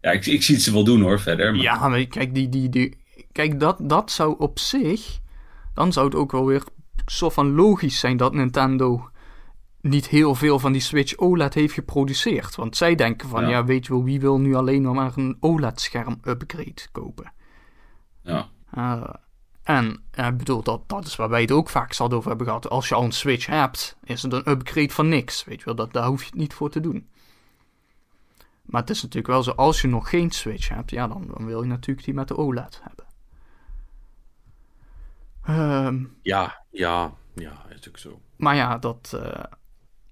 Ja, 0.00 0.10
ik, 0.10 0.26
ik 0.26 0.42
zie 0.42 0.54
het 0.54 0.64
ze 0.64 0.72
wel 0.72 0.84
doen 0.84 1.00
hoor, 1.00 1.20
verder. 1.20 1.52
Maar... 1.52 1.62
Ja, 1.62 1.88
maar 1.88 2.06
kijk, 2.06 2.34
die, 2.34 2.48
die, 2.48 2.68
die, 2.68 2.96
kijk 3.32 3.60
dat, 3.60 3.76
dat 3.82 4.10
zou 4.10 4.34
op 4.38 4.58
zich... 4.58 5.18
Dan 5.74 5.92
zou 5.92 6.06
het 6.06 6.14
ook 6.14 6.32
wel 6.32 6.46
weer 6.46 6.62
soort 7.06 7.34
van 7.34 7.54
logisch 7.54 7.98
zijn 7.98 8.16
dat 8.16 8.34
Nintendo 8.34 9.10
niet 9.80 10.08
heel 10.08 10.34
veel 10.34 10.58
van 10.58 10.72
die 10.72 10.80
Switch 10.80 11.16
OLED 11.16 11.54
heeft 11.54 11.74
geproduceerd. 11.74 12.54
Want 12.54 12.76
zij 12.76 12.94
denken 12.94 13.28
van, 13.28 13.42
ja, 13.42 13.48
ja 13.48 13.64
weet 13.64 13.86
je 13.86 13.92
wel, 13.92 14.04
wie 14.04 14.20
wil 14.20 14.40
nu 14.40 14.54
alleen 14.54 14.82
nog 14.82 14.94
maar 14.94 15.12
een 15.16 15.36
OLED-scherm 15.40 16.20
upgrade 16.24 16.88
kopen? 16.92 17.32
Ja. 18.22 18.48
Uh, 18.74 19.08
en 19.62 20.02
ik 20.14 20.36
bedoel, 20.36 20.62
dat, 20.62 20.88
dat 20.88 21.06
is 21.06 21.16
waar 21.16 21.28
wij 21.28 21.40
het 21.40 21.52
ook 21.52 21.68
vaak 21.68 21.92
zat 21.92 22.14
over 22.14 22.28
hebben 22.28 22.46
gehad. 22.46 22.68
Als 22.68 22.88
je 22.88 22.94
al 22.94 23.04
een 23.04 23.12
Switch 23.12 23.46
hebt, 23.46 23.96
is 24.04 24.22
het 24.22 24.32
een 24.32 24.50
upgrade 24.50 24.92
van 24.92 25.08
niks. 25.08 25.44
Weet 25.44 25.58
je 25.58 25.64
wel, 25.64 25.74
dat, 25.74 25.92
daar 25.92 26.06
hoef 26.06 26.20
je 26.20 26.26
het 26.26 26.38
niet 26.38 26.54
voor 26.54 26.70
te 26.70 26.80
doen. 26.80 27.08
Maar 28.62 28.80
het 28.80 28.90
is 28.90 29.02
natuurlijk 29.02 29.32
wel 29.32 29.42
zo, 29.42 29.50
als 29.50 29.80
je 29.80 29.88
nog 29.88 30.08
geen 30.08 30.30
Switch 30.30 30.68
hebt, 30.68 30.90
ja, 30.90 31.08
dan, 31.08 31.26
dan 31.34 31.46
wil 31.46 31.62
je 31.62 31.68
natuurlijk 31.68 32.06
die 32.06 32.14
met 32.14 32.28
de 32.28 32.36
OLED 32.36 32.80
hebben. 32.82 33.06
Um, 35.86 36.16
ja, 36.22 36.64
ja, 36.70 37.12
ja, 37.34 37.52
is 37.52 37.68
natuurlijk 37.68 37.98
zo. 37.98 38.20
Maar 38.36 38.56
ja, 38.56 38.78
dat, 38.78 39.12
uh, 39.14 39.44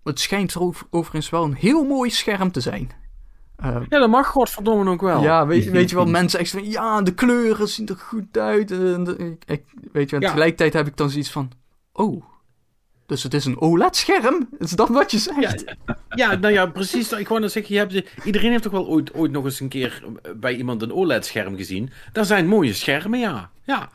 het 0.06 0.20
schijnt 0.20 0.54
er 0.54 0.60
overigens 0.90 1.30
wel 1.30 1.44
een 1.44 1.54
heel 1.54 1.84
mooi 1.84 2.10
scherm 2.10 2.52
te 2.52 2.60
zijn. 2.60 2.90
Uh, 3.64 3.76
ja, 3.88 3.98
dat 3.98 4.08
mag 4.08 4.26
godverdomme 4.26 4.90
ook 4.90 5.00
wel. 5.00 5.22
Ja, 5.22 5.46
weet, 5.46 5.70
weet 5.70 5.90
je 5.90 5.96
wel, 5.96 6.06
mensen 6.06 6.40
echt 6.40 6.50
van, 6.50 6.70
ja, 6.70 7.02
de 7.02 7.14
kleuren 7.14 7.68
zien 7.68 7.88
er 7.88 7.96
goed 7.96 8.38
uit. 8.38 8.70
En 8.70 9.04
de, 9.04 9.36
ik, 9.46 9.64
weet 9.92 10.10
je, 10.10 10.16
en 10.16 10.22
ja. 10.22 10.28
tegelijkertijd 10.28 10.72
heb 10.72 10.86
ik 10.86 10.96
dan 10.96 11.10
zoiets 11.10 11.30
van, 11.30 11.50
oh, 11.92 12.24
dus 13.06 13.22
het 13.22 13.34
is 13.34 13.44
een 13.44 13.60
OLED-scherm? 13.60 14.48
Is 14.58 14.70
dat 14.70 14.88
wat 14.88 15.10
je 15.10 15.18
zegt? 15.18 15.64
Ja, 15.86 15.96
ja 16.08 16.34
nou 16.34 16.52
ja, 16.54 16.66
precies. 16.66 17.12
Ik 17.12 17.28
wou 17.28 17.40
net 17.40 17.52
zeggen, 17.52 17.74
je 17.74 17.80
hebt, 17.80 18.24
iedereen 18.24 18.50
heeft 18.50 18.62
toch 18.62 18.72
wel 18.72 18.86
ooit, 18.86 19.14
ooit 19.14 19.30
nog 19.30 19.44
eens 19.44 19.60
een 19.60 19.68
keer 19.68 20.04
bij 20.36 20.56
iemand 20.56 20.82
een 20.82 20.92
OLED-scherm 20.92 21.56
gezien. 21.56 21.90
Daar 22.12 22.24
zijn 22.24 22.46
mooie 22.46 22.72
schermen, 22.72 23.18
ja. 23.18 23.50
Ja. 23.62 23.90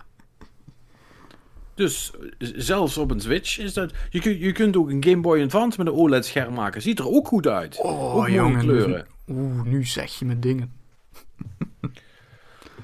Dus 1.75 2.11
zelfs 2.39 2.97
op 2.97 3.11
een 3.11 3.19
Switch 3.19 3.59
is 3.59 3.73
dat. 3.73 3.93
Je, 4.09 4.19
kun, 4.19 4.39
je 4.39 4.51
kunt 4.51 4.77
ook 4.77 4.89
een 4.89 5.03
Game 5.03 5.21
Boy 5.21 5.43
Advance 5.43 5.77
met 5.77 5.87
een 5.87 5.99
OLED-scherm 5.99 6.53
maken. 6.53 6.81
Ziet 6.81 6.99
er 6.99 7.09
ook 7.09 7.27
goed 7.27 7.47
uit. 7.47 7.77
Oh, 7.77 8.15
ook 8.15 8.29
jongen. 8.29 8.59
kleuren. 8.59 9.07
Oeh, 9.27 9.63
nu 9.63 9.85
zeg 9.85 10.19
je 10.19 10.25
me 10.25 10.39
dingen. 10.39 10.73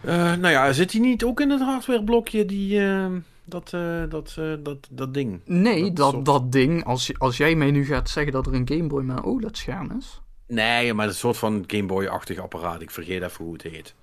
uh, 0.05 0.15
nou 0.41 0.49
ja, 0.49 0.73
zit 0.73 0.91
hij 0.91 1.01
niet 1.01 1.23
ook 1.23 1.39
in 1.39 1.49
het 1.49 1.61
hardwareblokje 1.61 2.45
die. 2.45 2.80
Uh, 2.80 3.05
dat, 3.45 3.72
uh, 3.76 4.03
dat, 4.09 4.38
dat, 4.64 4.88
dat 4.91 5.14
ding. 5.14 5.41
Nee, 5.45 5.93
dat, 5.93 6.11
dat, 6.11 6.26
dat 6.26 6.51
ding. 6.51 6.84
Als, 6.85 7.19
als 7.19 7.38
jij 7.38 7.55
mij 7.55 7.72
nu 7.72 7.85
gaat 7.85 8.09
zeggen 8.09 8.34
dat 8.34 8.45
er 8.45 8.53
een 8.53 8.68
Game 8.68 8.88
Boy 8.88 9.03
met 9.03 9.18
een 9.18 9.23
OLED-scherm 9.23 9.91
is. 9.97 10.22
Nee, 10.47 10.93
maar 10.93 11.07
een 11.07 11.14
soort 11.14 11.38
van 11.38 11.64
Game 11.68 11.85
Boy-achtig 11.85 12.38
apparaat. 12.38 12.81
Ik 12.81 12.91
vergeet 12.91 13.23
even 13.23 13.45
hoe 13.45 13.53
het 13.53 13.61
heet. 13.61 13.95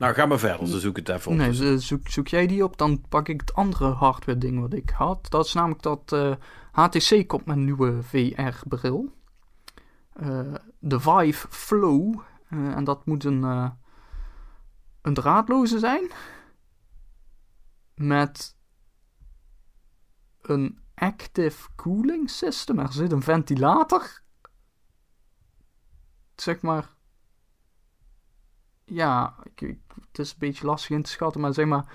Nou, 0.00 0.14
ga 0.14 0.26
maar 0.26 0.38
verder, 0.38 0.66
ze 0.66 0.80
zoeken 0.80 1.02
het 1.04 1.12
even 1.16 1.30
op. 1.30 1.36
Nee, 1.36 1.78
zoek, 1.78 2.08
zoek 2.08 2.28
jij 2.28 2.46
die 2.46 2.64
op, 2.64 2.76
dan 2.76 3.04
pak 3.08 3.28
ik 3.28 3.40
het 3.40 3.54
andere 3.54 3.90
hardware 3.90 4.38
ding 4.38 4.60
wat 4.60 4.72
ik 4.72 4.90
had. 4.90 5.30
Dat 5.30 5.44
is 5.46 5.52
namelijk 5.52 5.82
dat 5.82 6.10
HTC 6.72 7.28
komt 7.28 7.44
met 7.46 7.56
een 7.56 7.64
nieuwe 7.64 8.02
VR-bril. 8.02 9.14
Uh, 10.22 10.54
de 10.78 11.00
Vive 11.00 11.46
Flow. 11.50 12.20
Uh, 12.50 12.76
en 12.76 12.84
dat 12.84 13.06
moet 13.06 13.24
een, 13.24 13.42
een 15.02 15.14
draadloze 15.14 15.78
zijn. 15.78 16.10
Met 17.94 18.56
een 20.42 20.78
active 20.94 21.68
cooling 21.76 22.30
system. 22.30 22.78
Er 22.78 22.92
zit 22.92 23.12
een 23.12 23.22
ventilator. 23.22 24.20
Zeg 26.36 26.60
maar. 26.62 26.98
Ja, 28.84 29.36
ik- 29.54 29.78
het 30.08 30.18
is 30.18 30.30
een 30.30 30.36
beetje 30.38 30.66
lastig 30.66 30.90
in 30.90 31.02
te 31.02 31.10
schatten, 31.10 31.40
maar 31.40 31.54
zeg 31.54 31.66
maar. 31.66 31.92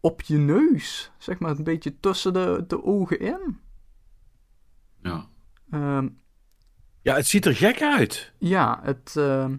Op 0.00 0.22
je 0.22 0.36
neus. 0.36 1.12
Zeg 1.18 1.38
maar 1.38 1.50
een 1.56 1.64
beetje 1.64 2.00
tussen 2.00 2.32
de, 2.32 2.64
de 2.66 2.84
ogen 2.84 3.20
in. 3.20 3.60
Ja. 5.02 5.28
Ehm, 5.70 6.08
Ja, 7.02 7.14
het 7.14 7.26
ziet 7.26 7.46
er 7.46 7.54
gek 7.56 7.82
uit. 7.82 8.32
Ja, 8.38 8.80
het, 8.82 9.16
ehm, 9.16 9.56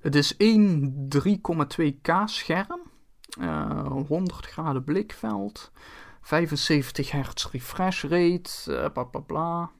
het 0.00 0.14
is 0.14 0.36
één 0.36 0.94
3,2K 1.08 2.22
scherm, 2.24 2.80
eh, 3.40 3.86
100 4.06 4.46
graden 4.46 4.84
blikveld, 4.84 5.72
75 6.20 7.10
hertz 7.10 7.46
refresh 7.50 8.02
rate, 8.04 8.76
eh, 8.76 8.92
bla 8.92 9.04
bla 9.04 9.20
bla. 9.20 9.70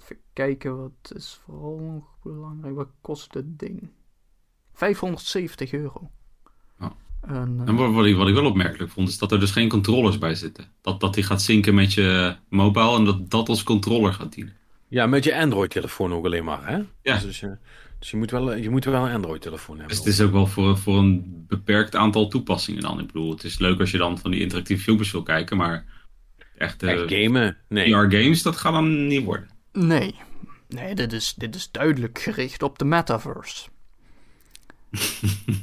Even 0.00 0.16
kijken, 0.32 0.76
wat 0.78 1.12
is 1.14 1.40
vooral 1.44 1.78
nog 1.78 2.16
belangrijk? 2.22 2.74
Wat 2.74 2.90
kost 3.00 3.32
dit 3.32 3.58
ding? 3.58 3.90
570 4.72 5.72
euro. 5.72 6.10
Ja. 6.80 6.92
En, 7.22 7.60
eh, 7.60 7.68
En 7.68 7.74
wat, 7.76 7.92
wat, 7.92 8.06
ik, 8.06 8.16
wat 8.16 8.28
ik 8.28 8.34
wel 8.34 8.46
opmerkelijk 8.46 8.92
vond, 8.92 9.08
is 9.08 9.18
dat 9.18 9.32
er 9.32 9.40
dus 9.40 9.50
geen 9.50 9.68
controllers 9.68 10.18
bij 10.18 10.34
zitten. 10.34 10.64
Dat, 10.80 11.00
dat 11.00 11.14
die 11.14 11.24
gaat 11.24 11.42
zinken 11.42 11.74
met 11.74 11.92
je 11.92 12.36
mobile 12.48 12.96
en 12.96 13.04
dat 13.04 13.30
dat 13.30 13.48
als 13.48 13.62
controller 13.62 14.12
gaat 14.12 14.32
dienen. 14.32 14.56
Ja, 14.88 15.06
met 15.06 15.24
je 15.24 15.36
Android-telefoon 15.36 16.12
ook 16.12 16.24
alleen 16.24 16.44
maar, 16.44 16.68
hè? 16.68 16.78
Ja. 17.02 17.18
Dus, 17.18 17.40
je, 17.40 17.56
dus 17.98 18.10
je, 18.10 18.16
moet 18.16 18.30
wel, 18.30 18.54
je 18.54 18.70
moet 18.70 18.84
wel 18.84 19.06
een 19.06 19.14
Android-telefoon 19.14 19.78
hebben. 19.78 19.96
Dus 19.96 20.04
het 20.04 20.14
is 20.14 20.20
ook 20.20 20.32
wel 20.32 20.46
voor, 20.46 20.78
voor 20.78 20.98
een 20.98 21.44
beperkt 21.48 21.96
aantal 21.96 22.28
toepassingen 22.28 22.82
dan. 22.82 23.00
Ik 23.00 23.06
bedoel, 23.06 23.30
het 23.30 23.44
is 23.44 23.58
leuk 23.58 23.80
als 23.80 23.90
je 23.90 23.98
dan 23.98 24.18
van 24.18 24.30
die 24.30 24.40
interactieve 24.40 24.82
filmpjes 24.82 25.12
wil 25.12 25.22
kijken, 25.22 25.56
maar 25.56 25.84
echt, 26.56 26.82
eh, 26.82 26.92
Echt 26.92 27.12
gamen? 27.12 27.56
Nee. 27.68 27.94
VR-games, 27.94 28.42
dat 28.42 28.56
gaat 28.56 28.72
dan 28.72 29.06
niet 29.06 29.24
worden. 29.24 29.48
Nee, 29.72 30.14
nee 30.68 30.94
dit, 30.94 31.12
is, 31.12 31.34
dit 31.34 31.54
is 31.54 31.70
duidelijk 31.70 32.18
gericht 32.18 32.62
op 32.62 32.78
de 32.78 32.84
metaverse. 32.84 33.68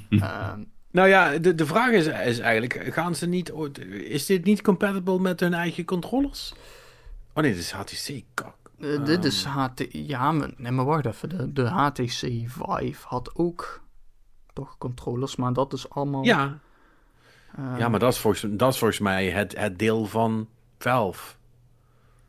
Ehm, 0.09 0.61
Nou 0.91 1.07
ja, 1.07 1.37
de, 1.37 1.55
de 1.55 1.65
vraag 1.65 1.91
is, 1.91 2.05
is 2.07 2.39
eigenlijk, 2.39 2.93
gaan 2.93 3.15
ze 3.15 3.27
niet, 3.27 3.51
ooit- 3.51 3.79
is 3.89 4.25
dit 4.25 4.43
niet 4.43 4.61
compatible 4.61 5.19
met 5.19 5.39
hun 5.39 5.53
eigen 5.53 5.85
controllers? 5.85 6.53
Oh 7.33 7.43
nee, 7.43 7.51
dit 7.53 7.61
is 7.61 7.71
HTC, 7.71 8.21
kak. 8.33 8.55
Eh, 8.79 9.05
dit 9.05 9.25
is 9.25 9.43
HT... 9.43 9.85
Ja, 9.91 10.31
maar, 10.31 10.49
nee, 10.57 10.71
maar 10.71 10.85
wacht 10.85 11.05
even. 11.05 11.29
De, 11.29 11.53
de 11.53 11.65
HTC 11.67 12.09
Vive 12.47 13.07
had 13.07 13.31
ook 13.35 13.81
toch 14.53 14.77
controllers, 14.77 15.35
maar 15.35 15.53
dat 15.53 15.73
is 15.73 15.89
allemaal... 15.89 16.23
Ja, 16.23 16.59
eh, 17.57 17.75
ja 17.77 17.89
maar 17.89 17.99
dat 17.99 18.13
is 18.13 18.19
volgens, 18.19 18.45
dat 18.57 18.73
is 18.73 18.77
volgens 18.79 18.99
mij 18.99 19.29
het, 19.29 19.57
het 19.57 19.79
deel 19.79 20.05
van 20.05 20.47
Valve. 20.77 21.35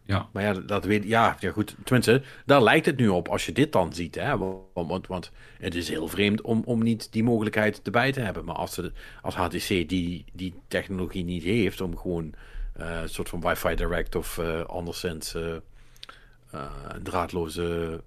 Ja. 0.08 0.28
Maar 0.32 0.42
ja, 0.42 0.52
dat 0.52 0.84
weet 0.84 1.04
ja, 1.04 1.36
ja 1.40 1.50
goed. 1.50 1.76
Tenminste, 1.84 2.22
daar 2.46 2.62
lijkt 2.62 2.86
het 2.86 2.96
nu 2.96 3.08
op 3.08 3.28
als 3.28 3.46
je 3.46 3.52
dit 3.52 3.72
dan 3.72 3.92
ziet. 3.92 4.14
Hè? 4.14 4.36
Want, 4.72 5.06
want, 5.06 5.30
het 5.58 5.74
is 5.74 5.88
heel 5.88 6.08
vreemd 6.08 6.40
om, 6.40 6.62
om 6.64 6.82
niet 6.82 7.12
die 7.12 7.24
mogelijkheid 7.24 7.80
erbij 7.82 8.12
te 8.12 8.20
hebben. 8.20 8.44
Maar 8.44 8.54
als, 8.54 8.74
ze, 8.74 8.92
als 9.22 9.34
HTC 9.34 9.68
die, 9.68 10.24
die 10.32 10.54
technologie 10.68 11.24
niet 11.24 11.42
heeft 11.42 11.80
om 11.80 11.96
gewoon 11.98 12.34
eh, 12.72 13.00
een 13.00 13.08
soort 13.08 13.28
van 13.28 13.40
Wi-Fi 13.40 13.74
Direct 13.74 14.14
of 14.14 14.38
eh, 14.38 14.64
anderszins 14.64 15.34
eh, 15.34 16.70
draadloze 17.02 18.00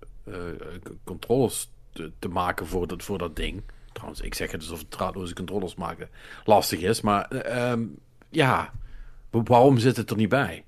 controllers 1.03 1.69
te, 1.93 2.11
te 2.19 2.27
maken 2.27 2.67
voor 2.67 2.87
dat, 2.87 3.03
voor 3.03 3.17
dat 3.17 3.35
ding. 3.35 3.63
Trouwens, 3.93 4.21
ik 4.21 4.35
zeg 4.35 4.51
het 4.51 4.61
alsof 4.61 4.83
draadloze 4.89 5.33
controllers 5.33 5.75
maken 5.75 6.09
lastig 6.45 6.79
is. 6.79 7.01
Maar 7.01 7.25
eh, 7.25 7.71
ehm, 7.71 7.83
ja, 8.29 8.73
waarom 9.29 9.77
zit 9.77 9.97
het 9.97 10.09
er 10.09 10.15
niet 10.15 10.29
bij? 10.29 10.63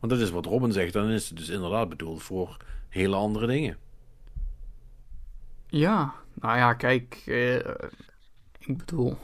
Want 0.00 0.12
dat 0.12 0.20
is 0.20 0.30
wat 0.30 0.46
Robin 0.46 0.72
zegt, 0.72 0.92
dan 0.92 1.08
is 1.08 1.28
het 1.28 1.38
dus 1.38 1.48
inderdaad 1.48 1.88
bedoeld 1.88 2.22
voor 2.22 2.56
hele 2.88 3.16
andere 3.16 3.46
dingen. 3.46 3.76
Ja, 5.66 6.14
nou 6.34 6.56
ja, 6.56 6.74
kijk, 6.74 7.22
eh, 7.26 7.56
ik 8.58 8.76
bedoel, 8.76 9.16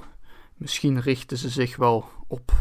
misschien 0.54 1.00
richten 1.00 1.38
ze 1.38 1.48
zich 1.48 1.76
wel 1.76 2.08
op 2.26 2.52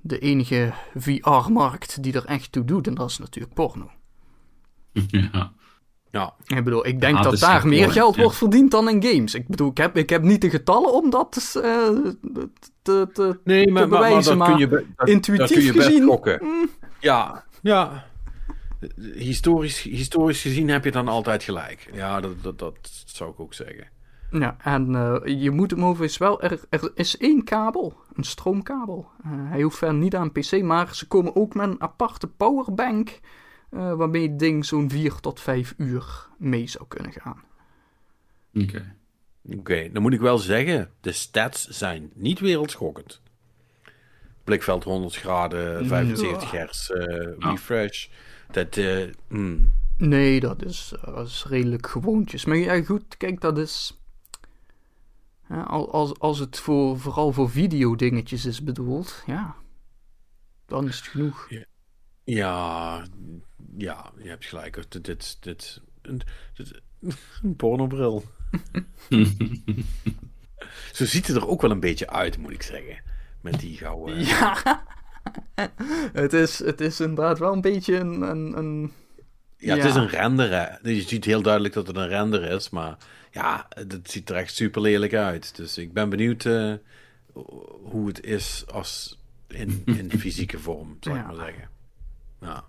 de 0.00 0.18
enige 0.18 0.72
VR-markt 0.94 2.02
die 2.02 2.12
er 2.12 2.24
echt 2.24 2.52
toe 2.52 2.64
doet, 2.64 2.86
en 2.86 2.94
dat 2.94 3.10
is 3.10 3.18
natuurlijk 3.18 3.54
porno. 3.54 3.90
ja. 5.32 5.52
Ja, 6.10 6.34
Ik 6.46 6.64
bedoel, 6.64 6.86
ik 6.86 7.00
denk 7.00 7.16
Ah, 7.16 7.22
dat 7.22 7.32
is 7.32 7.40
daar 7.40 7.66
meer 7.66 7.80
mooi, 7.80 7.92
geld 7.92 8.14
ja. 8.14 8.22
wordt 8.22 8.36
verdiend 8.36 8.70
dan 8.70 8.88
in 8.88 9.02
games. 9.02 9.34
Ik 9.34 9.46
bedoel, 9.48 9.70
ik 9.70 9.76
heb, 9.76 9.96
ik 9.96 10.10
heb 10.10 10.22
niet 10.22 10.40
de 10.40 10.50
getallen 10.50 10.92
om 10.92 11.10
dat 11.10 11.60
eh, 11.62 11.88
te, 12.82 13.08
te, 13.12 13.38
nee, 13.44 13.70
maar, 13.70 13.82
te 13.82 13.88
maar, 13.88 14.00
maar 14.00 14.08
bewijzen, 14.08 14.38
dat 14.38 14.48
kun 14.48 14.58
je, 14.58 14.66
maar 14.66 14.78
be- 14.80 14.86
dat, 14.96 15.08
intuïtief 15.08 15.48
dat 15.48 15.56
kun 15.56 15.64
je 15.66 15.72
best 15.72 15.86
gezien, 15.86 16.38
mm. 16.42 16.68
Ja, 17.00 17.44
ja. 17.62 18.04
Historisch, 19.14 19.82
historisch 19.82 20.42
gezien 20.42 20.68
heb 20.68 20.84
je 20.84 20.90
dan 20.90 21.08
altijd 21.08 21.42
gelijk. 21.42 21.90
Ja, 21.92 22.20
dat, 22.20 22.42
dat, 22.42 22.58
dat 22.58 22.78
zou 23.04 23.30
ik 23.30 23.40
ook 23.40 23.54
zeggen. 23.54 23.86
Ja, 24.30 24.56
en 24.62 24.94
eh, 24.94 25.42
je 25.42 25.50
moet 25.50 25.70
hem 25.70 25.84
overigens 25.84 26.18
wel... 26.18 26.42
Er, 26.42 26.60
er 26.68 26.90
is 26.94 27.16
één 27.16 27.44
kabel, 27.44 27.94
een 28.14 28.24
stroomkabel. 28.24 29.08
Eh, 29.24 29.30
hij 29.32 29.62
hoeft 29.62 29.78
verder 29.78 29.96
niet 29.96 30.16
aan 30.16 30.32
PC, 30.32 30.62
maar 30.62 30.94
ze 30.94 31.06
komen 31.06 31.36
ook 31.36 31.54
met 31.54 31.68
een 31.68 31.80
aparte 31.82 32.26
powerbank... 32.26 33.20
eh, 33.70 33.92
waarmee 33.94 34.28
het 34.28 34.38
ding 34.38 34.64
zo'n 34.66 34.90
4 34.90 35.14
tot 35.14 35.40
5 35.40 35.74
uur 35.76 36.28
mee 36.38 36.66
zou 36.66 36.84
kunnen 36.88 37.12
gaan. 37.12 37.42
Oké. 38.54 38.94
Oké, 39.42 39.90
dan 39.92 40.02
moet 40.02 40.12
ik 40.12 40.20
wel 40.20 40.38
zeggen, 40.38 40.90
de 41.00 41.12
stats 41.12 41.66
zijn 41.68 42.10
niet 42.14 42.40
wereldschokkend. 42.40 43.20
Blikveld 44.44 44.84
100 44.84 45.16
graden, 45.16 45.86
75 45.86 46.50
hertz 46.50 46.90
eh, 46.90 47.32
refresh. 47.38 48.08
Dat, 48.50 48.76
eh, 48.76 49.08
mm, 49.28 49.72
Nee, 49.98 50.40
dat 50.40 50.64
is, 50.64 50.92
dat 51.04 51.26
is 51.26 51.44
redelijk 51.48 51.86
gewoontjes. 51.86 52.44
Maar 52.44 52.56
ja, 52.56 52.82
goed, 52.82 53.16
kijk, 53.16 53.40
dat 53.40 53.58
is... 53.58 54.00
Ja, 55.48 55.62
al- 55.62 55.92
als, 55.92 56.18
als 56.18 56.38
het 56.38 56.58
voor, 56.58 56.98
vooral 56.98 57.32
voor 57.32 57.50
videodingetjes 57.50 58.44
is 58.44 58.62
bedoeld, 58.62 59.22
ja... 59.26 59.54
Dan 60.66 60.88
is 60.88 60.96
het 60.96 61.06
genoeg. 61.06 61.48
Ja, 62.24 63.04
ja, 63.76 64.10
je 64.22 64.28
hebt 64.28 64.44
gelijk. 64.44 64.74
Dit, 64.90 65.04
dit, 65.04 65.36
dit, 65.40 65.80
een, 66.02 66.20
dit- 66.54 66.80
een 67.42 67.56
pornobril. 67.56 68.24
Zo 70.92 71.04
ziet 71.04 71.26
het 71.26 71.36
er 71.36 71.48
ook 71.48 71.62
wel 71.62 71.70
een 71.70 71.80
beetje 71.80 72.10
uit, 72.10 72.38
moet 72.38 72.52
ik 72.52 72.62
zeggen. 72.62 73.02
Met 73.40 73.60
die 73.60 73.76
gouden... 73.76 74.24
Ja, 74.24 74.82
het 76.12 76.32
is, 76.32 76.58
het 76.58 76.80
is 76.80 77.00
inderdaad 77.00 77.38
wel 77.38 77.52
een 77.52 77.60
beetje 77.60 77.96
een... 77.96 78.20
een, 78.22 78.56
een 78.58 78.92
Ja, 79.56 79.76
het 79.76 79.84
is 79.84 79.94
een 79.94 80.08
render. 80.08 80.50
Hè. 80.50 80.90
Je 80.90 81.02
ziet 81.02 81.24
heel 81.24 81.42
duidelijk 81.42 81.74
dat 81.74 81.86
het 81.86 81.96
een 81.96 82.08
render 82.08 82.42
is, 82.44 82.70
maar 82.70 82.96
ja, 83.30 83.66
het 83.68 84.10
ziet 84.10 84.30
er 84.30 84.36
echt 84.36 84.54
super 84.54 84.80
lelijk 84.80 85.14
uit. 85.14 85.56
Dus 85.56 85.78
ik 85.78 85.92
ben 85.92 86.08
benieuwd 86.08 86.44
eh, 86.44 86.74
hoe 87.82 88.06
het 88.06 88.24
is 88.24 88.64
als 88.72 89.18
in, 89.48 89.82
in 89.84 90.10
fysieke 90.20 90.58
vorm, 90.58 90.96
zou 91.00 91.16
ik 91.16 91.22
Ja. 91.22 91.26
maar 91.28 91.44
zeggen. 91.46 91.68
Ja. 92.40 92.64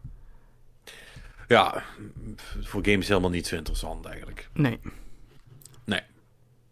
Ja, 1.51 1.83
voor 2.61 2.85
games 2.85 3.07
helemaal 3.07 3.29
niet 3.29 3.47
zo 3.47 3.55
interessant 3.55 4.05
eigenlijk. 4.05 4.49
nee. 4.53 4.79
Nee. 5.83 6.01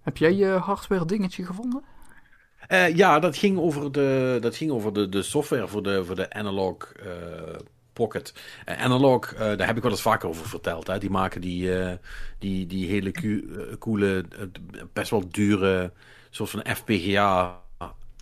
Heb 0.02 0.18
jij 0.18 0.34
je 0.34 0.48
hardware 0.48 1.06
dingetje 1.06 1.46
gevonden? 1.46 1.84
Eh, 2.68 2.96
ja, 2.96 3.20
dat 3.20 3.38
ging 3.38 3.58
over 3.58 3.92
de, 3.92 4.38
dat 4.42 4.56
ging 4.56 4.72
over 4.72 4.94
de, 4.94 5.10
de 5.10 5.22
software 5.22 5.68
voor 5.68 5.84
de, 5.84 6.06
voor 6.06 6.16
de 6.16 6.34
Analog 6.34 6.92
eh, 6.92 7.60
Pocket. 7.94 8.34
Eh, 8.66 8.82
Analog, 8.82 9.34
daar 9.34 9.68
heb 9.68 9.78
ik 9.78 9.84
wel 9.84 9.92
eens 9.92 10.02
vaker 10.02 10.30
over 10.30 10.48
verteld. 10.48 10.88
Hè. 10.88 10.98
Die 10.98 11.10
maken 11.10 11.42
die, 11.42 11.72
die, 12.38 12.66
die 12.66 12.88
hele 12.88 13.12
coole, 13.80 14.26
best 14.94 15.10
wel 15.10 15.30
dure 15.30 15.92
soort 16.30 16.50
van 16.50 16.66
FPGA. 16.76 17.62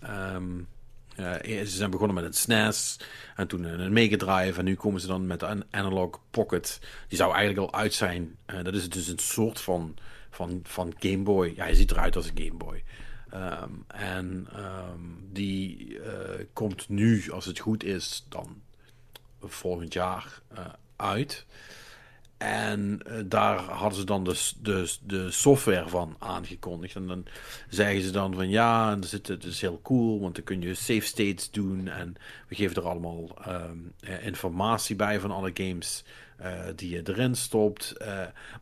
ehm, 0.02 0.58
eh, 0.58 0.64
ze 1.42 1.64
zijn 1.66 1.90
begonnen 1.90 2.14
met 2.14 2.24
een 2.24 2.32
SNES 2.32 2.96
en 3.36 3.46
toen 3.46 3.64
een 3.64 3.92
Mega 3.92 4.16
Drive 4.16 4.58
en 4.58 4.64
nu 4.64 4.74
komen 4.74 5.00
ze 5.00 5.06
dan 5.06 5.26
met 5.26 5.42
een 5.42 5.64
Analog 5.70 6.20
Pocket. 6.30 6.80
Die 7.08 7.18
zou 7.18 7.34
eigenlijk 7.34 7.72
al 7.72 7.80
uit 7.80 7.94
zijn. 7.94 8.36
Eh, 8.46 8.62
dat 8.64 8.74
is 8.74 8.88
dus 8.88 9.08
een 9.08 9.18
soort 9.18 9.60
van, 9.60 9.96
van, 10.30 10.60
van 10.62 10.94
Game 10.98 11.22
Boy. 11.22 11.52
Ja, 11.56 11.64
hij 11.64 11.74
ziet 11.74 11.90
eruit 11.90 12.16
als 12.16 12.26
een 12.26 12.44
Game 12.44 12.56
Boy. 12.56 12.84
Ehm, 13.30 13.70
en 13.86 14.48
ehm, 14.52 15.00
die 15.32 15.98
eh, 16.00 16.44
komt 16.52 16.88
nu, 16.88 17.30
als 17.30 17.44
het 17.44 17.58
goed 17.58 17.84
is, 17.84 18.26
dan 18.28 18.62
volgend 19.40 19.92
jaar 19.92 20.40
eh, 20.48 20.66
uit. 20.96 21.46
En 22.38 23.00
eh, 23.06 23.18
daar 23.26 23.58
hadden 23.58 23.98
ze 23.98 24.04
dan 24.04 24.24
de, 24.24 24.52
de, 24.60 24.96
de 25.02 25.30
software 25.30 25.88
van 25.88 26.16
aangekondigd. 26.18 26.94
En 26.94 27.06
dan 27.06 27.26
zeggen 27.68 28.02
ze 28.02 28.10
dan 28.10 28.34
van 28.34 28.48
ja, 28.48 28.92
en 28.92 29.00
het 29.22 29.44
is 29.44 29.60
heel 29.60 29.80
cool, 29.82 30.20
want 30.20 30.34
dan 30.34 30.44
kun 30.44 30.60
je 30.60 30.74
save 30.74 31.00
states 31.00 31.50
doen. 31.50 31.88
En 31.88 32.14
we 32.48 32.54
geven 32.54 32.76
er 32.76 32.88
allemaal 32.88 33.38
ehm, 33.44 33.76
eh, 34.00 34.26
informatie 34.26 34.96
bij 34.96 35.20
van 35.20 35.30
alle 35.30 35.50
games 35.54 36.04
eh, 36.36 36.52
die 36.76 36.90
je 36.90 37.02
erin 37.04 37.34
stopt. 37.34 37.94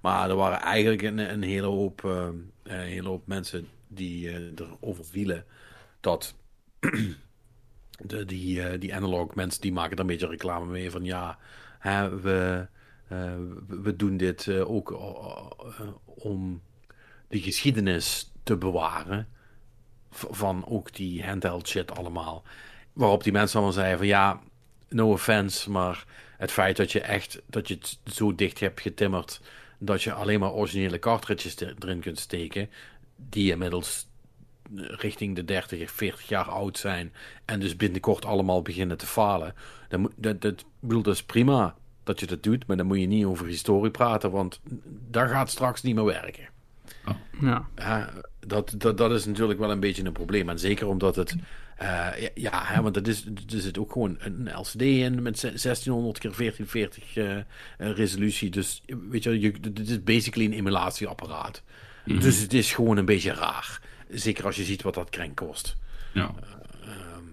Maar 0.00 0.30
er 0.30 0.36
waren 0.36 0.60
eigenlijk 0.60 1.02
een, 1.02 1.18
een 1.18 1.42
hele, 1.42 1.66
hoop, 1.66 2.04
ehm, 2.04 2.34
hele 2.62 3.08
hoop 3.08 3.26
mensen 3.26 3.68
die 3.88 4.30
erover 4.54 5.04
vielen 5.04 5.44
dat 6.00 6.34
de, 7.98 8.24
die, 8.24 8.78
die 8.78 8.94
analog 8.94 9.34
mensen 9.34 9.60
die 9.60 9.72
maken 9.72 9.92
er 9.92 10.00
een 10.00 10.06
beetje 10.06 10.26
reclame 10.26 10.66
mee 10.66 10.90
van 10.90 11.04
ja, 11.04 11.38
hè, 11.78 12.20
we, 12.20 12.66
we- 13.08 13.80
we 13.82 13.96
doen 13.96 14.16
dit 14.16 14.46
eh, 14.48 14.70
ook 14.70 14.90
eh, 14.92 15.86
om 16.04 16.62
de 17.28 17.40
geschiedenis 17.40 18.32
te 18.42 18.56
bewaren 18.56 19.28
van 20.10 20.66
ook 20.68 20.94
die 20.94 21.24
handheld 21.24 21.68
shit 21.68 21.96
allemaal. 21.96 22.42
Waarop 22.92 23.22
die 23.22 23.32
mensen 23.32 23.56
allemaal 23.56 23.74
zeiden 23.74 23.98
van 23.98 24.06
ja, 24.06 24.40
no 24.88 25.10
offense, 25.10 25.70
maar 25.70 26.04
het 26.38 26.50
feit 26.52 26.76
dat 26.76 26.92
je 26.92 27.00
echt 27.00 27.42
dat 27.46 27.68
je 27.68 27.74
het 27.74 27.98
zo 28.14 28.34
dicht 28.34 28.60
hebt 28.60 28.80
getimmerd 28.80 29.40
dat 29.78 30.02
je 30.02 30.12
alleen 30.12 30.40
maar 30.40 30.52
originele 30.52 30.98
cartridges 30.98 31.56
er- 31.56 31.74
erin 31.78 32.00
kunt 32.00 32.18
steken, 32.18 32.70
die 33.16 33.50
inmiddels 33.52 34.06
richting 34.74 35.34
de 35.36 35.44
30, 35.44 35.90
40 35.90 36.28
jaar 36.28 36.48
oud 36.48 36.78
zijn 36.78 37.12
en 37.44 37.60
dus 37.60 37.76
binnenkort 37.76 38.24
allemaal 38.24 38.62
beginnen 38.62 38.96
te 38.98 39.06
falen. 39.06 39.54
Dat, 40.16 40.40
dat, 40.40 40.64
dat 40.80 41.06
is 41.06 41.22
prima 41.22 41.76
dat 42.06 42.20
je 42.20 42.26
dat 42.26 42.42
doet, 42.42 42.66
maar 42.66 42.76
dan 42.76 42.86
moet 42.86 43.00
je 43.00 43.06
niet 43.06 43.24
over 43.24 43.46
historie 43.46 43.90
praten, 43.90 44.30
want 44.30 44.60
dat 45.10 45.28
gaat 45.30 45.50
straks 45.50 45.82
niet 45.82 45.94
meer 45.94 46.04
werken. 46.04 46.48
Ja. 47.40 47.68
Ja, 47.76 48.10
dat, 48.46 48.74
dat, 48.78 48.98
dat 48.98 49.10
is 49.12 49.24
natuurlijk 49.24 49.58
wel 49.58 49.70
een 49.70 49.80
beetje 49.80 50.04
een 50.04 50.12
probleem. 50.12 50.48
En 50.48 50.58
zeker 50.58 50.86
omdat 50.86 51.16
het. 51.16 51.34
eh, 51.76 51.88
ja, 52.20 52.28
ja 52.34 52.62
hè, 52.64 52.82
want 52.82 52.94
het 52.94 53.08
is, 53.08 53.24
er 53.26 53.60
zit 53.60 53.78
ook 53.78 53.92
gewoon 53.92 54.16
een 54.18 54.50
LCD 54.58 54.80
in 54.82 55.22
met 55.22 55.38
ze- 55.38 55.46
1600 55.48 56.18
keer 56.18 56.32
1440 56.36 57.16
eh, 57.16 57.92
resolutie. 57.96 58.50
Dus 58.50 58.82
weet 59.10 59.22
je, 59.22 59.40
je, 59.40 59.52
het 59.62 59.88
is 59.88 60.02
basically 60.02 60.46
een 60.46 60.52
emulatieapparaat. 60.58 61.62
Dus 62.04 62.38
het 62.40 62.52
is 62.54 62.74
gewoon 62.74 62.96
een 62.96 63.04
beetje 63.04 63.32
raar. 63.32 63.80
Zeker 64.10 64.44
als 64.44 64.56
je 64.56 64.64
ziet 64.64 64.82
wat 64.82 64.94
dat 64.94 65.10
krenk 65.10 65.36
kost. 65.36 65.76
Ja. 66.12 66.34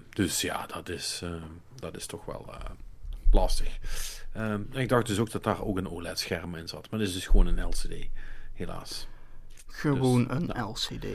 Dus 0.09 0.41
ja, 0.41 0.65
dat 0.65 0.89
is, 0.89 1.19
eh, 1.23 1.29
dat 1.79 1.97
is 1.97 2.05
toch 2.05 2.25
wel 2.25 2.45
eh, 2.49 2.69
lastig. 3.31 3.77
Ehm, 4.34 4.61
ik 4.72 4.89
dacht 4.89 5.07
dus 5.07 5.19
ook 5.19 5.31
dat 5.31 5.43
daar 5.43 5.64
ook 5.64 5.77
een 5.77 5.89
OLED-scherm 5.89 6.55
in 6.55 6.68
zat. 6.68 6.89
Maar 6.89 6.99
dit 6.99 7.07
is 7.07 7.14
dus 7.14 7.27
gewoon 7.27 7.47
een 7.47 7.65
LCD, 7.65 8.10
helaas. 8.53 9.07
Gewoon 9.68 10.27
Dus, 10.27 10.38
een 10.38 10.64
LCD. 10.64 11.05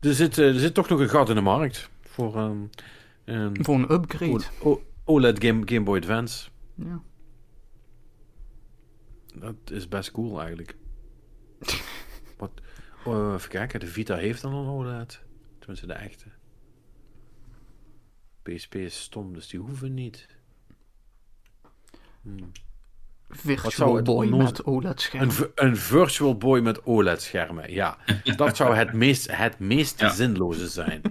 Er 0.00 0.14
zit, 0.14 0.38
eh, 0.38 0.54
er 0.54 0.58
zit 0.58 0.74
toch 0.74 0.88
nog 0.88 1.00
een 1.00 1.08
gat 1.08 1.28
in 1.28 1.34
de 1.34 1.40
markt 1.40 1.90
voor 2.02 2.36
ehm, 2.36 2.62
een 3.24 3.64
Voor 3.64 3.74
een 3.74 3.92
upgrade. 3.92 4.44
OLED 5.04 5.44
Game, 5.44 5.62
Game 5.64 5.82
Boy 5.82 5.98
Advance. 5.98 6.48
Ja. 6.74 7.02
Dat 9.34 9.54
is 9.70 9.88
best 9.88 10.10
cool 10.10 10.40
eigenlijk. 10.40 10.76
Wat, 12.38 12.50
oh, 13.04 13.34
even 13.34 13.48
kijken, 13.48 13.80
de 13.80 13.86
Vita 13.86 14.16
heeft 14.16 14.42
dan 14.42 14.54
een 14.54 14.68
OLED. 14.68 15.20
Tenminste, 15.58 15.86
de 15.86 15.92
echte. 15.92 16.26
PSP 18.42 18.74
is 18.74 19.00
stom, 19.00 19.32
dus 19.32 19.48
die 19.48 19.60
hoeven 19.60 19.94
niet. 19.94 20.26
Wat 22.24 23.36
zou 23.36 23.58
Virtual 23.58 23.94
het 23.94 24.04
Boy 24.04 24.26
met 24.28 24.64
OLED-scherm. 24.64 25.22
Een, 25.30 25.50
een 25.54 25.76
Virtual 25.76 26.36
Boy 26.36 26.60
met 26.60 26.84
OLED-schermen, 26.84 27.72
ja. 27.72 27.96
Dat 28.36 28.56
zou 28.56 28.74
het 28.76 28.92
meest, 28.92 29.36
het 29.36 29.58
meest 29.58 30.00
Ja. 30.00 30.08
zinloze 30.10 30.68
zijn. 30.68 31.02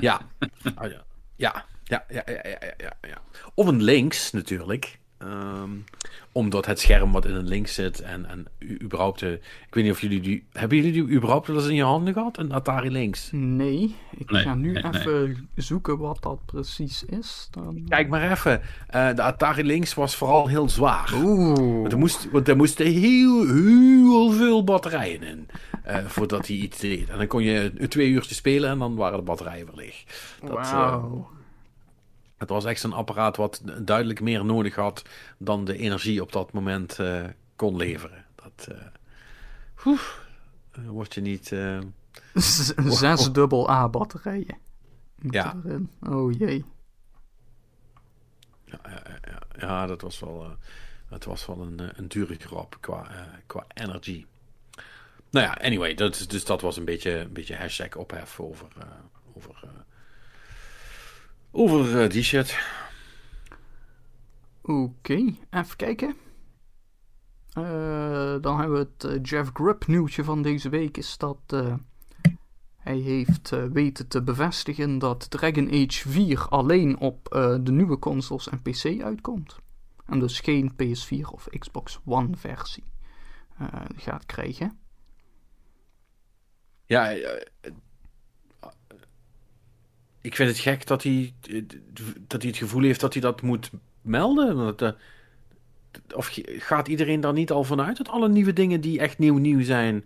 Ja. 0.00 0.20
Ah, 0.74 0.90
ja. 0.90 1.04
Ja. 1.36 1.64
Ja, 1.84 2.04
ja, 2.08 2.22
ja, 2.26 2.40
ja, 2.42 2.56
ja, 2.60 2.74
ja, 2.76 2.92
ja. 3.08 3.22
Of 3.54 3.66
een 3.66 3.82
links, 3.82 4.30
natuurlijk. 4.30 4.98
Ehm, 5.24 5.70
omdat 6.32 6.66
het 6.66 6.80
scherm 6.80 7.12
wat 7.12 7.24
in 7.26 7.34
een 7.34 7.46
links 7.48 7.74
zit 7.74 8.00
en, 8.00 8.26
en 8.26 8.46
u- 8.58 8.78
überhaupt... 8.82 9.22
eh, 9.22 9.32
ik 9.32 9.40
weet 9.74 9.84
niet 9.84 9.92
of 9.92 10.00
jullie 10.00 10.20
die... 10.20 10.44
Hebben 10.52 10.76
jullie 10.78 10.92
die 10.92 11.16
überhaupt 11.16 11.46
wel 11.46 11.56
eens 11.56 11.66
in 11.66 11.74
je 11.74 11.82
handen 11.82 12.12
gehad? 12.14 12.38
Een 12.38 12.52
Atari 12.52 12.90
links? 12.90 13.28
Nee, 13.32 13.94
ik 14.16 14.30
Nee, 14.30 14.42
ga 14.42 14.54
nu 14.54 14.72
nee, 14.72 14.82
nee. 14.82 15.00
even 15.00 15.48
zoeken 15.54 15.98
wat 15.98 16.18
dat 16.22 16.38
precies 16.46 17.04
is. 17.04 17.48
Dan... 17.50 17.84
Kijk 17.88 18.08
maar 18.08 18.30
even. 18.30 18.60
Eh, 18.88 19.14
de 19.14 19.22
Atari 19.22 19.64
links 19.64 19.94
was 19.94 20.16
vooral 20.16 20.46
heel 20.46 20.68
zwaar. 20.68 21.12
Oeh. 21.14 21.56
Want 21.80 21.92
er, 21.92 21.98
moest, 21.98 22.30
want 22.30 22.48
er 22.48 22.56
moesten 22.56 22.86
heel, 22.86 23.46
heel 23.46 24.30
veel 24.30 24.64
batterijen 24.64 25.22
in. 25.22 25.48
eh, 25.84 26.04
voordat 26.06 26.46
hij 26.46 26.56
iets 26.56 26.78
deed. 26.80 27.08
En 27.08 27.18
dan 27.18 27.26
kon 27.26 27.42
je 27.42 27.72
twee 27.88 28.08
uurtjes 28.08 28.36
spelen 28.36 28.70
en 28.70 28.78
dan 28.78 28.94
waren 28.94 29.18
de 29.18 29.24
batterijen 29.24 29.66
weer 29.66 29.74
leeg. 29.84 30.04
Dat, 30.40 30.70
Wauw. 30.70 31.28
Het 32.44 32.52
was 32.52 32.64
echt 32.64 32.82
een 32.82 32.92
apparaat 32.92 33.36
wat 33.36 33.62
duidelijk 33.78 34.20
meer 34.20 34.44
nodig 34.44 34.74
had 34.74 35.02
dan 35.38 35.64
de 35.64 35.76
energie 35.76 36.22
op 36.22 36.32
dat 36.32 36.52
moment 36.52 36.98
eh, 36.98 37.24
kon 37.56 37.76
leveren. 37.76 38.24
Dat 38.34 38.68
eh, 38.70 39.98
word 40.86 41.14
je 41.14 41.20
niet. 41.20 41.46
Z- 42.34 42.72
Zes 43.00 43.32
dubbel 43.32 43.70
A 43.70 43.88
batterijen. 43.88 44.58
Ja. 45.30 45.56
Erin. 45.64 45.90
Oh 46.08 46.32
jee. 46.32 46.64
ja, 48.64 48.80
ja, 48.84 49.02
ja, 49.22 49.38
ja, 49.58 49.86
dat 49.86 50.00
was 50.00 50.20
wel, 50.20 50.44
eh, 50.44 50.50
het 51.08 51.24
was 51.24 51.46
wel 51.46 51.60
een, 51.60 51.80
een 51.98 52.08
dure 52.08 52.34
grap 52.34 52.76
qua, 52.80 53.06
qua 53.46 53.64
energy. 53.74 54.26
Nou 55.30 55.46
ja, 55.46 55.52
anyway, 55.52 55.94
dat, 55.94 56.24
dus 56.28 56.44
dat 56.44 56.60
was 56.60 56.76
een 56.76 56.84
beetje, 56.84 57.18
een 57.18 57.32
beetje 57.32 57.56
hashtag 57.56 57.96
ophef 57.96 58.40
over, 58.40 58.66
over, 59.36 59.68
over 61.54 62.02
eh, 62.02 62.10
die 62.10 62.22
shit. 62.22 62.58
Oké, 64.62 65.34
even 65.50 65.76
kijken. 65.76 66.16
Eh, 67.52 68.36
dan 68.40 68.58
hebben 68.58 68.78
we 68.78 68.88
het 68.92 69.04
eh, 69.04 69.18
Jeff 69.22 69.50
Grubb 69.52 69.86
nieuwtje 69.86 70.24
van 70.24 70.42
deze 70.42 70.68
week. 70.68 70.96
Is 70.96 71.18
dat 71.18 71.38
hij 72.76 72.98
heeft 72.98 73.50
weten 73.72 74.08
te 74.08 74.22
bevestigen 74.22 74.98
dat 74.98 75.30
Dragon 75.30 75.66
Age 75.66 76.08
4 76.08 76.46
alleen 76.48 76.98
op 76.98 77.28
de 77.62 77.72
nieuwe 77.72 77.98
consoles 77.98 78.48
en 78.48 78.62
PC 78.62 79.02
uitkomt. 79.02 79.56
En 80.06 80.18
dus 80.18 80.40
geen 80.40 80.72
PS4 80.72 81.30
of 81.30 81.48
Xbox 81.58 82.00
One 82.04 82.36
versie 82.36 82.84
gaat 83.96 84.26
krijgen. 84.26 84.78
Ja, 86.86 87.14
ik 90.24 90.36
vind 90.36 90.48
het 90.48 90.58
gek 90.58 90.86
dat 90.86 91.02
hij, 91.02 91.32
dat 92.26 92.42
hij 92.42 92.50
het 92.50 92.56
gevoel 92.56 92.82
heeft 92.82 93.00
dat 93.00 93.12
hij 93.12 93.22
dat 93.22 93.42
moet 93.42 93.70
melden. 94.02 94.56
Dat, 94.56 94.82
eh, 94.82 94.90
of 96.16 96.38
gaat 96.44 96.88
iedereen 96.88 97.20
daar 97.20 97.32
niet 97.32 97.50
al 97.50 97.64
vanuit 97.64 97.96
dat 97.96 98.08
alle 98.08 98.28
nieuwe 98.28 98.52
dingen 98.52 98.80
die 98.80 98.98
echt 98.98 99.18
nieuw 99.18 99.36
nieuw 99.36 99.62
zijn, 99.62 100.04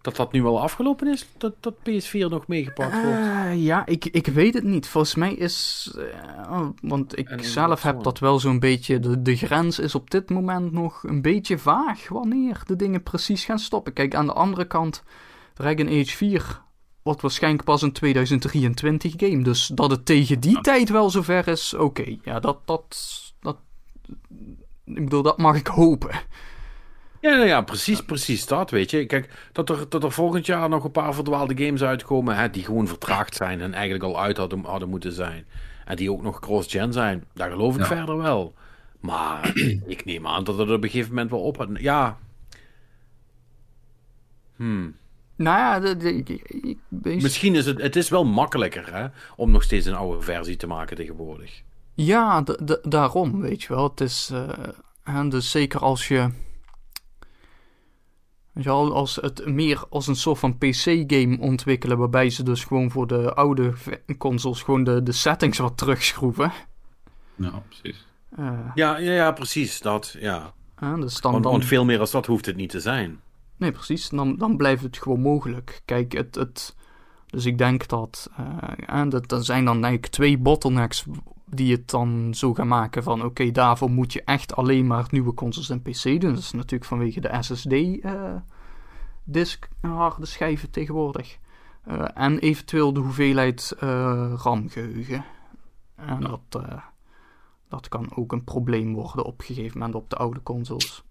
dat 0.00 0.16
dat 0.16 0.32
nu 0.32 0.44
al 0.44 0.60
afgelopen 0.60 1.08
is? 1.08 1.26
Dat, 1.38 1.54
dat 1.60 1.74
PS4 1.74 2.28
nog 2.28 2.46
meegepakt 2.46 3.02
wordt? 3.02 3.18
Eh, 3.18 3.64
ja, 3.64 3.86
ik, 3.86 4.04
ik 4.04 4.26
weet 4.26 4.54
het 4.54 4.64
niet. 4.64 4.88
Volgens 4.88 5.14
mij 5.14 5.32
is. 5.32 5.90
eh, 5.96 6.50
oh, 6.50 6.68
want 6.82 7.18
ik 7.18 7.28
zelf 7.40 7.82
heb 7.82 8.02
dat 8.02 8.18
wel 8.18 8.38
zo'n 8.38 8.58
beetje. 8.58 9.00
De, 9.00 9.22
de 9.22 9.36
grens 9.36 9.78
is 9.78 9.94
op 9.94 10.10
dit 10.10 10.30
moment 10.30 10.72
nog 10.72 11.02
een 11.02 11.22
beetje 11.22 11.58
vaag 11.58 12.08
wanneer 12.08 12.62
de 12.66 12.76
dingen 12.76 13.02
precies 13.02 13.44
gaan 13.44 13.58
stoppen. 13.58 13.92
Kijk, 13.92 14.14
aan 14.14 14.26
de 14.26 14.32
andere 14.32 14.66
kant, 14.66 15.02
Dragon 15.54 15.88
Age 15.88 16.16
4 16.16 16.62
wordt 17.02 17.20
waarschijnlijk 17.20 17.64
pas 17.64 17.82
een 17.82 17.92
2023 17.92 19.12
game. 19.16 19.42
Dus 19.42 19.66
dat 19.74 19.90
het 19.90 20.06
tegen 20.06 20.40
die 20.40 20.60
tijd 20.60 20.88
wel 20.88 21.10
zover 21.10 21.48
is, 21.48 21.74
oké. 21.74 22.16
Ja, 22.22 22.40
dat, 22.40 22.58
dat, 22.64 22.96
dat. 23.40 23.56
Ik 24.84 25.04
bedoel, 25.04 25.22
dat 25.22 25.38
mag 25.38 25.56
ik 25.56 25.66
hopen. 25.66 26.10
Ja, 27.20 27.44
ja, 27.44 27.60
precies, 27.60 28.04
precies 28.04 28.46
dat, 28.46 28.70
weet 28.70 28.90
je. 28.90 29.06
Kijk, 29.06 29.48
dat 29.52 29.70
er, 29.70 29.86
dat 29.88 30.04
er 30.04 30.12
volgend 30.12 30.46
jaar 30.46 30.68
nog 30.68 30.84
een 30.84 30.90
paar 30.90 31.14
verdwaalde 31.14 31.64
games 31.64 31.82
uitkomen, 31.82 32.36
hè, 32.36 32.50
die 32.50 32.64
gewoon 32.64 32.86
vertraagd 32.86 33.34
zijn 33.34 33.60
en 33.60 33.74
eigenlijk 33.74 34.04
al 34.04 34.20
uit 34.20 34.36
hadden, 34.36 34.64
hadden 34.64 34.88
moeten 34.88 35.12
zijn. 35.12 35.46
En 35.84 35.96
die 35.96 36.12
ook 36.12 36.22
nog 36.22 36.40
cross-gen 36.40 36.92
zijn, 36.92 37.24
daar 37.34 37.50
geloof 37.50 37.74
ik 37.74 37.80
Ja. 37.80 37.86
verder 37.86 38.16
wel. 38.16 38.54
Maar 39.00 39.52
ik 39.86 40.04
neem 40.04 40.26
aan 40.26 40.44
dat 40.44 40.58
het 40.58 40.70
op 40.70 40.82
een 40.82 40.90
gegeven 40.90 41.08
moment 41.14 41.30
wel 41.30 41.40
op... 41.42 41.68
Ja. 41.74 42.18
Hmm. 44.56 44.96
Nou 45.42 45.58
ja, 45.58 45.80
de, 45.80 45.96
de- 45.96 46.14
ik, 46.16 46.28
ik, 46.28 46.42
ik- 47.02 47.22
Misschien 47.22 47.54
is 47.54 47.66
het... 47.66 47.80
Het 47.82 47.96
is 47.96 48.08
wel 48.08 48.24
makkelijker, 48.24 48.94
hè, 48.94 49.06
om 49.36 49.50
nog 49.50 49.62
steeds 49.62 49.86
een 49.86 49.94
oude 49.94 50.22
versie 50.22 50.56
te 50.56 50.66
maken 50.66 50.96
tegenwoordig. 50.96 51.62
Ja, 51.94 52.44
daarom, 52.82 53.40
weet 53.40 53.62
je 53.62 53.68
wel. 53.74 53.88
Het 53.90 54.00
is, 54.00 54.30
eh, 54.32 54.48
hè, 55.02 55.28
dus 55.28 55.50
zeker 55.50 55.80
als 55.80 56.08
je, 56.08 56.28
weet 58.52 58.64
je 58.64 58.70
wel, 58.70 58.94
als 58.94 59.16
het 59.16 59.46
meer 59.46 59.84
als 59.90 60.06
een 60.06 60.16
soort 60.16 60.38
van 60.38 60.58
PC-game 60.58 61.36
ontwikkelen, 61.40 61.98
waarbij 61.98 62.30
ze 62.30 62.42
dus 62.42 62.64
gewoon 62.64 62.90
voor 62.90 63.06
de 63.06 63.34
oude 63.34 63.72
consoles 64.18 64.62
gewoon 64.62 64.84
de, 64.84 65.02
de 65.02 65.12
settings 65.12 65.58
wat 65.58 65.78
terugschroeven. 65.78 66.52
Ja, 67.34 67.62
precies. 67.68 68.06
Eh, 68.36 68.58
Ja, 68.74 68.96
ja, 68.98 69.12
ja 69.12 69.32
precies, 69.32 69.80
dat, 69.80 70.16
ja. 70.18 70.52
dus 70.80 71.20
dan, 71.20 71.32
Want, 71.32 71.42
dan, 71.44 71.52
want 71.52 71.64
veel 71.64 71.84
meer 71.84 72.00
als 72.00 72.10
dat 72.10 72.26
hoeft 72.26 72.46
het 72.46 72.56
niet 72.56 72.70
te 72.70 72.80
zijn. 72.80 73.20
Nee, 73.60 73.72
precies. 73.72 74.08
Dan, 74.08 74.36
dan 74.36 74.56
blijft 74.56 74.82
het 74.82 74.98
gewoon 74.98 75.20
mogelijk. 75.20 75.82
Kijk, 75.84 76.12
het, 76.12 76.34
het, 76.34 76.76
dus 77.26 77.46
ik 77.46 77.58
denk 77.58 77.88
dat, 77.88 78.30
eh, 78.36 78.96
en 79.00 79.08
dat 79.08 79.32
er 79.32 79.44
zijn 79.44 79.64
dan 79.64 79.74
eigenlijk 79.74 80.12
twee 80.12 80.38
bottlenecks 80.38 81.04
die 81.46 81.72
het 81.72 81.90
dan 81.90 82.34
zo 82.34 82.54
gaan 82.54 82.68
maken 82.68 83.02
van 83.02 83.24
oké, 83.24 83.50
daarvoor 83.50 83.90
moet 83.90 84.12
je 84.12 84.22
echt 84.24 84.56
alleen 84.56 84.86
maar 84.86 85.06
nieuwe 85.10 85.34
consoles 85.34 85.70
en 85.70 85.82
PC 85.82 86.02
doen. 86.02 86.30
Dat 86.34 86.38
is 86.38 86.52
natuurlijk 86.52 86.84
vanwege 86.84 87.20
de 87.20 87.36
SSD 87.40 87.72
eh 88.02 88.34
disk 89.24 89.68
harde 89.80 90.26
schijven 90.26 90.70
tegenwoordig. 90.70 91.38
Eh, 91.84 92.04
en 92.14 92.38
eventueel 92.38 92.92
de 92.92 93.00
hoeveelheid 93.00 93.74
eh 93.78 94.32
RAM-geheugen. 94.36 95.24
En 95.94 96.20
dat, 96.20 96.62
eh, 96.64 96.82
dat 97.68 97.88
kan 97.88 98.16
ook 98.16 98.32
een 98.32 98.44
probleem 98.44 98.94
worden 98.94 99.24
op 99.24 99.38
een 99.38 99.44
gegeven 99.44 99.78
moment 99.78 99.96
op 99.96 100.10
de 100.10 100.16
oude 100.16 100.42
consoles. 100.42 101.04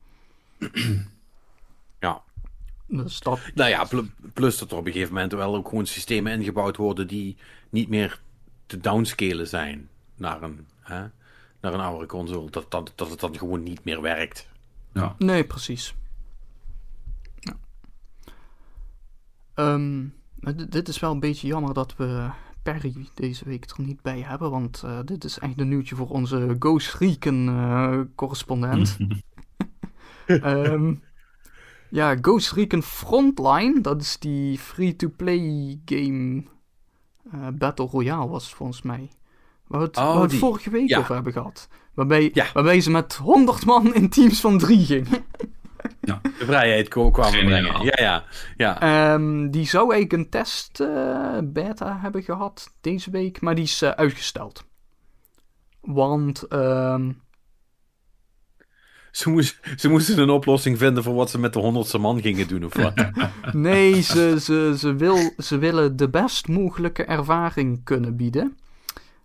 Dat, 2.90 3.40
Nou 3.56 3.70
ja, 3.70 3.84
pl- 3.84 4.00
plus 4.34 4.58
dat 4.58 4.72
er 4.72 4.78
op 4.78 4.86
een 4.86 4.92
gegeven 4.92 5.14
moment 5.14 5.32
wel 5.32 5.56
ook 5.56 5.68
gewoon 5.70 5.86
systemen 5.86 6.34
ingebouwd 6.40 6.78
worden 6.78 7.08
die 7.08 7.38
niet 7.70 7.90
meer 7.90 8.22
te 8.66 8.78
downscalen 8.78 9.48
zijn 9.48 9.90
naar 10.16 10.42
een, 10.42 10.68
hè, 10.80 11.00
naar 11.62 11.74
een 11.74 11.80
oudere 11.80 12.06
console. 12.06 12.50
Dat, 12.50 12.72
dat, 12.72 12.92
dat 12.96 13.10
het 13.10 13.20
dan 13.20 13.38
gewoon 13.38 13.64
niet 13.64 13.84
meer 13.84 14.02
werkt. 14.02 14.48
Ja. 14.94 15.16
nee, 15.18 15.44
precies. 15.46 15.96
Ja. 17.40 17.58
Ehm, 19.54 20.02
maar 20.40 20.70
dit- 20.70 20.88
is 20.88 21.00
wel 21.00 21.12
een 21.12 21.20
beetje 21.20 21.48
jammer 21.48 21.74
dat 21.74 21.96
we 21.96 22.30
Perry 22.64 23.08
deze 23.14 23.46
week 23.46 23.66
er 23.70 23.84
niet 23.84 24.02
bij 24.02 24.20
hebben. 24.22 24.52
Want 24.52 24.82
eh, 24.86 25.00
dit 25.06 25.24
is 25.24 25.40
echt 25.40 25.60
een 25.60 25.68
nieuwtje 25.68 25.96
voor 25.96 26.10
onze 26.10 26.56
Ghost 26.60 26.94
Recon 26.96 27.48
eh, 27.48 28.00
correspondent. 28.16 28.98
Ehm, 30.26 30.94
ja, 31.90 32.16
Ghost 32.22 32.52
Recon 32.52 32.84
Frontline, 32.84 33.82
dat 33.82 34.02
is 34.02 34.18
die 34.20 34.58
free-to-play 34.60 35.80
game 35.86 36.44
eh, 37.32 37.48
Battle 37.54 37.86
Royale 37.86 38.28
was 38.28 38.46
het 38.46 38.54
volgens 38.54 38.82
mij. 38.82 39.10
Waar 39.68 39.80
we 39.82 39.86
het, 39.88 39.98
Oh, 39.98 40.04
waar 40.04 40.16
we 40.16 40.22
het 40.22 40.30
die. 40.30 40.40
vorige 40.40 40.70
week 40.70 40.90
Ja. 40.90 40.98
over 41.00 41.14
hebben 41.14 41.34
gehad. 41.34 41.68
Waarbij, 41.94 42.30
Ja. 42.34 42.46
waarbij 42.54 42.82
ze 42.82 42.92
met 42.92 43.16
100 43.16 43.66
man 43.66 43.94
in 43.94 44.10
teams 44.10 44.42
van 44.42 44.58
drie 44.58 44.86
gingen. 44.86 45.26
De 46.02 46.46
vrijheid 46.46 46.94
Geniaal. 46.94 47.32
brengen. 47.32 47.84
Ja, 47.84 47.94
ja. 47.96 48.24
ja. 48.58 48.80
Ehm, 49.14 49.50
die 49.50 49.66
zou 49.66 49.92
eigenlijk 49.94 50.24
een 50.24 50.30
test 50.30 50.80
eh, 50.80 51.38
beta 51.44 51.98
hebben 52.02 52.24
gehad 52.24 52.74
deze 52.82 53.12
week, 53.12 53.42
maar 53.42 53.56
die 53.56 53.64
is 53.64 53.82
eh, 53.82 53.90
uitgesteld. 53.90 54.64
Want 55.82 56.44
ehm, 56.44 57.12
Ze, 59.12 59.30
moest, 59.30 59.60
ze 59.78 59.90
moesten 59.90 60.18
een 60.18 60.30
oplossing 60.30 60.78
vinden 60.78 61.04
voor 61.04 61.14
wat 61.14 61.30
ze 61.30 61.40
met 61.40 61.54
de 61.54 61.60
honderdste 61.60 61.98
man 61.98 62.22
gingen 62.22 62.48
doen 62.48 62.66
of 62.66 62.74
wat. 62.74 62.94
nee, 63.54 64.02
ze, 64.02 64.38
ze, 64.42 64.76
ze, 64.78 64.96
wil, 64.96 65.34
ze 65.38 65.58
willen 65.58 65.98
de 65.98 66.10
best 66.10 66.48
mogelijke 66.48 67.04
ervaring 67.04 67.84
kunnen 67.84 68.16
bieden. 68.16 68.58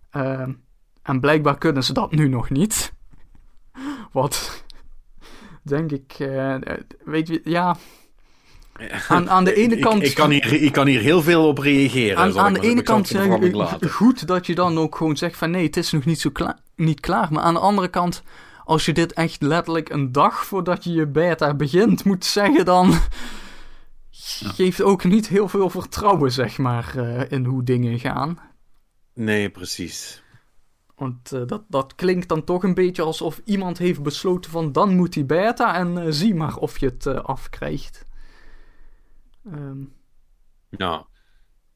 Ehm, 0.09 0.51
en 1.01 1.19
blijkbaar 1.19 1.57
kunnen 1.57 1.83
ze 1.83 1.93
dat 1.93 2.11
nu 2.11 2.27
nog 2.27 2.49
niet. 2.49 2.93
Wat, 4.11 4.63
denk 5.61 5.91
ik, 5.91 6.15
eh, 6.17 6.55
weet 7.03 7.27
je, 7.27 7.41
ja, 7.43 7.75
aan, 9.07 9.29
aan 9.29 9.43
de 9.43 9.53
ene 9.53 9.79
kant... 9.79 10.03
Ik, 10.03 10.15
kan 10.15 10.29
hier, 10.29 10.53
ik 10.53 10.71
kan 10.71 10.87
hier 10.87 11.01
heel 11.01 11.21
veel 11.21 11.47
op 11.47 11.57
reageren. 11.57 12.17
Aan, 12.17 12.39
aan 12.39 12.53
de 12.53 12.61
ene 12.61 12.81
kant 12.81 13.13
me 13.13 13.77
eh, 13.79 13.89
goed 13.91 14.27
dat 14.27 14.45
je 14.45 14.55
dan 14.55 14.77
ook 14.77 14.95
gewoon 14.95 15.17
zegt 15.17 15.37
van 15.37 15.51
nee, 15.51 15.65
het 15.65 15.77
is 15.77 15.91
nog 15.91 16.05
niet, 16.05 16.19
zo 16.19 16.29
kla- 16.29 16.59
niet 16.75 16.99
klaar. 16.99 17.27
Maar 17.31 17.43
aan 17.43 17.53
de 17.53 17.59
andere 17.59 17.87
kant, 17.87 18.23
als 18.65 18.85
je 18.85 18.93
dit 18.93 19.13
echt 19.13 19.41
letterlijk 19.41 19.89
een 19.89 20.11
dag 20.11 20.45
voordat 20.45 20.83
je 20.83 20.91
je 20.91 21.07
beta 21.07 21.53
begint 21.53 22.03
moet 22.03 22.25
zeggen, 22.25 22.65
dan 22.65 22.99
geeft 24.55 24.81
ook 24.81 25.03
niet 25.03 25.27
heel 25.27 25.47
veel 25.47 25.69
vertrouwen, 25.69 26.31
zeg 26.31 26.57
maar, 26.57 26.97
eh, 26.97 27.31
in 27.31 27.45
hoe 27.45 27.63
dingen 27.63 27.99
gaan. 27.99 28.39
Nee, 29.13 29.49
precies. 29.49 30.23
Want 30.95 31.31
eh, 31.31 31.41
dat, 31.45 31.63
dat 31.67 31.95
klinkt 31.95 32.27
dan 32.29 32.43
toch 32.43 32.63
een 32.63 32.73
beetje 32.73 33.01
alsof 33.01 33.41
iemand 33.45 33.77
heeft 33.77 34.03
besloten 34.03 34.51
van 34.51 34.71
dan 34.71 34.95
moet 34.95 35.13
die 35.13 35.25
beta 35.25 35.75
en 35.75 35.97
eh, 35.97 36.05
zie 36.09 36.35
maar 36.35 36.55
of 36.55 36.77
je 36.77 36.85
het 36.85 37.07
afkrijgt. 37.07 38.05
Ehm, 39.51 39.77
Ja. 40.69 41.05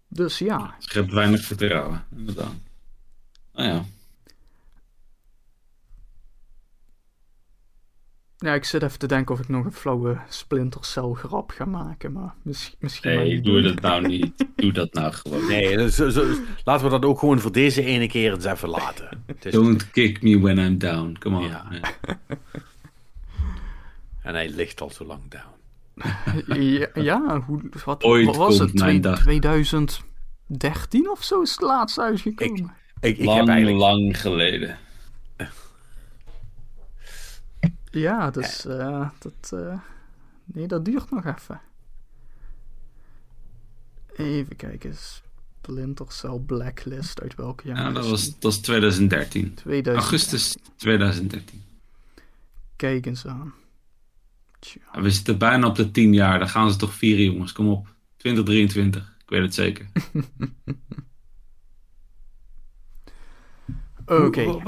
dus 0.07 0.38
ja, 0.40 0.76
Schept 0.80 1.11
weinig 1.11 1.41
vertrouwen, 1.41 2.06
inderdaad. 2.16 2.53
Nou 3.53 3.68
ja. 3.70 3.86
Ja, 8.41 8.53
ik 8.53 8.64
zit 8.64 8.84
even 8.84 8.99
te 8.99 9.07
denken 9.07 9.36
of 9.36 9.41
ik 9.41 9.48
nog 9.48 9.66
een 9.66 9.72
flauwe 9.72 10.18
Splinter 10.30 10.86
Cell 10.86 11.11
grap 11.14 11.52
ga 11.52 11.66
maken, 11.66 12.11
maar 12.11 12.34
mis- 12.41 12.76
misschien 12.80 13.16
maar 13.16 13.24
Nee, 13.24 13.34
niet 13.34 13.44
doe 13.44 13.61
dat 13.61 13.80
nou 13.82 14.07
niet. 14.07 14.45
Doe 14.56 14.72
dat 14.72 14.94
nou 14.94 15.14
gewoon. 15.14 15.48
Nee, 15.48 15.78
dus, 15.78 15.95
zo- 15.95 16.10
zo- 16.10 16.36
laten 16.64 16.84
we 16.86 16.91
dat 16.91 17.06
ook 17.06 17.20
gewoon 17.20 17.40
voor 17.40 17.52
deze 17.52 17.84
ene 17.84 18.07
keer 18.07 18.34
eens 18.34 18.45
even 18.45 18.70
laten. 18.70 19.24
Is- 19.41 19.52
Don't 19.52 19.91
kick 19.91 20.22
me 20.22 20.40
when 20.40 20.57
I'm 20.57 20.78
down. 20.78 21.16
Come 21.20 21.38
on. 21.38 21.48
Ja. 21.48 21.68
En 24.24 24.34
hij 24.36 24.49
ligt 24.49 24.82
al 24.82 24.90
zo 24.90 25.06
lang 25.06 25.22
down. 25.30 26.61
Ja, 26.61 26.88
ja 26.94 27.40
hoe, 27.41 27.61
wat, 27.86 28.03
Ooit 28.03 28.26
wat 28.26 28.36
was 28.36 28.60
het? 28.60 28.76
Twee- 28.78 28.99
dag. 28.99 29.20
2013 29.20 31.10
of 31.11 31.24
zo 31.24 31.41
is 31.41 31.52
het 31.52 31.61
laatst 31.61 31.99
uitgekomen. 31.99 32.74
Ik, 32.99 33.18
ik 33.18 33.26
lang, 33.26 33.40
heb 33.40 33.48
eigenlijk... 33.48 33.80
lang 33.80 34.22
geleden. 34.22 34.78
Ja, 37.91 38.32
dus 38.32 38.66
eh, 38.66 39.10
dat, 39.20 39.60
eh, 39.60 39.80
nee, 40.45 40.68
dat 40.68 40.86
duurt 40.86 41.11
nog 41.11 41.26
even. 41.26 41.61
Even 44.16 44.56
kijken, 44.56 44.95
Splinter 44.95 46.06
Cell 46.11 46.40
Blacklist, 46.45 47.22
uit 47.22 47.36
welke 47.36 47.68
jaar 47.68 47.78
Ja, 47.78 47.91
dat 47.91 48.10
was, 48.10 48.26
dat 48.26 48.44
was 48.44 48.57
2013. 48.57 49.53
2000. 49.53 50.03
Augustus 50.03 50.56
2013. 50.76 51.64
Kijk 52.76 53.06
eens 53.06 53.26
aan. 53.28 53.53
Ja, 54.60 55.02
We 55.02 55.11
zitten 55.11 55.38
bijna 55.38 55.68
op 55.68 55.76
de 55.76 55.91
10 55.91 56.14
jaar. 56.14 56.40
Dan 56.40 56.49
gaan 56.49 56.72
ze 56.72 56.78
toch 56.78 56.94
vieren, 56.94 57.24
jongens. 57.26 57.52
Kom 57.52 57.70
op. 57.70 57.88
2023. 58.18 59.16
Ik 59.24 59.30
weet 59.30 59.41
het 59.41 59.53
zeker. 59.53 59.90
Oké. 64.10 64.61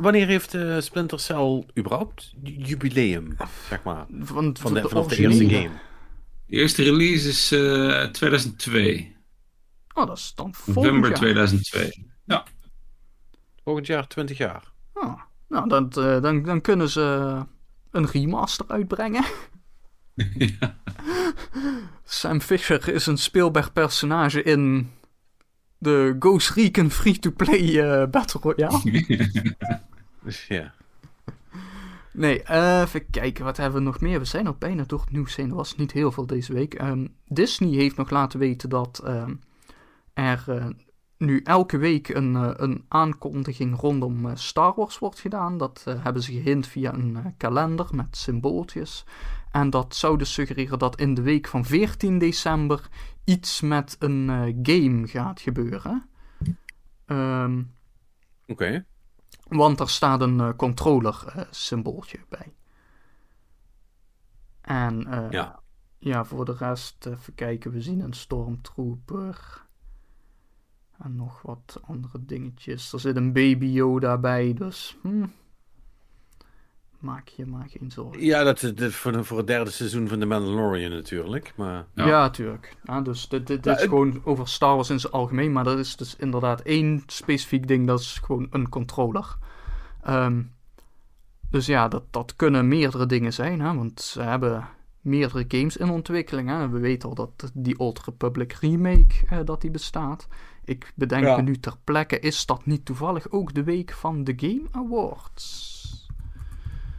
Wanneer 0.00 0.26
heeft 0.26 0.54
eh, 0.54 0.80
Splinter 0.80 1.20
Cell 1.20 1.64
überhaupt 1.78 2.34
ju- 2.42 2.54
jubileum, 2.58 3.36
zeg 3.68 3.82
maar, 3.82 4.06
Van, 4.20 4.56
van 4.58 4.74
de, 4.74 4.80
de 4.80 4.88
vanaf 4.88 5.06
de 5.06 5.16
eerste 5.16 5.48
game? 5.48 5.70
De 6.46 6.56
eerste 6.56 6.82
release 6.82 7.28
is 7.28 7.52
eh 7.52 8.04
2002. 8.04 9.16
Oh, 9.94 10.06
dat 10.06 10.16
is 10.16 10.32
dan 10.34 10.54
volgend 10.54 10.84
November 10.84 11.08
jaar. 11.10 11.18
2002. 11.18 12.06
Ja. 12.24 12.44
Volgend 13.64 13.86
jaar 13.86 14.06
20 14.08 14.38
jaar. 14.38 14.72
Ah, 14.92 15.20
nou, 15.48 15.68
dan, 15.68 15.90
eh, 15.92 16.22
dan, 16.22 16.42
dan 16.42 16.60
kunnen 16.60 16.88
ze 16.88 17.36
een 17.90 18.06
remaster 18.06 18.66
uitbrengen. 18.68 19.24
Sam 22.04 22.40
Fisher 22.40 22.88
is 22.88 23.06
een 23.06 23.18
speelbaar 23.18 23.72
personage 23.72 24.42
in 24.42 24.90
de 25.78 26.16
Ghost 26.18 26.50
Recon 26.50 26.90
free-to-play 26.90 27.80
eh, 27.80 28.08
Battle 28.10 28.40
Royale. 28.42 29.04
Dus 30.22 30.46
ja. 30.48 30.74
Nee, 32.12 32.42
eh, 32.42 32.80
even 32.80 33.10
kijken, 33.10 33.44
wat 33.44 33.56
hebben 33.56 33.78
we 33.78 33.86
nog 33.86 34.00
meer? 34.00 34.18
We 34.18 34.24
zijn 34.24 34.46
al 34.46 34.56
bijna 34.58 34.84
door 34.86 35.00
het 35.00 35.10
nieuws 35.10 35.36
heen. 35.36 35.48
Er 35.48 35.54
was 35.54 35.76
niet 35.76 35.92
heel 35.92 36.12
veel 36.12 36.26
deze 36.26 36.52
week. 36.52 36.74
Ehm, 36.74 37.06
Disney 37.28 37.70
heeft 37.70 37.96
nog 37.96 38.10
laten 38.10 38.38
weten 38.38 38.68
dat 38.68 39.00
ehm, 39.04 39.34
er 40.14 40.44
eh, 40.46 40.66
nu 41.18 41.40
elke 41.44 41.76
week 41.76 42.08
een, 42.08 42.62
een 42.62 42.84
aankondiging 42.88 43.80
rondom 43.80 44.36
Star 44.36 44.74
Wars 44.76 44.98
wordt 44.98 45.20
gedaan. 45.20 45.58
Dat 45.58 45.84
hebben 45.98 46.22
ze 46.22 46.32
gehint 46.32 46.66
via 46.66 46.94
een 46.94 47.34
kalender 47.36 47.86
met 47.92 48.16
symbooltjes. 48.16 49.04
En 49.50 49.70
dat 49.70 49.94
zou 49.94 50.18
dus 50.18 50.32
suggereren 50.32 50.78
dat 50.78 51.00
in 51.00 51.14
de 51.14 51.22
week 51.22 51.46
van 51.46 51.64
14 51.64 52.18
december 52.18 52.88
iets 53.26 53.60
met 53.60 53.96
een 53.98 54.30
eh, 54.30 54.54
game 54.62 55.06
gaat 55.06 55.40
gebeuren. 55.40 56.08
Ehm 57.06 57.62
Oké. 58.46 58.84
want 59.48 59.80
er 59.80 59.88
staat 59.88 60.20
een 60.20 60.40
eh, 60.40 60.52
controller 60.56 61.24
eh, 61.26 61.42
symbooltje 61.50 62.18
bij. 62.28 62.54
En 64.60 65.06
Ja. 65.30 65.60
ja, 65.98 66.24
voor 66.24 66.44
de 66.44 66.54
rest, 66.58 67.06
even 67.06 67.34
kijken, 67.34 67.70
we 67.70 67.80
zien 67.80 68.00
een 68.00 68.12
stormtrooper. 68.12 69.64
En 70.98 71.16
nog 71.16 71.42
wat 71.42 71.78
andere 71.82 72.24
dingetjes. 72.24 72.92
Er 72.92 73.00
zit 73.00 73.16
een 73.16 73.32
baby 73.32 73.66
Yoda 73.66 74.18
bij, 74.18 74.54
dus 74.54 74.96
hm, 75.02 75.26
maak 77.06 77.28
je 77.28 77.46
maar 77.46 77.66
geen 77.68 77.90
zorgen. 77.90 78.24
Ja, 78.24 78.42
dat 78.42 78.62
is 78.62 78.74
dit 78.74 78.94
voor, 78.94 79.12
de- 79.12 79.24
voor 79.24 79.38
het 79.38 79.46
derde 79.46 79.70
seizoen 79.70 80.08
van 80.08 80.18
The 80.18 80.26
Mandalorian 80.26 80.90
natuurlijk. 80.90 81.52
Maar 81.56 81.86
Ja. 81.94 82.06
Ja, 82.06 82.30
tuurlijk. 82.30 82.76
Ja, 82.84 83.00
dus 83.00 83.28
dit, 83.28 83.46
dit, 83.46 83.66
is 83.66 83.72
het- 83.72 83.80
gewoon 83.80 84.20
over 84.24 84.48
Star 84.48 84.74
Wars 84.74 84.90
in 84.90 85.00
zijn 85.00 85.12
algemeen, 85.12 85.52
maar 85.52 85.64
dat 85.64 85.78
is 85.78 85.96
dus 85.96 86.16
inderdaad 86.16 86.60
één 86.60 87.02
specifiek 87.06 87.68
ding, 87.68 87.86
dat 87.86 88.00
is 88.00 88.20
gewoon 88.24 88.46
een 88.50 88.68
controller. 88.68 89.36
Ehm, 90.02 90.42
dus 91.50 91.66
ja, 91.66 91.88
dat, 91.88 92.02
dat 92.10 92.36
kunnen 92.36 92.68
meerdere 92.68 93.06
dingen 93.06 93.32
zijn, 93.32 93.60
hè, 93.60 93.74
want 93.74 94.00
ze 94.00 94.22
hebben 94.22 94.68
meerdere 95.00 95.44
games 95.48 95.76
in 95.76 95.90
ontwikkeling. 95.90 96.48
Hè. 96.48 96.68
We 96.68 96.78
weten 96.78 97.08
al 97.08 97.14
dat 97.14 97.50
die 97.54 97.78
Old 97.78 98.02
Republic 98.04 98.52
remake, 98.52 99.14
eh, 99.28 99.38
dat 99.44 99.60
die 99.60 99.70
bestaat. 99.70 100.28
Ik 100.64 100.92
bedenk 100.94 101.24
Ja. 101.24 101.36
me 101.36 101.42
nu 101.42 101.58
ter 101.58 101.74
plekke, 101.84 102.18
is 102.20 102.46
dat 102.46 102.66
niet 102.66 102.84
toevallig 102.84 103.30
ook 103.30 103.54
de 103.54 103.62
week 103.64 103.92
van 103.92 104.24
de 104.24 104.32
Game 104.36 104.62
Awards? 104.72 105.74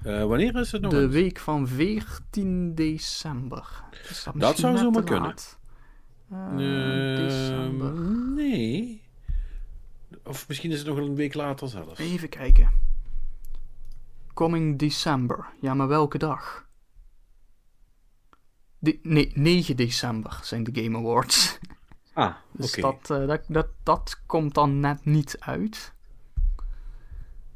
Eh, 0.08 0.26
wanneer 0.26 0.56
is 0.56 0.72
het 0.72 0.82
nog 0.82 0.92
De 0.92 1.02
eens? 1.02 1.14
week 1.14 1.40
van 1.40 1.68
14 1.68 2.76
december. 2.76 3.84
Is 4.10 4.24
dat, 4.36 4.58
zou 4.58 4.74
net 4.74 4.82
zomaar 4.82 5.04
kunnen. 5.04 5.34
Eh, 6.30 6.38
Ehm, 6.38 7.16
december. 7.16 7.94
Nee. 8.36 9.02
Of 10.24 10.48
misschien 10.48 10.72
is 10.72 10.78
het 10.80 10.88
nog 10.88 10.98
een 10.98 11.16
week 11.16 11.34
later 11.34 11.68
zelfs. 11.68 12.00
Even 12.00 12.30
kijken. 12.30 12.72
Coming 14.34 14.80
December. 14.80 15.46
Ja, 15.62 15.74
maar 15.74 15.88
welke 15.88 16.18
dag? 16.18 16.66
De, 18.80 19.00
nee, 19.04 19.32
9 19.36 19.76
december 19.76 20.40
zijn 20.44 20.64
de 20.64 20.84
Game 20.84 20.98
Awards. 20.98 21.60
Ah, 22.14 22.26
oké. 22.36 22.36
Dus 22.52 22.72
dat, 22.72 23.10
eh, 23.10 23.28
dat, 23.28 23.42
dat, 23.48 23.68
dat 23.84 24.22
komt 24.26 24.54
dan 24.54 24.80
net 24.80 25.06
niet 25.06 25.36
uit. 25.40 25.94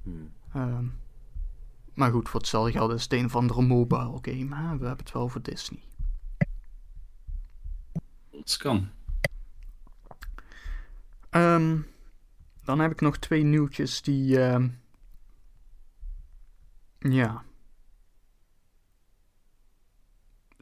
Hmm. 0.03 0.31
Ehm, 0.53 0.85
maar 1.93 2.11
goed, 2.11 2.29
voor 2.29 2.39
hetzelfde 2.39 2.71
geld 2.71 2.91
is 2.91 3.03
het 3.03 3.13
een 3.13 3.25
of 3.25 3.35
andere 3.35 3.61
mobile 3.61 4.17
game. 4.21 4.55
Hè? 4.55 4.77
We 4.77 4.85
hebben 4.85 5.05
het 5.05 5.11
wel 5.11 5.29
voor 5.29 5.41
Disney. 5.41 5.83
Dat 8.31 8.57
kan. 8.57 8.89
Ehm, 11.29 11.77
dan 12.63 12.79
heb 12.79 12.91
ik 12.91 13.01
nog 13.01 13.17
twee 13.17 13.43
nieuwtjes 13.43 14.01
die. 14.01 14.43
ehm, 14.43 14.67
ja. 16.99 17.43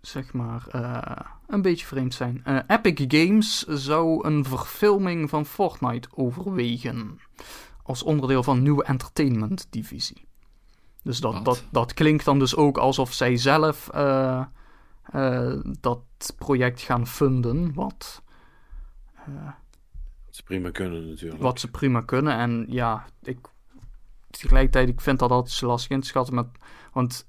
Zeg 0.02 0.34
maar. 0.34 0.68
eh, 0.68 1.26
een 1.48 1.62
beetje 1.62 1.86
vreemd 1.86 2.14
zijn. 2.14 2.44
Eh, 2.44 2.60
Epic 2.68 3.04
Games 3.08 3.60
zou 3.68 4.28
een 4.28 4.46
verfilming 4.46 5.30
van 5.30 5.46
Fortnite 5.46 6.10
overwegen. 6.16 7.20
Als 7.84 8.04
onderdeel 8.04 8.44
van 8.44 8.58
een 8.58 8.64
nieuwe 8.64 8.84
entertainment 8.84 9.68
divisie. 9.70 10.28
Dus 11.04 11.20
dat, 11.20 11.34
Wat? 11.34 11.46
dat, 11.46 11.64
dat 11.72 11.94
klinkt 11.94 12.26
dan 12.26 12.40
dus 12.40 12.56
ook 12.56 12.78
alsof 12.78 13.14
zij 13.14 13.38
zelf 13.38 13.90
eh, 13.90 14.44
eh, 15.04 15.60
dat 15.80 16.02
project 16.38 16.82
gaan 16.82 17.08
funden. 17.08 17.74
Wat. 17.74 18.22
eh, 19.16 19.46
Dat 20.26 20.36
ze 20.36 20.44
prima 20.44 20.70
kunnen 20.72 21.08
natuurlijk. 21.10 21.42
wat 21.42 21.60
ze 21.60 21.68
prima 21.72 22.02
kunnen. 22.02 22.34
En 22.38 22.66
ja, 22.70 23.06
ik, 23.24 23.38
tegelijkertijd, 24.30 24.90
ik 24.90 25.02
vind 25.02 25.20
dat 25.20 25.32
altijd 25.32 25.62
lastig 25.62 25.92
in 25.92 26.00
te 26.02 26.08
schatten. 26.08 26.36
Met, 26.36 26.48
want 26.94 27.28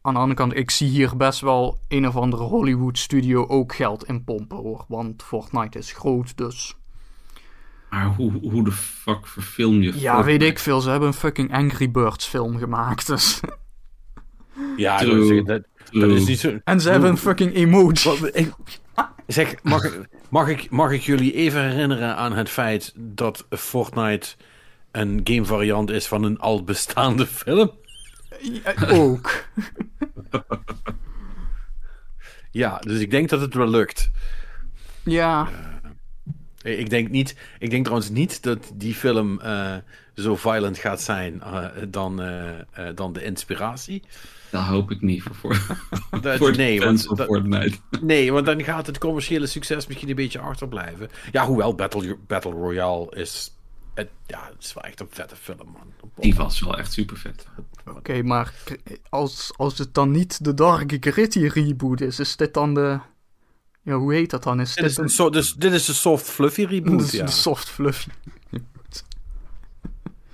aan 0.00 0.12
de 0.14 0.20
andere 0.20 0.38
kant, 0.38 0.56
ik 0.56 0.70
zie 0.70 0.88
hier 0.88 1.16
best 1.16 1.40
wel 1.40 1.78
een 1.88 2.06
of 2.08 2.16
andere 2.16 2.42
Hollywood 2.42 2.98
studio 2.98 3.46
ook 3.46 3.74
geld 3.74 4.04
in 4.04 4.24
pompen 4.24 4.56
hoor. 4.56 4.84
Want 4.88 5.22
Fortnite 5.22 5.78
is 5.78 5.92
groot, 5.92 6.36
dus... 6.36 6.76
Maar 7.94 8.06
hoe, 8.06 8.32
hoe 8.50 8.64
de 8.64 8.72
fuck 8.72 9.26
verfilm 9.26 9.82
je 9.82 9.92
Ja, 10.00 10.14
Fortnite? 10.14 10.38
weet 10.38 10.42
ik 10.50 10.58
veel. 10.58 10.80
Ze 10.80 10.90
hebben 10.90 11.08
een 11.08 11.14
fucking 11.14 11.52
Angry 11.52 11.90
Birds 11.90 12.26
film 12.26 12.58
gemaakt, 12.58 13.06
dus... 13.06 13.40
Ja, 14.76 14.98
True. 14.98 15.44
dat, 15.44 15.58
is- 15.58 15.62
dat, 15.92 16.00
dat 16.00 16.10
is 16.10 16.26
niet 16.26 16.38
zo... 16.40 16.58
En 16.64 16.80
ze 16.80 16.90
hebben 16.90 17.10
een 17.10 17.16
fucking 17.18 17.54
emoji. 17.54 17.94
Wat- 18.04 18.36
ik- 18.36 18.52
zeg, 19.26 19.54
mag, 19.62 19.84
ik- 19.84 20.08
mag, 20.30 20.48
ik, 20.48 20.70
mag 20.70 20.90
ik 20.92 21.00
jullie 21.00 21.32
even 21.32 21.62
herinneren 21.70 22.16
aan 22.16 22.32
het 22.32 22.48
feit 22.50 22.92
dat 22.96 23.46
Fortnite 23.50 24.28
een 24.92 25.20
game 25.24 25.44
variant 25.44 25.90
is 25.90 26.06
van 26.06 26.22
een 26.22 26.38
al 26.38 26.64
bestaande 26.64 27.26
film? 27.26 27.70
Ja, 28.40 28.74
ook. 28.88 29.30
Ja, 32.50 32.78
dus 32.78 33.00
ik 33.00 33.10
denk 33.10 33.28
dat 33.28 33.40
het 33.40 33.54
wel 33.54 33.68
lukt. 33.68 34.10
Ja, 35.04 35.48
Ik 36.64 36.90
denk, 36.90 37.10
niet, 37.10 37.36
ik 37.58 37.70
denk 37.70 37.84
trouwens 37.84 38.10
niet 38.10 38.42
dat 38.42 38.72
die 38.74 38.94
film 38.94 39.40
eh, 39.40 39.74
zo 40.14 40.36
violent 40.36 40.78
gaat 40.78 41.00
zijn 41.00 41.42
eh, 41.42 41.66
dan, 41.88 42.22
eh, 42.22 42.58
eh, 42.60 42.64
dan 42.94 43.12
de 43.12 43.24
inspiratie. 43.24 44.02
Dat 44.50 44.62
hoop 44.62 44.90
ik 44.90 45.00
niet 45.00 45.22
voor, 45.22 45.34
voor, 45.34 45.78
Dat- 46.20 46.36
voor 46.38 46.56
nee, 46.56 46.80
want 46.80 47.04
van 47.04 47.16
dat- 47.16 47.26
Fortnite. 47.26 47.78
Nee, 48.00 48.32
want 48.32 48.46
dan 48.46 48.64
gaat 48.64 48.86
het 48.86 48.98
commerciële 48.98 49.46
succes 49.46 49.86
misschien 49.86 50.08
een 50.08 50.14
beetje 50.14 50.38
achterblijven. 50.38 51.08
Ja, 51.32 51.46
hoewel 51.46 51.74
Battle, 51.74 52.16
Battle 52.26 52.52
Royale 52.52 53.06
is... 53.16 53.52
Het, 53.94 54.08
ja, 54.26 54.48
het 54.54 54.64
is 54.64 54.74
wel 54.74 54.82
echt 54.84 55.00
een 55.00 55.06
vette 55.10 55.36
film, 55.36 55.68
man. 55.72 56.10
Die 56.16 56.34
was 56.34 56.60
wel 56.60 56.78
echt 56.78 56.92
super 56.92 57.16
vet. 57.16 57.46
oké, 57.96 58.22
maar 58.22 58.52
als, 59.08 59.52
als 59.56 59.78
het 59.78 59.94
dan 59.94 60.10
niet 60.10 60.44
de 60.44 60.54
Dark 60.54 60.96
Gritty 61.00 61.46
reboot 61.46 62.00
is, 62.00 62.18
is 62.18 62.36
dit 62.36 62.54
dan 62.54 62.74
de... 62.74 62.98
Ja, 63.84 63.96
hoe 63.96 64.14
heet 64.14 64.30
dat 64.30 64.42
dan? 64.42 64.60
Is 64.60 64.74
Dit 64.74 64.76
dit 64.76 64.90
is, 64.90 64.96
een 64.96 65.08
so, 65.08 65.30
dus, 65.30 65.54
dit 65.54 65.72
is 65.72 65.88
een 65.88 65.94
soft 65.94 66.26
fluffy 66.30 66.64
reboot, 66.70 66.98
Dus 66.98 67.10
ja. 67.10 67.24
de 67.24 67.30
soft 67.30 67.68
fluffy. 67.68 68.08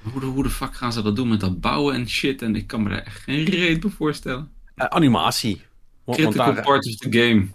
Hoe 0.03 0.21
de, 0.21 0.27
hoe 0.27 0.43
de 0.43 0.51
fuck 0.51 0.75
gaan 0.75 0.93
ze 0.93 1.03
dat 1.03 1.17
doen 1.17 1.29
met 1.29 1.41
dat 1.41 1.61
bouwen 1.61 1.95
en 1.95 2.09
shit? 2.09 2.43
En 2.43 2.57
ik 2.57 2.67
kan 2.67 2.83
me 2.83 2.89
daar 2.89 3.03
echt 3.03 3.23
geen 3.23 3.45
reet 3.45 3.81
bij 3.81 3.91
voorstellen. 3.91 4.51
Eh, 4.75 4.87
animatie. 4.87 5.63
Want, 6.05 6.19
want 6.19 6.35
Critical 6.35 6.55
daar, 6.55 6.65
part 6.65 6.87
of 6.87 6.97
the 6.97 7.13
game. 7.19 7.49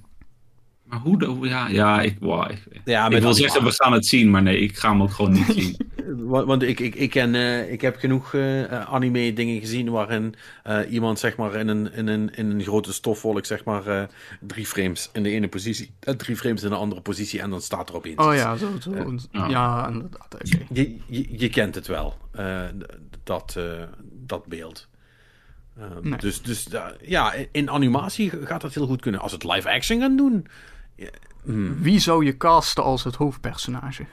Maar 0.96 1.04
hoe 1.04 1.20
de... 1.20 1.26
hoe- 1.26 1.48
Ja, 1.48 1.68
ja 1.68 2.02
ik, 2.02 2.18
wow, 2.20 2.52
ik, 2.52 2.64
ja, 2.86 3.10
ik 3.10 3.22
wil 3.22 3.34
zeggen, 3.34 3.64
we 3.64 3.72
gaan 3.72 3.94
het 3.94 4.06
zien. 4.06 4.30
Maar 4.30 4.42
nee, 4.42 4.60
ik 4.60 4.78
ga 4.78 4.90
hem 4.90 5.02
ook 5.02 5.12
gewoon 5.12 5.32
niet 5.34 5.46
zien. 5.56 5.78
Want, 6.18 6.46
want 6.48 6.64
ik, 6.64 6.80
ik, 6.80 6.96
ik, 6.96 7.10
ken, 7.10 7.36
eh, 7.36 7.72
ik 7.72 7.82
heb 7.82 7.96
genoeg 7.98 8.34
eh, 8.34 8.64
anime 8.94 9.34
dingen 9.34 9.60
gezien 9.60 9.90
waarin 9.90 10.36
eh, 10.64 10.80
iemand 10.90 11.20
zeg 11.20 11.38
maar 11.38 11.56
in 11.56 11.68
een, 11.68 11.94
in 11.94 12.08
een, 12.08 12.36
in 12.36 12.50
een 12.52 12.62
grote 12.62 12.94
stofwolk 12.94 13.46
zeg 13.46 13.64
maar 13.64 13.88
eh, 13.88 14.04
drie 14.40 14.66
frames 14.66 15.10
in 15.14 15.24
de 15.24 15.30
ene 15.30 15.48
positie 15.48 15.92
drie 16.00 16.36
frames 16.38 16.64
in 16.64 16.70
de 16.70 16.76
andere 16.76 17.02
positie 17.02 17.42
en 17.42 17.50
dan 17.50 17.62
staat 17.62 17.90
er 17.90 17.96
opeens 17.96 18.16
Oh 18.18 18.36
ja, 18.36 18.56
zo. 18.58 18.68
zo. 18.80 18.92
ja. 19.32 19.48
ja, 19.48 19.88
inderdaad. 19.88 20.34
Oké. 20.34 20.66
Je, 20.74 20.98
je, 21.08 21.28
je 21.40 21.50
kent 21.50 21.76
het 21.76 21.88
wel, 21.88 22.18
eh, 22.32 22.62
dat, 23.24 23.56
eh, 23.58 23.64
dat 24.12 24.46
beeld. 24.46 24.88
Ehm, 25.80 26.10
Nee. 26.10 26.20
Dus, 26.20 26.42
dus 26.42 26.68
ja, 27.02 27.34
in 27.52 27.70
animatie 27.70 28.32
gaat 28.44 28.62
dat 28.62 28.74
heel 28.74 28.88
goed 28.88 29.02
kunnen. 29.02 29.22
Als 29.22 29.32
het 29.32 29.44
live 29.44 29.70
action 29.72 30.00
gaan 30.00 30.16
doen. 30.18 30.48
Hmm. 31.44 31.82
Wie 31.82 32.00
zou 32.00 32.26
je 32.26 32.38
casten 32.38 32.84
als 32.84 33.04
het 33.04 33.16
hoofdpersonage? 33.16 34.06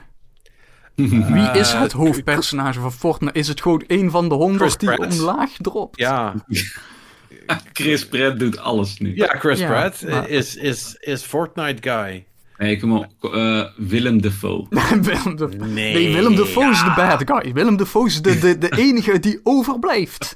Wie 1.35 1.49
is 1.53 1.71
het 1.73 1.91
hoofdpersonage 1.91 2.79
van 2.79 2.91
Fortnite? 2.93 3.39
Is 3.39 3.47
het 3.47 3.61
gewoon 3.61 3.83
een 3.87 4.11
van 4.11 4.29
de 4.29 4.35
honderd 4.35 4.61
Chris 4.61 4.77
die 4.77 4.93
Pratt. 4.95 5.19
omlaag 5.19 5.49
dropt? 5.57 5.99
Ja, 5.99 6.33
Chris 7.73 8.07
Pratt 8.07 8.39
doet 8.39 8.57
alles 8.59 8.97
nu. 8.97 9.15
ja, 9.15 9.27
Chris 9.27 9.59
Ja, 9.59 9.67
Pratt 9.67 10.01
eh, 10.03 10.11
maar- 10.13 10.29
is, 10.29 10.55
is, 10.55 10.95
is 10.99 11.23
Fortnite 11.23 11.89
guy. 11.89 12.25
Nee, 12.57 12.79
kom 12.79 12.91
op. 12.97 13.33
eh, 13.33 13.63
Willem 13.77 14.21
Dafoe. 14.21 14.67
Willem 15.01 15.35
de... 15.35 15.47
Nee, 15.47 15.93
Nee, 15.93 16.13
Willem 16.13 16.35
Dafoe 16.35 16.69
is 16.69 16.79
de 16.83 16.93
bad 16.95 17.21
guy. 17.25 17.53
Willem 17.53 17.77
Dafoe 17.77 18.07
is 18.07 18.21
de, 18.21 18.39
de, 18.39 18.57
de 18.57 18.71
enige 18.77 19.19
die 19.19 19.39
overblijft. 19.43 20.35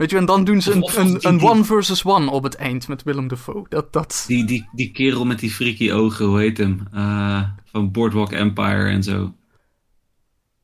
Weet 0.00 0.10
je, 0.10 0.16
en 0.16 0.24
dan 0.24 0.44
doen 0.44 0.62
ze 0.62 0.70
Of- 0.70 0.82
of 0.82 0.96
een, 0.96 1.06
een, 1.14 1.26
een 1.26 1.40
one 1.42 1.64
versus 1.64 2.04
one 2.04 2.30
op 2.30 2.42
het 2.42 2.54
eind 2.54 2.88
met 2.88 3.02
Willem 3.02 3.28
Dafoe. 3.28 3.66
Dat, 3.68 3.92
dat... 3.92 4.24
Die, 4.26 4.44
die, 4.44 4.68
die 4.72 4.90
kerel 4.90 5.24
met 5.24 5.38
die 5.38 5.50
freaky 5.50 5.90
ogen, 5.92 6.26
hoe 6.26 6.38
heet 6.38 6.58
hem? 6.58 6.86
Eh, 6.92 7.42
van 7.64 7.90
Boardwalk 7.90 8.32
Empire 8.32 8.88
en 8.88 9.02
zo. 9.02 9.34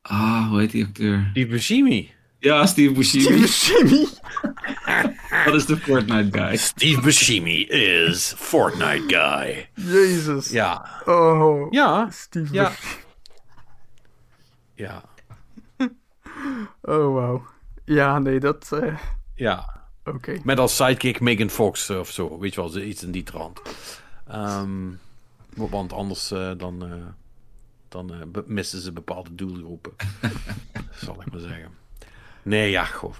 Ah, 0.01 0.49
hoe 0.49 0.59
heet 0.59 0.71
die 0.71 0.85
acteur? 0.85 1.27
Steve 1.31 1.47
Buscemi. 1.47 2.11
Ja, 2.39 2.65
Steve 2.65 2.91
Buscemi. 2.91 3.45
Jimmy. 3.45 4.07
Dat 5.45 5.53
is 5.55 5.65
de 5.65 5.77
Fortnite 5.77 6.37
guy. 6.39 6.55
Steve 6.55 7.01
Buscemi 7.01 7.61
is 7.67 8.33
Fortnite 8.37 9.03
guy. 9.07 9.69
Jezus. 9.73 10.49
Ja. 10.49 11.01
Oh. 11.05 11.71
Ja. 11.71 12.07
Steve 12.11 12.53
Ja. 12.53 12.69
Buscemi. 12.69 13.01
Ja. 14.73 15.03
Oh, 16.81 17.13
wauw. 17.13 17.45
Ja, 17.85 18.19
nee, 18.19 18.39
dat... 18.39 18.69
eh, 18.71 18.97
Ja. 19.37 19.85
Oké. 20.05 20.37
Met 20.43 20.59
als 20.59 20.75
sidekick 20.75 21.19
Megan 21.19 21.49
Fox 21.49 21.89
eh, 21.89 21.99
of 21.99 22.11
zo. 22.11 22.39
Weet 22.39 22.53
je 22.53 22.61
wel, 22.61 22.77
iets 22.77 23.03
in 23.03 23.11
die 23.11 23.23
trant. 23.23 23.61
Ehm, 24.27 24.89
want 25.55 25.93
anders 25.93 26.31
eh, 26.31 26.51
dan, 26.57 26.85
eh, 26.85 27.05
dan 27.89 28.11
missen 28.45 28.81
ze 28.81 28.91
bepaalde 28.91 29.35
doelgroepen. 29.35 29.91
zal 31.05 31.21
ik 31.21 31.31
maar 31.31 31.39
zeggen. 31.41 31.69
Nee, 32.43 32.69
ja, 32.71 32.85
goh. 32.85 33.13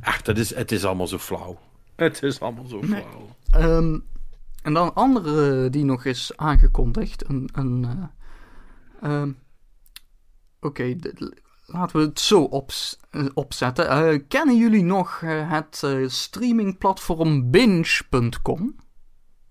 Echt, 0.00 0.26
het 0.26 0.38
is, 0.38 0.54
het 0.54 0.72
is 0.72 0.84
allemaal 0.84 1.06
zo 1.06 1.18
flauw. 1.18 1.58
Het 1.96 2.22
is 2.22 2.40
allemaal 2.40 2.66
zo 2.66 2.80
Nee. 2.80 2.88
flauw. 3.02 3.36
Ehm, 3.50 3.98
en 4.62 4.74
dan 4.74 4.86
een 4.86 4.92
andere 4.94 5.70
die 5.70 5.84
nog 5.84 6.04
is 6.04 6.32
aangekondigd. 6.36 7.28
Een, 7.28 7.48
een, 7.52 7.84
eh, 9.00 9.10
ehm, 9.10 9.32
Oké, 10.60 10.96
laten 11.66 12.00
we 12.00 12.06
het 12.06 12.20
zo 12.20 12.42
ops- 12.42 12.98
eh, 13.07 13.07
opzetten. 13.34 13.88
Eh, 13.88 14.18
kennen 14.28 14.56
jullie 14.56 14.84
nog 14.84 15.20
eh, 15.22 15.50
het 15.50 15.82
eh, 15.84 16.08
streamingplatform 16.08 17.50
Binge.com? 17.50 18.76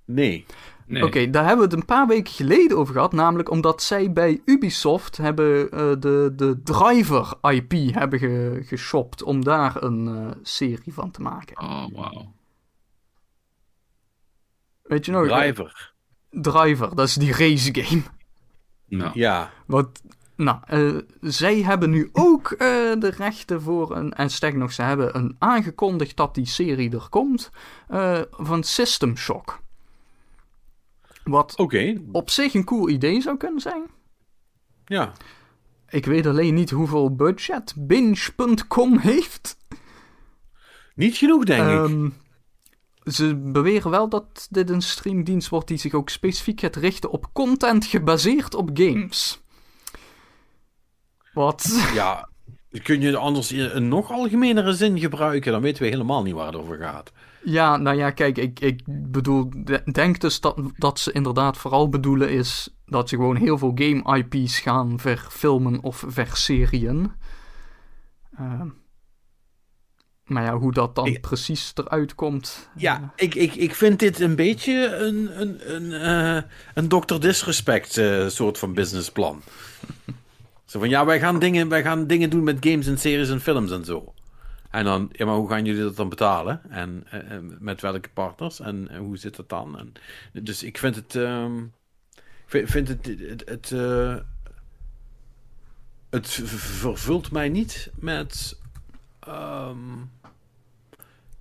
Nee. 0.06 0.45
Nee. 0.88 1.03
Oké, 1.03 1.30
daar 1.30 1.45
hebben 1.45 1.65
we 1.68 1.72
het 1.72 1.81
een 1.81 1.85
paar 1.95 2.07
weken 2.07 2.34
geleden 2.34 2.77
over 2.77 2.94
gehad. 2.94 3.14
Namelijk 3.14 3.49
omdat 3.49 3.84
zij 3.84 4.11
bij 4.11 4.41
Ubisoft 4.45 5.18
hebben 5.18 5.72
eh, 5.72 5.91
de, 5.99 6.34
de 6.35 6.61
driver 6.64 7.34
IP 7.41 7.94
hebben 7.94 8.19
ge, 8.19 8.61
geshopt 8.65 9.23
om 9.23 9.44
daar 9.44 9.84
een 9.84 10.07
eh, 10.07 10.35
serie 10.41 10.94
van 10.94 11.11
te 11.11 11.22
maken. 11.22 11.61
Oh, 11.61 11.85
wauw. 11.94 12.34
Weet 14.84 15.06
je 15.06 15.11
nog? 15.11 15.27
Driver. 15.27 15.94
Driver, 16.31 16.95
dat 16.95 17.07
is 17.07 17.14
die 17.14 17.31
race 17.31 17.73
game. 17.81 18.02
Nou, 18.85 19.11
Ja. 19.14 19.52
Wat, 19.65 20.02
nou, 20.38 20.58
eh, 20.66 20.96
zij 21.22 21.62
hebben 21.62 21.90
nu 21.90 22.10
ook 22.12 22.52
eh, 22.52 22.68
de 23.00 23.14
rechten 23.18 23.62
voor 23.62 23.96
een, 23.96 24.14
en 24.14 24.30
sterker 24.30 24.60
nog, 24.60 24.74
ze 24.74 24.82
hebben 24.82 25.16
een 25.16 25.36
aangekondigd 25.40 26.16
dat 26.18 26.36
die 26.36 26.46
serie 26.46 26.92
er 26.92 27.08
komt, 27.10 27.50
eh, 27.88 28.22
van 28.32 28.64
System 28.64 29.18
Shock. 29.18 29.60
Wat 31.24 31.56
op 32.12 32.30
zich 32.30 32.54
een 32.54 32.64
cool 32.64 32.90
idee 32.90 33.22
zou 33.22 33.38
kunnen 33.38 33.62
zijn. 33.62 33.84
ja. 34.86 35.14
Ik 35.90 36.06
weet 36.06 36.26
alleen 36.26 36.54
niet 36.54 36.70
hoeveel 36.70 37.16
budget 37.16 37.74
Binge.com 37.78 38.98
heeft. 38.98 39.58
Niet 40.96 41.18
genoeg, 41.18 41.44
denk 41.44 41.62
ik. 41.62 41.68
Ehm, 41.68 42.10
ze 43.04 43.36
beweren 43.36 43.92
wel 43.92 44.10
dat 44.10 44.48
dit 44.50 44.70
een 44.70 44.82
streamdienst 44.82 45.50
wordt 45.50 45.68
die 45.68 45.78
zich 45.78 45.94
ook 45.94 46.10
specifiek 46.10 46.60
gaat 46.60 46.76
richten 46.76 47.12
op 47.12 47.34
content 47.34 47.86
gebaseerd 47.86 48.56
op 48.56 48.70
games. 48.74 49.42
Wat? 51.38 51.90
Ja, 51.94 52.30
kun 52.84 53.02
je 53.02 53.18
anders 53.18 53.52
in 53.52 53.60
een 53.74 53.88
nog 53.88 54.12
algemenere 54.12 54.74
zin 54.74 55.00
gebruiken? 55.00 55.52
Dan 55.52 55.62
weten 55.62 55.84
we 55.84 55.90
helemaal 55.90 56.24
niet 56.24 56.34
waar 56.34 56.46
het 56.46 56.56
over 56.56 56.78
gaat. 56.78 57.12
Ja, 57.44 57.78
nou 57.78 57.98
ja, 57.98 58.12
kijk, 58.12 58.38
ik, 58.38 58.60
ik 58.60 58.82
bedoel, 58.86 59.50
de- 59.56 59.82
denk 59.92 60.20
dus 60.20 60.40
dat, 60.40 60.60
dat 60.78 61.00
ze 61.00 61.12
inderdaad 61.12 61.58
vooral 61.58 61.90
bedoelen 61.90 62.30
is 62.30 62.70
dat 62.86 63.10
ze 63.10 63.16
gewoon 63.16 63.36
heel 63.36 63.58
veel 63.58 63.72
game 63.76 64.18
IP's 64.28 64.60
gaan 64.60 65.00
verfilmen 65.00 65.84
of 65.84 66.04
verserien. 66.08 67.12
Ehm, 68.38 68.68
maar 70.24 70.44
ja, 70.44 70.58
hoe 70.58 70.74
dat 70.74 70.96
dan 70.96 71.06
Ik- 71.06 71.22
precies 71.22 71.72
eruit 71.76 72.16
komt. 72.16 72.70
Ja, 72.76 73.14
ik, 73.16 73.36
ik, 73.36 73.56
ik 73.56 73.76
vind 73.76 74.00
dit 74.00 74.20
een 74.20 74.36
beetje 74.36 74.96
een, 74.96 75.42
een, 75.42 75.76
een, 75.76 75.92
eh, 75.94 76.44
een 76.74 76.88
Dr. 76.88 77.20
Disrespect 77.20 77.98
eh, 77.98 78.28
soort 78.28 78.58
van 78.58 78.74
businessplan. 78.74 79.42
Zo 80.68 80.80
van, 80.80 80.89
ja, 80.89 81.06
wij 81.06 81.19
gaan, 81.19 81.39
dingen, 81.39 81.69
wij 81.69 81.84
gaan 81.84 82.07
dingen 82.07 82.30
doen 82.30 82.44
met 82.44 82.65
games 82.65 82.88
en 82.88 82.98
series 82.98 83.30
en 83.30 83.41
films 83.41 83.72
en 83.72 83.85
zo. 83.85 84.14
En 84.69 84.84
dan, 84.84 85.10
ja, 85.11 85.26
maar 85.26 85.35
hoe 85.35 85.49
gaan 85.49 85.65
jullie 85.65 85.81
dat 85.81 85.95
dan 85.95 86.10
betalen? 86.10 86.61
En 86.69 87.03
eh, 87.10 87.35
eh, 87.35 87.44
met 87.60 87.81
welke 87.81 88.10
partners? 88.10 88.60
En, 88.60 88.95
hoe 88.98 89.18
zit 89.18 89.35
dat 89.35 89.49
dan? 89.49 89.80
En, 89.80 89.94
dus 90.44 90.64
ik 90.64 90.77
vind 90.77 90.95
het... 90.95 91.15
ehm, 91.15 91.64
ik 92.49 92.68
vind, 92.68 92.88
het... 92.88 93.06
Het, 93.06 93.44
het, 93.45 93.72
eh, 93.72 94.15
het 96.10 96.30
vervult 96.45 97.31
mij 97.31 97.49
niet 97.49 97.91
met... 97.95 98.60
ehm, 99.19 99.77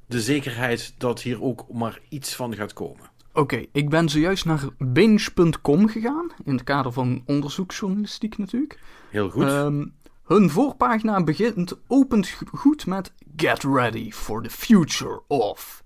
de 0.07 0.21
zekerheid 0.21 0.95
dat 0.99 1.23
hier 1.23 1.43
ook 1.43 1.73
maar 1.73 2.01
iets 2.09 2.35
van 2.35 2.55
gaat 2.55 2.73
komen. 2.73 3.11
Oké, 3.37 3.67
ik 3.73 3.91
ben 3.91 4.09
zojuist 4.09 4.45
naar 4.45 4.69
binge.com 4.79 5.89
gegaan, 5.89 6.31
in 6.45 6.53
het 6.53 6.65
kader 6.65 6.93
van 6.93 7.23
onderzoeksjournalistiek 7.27 8.39
natuurlijk. 8.39 8.79
Heel 9.11 9.31
goed. 9.31 9.43
Ehm, 9.43 9.85
hun 10.25 10.51
voorpagina 10.51 11.25
begint, 11.25 11.75
opent 11.87 12.37
goed 12.53 12.87
met 12.87 13.13
Get 13.37 13.63
ready 13.63 14.11
for 14.11 14.43
the 14.43 14.51
future 14.51 15.23
of 15.27 15.83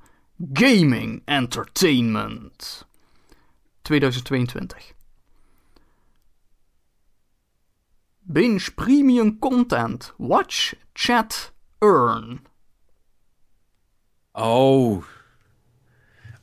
gaming 0.52 1.22
entertainment 1.24 2.86
2022. 3.82 4.93
Binge 8.18 8.70
premium 8.74 9.39
content. 9.39 10.12
Watch, 10.16 10.74
chat, 10.93 11.52
earn. 11.78 12.40
oh. 14.32 15.05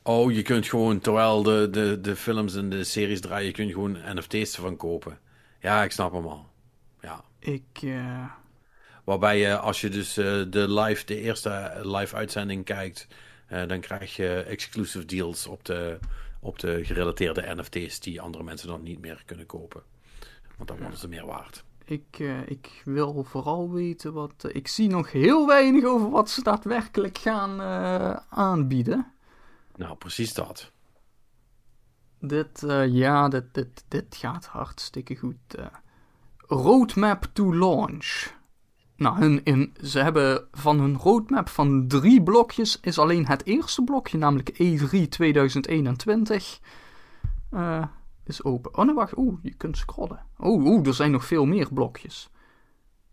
Oh, 0.08 0.32
je 0.32 0.42
kunt 0.42 0.68
gewoon, 0.68 0.98
terwijl 0.98 1.42
de, 1.42 1.68
de, 1.70 2.00
de 2.00 2.16
films 2.16 2.54
en 2.54 2.68
de 2.68 2.84
series 2.84 3.20
draaien, 3.20 3.52
kun 3.52 3.66
je 3.66 3.72
gewoon 3.72 3.98
NFT's 4.14 4.56
ervan 4.56 4.76
kopen. 4.76 5.18
Ja, 5.60 5.82
ik 5.82 5.90
snap 5.90 6.12
hem 6.12 6.26
al. 6.26 6.46
Ja. 7.00 7.24
Ik, 7.38 7.62
eh, 7.82 8.24
Waarbij 9.04 9.38
je, 9.38 9.58
als 9.58 9.80
je 9.80 9.88
dus 9.88 10.16
eh, 10.16 10.42
de, 10.50 10.72
live, 10.72 11.04
de 11.04 11.20
eerste 11.20 11.80
live 11.82 12.16
uitzending 12.16 12.64
kijkt, 12.64 13.06
eh, 13.46 13.66
dan 13.66 13.80
krijg 13.80 14.16
je 14.16 14.42
exclusive 14.42 15.04
deals 15.04 15.46
op 15.46 15.64
de, 15.64 15.98
op 16.40 16.58
de 16.58 16.84
gerelateerde 16.84 17.54
NFT's 17.54 18.00
die 18.00 18.20
andere 18.20 18.44
mensen 18.44 18.68
dan 18.68 18.82
niet 18.82 19.00
meer 19.00 19.22
kunnen 19.26 19.46
kopen. 19.46 19.82
Want 20.56 20.68
dan 20.68 20.78
worden 20.78 20.98
ze 20.98 21.08
meer 21.08 21.26
waard. 21.26 21.64
ik, 21.84 22.18
ik 22.46 22.82
wil 22.84 23.24
vooral 23.24 23.72
weten 23.72 24.12
wat. 24.12 24.44
ik 24.52 24.68
zie 24.68 24.88
nog 24.88 25.12
heel 25.12 25.46
weinig 25.46 25.84
over 25.84 26.10
wat 26.10 26.30
ze 26.30 26.42
daadwerkelijk 26.42 27.18
gaan 27.18 27.60
aanbieden. 28.28 29.12
Nou, 29.78 29.96
precies 29.96 30.34
dat. 30.34 30.72
Dit, 32.20 32.62
eh, 32.62 32.86
ja, 32.94 33.28
dit, 33.28 33.54
dit, 33.54 33.84
dit 33.88 34.16
gaat 34.16 34.46
hartstikke 34.46 35.16
goed. 35.16 35.54
eh. 35.54 35.66
roadmap 36.46 37.24
to 37.32 37.54
launch. 37.54 38.36
Nou, 38.96 39.18
hun 39.18 39.44
in, 39.44 39.76
ze 39.82 39.98
hebben 39.98 40.48
van 40.52 40.80
hun 40.80 40.96
roadmap 40.96 41.48
van 41.48 41.88
drie 41.88 42.22
blokjes 42.22 42.80
is 42.80 42.98
alleen 42.98 43.26
het 43.26 43.44
eerste 43.44 43.84
blokje, 43.84 44.18
namelijk 44.18 44.50
E3 44.52 45.08
2021, 45.08 46.60
eh, 47.50 47.84
is 48.24 48.44
open. 48.44 48.76
Oh 48.76 48.84
nee, 48.84 48.94
wacht. 48.94 49.16
Oeh, 49.16 49.38
je 49.42 49.54
kunt 49.54 49.76
scrollen. 49.76 50.26
Oeh, 50.38 50.64
oeh, 50.64 50.86
er 50.86 50.94
zijn 50.94 51.10
nog 51.10 51.24
veel 51.24 51.44
meer 51.44 51.72
blokjes. 51.72 52.30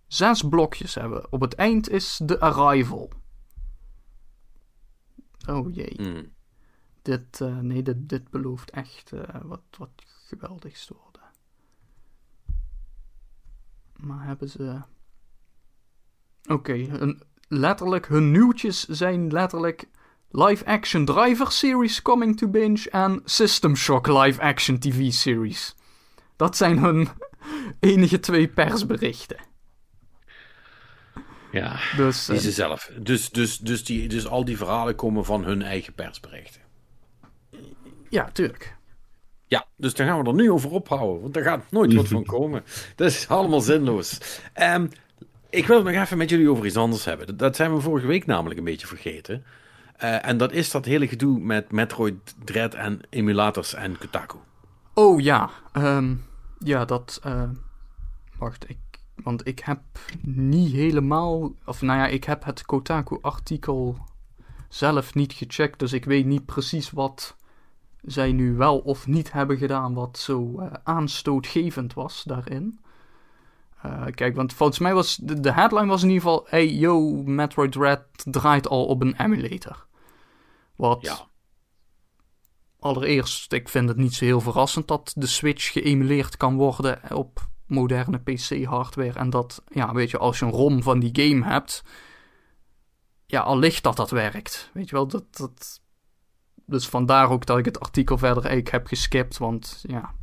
Zes 0.07 0.41
blokjes 0.41 0.95
hebben 0.95 1.21
we. 1.21 1.27
Op 1.29 1.41
het 1.41 1.53
eind 1.53 1.89
is 1.89 2.19
de 2.23 2.39
arrival. 2.39 3.11
Oh 5.49 5.73
jee. 5.75 5.93
Hmm. 5.97 6.33
Dit, 7.05 7.41
eh, 7.41 7.57
nee, 7.57 7.81
dit, 7.83 8.09
dit 8.09 8.29
belooft 8.29 8.71
echt 8.71 9.11
eh, 9.11 9.41
wat, 9.43 9.61
wat 9.77 9.89
geweldigs 10.05 10.85
te 10.85 10.95
worden. 11.03 11.21
Maar 13.95 14.25
hebben 14.25 14.49
ze. 14.49 14.81
Oké, 16.47 16.73
hun- 16.73 17.21
letterlijk, 17.47 18.07
hun 18.07 18.31
nieuwtjes 18.31 18.87
zijn 18.87 19.31
letterlijk. 19.31 19.87
Live 20.29 20.65
Action 20.65 21.05
Driver 21.05 21.51
Series 21.51 22.01
coming 22.01 22.37
to 22.37 22.47
binge 22.47 22.89
en 22.89 23.21
System 23.25 23.75
Shock 23.75 24.07
Live 24.07 24.41
Action 24.41 24.79
TV 24.79 25.11
Series. 25.11 25.75
Dat 26.35 26.57
zijn 26.57 26.79
hun 26.79 27.07
enige 27.79 28.19
twee 28.19 28.47
persberichten. 28.47 29.37
Ja. 31.51 31.79
Dus 31.97 32.25
Die 32.25 32.35
eh, 32.35 32.41
ze 32.41 32.51
zelf. 32.51 32.91
Dus, 32.99 33.29
dus, 33.29 33.57
dus, 33.57 33.85
die, 33.85 34.07
dus 34.07 34.27
al 34.27 34.45
die 34.45 34.57
verhalen 34.57 34.95
komen 34.95 35.25
van 35.25 35.43
hun 35.43 35.61
eigen 35.61 35.93
persberichten. 35.93 36.64
Ja, 38.09 38.29
tuurlijk. 38.31 38.75
Ja, 39.47 39.65
dus 39.77 39.93
daar 39.93 40.07
gaan 40.07 40.21
we 40.23 40.27
er 40.29 40.33
nu 40.35 40.51
over 40.51 40.71
ophouden, 40.71 41.21
want 41.21 41.33
daar 41.33 41.43
gaat 41.43 41.71
nooit 41.71 41.93
wat 41.93 42.07
van 42.07 42.23
komen. 42.25 42.63
Dat 42.95 43.07
is 43.07 43.27
allemaal 43.27 43.61
zinloos. 43.61 44.39
Ehm, 44.53 44.87
ik 45.49 45.67
wil 45.67 45.75
het 45.85 45.93
nog 45.95 46.03
even 46.03 46.17
met 46.17 46.29
jullie 46.29 46.49
over 46.49 46.65
iets 46.65 46.75
anders 46.77 47.05
hebben. 47.05 47.37
Dat- 47.37 47.55
zijn 47.55 47.73
we 47.75 47.81
vorige 47.81 48.07
week 48.07 48.25
namelijk 48.25 48.59
een 48.59 48.65
beetje 48.65 48.87
vergeten. 48.87 49.43
Eh, 49.95 50.25
en 50.27 50.37
dat 50.37 50.51
is 50.51 50.71
dat 50.71 50.85
hele 50.85 51.07
gedoe 51.07 51.39
met 51.39 51.71
Metroid 51.71 52.35
Dread 52.43 52.73
en 52.73 53.01
emulators 53.09 53.73
en 53.73 53.97
Kotaku. 53.97 54.37
Oh 54.93 55.21
ja, 55.21 55.49
ehm, 55.73 56.15
ja, 56.59 56.85
dat. 56.85 57.19
eh, 57.23 57.49
wacht, 58.37 58.69
ik. 58.69 58.77
Want 59.15 59.47
ik 59.47 59.59
heb 59.59 59.79
niet 60.21 60.71
helemaal. 60.71 61.51
Of 61.65 61.81
nou 61.81 61.99
ja, 61.99 62.07
ik 62.07 62.23
heb 62.23 62.43
het 62.43 62.65
Kotaku-artikel 62.65 63.97
zelf 64.69 65.13
niet 65.13 65.33
gecheckt. 65.33 65.79
Dus 65.79 65.93
ik 65.93 66.05
weet 66.05 66.25
niet 66.25 66.45
precies 66.45 66.91
wat 66.91 67.35
zij 68.05 68.31
nu 68.31 68.55
wel 68.55 68.77
of 68.77 69.07
niet 69.07 69.31
hebben 69.31 69.57
gedaan. 69.57 69.93
Wat 69.93 70.17
zo 70.17 70.59
eh, 70.59 70.71
aanstootgevend 70.83 71.93
was 71.93 72.23
daarin. 72.23 72.79
Eh, 73.81 74.05
kijk, 74.11 74.35
want 74.35 74.53
volgens 74.53 74.79
mij 74.79 74.93
was. 74.93 75.15
De, 75.15 75.39
de 75.39 75.51
headline 75.51 75.85
was 75.85 76.03
in 76.03 76.09
ieder 76.09 76.23
geval. 76.23 76.45
Hey, 76.49 76.73
yo, 76.73 77.23
Metroid 77.23 77.71
Dread 77.71 78.01
draait 78.15 78.67
al 78.67 78.85
op 78.85 79.01
een 79.01 79.15
emulator. 79.19 79.85
Wat. 80.75 81.01
Ja. 81.01 81.27
Allereerst, 82.79 83.53
ik 83.53 83.69
vind 83.69 83.89
het 83.89 83.97
niet 83.97 84.13
zo 84.13 84.25
heel 84.25 84.41
verrassend 84.41 84.87
dat 84.87 85.13
de 85.15 85.27
Switch 85.27 85.71
geëmuleerd 85.71 86.37
kan 86.37 86.55
worden 86.55 86.99
op 87.15 87.47
moderne 87.67 88.17
PC-hardware. 88.17 89.19
En 89.19 89.29
dat, 89.29 89.63
ja, 89.67 89.93
weet 89.93 90.09
je, 90.09 90.17
als 90.17 90.39
je 90.39 90.45
een 90.45 90.51
ROM 90.51 90.83
van 90.83 90.99
die 90.99 91.09
game 91.21 91.45
hebt, 91.45 91.83
ja, 93.25 93.41
allicht 93.41 93.83
dat 93.83 93.95
dat 93.95 94.09
werkt. 94.09 94.69
Weet 94.73 94.89
je 94.89 94.95
wel, 94.95 95.07
dat, 95.07 95.37
dat... 95.37 95.81
Dus 96.65 96.87
vandaar 96.89 97.29
ook 97.29 97.45
dat 97.45 97.57
ik 97.57 97.65
het 97.65 97.79
artikel 97.79 98.17
verder 98.17 98.43
eigenlijk 98.43 98.71
heb 98.71 98.87
geskipt, 98.87 99.37
want 99.37 99.83
ja... 99.87 100.13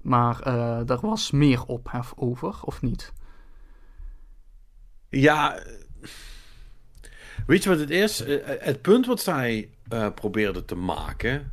Maar 0.00 0.40
eh 0.40 0.90
er 0.90 1.00
was 1.00 1.30
meer 1.30 1.64
ophef 1.66 2.12
over, 2.16 2.62
of 2.62 2.82
niet? 2.82 3.12
Ja, 5.08 5.56
eh, 5.56 5.72
weet 7.46 7.62
je 7.62 7.68
wat 7.68 7.78
het 7.78 7.90
is? 7.90 8.20
Eh, 8.24 8.38
Het 8.60 8.82
punt 8.82 9.06
wat 9.06 9.20
zij 9.20 9.70
probeerden 10.14 10.64
te 10.66 10.74
maken. 10.74 11.52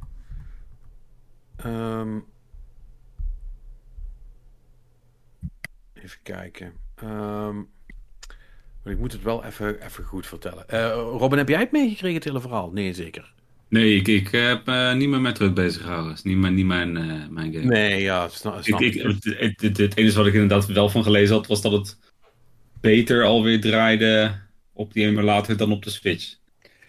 ehm, 1.56 2.20
even 5.94 6.20
kijken. 6.24 6.74
Ehm, 6.96 7.60
ik 8.84 8.98
moet 9.00 9.12
het 9.12 9.22
wel 9.22 9.44
even, 9.44 9.82
even 9.86 10.04
goed 10.04 10.28
vertellen. 10.28 10.70
Robin, 10.94 11.38
heb 11.38 11.50
jij 11.50 11.60
het 11.60 11.72
meegekregen, 11.72 12.16
het 12.16 12.24
hele 12.24 12.42
verhaal? 12.42 12.72
Nee, 12.72 12.94
zeker. 12.94 13.34
Nee, 13.70 13.96
ik, 13.96 14.08
ik 14.08 14.28
heb 14.32 14.68
eh, 14.68 14.94
niet 14.94 15.10
meer 15.10 15.10
met 15.10 15.22
Metroid 15.22 15.54
bezig 15.54 15.82
gehouden. 15.82 16.10
Het 16.10 16.18
is 16.18 16.24
niet, 16.24 16.38
mijn- 16.38 16.54
niet 16.54 16.66
mijn, 16.66 16.98
eh, 16.98 17.28
mijn 17.30 17.54
game. 17.54 17.66
Nee, 17.66 18.02
ja, 18.02 18.28
sna- 18.28 18.62
snap 18.62 18.82
ik, 18.82 18.94
het, 18.94 19.24
het, 19.24 19.62
het, 19.62 19.78
het 19.78 19.98
enige 19.98 20.18
wat 20.18 20.26
ik 20.28 20.34
inderdaad 20.34 20.66
wel 20.66 20.90
van 20.90 21.04
gelezen 21.04 21.36
had, 21.36 21.48
was 21.48 21.62
dat 21.62 21.72
het 21.72 21.98
beter 22.82 23.24
alweer 23.24 23.62
draaide 23.62 24.40
op 24.74 24.94
die 24.94 25.06
emulator 25.06 25.58
dan 25.58 25.72
op 25.72 25.84
de 25.84 25.90
Switch. 25.90 26.36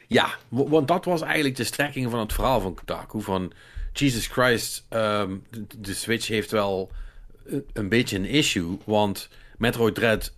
Ja, 0.07 0.29
want 0.49 0.89
dat 0.89 1.05
was 1.05 1.21
eigenlijk 1.23 1.57
de 1.57 1.65
strekking 1.65 2.11
van 2.11 2.21
het 2.21 2.33
verhaal 2.33 2.61
van 2.61 2.75
Kotaku. 2.75 3.21
Van, 3.21 3.53
Jesus 3.93 4.27
Christ, 4.27 4.87
ehm, 4.89 5.37
de, 5.51 5.67
de 5.79 5.95
Switch 5.95 6.27
heeft 6.29 6.51
wel 6.51 6.91
een- 7.47 7.65
een 7.73 7.89
beetje 7.89 8.17
een 8.17 8.25
issue. 8.25 8.79
Want 8.85 9.29
Metroid 9.59 9.95
Dread 9.95 10.35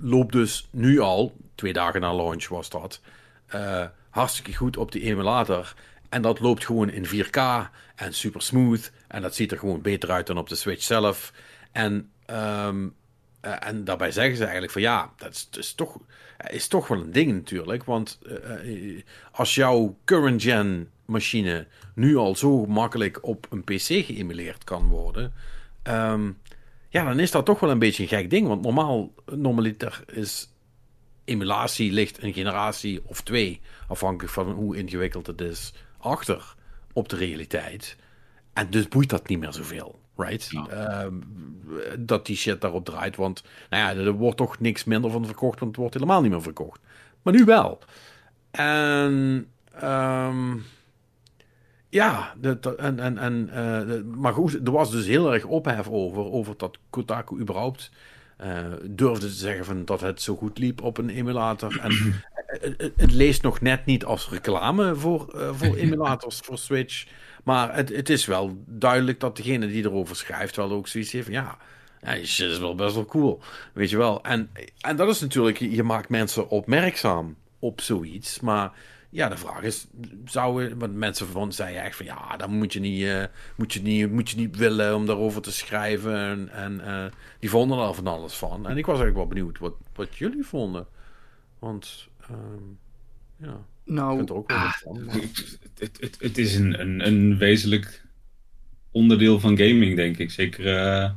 loopt 0.00 0.32
dus 0.32 0.68
nu 0.70 0.98
al, 0.98 1.36
twee 1.54 1.72
dagen 1.72 2.00
na 2.00 2.14
launch 2.14 2.48
was 2.48 2.70
dat, 2.70 3.00
eh, 3.46 3.84
hartstikke 4.14 4.54
goed 4.54 4.76
op 4.76 4.92
die 4.92 5.02
emulator. 5.02 5.74
En 6.08 6.22
dat 6.22 6.40
loopt 6.40 6.64
gewoon 6.64 6.90
in 6.90 7.06
4K 7.06 7.70
en 7.94 8.14
super 8.14 8.42
smooth. 8.42 8.92
En 9.08 9.22
dat 9.22 9.34
ziet 9.34 9.52
er 9.52 9.58
gewoon 9.58 9.82
beter 9.82 10.10
uit 10.10 10.26
dan 10.26 10.38
op 10.38 10.48
de 10.48 10.54
Switch 10.54 10.82
zelf. 10.82 11.32
En, 11.72 12.10
ehm, 12.26 12.88
eh, 13.40 13.66
en 13.68 13.84
daarbij 13.84 14.10
zeggen 14.12 14.36
ze 14.36 14.42
eigenlijk 14.42 14.72
van 14.72 14.82
ja, 14.82 15.12
dat 15.16 15.48
is, 15.58 15.72
toch, 15.72 15.98
is 16.50 16.68
toch 16.68 16.88
wel 16.88 17.00
een 17.00 17.12
ding 17.12 17.32
natuurlijk. 17.32 17.84
Want 17.84 18.18
eh, 18.26 18.94
eh, 18.96 19.02
als 19.32 19.54
jouw 19.54 19.96
current 20.04 20.42
gen 20.42 20.90
machine 21.04 21.66
nu 21.94 22.16
al 22.16 22.36
zo 22.36 22.66
makkelijk 22.66 23.26
op 23.26 23.46
een 23.50 23.64
PC 23.64 24.04
geëmuleerd 24.06 24.64
kan 24.64 24.88
worden. 24.88 25.32
ehm, 25.82 26.30
ja, 26.88 27.04
dan 27.04 27.20
is 27.20 27.30
dat 27.30 27.44
toch 27.44 27.60
wel 27.60 27.70
een 27.70 27.78
beetje 27.78 28.02
een 28.02 28.08
gek 28.08 28.30
ding. 28.30 28.46
Want 28.46 28.62
normaal, 28.62 29.12
normaliter 29.26 30.04
is 30.06 30.53
emulatie 31.24 31.92
ligt 31.92 32.22
een 32.22 32.32
generatie 32.32 33.00
of 33.04 33.20
twee, 33.22 33.60
afhankelijk 33.88 34.32
van 34.32 34.50
hoe 34.50 34.76
ingewikkeld 34.76 35.26
het 35.26 35.40
is, 35.40 35.72
achter 35.98 36.54
op 36.92 37.08
de 37.08 37.16
realiteit. 37.16 37.96
En 38.52 38.70
dus 38.70 38.88
boeit 38.88 39.10
dat 39.10 39.28
niet 39.28 39.38
meer 39.38 39.52
zoveel, 39.52 39.98
right? 40.16 40.48
Ja. 40.50 40.66
Ehm, 40.68 41.14
dat 41.98 42.26
die 42.26 42.36
shit 42.36 42.60
daarop 42.60 42.84
draait, 42.84 43.16
want 43.16 43.42
nou 43.70 43.82
ja, 43.96 44.02
er 44.04 44.12
wordt 44.12 44.36
toch 44.36 44.58
niks 44.60 44.84
minder 44.84 45.10
van 45.10 45.26
verkocht, 45.26 45.58
want 45.58 45.70
het 45.70 45.80
wordt 45.80 45.94
helemaal 45.94 46.20
niet 46.22 46.30
meer 46.30 46.42
verkocht. 46.42 46.80
Maar 47.22 47.34
nu 47.34 47.44
wel. 47.44 47.78
En 48.50 49.46
ehm, 49.80 50.56
ja, 51.88 52.34
dat- 52.36 52.66
en, 52.76 52.98
en, 53.00 53.18
en, 53.18 53.48
eh, 53.50 54.02
maar 54.16 54.32
goed, 54.32 54.54
er 54.64 54.72
was 54.72 54.90
dus 54.90 55.06
heel 55.06 55.32
erg 55.34 55.44
ophef 55.44 55.88
over, 55.88 56.22
over 56.32 56.54
dat 56.56 56.78
Kotaku 56.90 57.38
überhaupt 57.38 57.90
eh, 58.36 58.64
durfde 58.82 59.26
te 59.26 59.32
zeggen 59.32 59.64
van 59.64 59.84
dat 59.84 60.00
het 60.00 60.22
zo 60.22 60.36
goed 60.36 60.58
liep 60.58 60.82
op 60.82 60.98
een 60.98 61.08
emulator. 61.10 61.78
En 61.80 62.22
het, 62.46 62.74
het- 62.76 62.92
het 62.96 63.12
leest 63.12 63.42
nog 63.42 63.60
net 63.60 63.84
niet 63.86 64.04
als 64.04 64.28
reclame 64.30 64.94
voor, 64.94 65.28
eh, 65.34 65.50
voor 65.54 65.76
emulators 65.84 66.38
voor 66.44 66.58
Switch. 66.58 67.06
Maar 67.44 67.74
het, 67.74 67.88
het 67.88 68.10
is 68.10 68.26
wel 68.26 68.62
duidelijk 68.66 69.20
dat 69.20 69.36
degene 69.36 69.66
die 69.66 69.84
erover 69.84 70.16
schrijft 70.16 70.56
wel 70.56 70.70
ook 70.70 70.88
zoiets 70.88 71.12
heeft 71.12 71.24
van 71.24 71.34
ja, 71.34 71.58
ja, 72.02 72.24
shit 72.24 72.50
is 72.50 72.58
wel 72.58 72.74
best 72.74 72.94
wel 72.94 73.04
cool. 73.04 73.40
Weet 73.72 73.90
je 73.90 73.96
wel. 73.96 74.22
En, 74.22 74.50
en 74.80 74.96
dat 74.96 75.08
is 75.08 75.20
natuurlijk, 75.20 75.58
je 75.58 75.82
maakt 75.82 76.08
mensen 76.08 76.48
opmerkzaam 76.48 77.36
op 77.58 77.80
zoiets. 77.80 78.40
Maar 78.40 78.72
ja, 79.14 79.28
de 79.28 79.36
vraag 79.36 79.62
is, 79.62 79.86
zouden, 80.24 80.78
want 80.78 80.94
mensen 80.94 81.26
van 81.26 81.52
zeiden 81.52 81.82
echt 81.82 81.96
van 81.96 82.06
ja, 82.06 82.36
dan 82.36 82.50
moet 82.58 82.72
je 82.72 82.80
niet, 82.80 83.02
eh, 83.04 83.24
moet 83.56 83.72
je 83.72 83.82
niet, 83.82 84.10
moet 84.12 84.30
je 84.30 84.36
niet 84.36 84.56
willen 84.56 84.94
om 84.94 85.06
daarover 85.06 85.42
te 85.42 85.52
schrijven. 85.52 86.16
En, 86.16 86.48
en 86.48 86.80
eh, 86.80 87.04
die 87.40 87.50
vonden 87.50 87.78
er 87.78 87.94
van 87.94 88.06
alles 88.06 88.34
van. 88.34 88.66
En 88.68 88.76
ik 88.76 88.86
was 88.86 88.98
eigenlijk 89.00 89.16
wel 89.16 89.26
benieuwd 89.26 89.58
wat, 89.58 89.74
wat 89.94 90.16
jullie 90.16 90.44
vonden. 90.44 90.86
Want 91.58 92.08
ehm, 92.20 92.62
ja, 93.36 93.52
ik 93.84 93.92
Nou, 93.92 94.16
vind 94.16 94.28
er 94.28 94.34
ook 94.36 94.48
wel 94.48 94.58
wat 94.58 94.80
van. 94.82 95.04
maar- 95.04 95.14
Het, 95.78 95.98
het, 96.00 96.16
het 96.20 96.38
is 96.38 96.54
een, 96.54 96.80
een, 96.80 97.06
een 97.06 97.38
wezenlijk 97.38 98.04
onderdeel 98.90 99.40
van 99.40 99.56
gaming, 99.58 99.96
denk 99.96 100.18
ik. 100.18 100.30
Zeker 100.30 100.76
eh, 100.76 101.10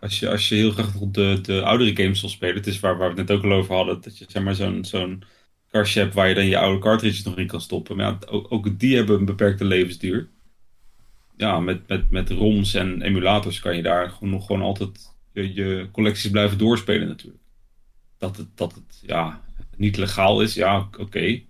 als, 0.00 0.18
je, 0.18 0.30
als 0.30 0.48
je 0.48 0.54
heel 0.54 0.70
graag 0.70 0.94
op 1.00 1.14
de, 1.14 1.38
de 1.42 1.62
oudere 1.62 1.96
games 2.02 2.20
wil 2.20 2.30
spelen. 2.30 2.54
Het 2.56 2.66
is 2.66 2.80
waar, 2.80 2.96
waar 2.96 3.14
we 3.14 3.20
het 3.20 3.28
net 3.28 3.38
ook 3.38 3.44
al 3.44 3.52
over 3.52 3.74
hadden. 3.74 4.00
Dat 4.00 4.18
je 4.18 4.24
zeg 4.28 4.42
maar 4.42 4.54
zo'n 4.54 4.84
zo'n 4.84 5.22
kastje 5.70 6.00
hebt 6.00 6.14
waar 6.14 6.28
je 6.28 6.34
dan 6.34 6.46
je 6.46 6.58
oude 6.58 6.80
cartridges 6.80 7.22
nog 7.22 7.36
in 7.38 7.46
kan 7.46 7.60
stoppen. 7.60 7.96
Maar 7.96 8.06
ja, 8.06 8.18
ook, 8.28 8.52
ook 8.52 8.78
die 8.78 8.96
hebben 8.96 9.18
een 9.18 9.24
beperkte 9.24 9.64
levensduur. 9.64 10.28
Ja, 11.36 11.60
met, 11.60 11.88
met, 11.88 12.10
met 12.10 12.30
ROMs 12.30 12.74
en 12.74 13.02
emulators 13.02 13.60
kan 13.60 13.76
je 13.76 13.82
daar 13.82 14.10
gewoon 14.10 14.30
nog 14.30 14.46
gewoon 14.46 14.62
altijd 14.62 15.14
je, 15.32 15.54
je 15.54 15.88
collecties 15.92 16.30
blijven 16.30 16.58
doorspelen 16.58 17.08
natuurlijk. 17.08 17.42
Dat 18.18 18.36
het, 18.36 18.46
dat 18.54 18.74
het 18.74 19.02
ja, 19.06 19.40
niet 19.76 19.96
legaal 19.96 20.40
is, 20.42 20.54
ja, 20.54 20.88
oké. 20.98 21.40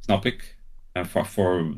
Snap 0.00 0.26
ik. 0.26 0.56
En 0.92 1.06
voor, 1.06 1.26
voor 1.26 1.74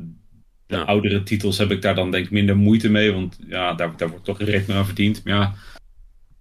de 0.67 0.75
Ja. 0.75 0.81
oudere 0.81 1.23
titels 1.23 1.57
heb 1.57 1.71
ik 1.71 1.81
daar 1.81 1.95
dan 1.95 2.11
denk 2.11 2.25
ik 2.25 2.31
minder 2.31 2.57
moeite 2.57 2.89
mee. 2.89 3.11
Want 3.11 3.39
ja, 3.47 3.73
daar, 3.73 3.97
daar 3.97 4.09
wordt 4.09 4.25
toch 4.25 4.37
direct 4.37 4.67
meer 4.67 4.77
aan 4.77 4.85
verdiend. 4.85 5.23
Maar 5.23 5.33
ja, 5.33 5.55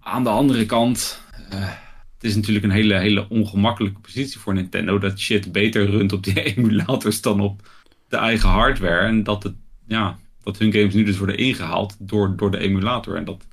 aan 0.00 0.22
de 0.24 0.28
andere 0.30 0.66
kant... 0.66 1.22
eh, 1.50 1.72
het 2.18 2.30
is 2.30 2.36
natuurlijk 2.36 2.64
een 2.64 2.70
hele, 2.70 2.98
hele 2.98 3.28
ongemakkelijke 3.28 4.00
positie 4.00 4.38
voor 4.38 4.54
Nintendo. 4.54 4.98
Dat 4.98 5.18
shit 5.18 5.52
beter 5.52 5.90
runt 5.90 6.12
op 6.12 6.24
die 6.24 6.42
emulators 6.54 7.20
dan 7.20 7.40
op 7.40 7.68
de 8.08 8.16
eigen 8.16 8.48
hardware. 8.48 9.06
En 9.06 9.22
dat, 9.22 9.42
het, 9.42 9.54
ja, 9.86 10.18
dat 10.42 10.58
hun 10.58 10.72
games 10.72 10.94
nu 10.94 11.04
dus 11.04 11.18
worden 11.18 11.36
ingehaald 11.36 11.96
door, 11.98 12.36
door 12.36 12.50
de 12.50 12.58
emulator. 12.58 13.16
En 13.16 13.24
dat, 13.24 13.46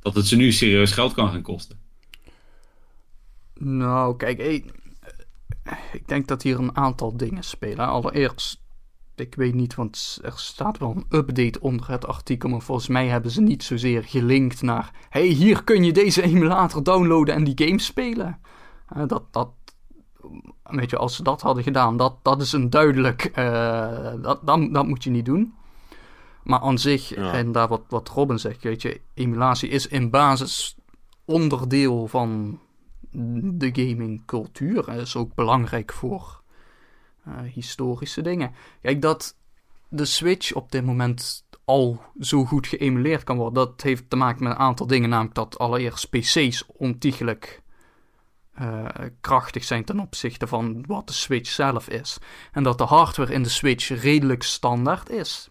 dat 0.00 0.14
het 0.14 0.26
ze 0.26 0.36
nu 0.36 0.52
serieus 0.52 0.92
geld 0.92 1.12
kan 1.12 1.30
gaan 1.30 1.42
kosten. 1.42 1.78
Nou, 3.58 4.16
kijk, 4.16 4.38
ik 5.92 6.08
denk 6.08 6.28
dat 6.28 6.42
hier 6.42 6.58
een 6.58 6.76
aantal 6.76 7.16
dingen 7.16 7.44
spelen. 7.44 7.86
Allereerst, 7.86 8.60
ik 9.14 9.34
weet 9.34 9.54
niet, 9.54 9.74
want 9.74 10.18
er 10.22 10.32
staat 10.36 10.78
wel 10.78 10.90
een 10.96 11.18
update 11.18 11.60
onder 11.60 11.90
het 11.90 12.06
artikel, 12.06 12.48
maar 12.48 12.60
volgens 12.60 12.88
mij 12.88 13.06
hebben 13.08 13.30
ze 13.30 13.40
niet 13.40 13.62
zozeer 13.62 14.04
gelinkt 14.04 14.62
naar, 14.62 14.90
hey, 15.08 15.26
hier 15.26 15.64
kun 15.64 15.84
je 15.84 15.92
deze 15.92 16.22
emulator 16.22 16.82
downloaden 16.82 17.34
en 17.34 17.44
die 17.44 17.66
game 17.66 17.80
spelen. 17.80 18.40
Eh, 18.88 19.02
dat, 19.06 19.22
dat, 19.30 19.50
weet 20.62 20.90
je, 20.90 20.96
als 20.96 21.16
ze 21.16 21.22
dat 21.22 21.40
hadden 21.40 21.62
gedaan, 21.62 21.96
dat, 21.96 22.14
dat 22.22 22.40
is 22.40 22.52
een 22.52 22.70
duidelijk, 22.70 23.24
eh, 23.24 24.12
dat, 24.22 24.46
dat, 24.46 24.72
dat 24.72 24.86
moet 24.86 25.04
je 25.04 25.10
niet 25.10 25.24
doen. 25.24 25.54
Maar 26.42 26.60
aan 26.60 26.78
zich, 26.78 27.14
Ja. 27.14 27.32
en 27.32 27.52
daar 27.52 27.68
wat, 27.68 27.82
wat 27.88 28.08
Robin 28.08 28.38
zegt, 28.38 28.62
weet 28.62 28.82
je, 28.82 29.00
emulatie 29.14 29.68
is 29.68 29.86
in 29.86 30.10
basis 30.10 30.76
onderdeel 31.24 32.06
van 32.06 32.58
de 33.42 33.70
gamingcultuur. 33.72 34.74
Dat 34.74 34.96
is 34.96 35.16
ook 35.16 35.34
belangrijk 35.34 35.92
voor 35.92 36.39
historische 37.52 38.22
dingen. 38.22 38.52
Kijk, 38.82 39.02
dat 39.02 39.36
de 39.88 40.04
Switch 40.04 40.52
op 40.52 40.72
dit 40.72 40.84
moment 40.84 41.44
al 41.64 42.02
zo 42.20 42.44
goed 42.44 42.66
geëmuleerd 42.66 43.24
kan 43.24 43.36
worden, 43.36 43.54
dat 43.54 43.82
heeft 43.82 44.10
te 44.10 44.16
maken 44.16 44.42
met 44.42 44.52
een 44.52 44.58
aantal 44.58 44.86
dingen. 44.86 45.08
Namelijk 45.08 45.34
dat 45.34 45.58
allereerst 45.58 46.10
PC's 46.10 46.64
ontiegelijk 46.66 47.62
eh, 48.54 48.84
krachtig 49.20 49.64
zijn 49.64 49.84
ten 49.84 50.00
opzichte 50.00 50.46
van 50.46 50.84
wat 50.86 51.06
de 51.06 51.12
Switch 51.12 51.50
zelf 51.50 51.88
is. 51.88 52.18
En 52.52 52.62
dat 52.62 52.78
de 52.78 52.84
hardware 52.84 53.32
in 53.32 53.42
de 53.42 53.48
Switch 53.48 53.88
redelijk 54.02 54.42
standaard 54.42 55.10
is. 55.10 55.50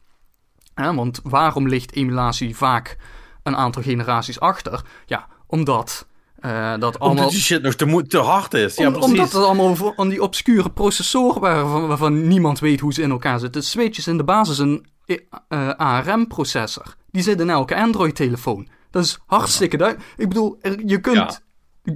Want 0.74 1.20
waarom 1.24 1.68
ligt 1.68 1.96
emulatie 1.96 2.56
vaak 2.56 2.98
een 3.44 3.56
aantal 3.56 3.82
generaties 3.82 4.40
achter? 4.40 4.86
Ja, 5.06 5.28
omdat 5.48 6.08
eh, 6.42 6.74
dat 6.80 7.00
allemaal... 7.00 7.18
Omdat 7.18 7.30
die 7.32 7.40
shit 7.44 7.62
nog 7.62 7.74
te, 7.76 8.04
te 8.08 8.18
hard 8.18 8.54
is. 8.54 8.76
Ja, 8.76 8.88
Om- 8.88 8.94
precies. 8.94 9.12
omdat 9.12 9.32
het 9.32 9.44
allemaal 9.44 9.94
aan 9.96 10.10
die 10.10 10.22
obscure 10.22 10.70
processoren 10.72 11.42
waarvan, 11.42 11.88
waarvan 11.88 12.28
niemand 12.28 12.60
weet 12.60 12.80
hoe 12.80 12.94
ze 12.94 13.02
in 13.02 13.12
elkaar 13.12 13.40
zitten. 13.40 13.62
De 13.62 13.68
Switch 13.68 13.98
is 13.98 14.08
in 14.08 14.18
de 14.18 14.24
basis 14.24 14.58
een 14.58 14.86
eh, 15.06 15.70
ARM-processor. 15.78 16.96
Die 17.12 17.22
zit 17.24 17.40
in 17.40 17.50
elke 17.50 17.76
Android-telefoon. 17.76 18.68
Dat 18.92 19.04
is 19.04 19.20
hartstikke 19.26 19.78
duidelijk. 19.78 20.10
Ik 20.18 20.28
bedoel, 20.28 20.58
er- 20.62 20.82
je 20.86 21.00
kunt... 21.00 21.42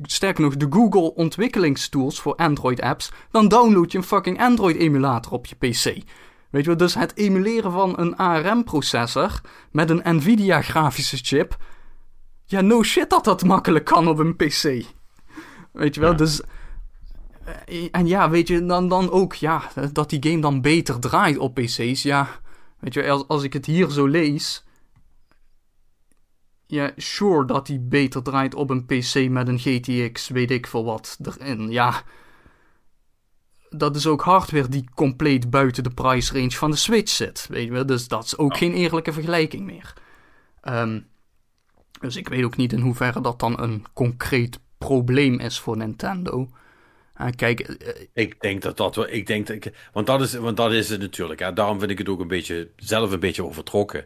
Sterker 0.01 0.43
nog, 0.43 0.57
de 0.57 0.67
Google 0.69 1.13
ontwikkelingstools 1.15 2.19
voor 2.19 2.35
Android-apps. 2.35 3.11
Dan 3.31 3.47
download 3.47 3.91
je 3.91 3.97
een 3.97 4.03
fucking 4.03 4.41
Android-emulator 4.41 5.31
op 5.31 5.45
je 5.45 5.55
PC. 5.55 5.83
Weet 6.49 6.61
je 6.63 6.67
wel, 6.67 6.77
dus 6.77 6.93
het 6.93 7.15
emuleren 7.15 7.71
van 7.71 7.93
een 7.99 8.15
ARM-processor 8.17 9.41
met 9.71 9.89
een 9.89 10.01
Nvidia-grafische 10.15 11.17
chip. 11.21 11.57
Ja, 12.45 12.61
no 12.61 12.83
shit 12.83 13.09
dat 13.09 13.23
dat 13.23 13.43
makkelijk 13.43 13.85
kan 13.85 14.07
op 14.07 14.17
een 14.17 14.35
PC. 14.35 14.85
Weet 15.71 15.95
je 15.95 15.99
wel, 16.01 16.09
Ja. 16.11 16.15
dus. 16.17 16.41
eh, 17.65 17.87
En 17.91 18.07
ja, 18.07 18.29
weet 18.29 18.47
je, 18.47 18.65
dan, 18.65 18.87
dan 18.89 19.09
ook, 19.11 19.33
ja, 19.33 19.71
dat 19.91 20.09
die 20.09 20.23
game 20.29 20.41
dan 20.41 20.61
beter 20.61 20.99
draait 20.99 21.37
op 21.37 21.53
PC's. 21.55 22.01
Ja, 22.03 22.27
weet 22.79 22.93
je, 22.93 23.09
als, 23.09 23.27
als 23.27 23.43
ik 23.43 23.53
het 23.53 23.65
hier 23.65 23.89
zo 23.89 24.05
lees. 24.05 24.63
Ja, 26.67 26.91
sure 26.97 27.45
dat 27.45 27.65
die 27.67 27.79
beter 27.79 28.23
draait 28.23 28.55
op 28.55 28.69
een 28.69 28.85
PC 28.85 29.29
met 29.29 29.47
een 29.47 29.59
GTX, 29.59 30.27
weet 30.27 30.51
ik 30.51 30.67
veel 30.67 30.83
wat 30.83 31.17
erin. 31.21 31.71
Ja, 31.71 32.03
dat 33.69 33.95
is 33.95 34.07
ook 34.07 34.21
hardware 34.21 34.67
die 34.67 34.85
compleet 34.95 35.49
buiten 35.49 35.83
de 35.83 35.89
price 35.93 36.33
range 36.33 36.51
van 36.51 36.71
de 36.71 36.77
Switch 36.77 37.11
zit. 37.11 37.45
Weet 37.49 37.65
je 37.65 37.71
wel, 37.71 37.85
dus 37.85 38.07
dat 38.07 38.23
is 38.25 38.37
ook 38.37 38.57
geen 38.57 38.73
eerlijke 38.73 39.13
vergelijking 39.13 39.65
meer. 39.65 39.93
Ehm, 40.61 40.99
dus 42.03 42.15
ik 42.15 42.27
weet 42.27 42.43
ook 42.43 42.57
niet 42.57 42.73
in 42.73 42.80
hoeverre 42.80 43.21
dat 43.21 43.39
dan 43.39 43.61
een 43.61 43.85
concreet 43.93 44.59
probleem 44.77 45.39
is 45.39 45.59
voor 45.59 45.77
Nintendo. 45.77 46.49
Eh, 47.13 47.27
kijk, 47.35 47.59
eh, 47.59 48.07
Ik 48.13 48.41
denk 48.41 48.61
dat 48.61 48.77
dat 48.77 48.95
wel. 48.95 49.07
Ik 49.09 49.27
denk 49.27 49.49
ik, 49.49 49.73
want, 49.93 50.07
dat 50.07 50.21
is, 50.21 50.34
want 50.34 50.57
dat 50.57 50.71
is 50.71 50.89
het 50.89 50.99
natuurlijk. 50.99 51.55
Daarom 51.55 51.80
vind 51.80 51.91
ik 51.91 51.97
het 51.97 52.09
ook 52.09 52.19
een 52.19 52.27
beetje 52.27 52.69
zelf 52.75 53.11
een 53.11 53.19
beetje 53.19 53.43
overtrokken. 53.45 54.05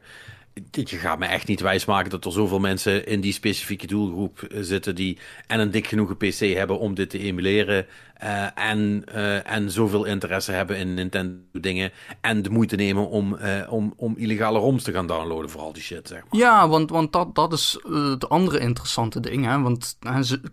Je 0.72 0.98
gaat 0.98 1.20
me 1.20 1.26
echt 1.26 1.48
niet 1.48 1.62
wijsmaken 1.62 2.10
dat 2.10 2.26
er 2.26 2.32
zoveel 2.32 2.60
mensen 2.60 3.08
in 3.08 3.22
die 3.22 3.34
specifieke 3.34 3.88
doelgroep 3.88 4.42
eh, 4.42 4.58
zitten 4.62 4.96
die 4.96 5.18
en 5.48 5.60
een 5.60 5.72
dik 5.72 5.88
genoeg 5.88 6.18
PC 6.18 6.40
hebben 6.40 6.80
om 6.80 6.96
dit 6.96 7.10
te 7.10 7.20
emuleren 7.20 7.86
uh, 8.24 8.70
en, 8.70 9.04
uh, 9.16 9.52
en 9.52 9.72
zoveel 9.72 10.06
interesse 10.06 10.52
hebben 10.52 10.78
in 10.78 10.94
Nintendo 10.94 11.36
dingen 11.52 11.92
en 12.22 12.42
de 12.42 12.50
moeite 12.50 12.76
nemen 12.76 13.10
om, 13.10 13.38
uh, 13.42 13.72
om, 13.72 13.94
om 13.96 14.18
illegale 14.18 14.60
ROMs 14.60 14.84
te 14.84 14.92
gaan 14.92 15.08
downloaden 15.08 15.50
voor 15.50 15.62
al 15.62 15.74
die 15.74 15.84
shit, 15.84 16.08
zeg 16.08 16.20
maar. 16.20 16.40
Ja, 16.40 16.68
want, 16.68 16.90
want 16.90 17.14
dat, 17.14 17.36
dat 17.36 17.54
is 17.54 17.80
het 18.12 18.30
andere 18.30 18.60
interessante 18.60 19.20
ding, 19.20 19.46
hè. 19.46 19.62
Want 19.62 19.98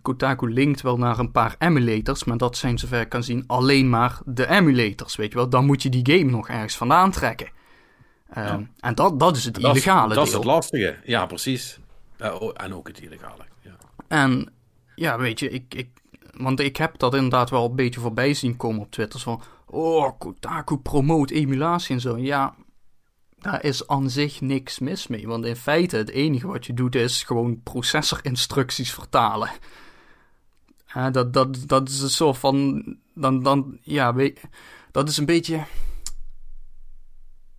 Kotaku 0.01 0.53
linkt 0.53 0.81
wel 0.81 0.97
naar 0.97 1.19
een 1.19 1.31
paar 1.31 1.55
emulators, 1.59 2.23
maar 2.23 2.37
dat 2.37 2.57
zijn 2.57 2.77
zover 2.77 3.01
ik 3.01 3.09
kan 3.09 3.23
zien 3.23 3.43
alleen 3.47 3.89
maar 3.89 4.19
de 4.25 4.47
emulators, 4.47 5.15
weet 5.15 5.31
je 5.31 5.37
wel. 5.37 5.49
Dan 5.49 5.65
moet 5.65 5.83
je 5.83 5.89
die 5.89 6.17
game 6.17 6.31
nog 6.31 6.47
ergens 6.47 6.77
vandaan 6.77 7.11
trekken. 7.11 7.54
Ja. 8.35 8.61
En 8.79 8.95
dat, 8.95 9.19
dat 9.19 9.35
is 9.35 9.45
het 9.45 9.53
dat 9.53 9.63
illegale 9.63 10.09
is, 10.09 10.15
dat 10.15 10.27
is 10.27 10.33
het 10.33 10.43
lastige, 10.43 10.97
ja 11.03 11.25
precies. 11.25 11.79
Uh, 12.21 12.49
en 12.53 12.73
ook 12.73 12.87
het 12.87 12.99
illegale, 12.99 13.45
ja. 13.61 13.77
En 14.07 14.53
ja, 14.95 15.17
weet 15.17 15.39
je, 15.39 15.49
ik, 15.49 15.75
ik, 15.75 15.89
want 16.37 16.59
ik 16.59 16.77
heb 16.77 16.97
dat 16.99 17.13
inderdaad 17.13 17.49
wel 17.49 17.65
een 17.65 17.75
beetje 17.75 17.99
voorbij 17.99 18.33
zien 18.33 18.57
komen 18.57 18.81
op 18.81 18.91
Twitter. 18.91 19.19
Van, 19.19 19.41
oh, 19.65 20.11
Kotaku 20.17 20.77
promoot 20.77 21.29
emulatie 21.29 21.95
en 21.95 22.01
zo. 22.01 22.17
Ja, 22.17 22.55
daar 23.39 23.63
is 23.63 23.87
aan 23.87 24.09
zich 24.09 24.41
niks 24.41 24.79
mis 24.79 25.07
mee. 25.07 25.27
Want 25.27 25.45
in 25.45 25.55
feite, 25.55 25.97
het 25.97 26.09
enige 26.09 26.47
wat 26.47 26.65
je 26.65 26.73
doet 26.73 26.95
is 26.95 27.23
gewoon 27.23 27.63
processorinstructies 27.63 28.93
vertalen. 28.93 29.49
Uh, 30.97 31.11
dat, 31.11 31.33
dat, 31.33 31.63
dat 31.65 31.89
is 31.89 32.01
een 32.01 32.09
soort 32.09 32.37
van, 32.37 32.83
dan, 33.13 33.43
dan, 33.43 33.77
ja, 33.81 34.13
weet, 34.13 34.41
dat 34.91 35.09
is 35.09 35.17
een 35.17 35.25
beetje 35.25 35.63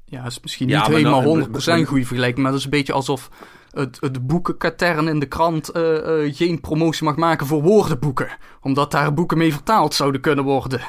ja, 0.08 0.24
is 0.24 0.40
misschien 0.40 0.66
niet 0.66 0.76
ja, 0.76 0.86
helemaal 0.86 1.22
nou, 1.22 1.46
100% 1.46 1.52
goede 1.86 2.06
vergelijking, 2.06 2.38
maar 2.42 2.50
dat 2.50 2.58
is 2.58 2.64
een 2.64 2.70
beetje 2.70 2.92
alsof 2.92 3.30
het, 3.70 3.96
het 4.00 4.26
boekenkatern 4.26 5.08
in 5.08 5.18
de 5.18 5.26
krant 5.26 5.76
uh, 5.76 5.82
uh, 5.82 6.34
geen 6.34 6.60
promotie 6.60 7.04
mag 7.04 7.16
maken 7.16 7.46
voor 7.46 7.62
woordenboeken. 7.62 8.28
Omdat 8.60 8.90
daar 8.90 9.14
boeken 9.14 9.38
mee 9.38 9.52
vertaald 9.52 9.94
zouden 9.94 10.20
kunnen 10.20 10.44
worden. 10.44 10.80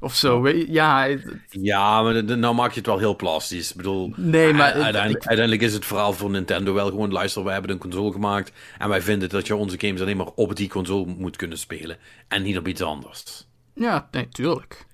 Of 0.00 0.14
zo, 0.14 0.48
ja. 0.48 1.08
Ja, 1.48 2.02
maar 2.02 2.24
nou 2.24 2.54
maak 2.54 2.70
je 2.70 2.78
het 2.78 2.86
wel 2.86 2.98
heel 2.98 3.16
plastisch. 3.16 3.70
Ik 3.70 3.76
bedoel, 3.76 4.12
nee, 4.16 4.52
maar, 4.52 4.72
uiteindelijk, 4.72 5.26
uiteindelijk, 5.26 5.62
is 5.62 5.72
het 5.72 5.86
verhaal 5.86 6.12
voor 6.12 6.30
Nintendo 6.30 6.72
wel 6.72 6.88
gewoon... 6.88 7.12
luister, 7.12 7.44
wij 7.44 7.52
hebben 7.52 7.70
een 7.70 7.78
console 7.78 8.12
gemaakt... 8.12 8.52
en 8.78 8.88
wij 8.88 9.02
vinden 9.02 9.28
dat 9.28 9.46
je 9.46 9.56
onze 9.56 9.78
games 9.80 10.00
alleen 10.00 10.16
maar 10.16 10.30
op 10.34 10.56
die 10.56 10.68
console 10.68 11.14
moet 11.18 11.36
kunnen 11.36 11.58
spelen. 11.58 11.96
En 12.28 12.42
niet 12.42 12.58
op 12.58 12.68
iets 12.68 12.82
anders. 12.82 13.46
Ja, 13.74 14.08
nee, 14.10 14.28
tuurlijk. 14.28 14.86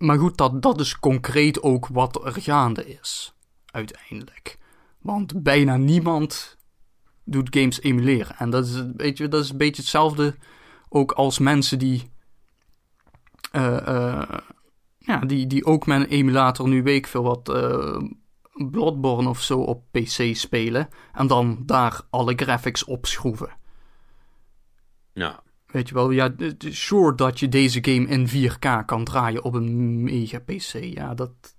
Maar 0.00 0.18
goed, 0.18 0.36
dat, 0.36 0.62
dat 0.62 0.80
is 0.80 0.98
concreet 0.98 1.62
ook 1.62 1.86
wat 1.86 2.24
er 2.24 2.42
gaande 2.42 2.86
is. 2.86 3.34
Uiteindelijk. 3.66 4.58
Want 4.98 5.42
bijna 5.42 5.76
niemand 5.76 6.56
doet 7.24 7.56
games 7.56 7.80
emuleren. 7.80 8.36
En 8.36 8.50
dat 8.50 8.66
is, 8.66 8.74
een 8.74 8.96
beetje, 8.96 9.28
dat 9.28 9.44
is 9.44 9.50
een 9.50 9.56
beetje 9.56 9.82
hetzelfde 9.82 10.36
ook 10.88 11.12
als 11.12 11.38
mensen 11.38 11.78
die. 11.78 12.10
Uh, 13.52 13.78
uh, 13.88 14.38
ja, 14.98 15.18
die, 15.18 15.46
die 15.46 15.64
ook 15.64 15.86
met 15.86 16.00
een 16.00 16.08
emulator 16.08 16.68
nu 16.68 16.82
weet 16.82 16.96
ik 16.96 17.06
veel 17.06 17.22
wat. 17.22 17.48
Uh, 17.48 18.02
Bloodborne 18.70 19.28
of 19.28 19.40
zo 19.40 19.60
op 19.60 19.84
PC 19.90 20.36
spelen. 20.36 20.88
En 21.12 21.26
dan 21.26 21.62
daar 21.66 22.00
alle 22.10 22.32
graphics 22.36 22.84
op 22.84 23.06
schroeven. 23.06 23.56
Ja. 25.12 25.42
Weet 25.72 25.88
je 25.88 25.94
wel, 25.94 26.10
ja, 26.10 26.34
sure 26.58 27.14
dat 27.14 27.40
je 27.40 27.48
deze 27.48 27.78
game 27.82 28.06
in 28.06 28.28
4K 28.28 28.84
kan 28.86 29.04
draaien 29.04 29.44
op 29.44 29.54
een 29.54 30.02
mega 30.02 30.38
PC. 30.38 30.72
Ja, 30.72 31.14
dat. 31.14 31.56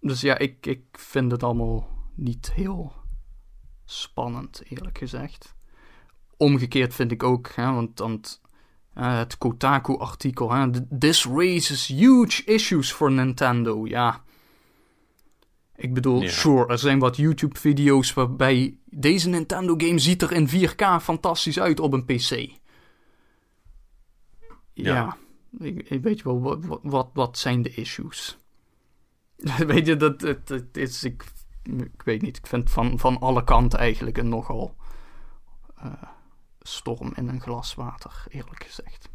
Dus 0.00 0.20
ja, 0.20 0.38
ik, 0.38 0.66
ik 0.66 0.84
vind 0.92 1.30
het 1.30 1.42
allemaal 1.42 1.88
niet 2.14 2.52
heel 2.52 2.92
spannend, 3.84 4.62
eerlijk 4.68 4.98
gezegd. 4.98 5.54
Omgekeerd 6.36 6.94
vind 6.94 7.12
ik 7.12 7.22
ook, 7.22 7.52
hè, 7.54 7.72
want, 7.72 7.98
want 7.98 8.40
uh, 8.94 9.18
het 9.18 9.38
Kotaku-artikel, 9.38 10.70
This 10.98 11.24
raises 11.26 11.86
huge 11.86 12.44
issues 12.44 12.92
for 12.92 13.12
Nintendo. 13.12 13.86
Ja, 13.86 14.24
ik 15.76 15.94
bedoel, 15.94 16.22
ja. 16.22 16.28
sure, 16.28 16.66
er 16.66 16.78
zijn 16.78 16.98
wat 16.98 17.16
YouTube-video's 17.16 18.12
waarbij 18.12 18.78
deze 18.84 19.28
Nintendo-game 19.28 19.98
ziet 19.98 20.22
er 20.22 20.32
in 20.32 20.48
4K 20.48 21.02
fantastisch 21.02 21.60
uit 21.60 21.80
op 21.80 21.92
een 21.92 22.04
PC. 22.04 22.30
Ja, 24.72 24.94
ja 24.94 25.16
ik, 25.58 25.88
ik, 25.88 26.02
weet 26.02 26.18
je 26.18 26.24
wel, 26.24 26.40
wat, 26.40 26.80
wat, 26.82 27.10
wat 27.12 27.38
zijn 27.38 27.62
de 27.62 27.74
issues? 27.74 28.36
weet 29.66 29.86
je, 29.86 29.96
dat, 29.96 30.20
het, 30.20 30.48
het 30.48 30.76
is, 30.76 31.04
ik, 31.04 31.24
ik 31.62 32.02
weet 32.04 32.22
niet, 32.22 32.36
ik 32.36 32.46
vind 32.46 32.70
van, 32.70 32.98
van 32.98 33.18
alle 33.18 33.44
kanten 33.44 33.78
eigenlijk 33.78 34.18
een 34.18 34.28
nogal 34.28 34.76
uh, 35.84 35.92
storm 36.60 37.12
in 37.14 37.28
een 37.28 37.40
glas 37.40 37.74
water, 37.74 38.24
eerlijk 38.28 38.64
gezegd. 38.64 39.08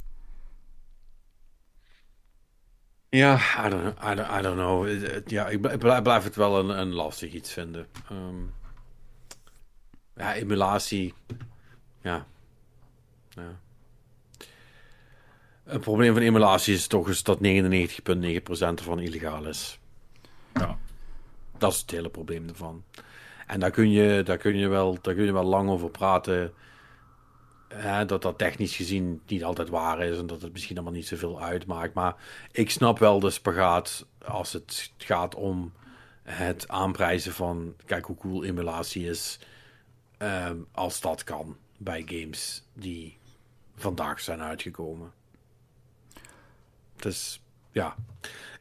Ja, 3.13 3.39
I 3.65 3.69
don't, 3.69 3.97
I 3.99 4.15
don't, 4.15 4.29
I 4.39 4.41
don't 4.41 4.55
know. 4.55 4.88
Ja, 5.25 5.47
ik 5.47 5.77
blijf 6.03 6.23
het 6.23 6.35
wel 6.35 6.59
een, 6.59 6.79
een 6.79 6.93
lastig 6.93 7.33
iets 7.33 7.53
vinden. 7.53 7.88
Um, 8.11 8.53
ja, 10.15 10.33
emulatie. 10.33 11.13
Ja. 12.01 12.25
ja. 13.29 13.59
Het 15.63 15.81
probleem 15.81 16.13
van 16.13 16.21
emulatie 16.21 16.73
is 16.73 16.88
toch 16.88 17.07
eens 17.07 17.23
dat 17.23 17.39
99,9% 17.43 17.43
ervan 18.49 18.99
illegaal 18.99 19.45
is. 19.45 19.79
Ja. 20.53 20.77
Dat 21.57 21.71
is 21.71 21.79
het 21.79 21.91
hele 21.91 22.09
probleem 22.09 22.47
ervan. 22.47 22.83
En 23.47 23.59
daar 23.59 23.71
kun 23.71 23.91
je, 23.91 24.23
daar 24.23 24.38
kun 24.38 24.57
je, 24.57 24.67
wel, 24.67 24.97
daar 25.01 25.13
kun 25.13 25.23
je 25.23 25.33
wel 25.33 25.43
lang 25.43 25.69
over 25.69 25.89
praten 25.89 26.53
dat 28.07 28.22
dat 28.22 28.38
technisch 28.38 28.76
gezien 28.76 29.22
niet 29.27 29.43
altijd 29.43 29.69
waar 29.69 30.02
is 30.02 30.18
en 30.18 30.27
dat 30.27 30.41
het 30.41 30.52
misschien 30.52 30.76
allemaal 30.76 30.93
niet 30.93 31.07
zoveel 31.07 31.41
uitmaakt. 31.41 31.93
Maar 31.93 32.15
ik 32.52 32.69
snap 32.69 32.99
wel 32.99 33.19
de 33.19 33.30
spagaat 33.30 34.06
als 34.26 34.53
het 34.53 34.91
gaat 34.98 35.35
om 35.35 35.73
het 36.23 36.68
aanprijzen 36.68 37.34
van, 37.34 37.76
kijk 37.85 38.06
hoe 38.06 38.18
cool 38.18 38.43
emulatie 38.43 39.10
is, 39.10 39.39
ehm, 40.18 40.57
als 40.72 41.02
dat 41.02 41.23
kan 41.23 41.57
bij 41.77 42.03
games 42.06 42.64
die 42.73 43.18
vandaag 43.76 44.19
zijn 44.19 44.41
uitgekomen. 44.41 45.11
Dus 46.95 47.41
ja, 47.72 47.95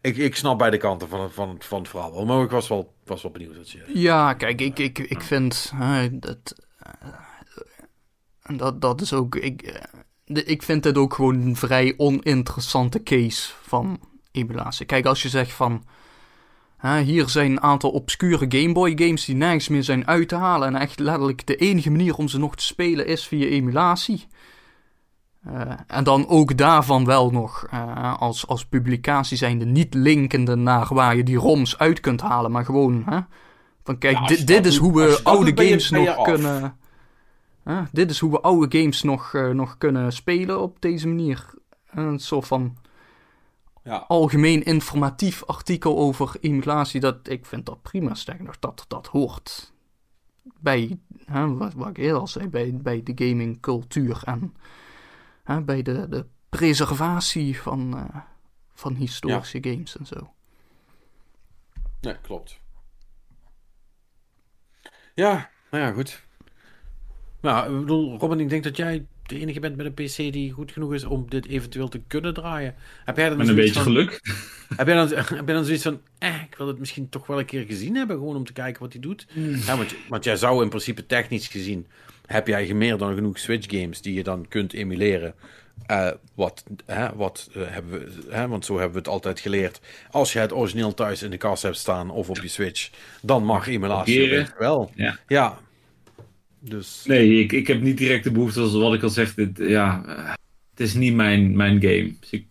ik, 0.00 0.16
ik 0.16 0.36
snap 0.36 0.58
beide 0.58 0.76
kanten 0.76 1.08
van, 1.08 1.30
van, 1.30 1.56
van 1.58 1.78
het 1.78 1.88
verhaal. 1.88 2.24
Maar 2.24 2.42
ik 2.42 2.50
was 2.50 2.68
wel, 2.68 2.94
was 3.04 3.22
wel 3.22 3.32
benieuwd. 3.32 3.54
Dat 3.54 3.70
je... 3.70 3.84
Ja, 3.94 4.34
kijk, 4.34 4.60
ik, 4.60 4.78
ik, 4.78 4.98
ik 4.98 5.20
vind 5.20 5.72
dat 6.10 6.54
dat, 8.56 8.80
dat 8.80 9.00
is 9.00 9.12
ook. 9.12 9.34
Ik, 9.34 9.62
eh, 9.62 10.42
ik 10.46 10.62
vind 10.62 10.84
het 10.84 10.96
ook 10.96 11.14
gewoon 11.14 11.34
een 11.34 11.56
vrij 11.56 11.94
oninteressante 11.96 13.02
case 13.02 13.52
van 13.62 14.00
emulatie. 14.32 14.86
Kijk, 14.86 15.06
als 15.06 15.22
je 15.22 15.28
zegt 15.28 15.52
van. 15.52 15.84
Hè, 16.76 17.00
hier 17.00 17.28
zijn 17.28 17.50
een 17.50 17.62
aantal 17.62 17.90
obscure 17.90 18.46
Game 18.48 18.72
Boy 18.72 18.92
games 18.96 19.24
die 19.24 19.34
nergens 19.34 19.68
meer 19.68 19.82
zijn 19.82 20.06
uit 20.06 20.28
te 20.28 20.34
halen. 20.34 20.68
En 20.68 20.80
echt 20.80 20.98
letterlijk 20.98 21.46
de 21.46 21.56
enige 21.56 21.90
manier 21.90 22.14
om 22.14 22.28
ze 22.28 22.38
nog 22.38 22.56
te 22.56 22.64
spelen 22.64 23.06
is 23.06 23.26
via 23.26 23.46
emulatie. 23.46 24.26
Uh, 25.48 25.72
en 25.86 26.04
dan 26.04 26.28
ook 26.28 26.56
daarvan 26.56 27.04
wel 27.04 27.30
nog 27.30 27.66
uh, 27.74 28.20
als, 28.20 28.46
als 28.46 28.66
publicatie 28.66 29.36
zijnde 29.36 29.64
niet 29.64 29.94
linkende 29.94 30.56
naar 30.56 30.94
waar 30.94 31.16
je 31.16 31.22
die 31.22 31.36
ROMs 31.36 31.78
uit 31.78 32.00
kunt 32.00 32.20
halen. 32.20 32.50
Maar 32.50 32.64
gewoon, 32.64 33.02
hè, 33.06 33.18
van 33.84 33.98
kijk, 33.98 34.18
ja, 34.18 34.26
dit, 34.26 34.46
dit 34.46 34.66
is 34.66 34.76
hoe 34.76 34.94
we 34.94 35.20
oude 35.22 35.64
games 35.64 35.90
nog 35.90 36.22
kunnen... 36.22 36.78
Ah, 37.70 37.86
dit 37.92 38.10
is 38.10 38.18
hoe 38.18 38.30
we 38.30 38.40
oude 38.40 38.78
games 38.78 39.02
nog, 39.02 39.32
uh, 39.32 39.50
nog 39.50 39.78
kunnen 39.78 40.12
spelen 40.12 40.60
op 40.60 40.80
deze 40.80 41.08
manier. 41.08 41.54
Een 41.90 42.18
soort 42.18 42.46
van 42.46 42.76
ja. 43.84 43.96
algemeen 43.96 44.62
informatief 44.62 45.44
artikel 45.44 45.98
over 45.98 46.36
emulatie. 46.40 47.00
Dat, 47.00 47.28
ik 47.28 47.46
vind 47.46 47.66
dat 47.66 47.82
prima. 47.82 48.14
Sterker 48.14 48.44
nog, 48.44 48.58
dat 48.58 48.84
dat 48.88 49.06
hoort 49.06 49.72
bij, 50.42 50.98
hè, 51.24 51.54
wat, 51.56 51.74
wat 51.74 51.88
ik 51.88 51.96
eerder 51.98 52.20
al 52.20 52.26
zei, 52.26 52.48
bij, 52.48 52.74
bij 52.74 53.02
de 53.02 53.12
gamingcultuur 53.14 54.22
en 54.24 54.54
hè, 55.44 55.62
bij 55.62 55.82
de, 55.82 56.08
de 56.08 56.26
preservatie 56.48 57.60
van, 57.60 57.96
uh, 57.96 58.16
van 58.72 58.94
historische 58.94 59.58
ja. 59.62 59.70
games 59.72 59.96
en 59.96 60.06
zo. 60.06 60.32
Ja, 62.00 62.12
klopt. 62.12 62.60
Ja, 65.14 65.50
nou 65.70 65.84
ja, 65.84 65.92
goed. 65.92 66.28
Nou, 67.40 67.72
ik 67.74 67.80
bedoel, 67.80 68.18
Robin, 68.18 68.40
ik 68.40 68.48
denk 68.48 68.64
dat 68.64 68.76
jij 68.76 69.04
de 69.26 69.38
enige 69.38 69.60
bent 69.60 69.76
met 69.76 69.86
een 69.86 69.94
PC 69.94 70.16
die 70.16 70.50
goed 70.52 70.72
genoeg 70.72 70.94
is 70.94 71.04
om 71.04 71.26
dit 71.28 71.46
eventueel 71.46 71.88
te 71.88 72.00
kunnen 72.06 72.34
draaien. 72.34 72.74
Heb 73.04 73.16
jij 73.16 73.28
dan 73.28 73.38
Met 73.38 73.48
een 73.48 73.54
beetje 73.54 73.72
van- 73.72 73.82
geluk. 73.82 74.20
Heb 74.76 74.86
jij, 74.86 74.96
dan, 74.96 75.08
heb 75.38 75.46
jij 75.46 75.54
dan 75.54 75.64
zoiets 75.64 75.82
van, 75.82 76.00
eh, 76.18 76.42
ik 76.50 76.54
wil 76.56 76.66
het 76.66 76.78
misschien 76.78 77.08
toch 77.08 77.26
wel 77.26 77.38
een 77.38 77.44
keer 77.44 77.64
gezien 77.64 77.96
hebben, 77.96 78.16
gewoon 78.16 78.36
om 78.36 78.44
te 78.44 78.52
kijken 78.52 78.82
wat 78.82 78.92
hij 78.92 79.00
doet? 79.00 79.26
Ja, 79.66 79.76
want, 79.76 79.94
want 80.08 80.24
jij 80.24 80.36
zou 80.36 80.62
in 80.62 80.68
principe 80.68 81.06
technisch 81.06 81.48
gezien, 81.48 81.86
heb 82.26 82.46
jij 82.46 82.74
meer 82.74 82.96
dan 82.98 83.14
genoeg 83.14 83.38
Switch 83.38 83.78
games 83.80 84.00
die 84.00 84.14
je 84.14 84.22
dan 84.22 84.48
kunt 84.48 84.72
emuleren. 84.72 85.34
Eh, 85.86 86.10
wat, 86.34 86.64
hè, 86.86 87.08
wat 87.14 87.50
eh, 87.54 87.62
hebben 87.66 87.90
we, 87.92 88.10
hè, 88.34 88.48
want 88.48 88.64
zo 88.64 88.74
hebben 88.74 88.92
we 88.92 88.98
het 88.98 89.08
altijd 89.08 89.40
geleerd. 89.40 89.80
Als 90.10 90.32
je 90.32 90.38
het 90.38 90.52
origineel 90.52 90.94
thuis 90.94 91.22
in 91.22 91.30
de 91.30 91.36
kast 91.36 91.62
hebt 91.62 91.76
staan 91.76 92.10
of 92.10 92.28
op 92.30 92.36
je 92.36 92.48
Switch, 92.48 92.90
dan 93.22 93.44
mag 93.44 93.68
emulatie 93.68 94.46
wel. 94.58 94.90
Ja. 94.94 95.18
ja. 95.26 95.58
Dus, 96.60 97.04
Nee, 97.06 97.38
ik, 97.42 97.52
ik 97.52 97.66
heb 97.66 97.80
niet 97.80 97.98
direct 97.98 98.24
de 98.24 98.30
behoefte, 98.30 98.54
zoals 98.68 98.74
wat 98.74 98.94
ik 98.94 99.02
al 99.02 99.08
zeg. 99.08 99.34
Dit, 99.34 99.58
ja, 99.58 100.04
eh, 100.06 100.32
het 100.70 100.80
is 100.80 100.94
niet 100.94 101.14
mijn, 101.14 101.56
mijn 101.56 101.80
game. 101.80 102.14
Dus 102.20 102.30
ik 102.30 102.46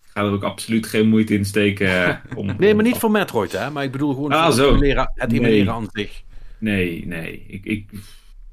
ga 0.00 0.20
er 0.20 0.30
ook 0.32 0.42
absoluut 0.42 0.86
geen 0.86 1.08
moeite 1.08 1.34
in 1.34 1.44
steken. 1.44 1.86
eh, 2.06 2.16
om, 2.38 2.54
nee, 2.58 2.74
maar 2.74 2.84
niet 2.84 2.96
voor 2.96 3.10
Metroid, 3.10 3.52
hè? 3.52 3.70
Maar 3.70 3.84
ik 3.84 3.92
bedoel 3.92 4.14
gewoon 4.14 4.32
Ah, 4.32 4.52
zo. 4.52 4.64
het 4.66 4.70
emuleren, 4.76 5.10
het 5.14 5.30
Nee. 5.30 5.40
emuleren 5.40 5.72
aan 5.72 5.88
zich. 5.92 6.22
Nee, 6.58 7.06
nee. 7.06 7.44
Ik, 7.48 7.64
ik, 7.64 7.90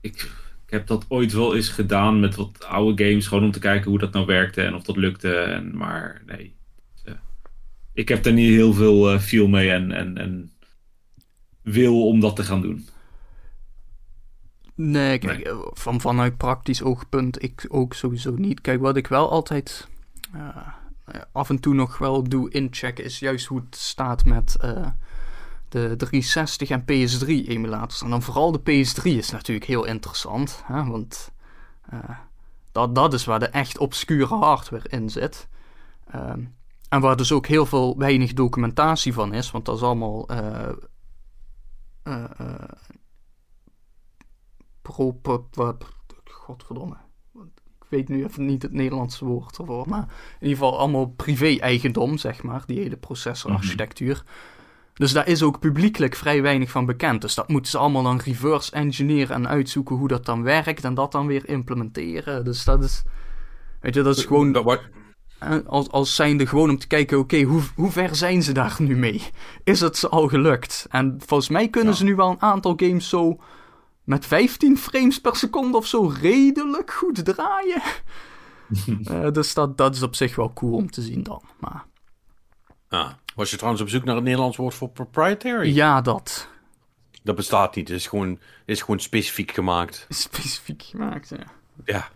ik, 0.02 0.30
ik 0.66 0.70
heb 0.70 0.88
dat 0.88 1.06
ooit 1.08 1.34
wel 1.34 1.56
eens 1.56 1.70
gedaan 1.70 2.20
met 2.20 2.36
wat 2.36 2.66
oude 2.66 3.04
games. 3.10 3.28
Gewoon 3.28 3.44
om 3.44 3.52
te 3.52 3.60
kijken 3.60 3.90
hoe 3.90 4.00
dat 4.00 4.14
nou 4.14 4.26
werkte 4.26 4.62
en 4.62 4.76
of 4.76 4.84
dat 4.84 4.98
lukte. 4.98 5.34
En, 5.36 5.78
maar 5.78 6.22
nee. 6.26 6.56
Eh, 7.04 7.14
Ik 7.94 8.08
heb 8.10 8.26
er 8.26 8.34
niet 8.34 8.50
heel 8.50 8.74
veel 8.74 9.20
feel 9.20 9.48
mee 9.48 9.72
en, 9.72 9.92
en, 9.92 10.18
en 10.18 10.52
wil 11.62 12.08
om 12.08 12.20
dat 12.20 12.36
te 12.36 12.44
gaan 12.44 12.62
doen. 12.62 12.88
Nee, 14.82 15.18
kijk, 15.18 15.40
eh, 15.40 15.58
Van, 15.74 16.02
vanuit 16.02 16.38
praktisch 16.38 16.84
oogpunt 16.84 17.44
ik 17.44 17.66
ook 17.68 17.94
sowieso 17.94 18.32
niet. 18.36 18.62
Kijk, 18.62 18.82
wat 18.82 18.96
ik 18.96 19.08
wel 19.08 19.32
altijd 19.32 19.88
eh, 20.34 20.48
eh, 21.06 21.22
af 21.32 21.50
en 21.50 21.60
toe 21.60 21.74
nog 21.74 21.98
wel 21.98 22.24
doe 22.24 22.50
inchecken 22.50 23.04
is 23.04 23.20
juist 23.20 23.46
hoe 23.46 23.60
het 23.60 23.76
staat 23.76 24.26
met 24.26 24.56
eh, 24.56 24.88
de 25.70 25.96
360 25.98 26.70
en 26.70 26.82
PS3 26.82 27.48
emulators. 27.48 28.02
En 28.02 28.10
dan 28.10 28.22
vooral 28.22 28.52
de 28.52 28.60
PS3 28.60 29.04
is 29.04 29.30
natuurlijk 29.30 29.66
heel 29.66 29.86
interessant, 29.86 30.62
hè, 30.66 30.86
want 30.86 31.32
dat, 32.72 32.96
dat 32.96 33.14
is 33.14 33.26
waar 33.26 33.40
de 33.40 33.48
echt 33.48 33.78
obscure 33.78 34.36
hardware 34.36 34.90
in 34.90 35.10
zit. 35.10 35.48
Ehm, 36.12 36.42
en 36.90 37.02
waar 37.02 37.18
dus 37.18 37.32
ook 37.32 37.48
heel 37.48 37.66
veel 37.66 37.98
weinig 37.98 38.34
documentatie 38.34 39.14
van 39.14 39.34
is, 39.34 39.52
want 39.52 39.66
dat 39.66 39.76
is 39.76 39.82
allemaal 39.82 40.28
eh, 42.04 42.24
eh, 44.90 44.96
pro, 44.96 45.12
pro- 45.12 45.48
pro- 45.52 45.78
godverdomme. 46.32 46.96
Ik 47.82 47.86
weet 47.98 48.10
nu 48.10 48.24
even 48.24 48.46
niet 48.46 48.62
het 48.62 48.74
Nederlandse 48.74 49.26
woord 49.26 49.58
ervoor. 49.58 49.90
Maar 49.90 50.02
in 50.40 50.48
ieder 50.48 50.58
geval 50.58 50.80
allemaal 50.80 51.06
privé-eigendom, 51.08 52.18
zeg 52.18 52.44
maar. 52.44 52.64
Die 52.66 52.80
hele 52.80 52.98
processorarchitectuur. 52.98 54.24
Dus 54.94 55.12
daar 55.14 55.28
is 55.28 55.44
ook 55.44 55.60
publiekelijk 55.60 56.16
vrij 56.16 56.42
weinig 56.42 56.72
van 56.72 56.86
bekend. 56.86 57.22
Dus 57.22 57.36
dat 57.36 57.48
moeten 57.48 57.72
ze 57.72 57.78
allemaal 57.78 58.04
dan 58.04 58.20
reverse 58.20 58.72
engineeren 58.72 59.36
en 59.36 59.48
uitzoeken 59.48 59.96
hoe 59.96 60.08
dat 60.08 60.26
dan 60.26 60.44
werkt. 60.44 60.84
En 60.84 60.94
dat 60.94 61.12
dan 61.12 61.28
weer 61.28 61.50
implementeren. 61.50 62.46
Dus 62.46 62.64
dat 62.64 62.84
is... 62.84 63.04
Weet 63.82 63.94
je, 63.96 64.02
dat 64.02 64.18
is 64.18 64.26
gewoon... 64.26 64.52
Dat 64.52 64.64
wordt- 64.64 64.90
Eh, 65.40 65.56
als, 65.66 65.90
als 65.90 66.16
zijnde 66.16 66.48
gewoon 66.48 66.70
om 66.70 66.78
te 66.78 66.88
kijken, 66.88 67.20
oké, 67.20 67.42
hoe, 67.42 67.62
hoe 67.76 67.92
ver 67.92 68.16
zijn 68.16 68.44
ze 68.44 68.52
daar 68.52 68.76
nu 68.80 68.98
mee? 68.98 69.22
Is 69.64 69.80
het 69.80 69.98
ze 69.98 70.10
al 70.10 70.28
gelukt? 70.28 70.86
En 70.90 71.16
volgens 71.26 71.50
mij 71.50 71.70
kunnen 71.70 71.92
Ja. 71.92 71.98
ze 71.98 72.04
nu 72.04 72.16
wel 72.16 72.30
een 72.30 72.42
aantal 72.42 72.74
games 72.78 73.10
zo 73.10 73.38
met 74.10 74.26
15 74.26 74.78
frames 74.78 75.22
per 75.22 75.36
seconde 75.36 75.78
of 75.78 75.88
zo 75.88 76.14
redelijk 76.22 76.92
goed 76.92 77.26
draaien. 77.26 77.82
Eh, 79.04 79.32
dus 79.32 79.54
dat, 79.54 79.78
dat 79.78 79.96
is 79.96 80.02
op 80.04 80.16
zich 80.16 80.36
wel 80.36 80.54
cool 80.54 80.74
om 80.74 80.92
te 80.92 81.02
zien 81.02 81.24
dan. 81.24 81.42
Maar 81.60 81.86
Ah, 82.90 83.10
was 83.36 83.50
je 83.50 83.56
trouwens 83.56 83.84
op 83.84 83.90
zoek 83.90 84.04
naar 84.04 84.16
het 84.16 84.24
Nederlands 84.24 84.58
woord 84.58 84.74
voor 84.74 84.90
proprietary? 84.90 85.74
ja, 85.76 86.02
dat 86.02 86.48
Dat 87.24 87.36
bestaat 87.36 87.76
niet. 87.76 87.88
Het 87.88 87.98
is 87.98 88.08
gewoon, 88.08 88.30
het 88.30 88.40
is 88.66 88.82
gewoon 88.82 89.00
specifiek 89.00 89.52
gemaakt. 89.52 90.06
specifiek 90.10 90.84
gemaakt. 90.84 91.30
Ja, 91.30 91.44
Ja. 91.86 92.08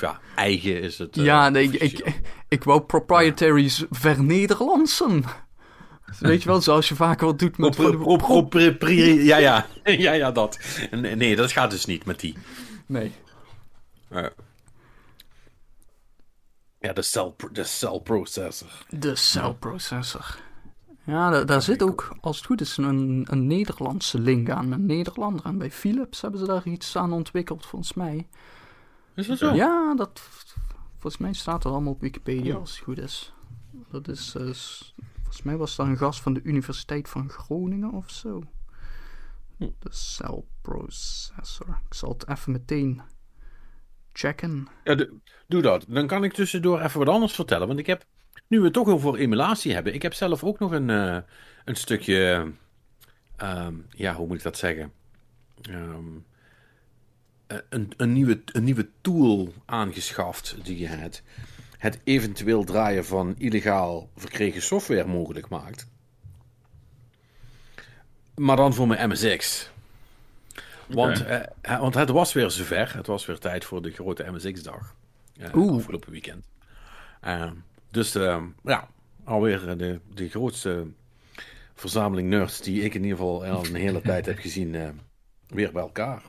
Ja, 0.00 0.20
eigen 0.34 0.80
is 0.80 0.98
het. 0.98 1.16
eh, 1.16 1.24
ja 1.24 1.48
nee, 1.48 1.70
ik, 1.70 1.80
ik, 2.02 2.20
ik 2.48 2.64
wou 2.64 2.80
proprietaries 2.80 3.84
vernederlandsen. 3.90 5.24
Weet 6.20 6.42
je 6.42 6.48
wel, 6.48 6.60
zoals 6.62 6.88
je 6.88 6.94
vaak 6.94 7.20
wel 7.20 7.36
doet 7.36 7.58
met... 7.58 7.76
Ja, 9.24 9.36
ja. 9.36 9.66
ja, 9.84 10.12
ja, 10.12 10.30
dat. 10.32 10.58
Nee, 10.90 11.36
dat 11.36 11.52
gaat 11.52 11.70
dus 11.70 11.84
niet 11.84 12.04
met 12.04 12.20
die. 12.20 12.36
Nee. 12.86 13.12
Eh. 14.08 14.26
ja, 16.78 16.92
de 16.92 17.02
cell, 17.02 17.32
de 17.52 17.64
cell 17.64 18.00
processor. 18.00 18.68
De 18.88 19.14
cell 19.16 19.52
processor. 19.52 20.38
Ja, 21.04 21.30
da- 21.30 21.44
daar 21.44 21.62
zit 21.62 21.82
ook, 21.82 22.16
als 22.20 22.36
het 22.36 22.46
goed 22.46 22.60
is, 22.60 22.76
een, 22.76 23.26
een 23.30 23.46
Nederlandse 23.46 24.18
link 24.18 24.50
aan. 24.50 24.72
Een 24.72 24.86
Nederlander. 24.86 25.44
En 25.44 25.58
bij 25.58 25.70
Philips 25.70 26.20
hebben 26.20 26.40
ze 26.40 26.46
daar 26.46 26.66
iets 26.66 26.96
aan 26.96 27.12
ontwikkeld, 27.12 27.66
volgens 27.66 27.94
mij. 27.94 28.26
Is 29.14 29.26
dat 29.26 29.38
zo? 29.38 29.54
Ja, 29.54 29.94
dat, 29.94 30.20
volgens 30.92 31.16
mij 31.22 31.32
staat 31.32 31.62
dat 31.62 31.72
allemaal 31.72 31.92
op 31.92 32.00
Wikipedia, 32.00 32.54
als 32.54 32.70
het 32.70 32.84
goed 32.84 32.98
is. 32.98 33.32
Dat 33.90 34.08
is, 34.08 34.34
eh, 34.36 34.46
volgens 35.36 35.56
mij 35.56 35.66
was 35.66 35.76
dat 35.76 35.86
een 35.86 36.06
gast 36.06 36.20
van 36.20 36.34
de 36.34 36.40
Universiteit 36.42 37.08
van 37.08 37.28
Groningen 37.28 37.92
of 37.92 38.10
zo. 38.10 38.42
Hm. 39.56 39.68
De 39.78 39.92
cell 39.92 40.42
processor. 40.62 41.80
Ik 41.88 41.94
zal 41.94 42.08
het 42.08 42.28
even 42.28 42.52
meteen 42.52 43.02
checken. 44.12 44.68
Ja, 44.84 45.06
doe 45.46 45.62
dat. 45.62 45.84
Dan 45.88 46.06
kan 46.06 46.24
ik 46.24 46.32
tussendoor 46.32 46.80
even 46.80 46.98
wat 46.98 47.08
anders 47.08 47.32
vertellen. 47.32 47.66
Want 47.66 47.78
ik 47.78 47.86
heb, 47.86 48.04
nu 48.46 48.58
we 48.58 48.64
het 48.64 48.72
toch 48.72 48.88
over 48.88 49.14
emulatie 49.14 49.72
hebben, 49.72 49.94
ik 49.94 50.02
heb 50.02 50.14
zelf 50.14 50.44
ook 50.44 50.58
nog 50.58 50.72
een, 50.72 50.90
eh, 50.90 51.18
een 51.64 51.76
stukje, 51.76 52.52
ehm, 53.36 53.74
ja, 53.90 54.14
hoe 54.14 54.26
moet 54.26 54.36
ik 54.36 54.42
dat 54.42 54.58
zeggen? 54.58 54.92
Ehm, 55.62 56.18
eh, 57.46 57.58
een, 57.68 57.92
een, 57.96 58.12
nieuwe, 58.12 58.42
een 58.44 58.64
nieuwe 58.64 58.88
tool 59.00 59.52
aangeschaft 59.64 60.56
die 60.64 60.86
het, 60.86 61.22
het 61.78 62.00
eventueel 62.04 62.64
draaien 62.64 63.04
van 63.04 63.34
illegaal 63.38 64.10
verkregen 64.16 64.62
software 64.62 65.06
mogelijk 65.06 65.48
maakt. 65.48 65.86
Maar 68.34 68.56
dan 68.56 68.74
voor 68.74 68.86
mijn 68.86 69.08
MSX. 69.10 69.70
Want, 70.86 71.24
eh, 71.24 71.40
eh, 71.60 71.80
want 71.80 71.94
het 71.94 72.10
was 72.10 72.32
weer 72.32 72.50
zover. 72.50 72.96
Het 72.96 73.06
was 73.06 73.26
weer 73.26 73.38
tijd 73.38 73.64
voor 73.64 73.82
de 73.82 73.90
grote 73.90 74.24
MSX-dag. 74.30 74.94
eh, 75.38 75.52
afgelopen 75.76 76.10
weekend. 76.10 76.44
Eh, 77.20 77.50
dus 77.90 78.14
eh, 78.14 78.42
ja, 78.62 78.88
alweer 79.24 79.76
de, 79.78 80.00
de 80.14 80.28
grootste 80.28 80.86
verzameling 81.74 82.28
nerds 82.28 82.60
die 82.60 82.82
ik 82.82 82.94
in 82.94 83.02
ieder 83.02 83.18
geval 83.18 83.44
al 83.44 83.64
een 83.66 83.74
hele 83.74 84.00
tijd 84.00 84.26
heb 84.26 84.38
gezien, 84.38 84.74
eh, 84.74 84.88
weer 85.48 85.72
bij 85.72 85.82
elkaar. 85.82 86.22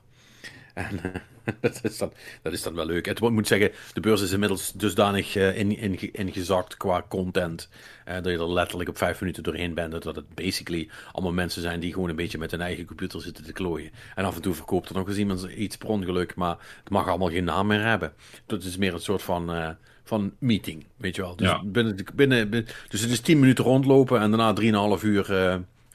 En 0.77 0.99
eh, 1.03 1.53
dat, 1.61 1.79
is 1.83 1.97
dan, 1.97 2.13
dat 2.41 2.53
is 2.53 2.61
dan 2.63 2.73
wel 2.75 2.85
leuk. 2.85 3.05
Het 3.05 3.19
moet 3.19 3.47
zeggen, 3.47 3.71
de 3.93 3.99
beurs 3.99 4.21
is 4.21 4.31
inmiddels 4.31 4.71
dusdanig 4.71 5.35
eh, 5.35 5.57
in, 5.57 5.77
in, 5.77 6.13
ingezakt 6.13 6.77
qua 6.77 7.05
content. 7.09 7.69
eh, 8.05 8.15
dat 8.15 8.25
je 8.25 8.31
er 8.37 8.51
letterlijk 8.53 8.89
op 8.89 8.97
vijf 8.97 9.19
minuten 9.19 9.43
doorheen 9.43 9.73
bent. 9.73 9.91
Dat 10.03 10.15
het 10.15 10.35
basically 10.35 10.89
allemaal 11.11 11.33
mensen 11.33 11.61
zijn 11.61 11.79
die 11.79 11.93
gewoon 11.93 12.09
een 12.09 12.15
beetje 12.15 12.37
met 12.37 12.51
hun 12.51 12.61
eigen 12.61 12.85
computer 12.85 13.21
zitten 13.21 13.43
te 13.43 13.53
klooien. 13.53 13.91
En 14.15 14.25
af 14.25 14.35
en 14.35 14.41
toe 14.41 14.53
verkoopt 14.53 14.89
er 14.89 14.95
nog 14.95 15.07
eens 15.07 15.17
iemand 15.17 15.43
iets 15.43 15.77
per 15.77 15.87
ongeluk. 15.89 16.35
Maar 16.35 16.57
het 16.79 16.89
mag 16.89 17.07
allemaal 17.07 17.29
geen 17.29 17.43
naam 17.43 17.67
meer 17.67 17.83
hebben. 17.85 18.13
Dat 18.45 18.63
is 18.63 18.77
meer 18.77 18.93
een 18.93 18.99
soort 18.99 19.21
van, 19.21 19.53
eh, 19.53 19.69
van 20.03 20.33
meeting, 20.39 20.85
weet 20.97 21.15
je 21.15 21.21
wel. 21.21 21.35
Dus, 21.35 21.47
Ja. 21.47 21.63
binnen, 21.63 21.95
binnen, 22.15 22.49
binnen- 22.49 22.69
dus 22.89 23.01
het 23.01 23.11
is 23.11 23.19
tien 23.19 23.39
minuten 23.39 23.63
rondlopen 23.63 24.19
en 24.21 24.29
daarna 24.29 24.53
drieënhalf 24.53 25.03
uur 25.03 25.29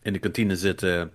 in 0.02 0.12
de 0.12 0.18
kantine 0.18 0.56
zitten. 0.56 1.12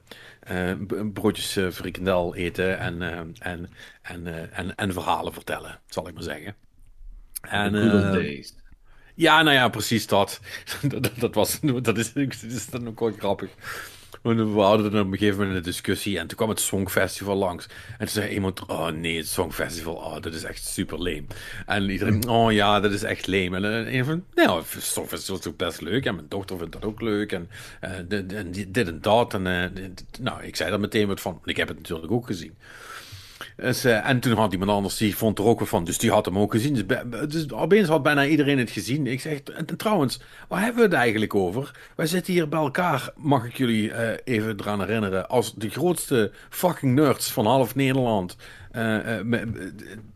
Eh, 0.48 0.72
broodjes 1.14 1.56
eh, 1.56 1.70
frikandel 1.70 2.36
eten 2.36 2.80
en, 2.80 3.02
eh, 3.02 3.18
en, 3.18 3.70
en, 4.02 4.52
en, 4.52 4.76
en 4.76 4.94
verhalen 4.94 5.34
vertellen, 5.34 5.80
zal 5.88 6.08
ik 6.08 6.14
maar 6.14 6.24
zeggen. 6.24 6.56
En, 7.42 7.72
days. 7.72 8.56
ja, 9.16 9.42
nou 9.42 9.56
ja, 9.56 9.70
precies 9.70 10.08
dat. 10.08 10.40
dat, 10.82 11.04
dat, 11.04 11.20
dat 11.20 11.36
was, 11.36 11.60
dat 11.82 11.98
is, 11.98 12.14
dat 12.14 12.44
is 12.44 12.70
dan 12.70 12.88
ook 12.88 13.00
wel 13.00 13.12
grappig. 13.12 13.50
We 14.36 14.60
hadden 14.60 14.92
dan 14.92 15.02
op 15.06 15.12
een 15.12 15.18
gegeven 15.18 15.38
moment 15.40 15.58
een 15.58 15.64
discussie 15.64 16.20
en 16.20 16.28
toen 16.28 16.38
kwam 16.38 16.50
het 16.50 16.60
Songfestival 16.60 17.36
langs. 17.36 17.66
En 17.90 17.98
toen 17.98 18.08
zei 18.08 18.30
iemand, 18.34 18.66
oh 18.66 18.88
nee, 18.88 19.18
het 19.18 19.28
Songfestival, 19.28 19.94
oh, 19.94 20.22
dat 20.22 20.34
is 20.34 20.44
echt 20.44 20.66
super 20.66 21.02
leem. 21.02 21.28
En 21.66 21.90
iedereen, 21.90 22.28
oh 22.28 22.52
ja, 22.52 22.80
dat 22.80 22.92
is 22.92 23.04
echt 23.04 23.28
leem. 23.28 23.54
En 23.56 23.96
een 23.96 24.06
van, 24.06 24.24
nou, 24.36 24.64
het 24.70 24.84
Songfestival 24.84 25.36
is 25.36 25.42
toch 25.42 25.56
best 25.56 25.82
leuk. 25.82 26.06
En 26.06 26.16
mijn 26.16 26.26
dochter 26.30 26.58
vindt 26.58 26.72
dat 26.74 26.86
ook 26.86 27.02
leuk. 27.02 27.32
En, 27.32 27.50
eh, 27.82 27.92
dit- 28.08 28.88
en 28.88 29.02
dat. 29.02 29.34
En 29.34 29.48
eh, 29.48 29.70
dit- 29.74 30.04
nou, 30.20 30.44
ik 30.44 30.56
zei 30.56 30.70
daar 30.70 30.80
meteen 30.80 31.08
wat 31.08 31.22
van. 31.22 31.42
Ik 31.46 31.58
heb 31.58 31.68
het 31.68 31.78
natuurlijk 31.78 32.12
ook 32.12 32.26
gezien. 32.26 32.54
Dus, 33.58 33.84
eh, 33.84 34.10
en 34.10 34.20
toen 34.20 34.38
had 34.38 34.52
iemand 34.52 34.72
anders, 34.72 34.98
die 34.98 35.16
vond 35.16 35.40
er 35.40 35.46
ook 35.46 35.60
wel 35.60 35.68
van. 35.68 35.84
Dus 35.84 35.98
die 35.98 36.12
had 36.12 36.26
hem 36.26 36.40
ook 36.40 36.52
gezien. 36.52 36.74
Dus, 36.74 36.86
dus 37.28 37.52
opeens 37.52 37.88
had 37.88 38.04
bijna 38.04 38.26
iedereen 38.26 38.58
het 38.58 38.70
gezien. 38.70 39.08
Ik 39.08 39.22
zeg, 39.22 39.42
en 39.42 39.78
trouwens, 39.78 40.20
waar 40.48 40.62
hebben 40.62 40.82
we 40.82 40.88
het 40.88 40.98
eigenlijk 40.98 41.36
over? 41.36 41.72
Wij 41.96 42.06
zitten 42.06 42.34
hier 42.34 42.50
bij 42.50 42.60
elkaar, 42.60 43.10
mag 43.16 43.46
ik 43.46 43.58
jullie 43.58 43.92
eh, 43.92 44.18
even 44.24 44.60
eraan 44.60 44.80
herinneren, 44.80 45.30
als 45.30 45.54
de 45.56 45.70
grootste 45.70 46.32
fucking 46.50 46.96
nerds 46.96 47.32
van 47.32 47.46
half 47.46 47.76
Nederland. 47.76 48.36
Eh, 48.78 49.20
eh, 49.20 49.48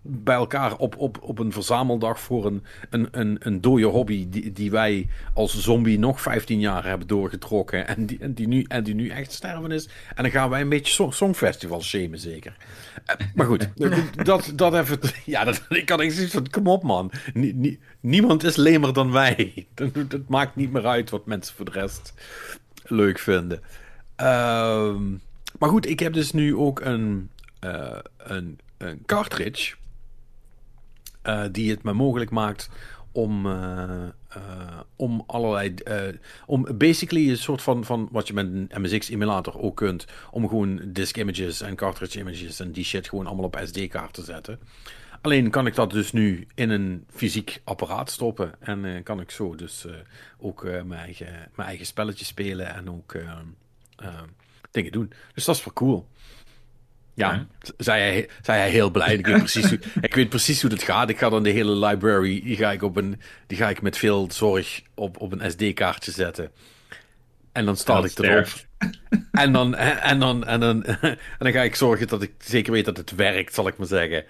bij 0.02 0.36
elkaar 0.36 0.76
op, 0.78 0.98
op, 0.98 1.18
op 1.22 1.40
een 1.40 1.52
verzameldag 1.52 2.20
voor 2.20 2.46
een, 2.46 2.64
een, 2.90 3.08
een, 3.12 3.38
een 3.40 3.62
dode 3.62 3.86
hobby 3.86 4.30
die, 4.30 4.52
die 4.52 4.72
wij 4.72 5.08
als 5.34 5.60
zombie 5.60 6.00
nog 6.00 6.22
15 6.22 6.60
jaar 6.60 6.86
hebben 6.86 7.08
doorgetrokken 7.08 7.88
en 7.88 8.06
die, 8.06 8.18
en, 8.20 8.34
die 8.34 8.48
nu, 8.48 8.66
en 8.68 8.84
die 8.84 8.96
nu 8.96 9.10
echt 9.10 9.32
sterven 9.32 9.72
is. 9.72 9.90
En 10.16 10.24
dan 10.24 10.32
gaan 10.32 10.50
wij 10.50 10.62
een 10.62 10.70
beetje 10.70 10.94
song, 10.94 11.12
songfestival 11.12 11.82
shamen 11.82 12.20
zeker. 12.20 12.56
Eh, 13.06 13.16
maar 13.36 13.46
goed, 13.46 13.70
dat, 14.26 14.52
dat 14.56 14.74
even... 14.74 15.00
Ja, 15.26 15.44
dat, 15.44 15.62
ik 15.70 15.90
had 15.90 16.00
echt 16.00 16.14
zoiets 16.16 16.34
van, 16.34 16.50
kom 16.50 16.68
op 16.68 16.84
man. 16.84 17.12
Nie- 17.34 17.54
nie- 17.54 17.80
niemand 18.00 18.44
is 18.44 18.56
lemer 18.56 18.94
dan 18.94 19.12
wij. 19.12 19.54
Dat, 19.74 19.94
dat 19.94 20.28
maakt 20.28 20.56
niet 20.56 20.72
meer 20.72 20.86
uit 20.86 21.10
wat 21.10 21.26
mensen 21.26 21.56
voor 21.56 21.66
de 21.66 21.72
rest 21.72 22.14
leuk 22.84 23.20
vinden. 23.20 23.62
Ehm, 24.16 25.10
maar 25.60 25.70
goed, 25.70 25.90
ik 25.90 26.00
heb 26.00 26.14
dus 26.14 26.32
nu 26.32 26.56
ook 26.56 26.80
een, 26.80 27.30
eh, 27.62 27.98
een, 28.18 28.60
cartridge 29.06 29.76
eh, 31.22 31.44
die 31.52 31.70
het 31.70 31.84
me 31.84 31.94
mogelijk 31.94 32.32
maakt 32.32 32.70
om, 33.12 33.46
eh, 33.46 34.08
om 34.96 35.24
allerlei. 35.28 35.74
om 36.46 36.68
basically 36.78 37.30
een 37.30 37.38
soort 37.38 37.62
van, 37.62 37.86
van 37.86 38.08
wat 38.12 38.28
je 38.28 38.34
met 38.34 38.46
een 38.46 38.72
MSX 38.82 39.10
emulator 39.10 39.60
ook 39.60 39.76
kunt. 39.76 40.06
Om 40.32 40.48
gewoon 40.48 40.82
disk 40.88 41.18
images 41.18 41.62
en 41.62 41.76
cartridge 41.76 42.20
images 42.20 42.60
en 42.60 42.72
die 42.72 42.84
shit 42.84 43.10
gewoon 43.10 43.28
allemaal 43.28 43.46
op 43.46 43.60
SD-kaart 43.64 44.14
te 44.14 44.24
zetten. 44.24 44.60
Alleen 45.22 45.50
kan 45.50 45.68
ik 45.68 45.76
dat 45.76 45.92
dus 45.92 46.12
nu 46.12 46.48
in 46.56 46.70
een 46.70 47.06
fysiek 47.10 47.62
apparaat 47.64 48.12
stoppen. 48.12 48.52
En 48.60 49.04
kan 49.04 49.20
ik 49.20 49.32
zo 49.32 49.56
dus 49.56 49.86
ook 50.38 50.64
mijn, 50.64 50.94
eigen, 50.94 51.50
mijn 51.56 51.68
eigen 51.68 51.86
spelletje 51.86 52.26
spelen 52.26 52.74
en 52.74 52.90
ook 52.90 53.16
dingen 54.72 54.92
doen. 54.92 55.14
Dus 55.34 55.46
dat 55.46 55.56
is 55.56 55.64
wel 55.64 55.74
cool. 55.74 56.08
Ja, 57.22 57.48
zei 57.78 58.02
hij, 58.02 58.30
zei 58.42 58.60
hij 58.60 58.70
heel 58.70 58.90
blij. 58.90 59.14
Ik 59.14 59.26
weet, 59.26 59.38
precies 59.52 59.70
hoe, 59.70 59.80
ik 60.02 60.16
weet 60.16 60.30
precies 60.30 60.62
hoe 60.62 60.72
het 60.72 60.84
gaat. 60.84 61.10
Ik 61.10 61.18
ga 61.18 61.30
dan 61.30 61.44
de 61.44 61.50
hele 61.50 61.86
library, 61.86 62.42
die 62.44 62.58
ga 62.58 62.72
ik, 62.72 62.84
op 62.84 62.98
een, 62.98 63.22
die 63.48 63.58
ga 63.58 63.70
ik 63.70 63.82
met 63.82 63.98
veel 63.98 64.28
zorg 64.32 64.82
op, 64.96 65.22
op 65.22 65.32
een 65.32 65.52
SD-kaartje 65.52 66.12
zetten. 66.12 66.52
En 67.52 67.66
dan 67.66 67.78
start 67.78 68.12
ik 68.12 68.26
erop. 68.26 68.48
En 69.32 69.54
dan, 69.54 69.76
en, 69.76 70.20
dan, 70.20 70.46
en, 70.46 70.60
dan, 70.66 70.84
en 70.84 71.18
dan 71.38 71.52
ga 71.52 71.62
ik 71.62 71.76
zorgen 71.76 72.08
dat 72.08 72.22
ik 72.22 72.32
zeker 72.38 72.72
weet 72.72 72.86
dat 72.86 72.98
het 72.98 73.16
werkt, 73.16 73.54
zal 73.54 73.68
ik 73.68 73.78
maar 73.78 73.88
zeggen. 73.88 74.26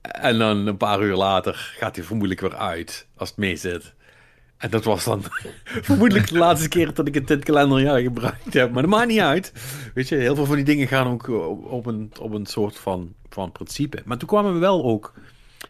En 0.00 0.38
dan 0.38 0.66
een 0.66 0.76
paar 0.76 1.02
uur 1.02 1.14
later 1.14 1.74
gaat 1.78 1.96
hij 1.96 2.04
vermoedelijk 2.04 2.40
weer 2.40 2.56
uit, 2.56 3.06
als 3.16 3.28
het 3.28 3.38
mee 3.38 3.56
zit. 3.56 3.94
En 4.64 4.70
dat 4.70 4.84
was 4.84 5.04
dan 5.04 5.22
vermoedelijk 5.88 6.28
de 6.28 6.38
laatste 6.38 6.68
keer 6.68 6.94
dat 6.94 7.06
ik 7.06 7.14
het 7.14 7.26
dit 7.26 7.44
kalenderjaar 7.44 8.00
gebruikt 8.00 8.54
heb. 8.54 8.72
Maar 8.72 8.82
dat 8.82 8.90
maakt 8.90 9.08
niet 9.08 9.20
uit. 9.20 9.52
Weet 9.94 10.08
je, 10.08 10.16
heel 10.16 10.34
veel 10.34 10.44
van 10.44 10.56
die 10.56 10.64
dingen 10.64 10.88
gaan 10.88 11.06
ook 11.06 11.28
op 11.28 11.64
op 11.64 11.86
een, 11.86 12.12
op 12.20 12.32
een 12.32 12.46
soort 12.46 12.78
van, 12.78 13.14
van 13.28 13.52
principe. 13.52 14.02
Maar 14.04 14.18
toen 14.18 14.28
kwamen 14.28 14.52
we 14.52 14.58
wel 14.58 14.84
ook 14.84 15.12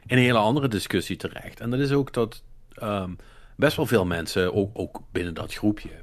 in 0.06 0.16
een 0.16 0.22
hele 0.22 0.38
andere 0.38 0.68
discussie 0.68 1.16
terecht. 1.16 1.60
En 1.60 1.70
dat 1.70 1.80
is 1.80 1.92
ook 1.92 2.12
dat 2.12 2.42
ehm, 2.74 3.10
best 3.56 3.76
wel 3.76 3.86
veel 3.86 4.04
mensen, 4.04 4.54
ook, 4.54 4.70
ook 4.72 5.00
binnen 5.12 5.34
dat 5.34 5.54
groepje, 5.54 6.02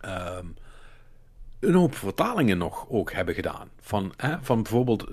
ehm, 0.00 0.46
een 1.62 1.74
hoop 1.74 1.94
vertalingen 1.94 2.58
nog 2.58 2.86
ook 2.88 3.12
hebben 3.12 3.34
gedaan. 3.34 3.68
Van, 3.80 4.12
hè, 4.16 4.36
van 4.40 4.62
bijvoorbeeld, 4.62 5.08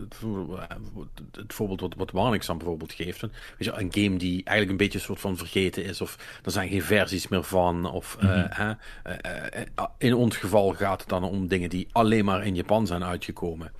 het, 1.31 1.53
voorbeeld 1.53 1.81
wat, 1.81 1.93
wat 1.95 2.11
Warnix 2.11 2.45
dan 2.45 2.57
bijvoorbeeld 2.57 2.93
geeft. 2.93 3.21
Een, 3.21 3.31
weet 3.57 3.67
je, 3.67 3.71
een 3.71 3.93
game 4.05 4.17
die 4.17 4.43
eigenlijk 4.43 4.69
een 4.69 4.85
beetje 4.85 4.97
een 4.97 5.05
soort 5.05 5.19
van 5.19 5.37
vergeten 5.37 5.83
is. 5.83 6.01
Of 6.01 6.39
er 6.43 6.51
zijn 6.51 6.69
geen 6.69 6.81
versies 6.81 7.27
meer 7.27 7.43
van. 7.43 7.91
Of 7.91 8.17
eh, 8.19 8.43
hè, 8.49 8.73
eh, 9.03 9.61
eh, 9.75 9.85
in 9.97 10.13
ons 10.13 10.37
geval 10.37 10.73
gaat 10.73 10.99
het 10.99 11.09
dan 11.09 11.23
om 11.23 11.47
dingen 11.47 11.69
die 11.69 11.87
alleen 11.91 12.25
maar 12.25 12.45
in 12.45 12.55
Japan 12.55 12.87
zijn 12.87 13.03
uitgekomen. 13.03 13.71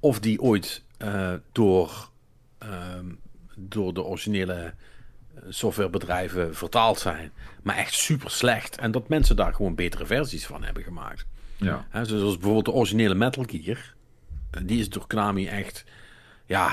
Of 0.00 0.20
die 0.20 0.40
ooit 0.40 0.82
door, 1.52 2.10
ehm, 2.58 3.06
door 3.56 3.94
de 3.94 4.02
originele 4.02 4.74
softwarebedrijven 5.48 6.54
vertaald 6.54 6.98
zijn. 6.98 7.32
Maar 7.62 7.76
echt 7.76 7.94
super 7.94 8.30
slecht. 8.30 8.78
En 8.78 8.90
dat 8.90 9.08
mensen 9.08 9.36
daar 9.36 9.54
gewoon 9.54 9.74
betere 9.74 10.06
versies 10.06 10.46
van 10.46 10.64
hebben 10.64 10.82
gemaakt. 10.82 11.26
Ja. 11.58 11.86
Hè, 11.88 12.04
zoals 12.04 12.34
bijvoorbeeld 12.34 12.64
de 12.64 12.72
originele 12.72 13.14
Metal 13.14 13.44
Gear. 13.46 13.94
Eh, 14.50 14.62
Die 14.64 14.80
is 14.80 14.88
door 14.88 15.06
Konami 15.06 15.46
echt, 15.46 15.84
ja, 16.46 16.72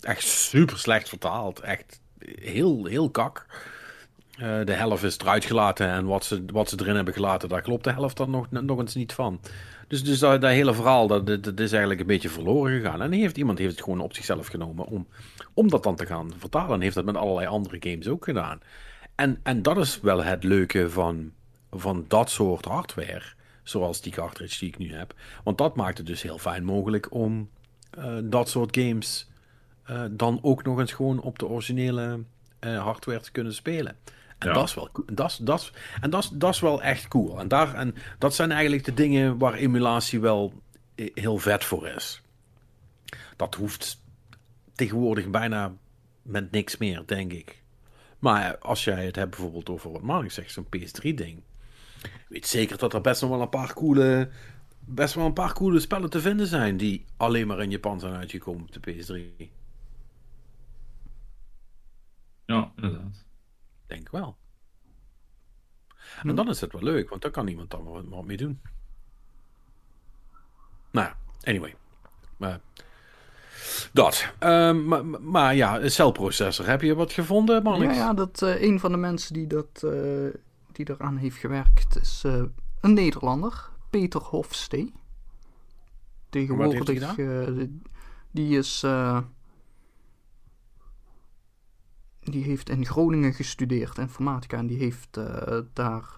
echt 0.00 0.22
super 0.22 0.78
slecht 0.78 1.08
vertaald. 1.08 1.60
Echt 1.60 2.00
heel, 2.40 2.84
heel 2.84 3.10
kak. 3.10 3.46
Eh, 4.38 4.64
de 4.64 4.72
helft 4.72 5.02
is 5.02 5.18
eruit 5.18 5.44
gelaten 5.44 5.88
en 5.88 6.06
wat 6.06 6.24
ze, 6.24 6.44
wat 6.52 6.68
ze 6.68 6.76
erin 6.80 6.94
hebben 6.94 7.14
gelaten, 7.14 7.48
daar 7.48 7.62
klopt 7.62 7.84
de 7.84 7.92
helft 7.92 8.16
dan 8.16 8.30
nog, 8.30 8.50
nog 8.50 8.78
eens 8.78 8.94
niet 8.94 9.12
van. 9.12 9.40
Dus, 9.88 10.04
dus 10.04 10.18
dat, 10.18 10.40
dat 10.40 10.50
hele 10.50 10.74
verhaal, 10.74 11.06
dat, 11.06 11.26
dat 11.26 11.60
is 11.60 11.70
eigenlijk 11.70 12.00
een 12.00 12.06
beetje 12.06 12.28
verloren 12.28 12.80
gegaan. 12.80 13.02
En 13.02 13.12
heeft, 13.12 13.36
iemand 13.36 13.58
heeft 13.58 13.70
het 13.70 13.82
gewoon 13.84 14.00
op 14.00 14.14
zichzelf 14.14 14.46
genomen 14.46 14.86
om, 14.86 15.06
om 15.54 15.68
dat 15.68 15.82
dan 15.82 15.96
te 15.96 16.06
gaan 16.06 16.30
vertalen. 16.38 16.74
En 16.74 16.80
heeft 16.80 16.94
dat 16.94 17.04
met 17.04 17.16
allerlei 17.16 17.46
andere 17.46 17.76
games 17.80 18.08
ook 18.08 18.24
gedaan. 18.24 18.60
En, 19.14 19.40
en 19.42 19.62
dat 19.62 19.76
is 19.76 20.00
wel 20.00 20.24
het 20.24 20.44
leuke 20.44 20.90
van, 20.90 21.32
van 21.70 22.04
dat 22.08 22.30
soort 22.30 22.64
hardware. 22.64 23.22
Zoals 23.66 24.00
die 24.00 24.12
cartridge 24.12 24.58
die 24.58 24.68
ik 24.68 24.78
nu 24.78 24.94
heb. 24.94 25.14
Want 25.44 25.58
dat 25.58 25.76
maakt 25.76 25.98
het 25.98 26.06
dus 26.06 26.22
heel 26.22 26.38
fijn 26.38 26.64
mogelijk 26.64 27.12
om 27.12 27.50
eh, 27.90 28.16
dat 28.24 28.48
soort 28.48 28.76
games 28.76 29.28
eh, 29.82 30.04
dan 30.10 30.38
ook 30.42 30.62
nog 30.64 30.78
eens 30.78 30.92
gewoon 30.92 31.20
op 31.20 31.38
de 31.38 31.46
originele 31.46 32.20
eh, 32.58 32.82
hardware 32.82 33.20
te 33.20 33.32
kunnen 33.32 33.54
spelen. 33.54 33.96
En 34.38 34.48
Ja. 34.48 34.54
dat 34.54 34.68
is 34.68 34.74
wel. 34.74 34.90
Dat 35.12 35.38
dat 35.42 35.70
en 36.00 36.10
dat 36.10 36.22
is, 36.22 36.28
dat 36.32 36.54
is 36.54 36.60
wel 36.60 36.82
echt 36.82 37.08
cool. 37.08 37.38
En, 37.40 37.48
daar, 37.48 37.74
en 37.74 37.94
dat 38.18 38.34
zijn 38.34 38.52
eigenlijk 38.52 38.84
de 38.84 38.94
dingen 38.94 39.38
waar 39.38 39.54
emulatie 39.54 40.20
wel 40.20 40.52
heel 40.94 41.38
vet 41.38 41.64
voor 41.64 41.88
is. 41.88 42.22
Dat 43.36 43.54
hoeft 43.54 44.02
tegenwoordig 44.74 45.28
bijna 45.28 45.72
met 46.22 46.50
niks 46.50 46.76
meer, 46.76 47.02
denk 47.06 47.32
ik. 47.32 47.62
Maar 48.18 48.58
als 48.58 48.84
jij 48.84 49.06
het 49.06 49.16
hebt 49.16 49.30
bijvoorbeeld 49.30 49.68
over 49.68 49.92
wat 49.92 50.02
Mark 50.02 50.30
zegt, 50.30 50.52
zo'n 50.52 50.66
PS3-ding. 50.76 51.42
Weet 52.28 52.46
zeker 52.46 52.78
dat 52.78 52.94
er 52.94 53.00
best 53.00 53.20
nog 53.20 53.30
wel 53.30 53.40
een 53.40 53.48
paar 53.48 53.74
coole, 53.74 54.30
best 54.78 55.14
wel 55.14 55.26
een 55.26 55.32
paar 55.32 55.52
coole 55.52 55.80
spellen 55.80 56.10
te 56.10 56.20
vinden 56.20 56.46
zijn 56.46 56.76
die 56.76 57.04
alleen 57.16 57.46
maar 57.46 57.62
in 57.62 57.70
Japan 57.70 58.00
zijn 58.00 58.14
uitgekomen 58.14 58.62
op 58.62 58.72
de 58.72 58.92
PS3. 58.92 59.50
ja, 62.46 62.72
inderdaad. 62.76 63.24
Denk 63.86 64.10
wel. 64.10 64.36
En 66.22 66.34
dan 66.34 66.48
is 66.48 66.60
het 66.60 66.72
wel 66.72 66.82
leuk, 66.82 67.08
want 67.08 67.22
dan 67.22 67.30
kan 67.30 67.48
iemand 67.48 67.70
dan 67.70 67.84
wat, 67.84 68.04
wat 68.08 68.24
mee 68.24 68.36
doen. 68.36 68.60
Nou, 70.90 71.06
ja, 71.06 71.16
anyway. 71.42 71.74
Maar, 72.36 72.60
dat. 73.92 74.32
Ehm, 74.38 74.84
maar, 74.84 75.04
maar 75.06 75.54
ja, 75.54 75.80
een 75.80 75.90
celprocessor. 75.90 76.66
Heb 76.66 76.82
je 76.82 76.94
wat 76.94 77.12
gevonden, 77.12 77.62
man? 77.62 77.80
Ja, 77.80 77.92
ja 77.92 78.14
dat, 78.14 78.42
eh, 78.42 78.62
een 78.62 78.80
van 78.80 78.92
de 78.92 78.98
mensen 78.98 79.34
die, 79.34 79.46
dat, 79.46 79.82
eh, 79.82 80.28
die 80.76 80.90
eraan 80.90 81.16
heeft 81.16 81.36
gewerkt 81.36 82.00
is 82.00 82.22
eh, 82.24 82.42
een 82.80 82.92
Nederlander, 82.92 83.70
Peter 83.90 84.20
Hofstee. 84.20 84.92
Tegenwoordig, 86.28 87.18
eh, 87.18 87.64
die 88.30 88.58
is. 88.58 88.82
eh, 88.82 89.20
die 92.20 92.44
heeft 92.44 92.68
in 92.68 92.86
Groningen 92.86 93.34
gestudeerd, 93.34 93.98
informatica, 93.98 94.56
en 94.56 94.66
die 94.66 94.78
heeft 94.78 95.20
daar 95.72 96.14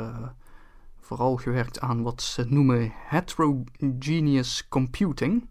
vooral 1.00 1.36
gewerkt 1.36 1.80
aan 1.80 2.02
wat 2.02 2.22
ze 2.22 2.44
noemen 2.48 2.92
heterogeneous 2.94 4.68
computing. 4.68 5.48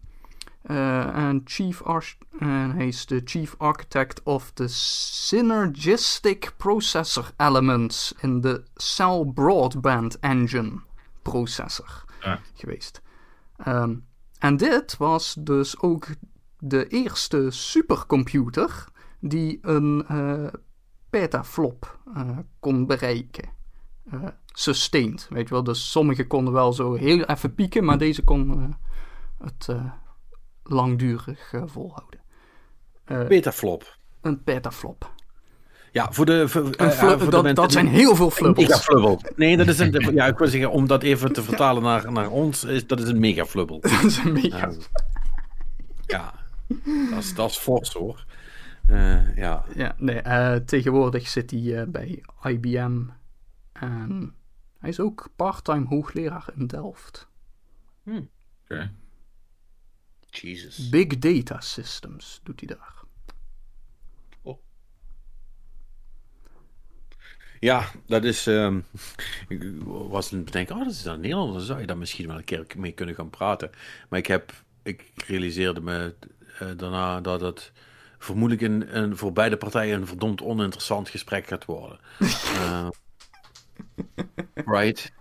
Eh, 0.68 1.16
en, 1.28 1.40
chief 1.44 1.82
arch- 1.82 2.16
en 2.38 2.70
hij 2.70 2.86
is 2.86 3.06
de 3.06 3.20
chief 3.24 3.54
architect 3.58 4.22
of 4.22 4.50
the 4.50 4.68
synergistic 4.68 6.52
processor 6.56 7.30
elements 7.36 8.14
in 8.20 8.40
de 8.40 8.62
Cell 8.74 9.30
Broadband 9.34 10.18
Engine 10.18 10.80
processor 11.22 12.04
Ja. 12.20 12.40
geweest. 12.54 13.02
Ehm, 13.56 13.94
en 14.38 14.56
dit 14.56 14.96
was 14.96 15.36
dus 15.38 15.80
ook 15.80 16.06
de 16.58 16.88
eerste 16.88 17.46
supercomputer 17.50 18.84
die 19.20 19.58
een 19.62 20.04
eh, 20.08 20.46
petaflop 21.10 21.98
eh, 22.14 22.38
kon 22.60 22.86
bereiken. 22.86 23.48
Sustained, 24.46 25.26
weet 25.30 25.48
je 25.48 25.54
wel. 25.54 25.64
Dus 25.64 25.90
sommige 25.90 26.26
konden 26.26 26.52
wel 26.52 26.72
zo 26.72 26.94
heel 26.94 27.22
even 27.24 27.54
pieken, 27.54 27.84
maar 27.84 27.98
deze 27.98 28.24
kon 28.24 28.76
het 29.38 29.66
eh, 29.68 29.92
langdurig 30.68 31.52
eh, 31.52 31.62
volhouden. 31.66 32.20
Eh, 33.04 33.26
Betaflop. 33.26 33.98
een 34.20 34.42
petaflop. 34.42 35.12
Ja, 35.92 36.12
voor 36.12 36.26
de... 36.26 36.48
Voor, 36.48 36.64
Een 36.64 36.74
eh, 36.74 36.90
voor 36.90 37.30
dat, 37.30 37.56
dat 37.56 37.72
zijn 37.72 37.88
heel 37.88 38.16
veel 38.16 38.30
flubbels. 38.30 38.66
Megaflubbel. 38.66 39.20
Nee, 39.36 39.56
dat 39.56 39.68
is 39.68 39.78
een... 39.78 39.92
Ja, 40.14 40.26
ik 40.26 40.38
wil 40.38 40.48
zeggen, 40.48 40.70
om 40.70 40.86
dat 40.86 41.02
even 41.02 41.32
te 41.32 41.42
vertalen 41.42 41.82
naar, 41.82 42.12
naar 42.12 42.30
ons, 42.30 42.64
is, 42.64 42.86
dat 42.86 43.00
is 43.00 43.08
een 43.08 43.20
megaflubbel. 43.20 43.80
dat 44.00 44.04
is 44.04 44.18
een 44.18 44.32
mega. 44.32 44.68
Ja. 44.68 44.76
Ja. 46.06 46.32
Dat 47.10 47.18
is, 47.18 47.34
dat 47.34 47.50
is 47.50 47.56
fors 47.56 47.92
hoor. 47.92 48.24
Eh, 48.88 49.36
ja. 49.36 49.64
Ja, 49.74 49.94
nee, 49.98 50.20
eh, 50.20 50.56
tegenwoordig 50.56 51.28
zit 51.28 51.50
hij 51.50 51.80
eh, 51.80 51.86
bij 51.88 52.22
IBM. 52.42 53.02
En 53.72 54.34
hij 54.78 54.88
is 54.88 55.00
ook 55.00 55.28
parttime 55.36 55.86
hoogleraar 55.86 56.48
in 56.56 56.66
Delft. 56.66 57.28
Oké. 58.06 58.90
Jesus. 60.40 60.88
Big 60.88 61.18
Data 61.18 61.60
Systems 61.60 62.40
doet 62.42 62.60
hij 62.60 62.68
daar. 62.68 62.98
Ja, 67.60 67.90
dat 68.06 68.24
is. 68.24 68.46
ehm, 68.46 68.80
ik 69.48 69.62
was 69.84 70.32
aan 70.32 70.36
het 70.36 70.44
bedenken, 70.44 70.74
oh, 70.76 70.82
dat 70.82 70.92
is 70.92 71.02
dan 71.02 71.20
Nederland, 71.20 71.52
dan 71.52 71.62
zou 71.62 71.80
je 71.80 71.86
daar 71.86 71.98
misschien 71.98 72.26
wel 72.26 72.36
een 72.36 72.44
keer 72.44 72.66
mee 72.76 72.92
kunnen 72.92 73.14
gaan 73.14 73.30
praten. 73.30 73.70
Maar 74.08 74.18
ik 74.18 74.26
heb. 74.26 74.52
Ik 74.82 75.12
realiseerde 75.26 75.80
me 75.80 76.14
eh, 76.58 76.68
daarna 76.76 77.20
dat 77.20 77.40
het 77.40 77.72
vermoedelijk 78.18 78.62
een, 78.62 78.96
een, 78.98 79.16
voor 79.16 79.32
beide 79.32 79.56
partijen 79.56 80.00
een 80.00 80.06
verdomd 80.06 80.42
oninteressant 80.42 81.08
gesprek 81.08 81.46
gaat 81.46 81.64
worden. 81.64 81.98
Eh, 82.58 82.88
right? 84.54 85.12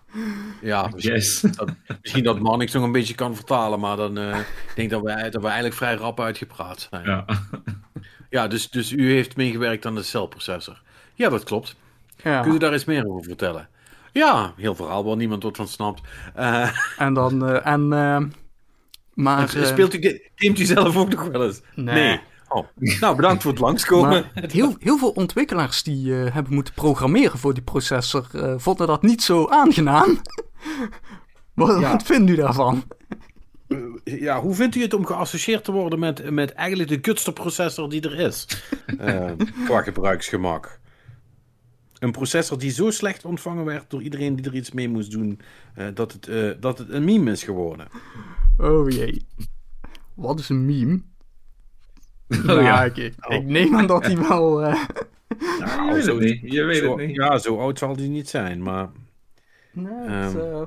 Ja, 0.61 0.87
misschien, 0.93 1.13
Yes. 1.13 1.39
dat, 1.41 1.69
misschien 2.01 2.23
dat 2.23 2.39
Marnix 2.39 2.73
nog 2.73 2.83
een 2.83 2.91
beetje 2.91 3.15
kan 3.15 3.35
vertalen, 3.35 3.79
maar 3.79 3.95
dan 3.97 4.17
eh, 4.17 4.37
ik 4.39 4.71
denk 4.75 4.89
dat 4.89 5.01
we, 5.01 5.29
dat 5.29 5.41
we 5.41 5.47
eigenlijk 5.47 5.75
vrij 5.75 5.95
rap 5.95 6.19
uitgepraat 6.19 6.87
zijn. 6.89 7.05
Ja. 7.05 7.25
Ja, 8.29 8.47
dus, 8.47 8.69
dus 8.69 8.91
u 8.91 9.11
heeft 9.11 9.35
meegewerkt 9.35 9.85
aan 9.85 9.95
de 9.95 10.03
celprocessor. 10.03 10.81
Ja, 11.13 11.29
dat 11.29 11.43
klopt. 11.43 11.75
Ja, 12.23 12.41
Kunt 12.41 12.55
u 12.55 12.57
daar 12.57 12.71
eens 12.73 12.85
meer 12.85 13.07
over 13.07 13.23
vertellen? 13.23 13.69
Ja, 14.11 14.53
heel 14.57 14.75
verhaal 14.75 15.03
waar 15.05 15.15
niemand 15.15 15.43
wat 15.43 15.55
van 15.55 15.67
snapt. 15.67 16.01
Eh, 16.35 16.69
en 16.97 17.13
dan... 17.13 17.45
eh, 17.47 17.67
en, 17.73 17.93
eh, 17.93 18.21
maar... 19.13 19.49
speelt 19.65 19.93
u, 19.93 20.21
gamet 20.35 20.59
u 20.59 20.63
zelf 20.65 20.97
ook 20.97 21.09
nog 21.09 21.27
wel 21.27 21.45
eens? 21.45 21.61
Nee. 21.75 22.19
Oh. 22.49 22.67
Nou, 22.99 23.15
bedankt 23.15 23.41
voor 23.43 23.51
het 23.51 23.61
langskomen. 23.61 24.09
Maar 24.09 24.43
heel, 24.47 24.75
heel 24.79 24.97
veel 24.97 25.09
ontwikkelaars 25.09 25.83
die 25.83 26.23
eh, 26.23 26.33
hebben 26.33 26.53
moeten 26.53 26.73
programmeren 26.73 27.39
voor 27.39 27.53
die 27.53 27.63
processor 27.63 28.27
eh, 28.33 28.53
vonden 28.57 28.87
dat 28.87 29.01
niet 29.01 29.23
zo 29.23 29.47
aangenaam. 29.47 30.21
wat, 31.53 31.79
Ja. 31.79 31.91
wat 31.91 32.03
vindt 32.03 32.29
u 32.31 32.35
daarvan? 32.35 32.83
Ja, 34.03 34.41
hoe 34.41 34.55
vindt 34.55 34.75
u 34.75 34.81
het 34.81 34.93
om 34.93 35.05
geassocieerd 35.05 35.63
te 35.63 35.71
worden 35.71 35.99
met, 35.99 36.29
met 36.31 36.51
eigenlijk 36.53 36.89
de 36.89 36.99
kutste 36.99 37.33
processor 37.33 37.89
die 37.89 38.01
er 38.01 38.19
is? 38.19 38.47
Eh, 38.97 39.31
qua 39.65 39.81
gebruiksgemak. 39.81 40.79
Een 41.99 42.11
processor 42.11 42.59
die 42.59 42.71
zo 42.71 42.91
slecht 42.91 43.25
ontvangen 43.25 43.65
werd 43.65 43.89
door 43.89 44.01
iedereen 44.01 44.35
die 44.35 44.45
er 44.45 44.55
iets 44.55 44.71
mee 44.71 44.89
moest 44.89 45.11
doen, 45.11 45.39
eh, 45.75 45.85
dat, 45.93 46.11
het, 46.11 46.27
eh, 46.27 46.49
dat 46.59 46.77
het 46.77 46.89
een 46.89 47.03
meme 47.03 47.31
is 47.31 47.43
geworden. 47.43 47.87
Oh 48.57 48.89
jee. 48.89 49.25
Wat 50.13 50.39
is 50.39 50.49
een 50.49 50.65
meme? 50.65 51.01
Oh 52.29 52.43
Nou, 52.43 52.61
ja. 52.61 52.83
ik, 52.83 52.97
ik, 52.97 53.15
ik 53.27 53.43
neem 53.43 53.75
aan 53.75 53.87
dat 53.87 54.05
hij 54.05 54.17
wel... 54.27 54.63
eh, 54.63 54.83
Nou, 55.59 55.87
je 55.87 55.93
weet 55.93 56.05
het 56.05 56.19
niet. 56.19 56.53
Je 56.53 56.63
weet 56.63 56.77
Zo- 56.77 56.97
het 56.97 57.07
niet. 57.07 57.15
Ja, 57.15 57.37
zo 57.37 57.59
oud 57.59 57.77
zal 57.79 57.95
die 57.95 58.09
niet 58.09 58.29
zijn, 58.29 58.61
maar... 58.63 58.89
nee, 59.71 59.93
het, 59.93 60.35
Ehm. 60.35 60.39
eh, 60.39 60.61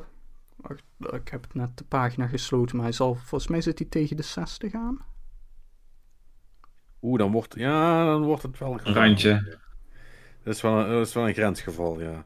wacht, 0.56 0.82
ik 1.22 1.28
heb 1.28 1.42
het 1.42 1.54
net 1.54 1.76
de 1.78 1.84
pagina 1.84 2.26
gesloten, 2.26 2.76
maar 2.76 2.84
hij 2.84 2.94
zal, 2.94 3.14
volgens 3.14 3.50
mij 3.50 3.60
zit 3.60 3.78
hij 3.78 3.88
tegen 3.90 4.16
de 4.16 4.22
60 4.22 4.74
aan. 4.74 4.98
Oeh, 7.02 7.18
dan 7.18 7.32
wordt, 7.32 7.54
ja, 7.58 8.04
dan 8.04 8.22
wordt 8.22 8.42
het 8.42 8.58
wel... 8.58 8.80
Een 8.84 8.94
randje. 8.94 9.58
Dat 10.42 10.54
is 10.54 10.60
wel 10.60 10.78
een, 10.78 10.90
dat 10.90 11.06
is 11.06 11.14
wel 11.14 11.28
een 11.28 11.34
grensgeval, 11.34 12.00
ja. 12.00 12.24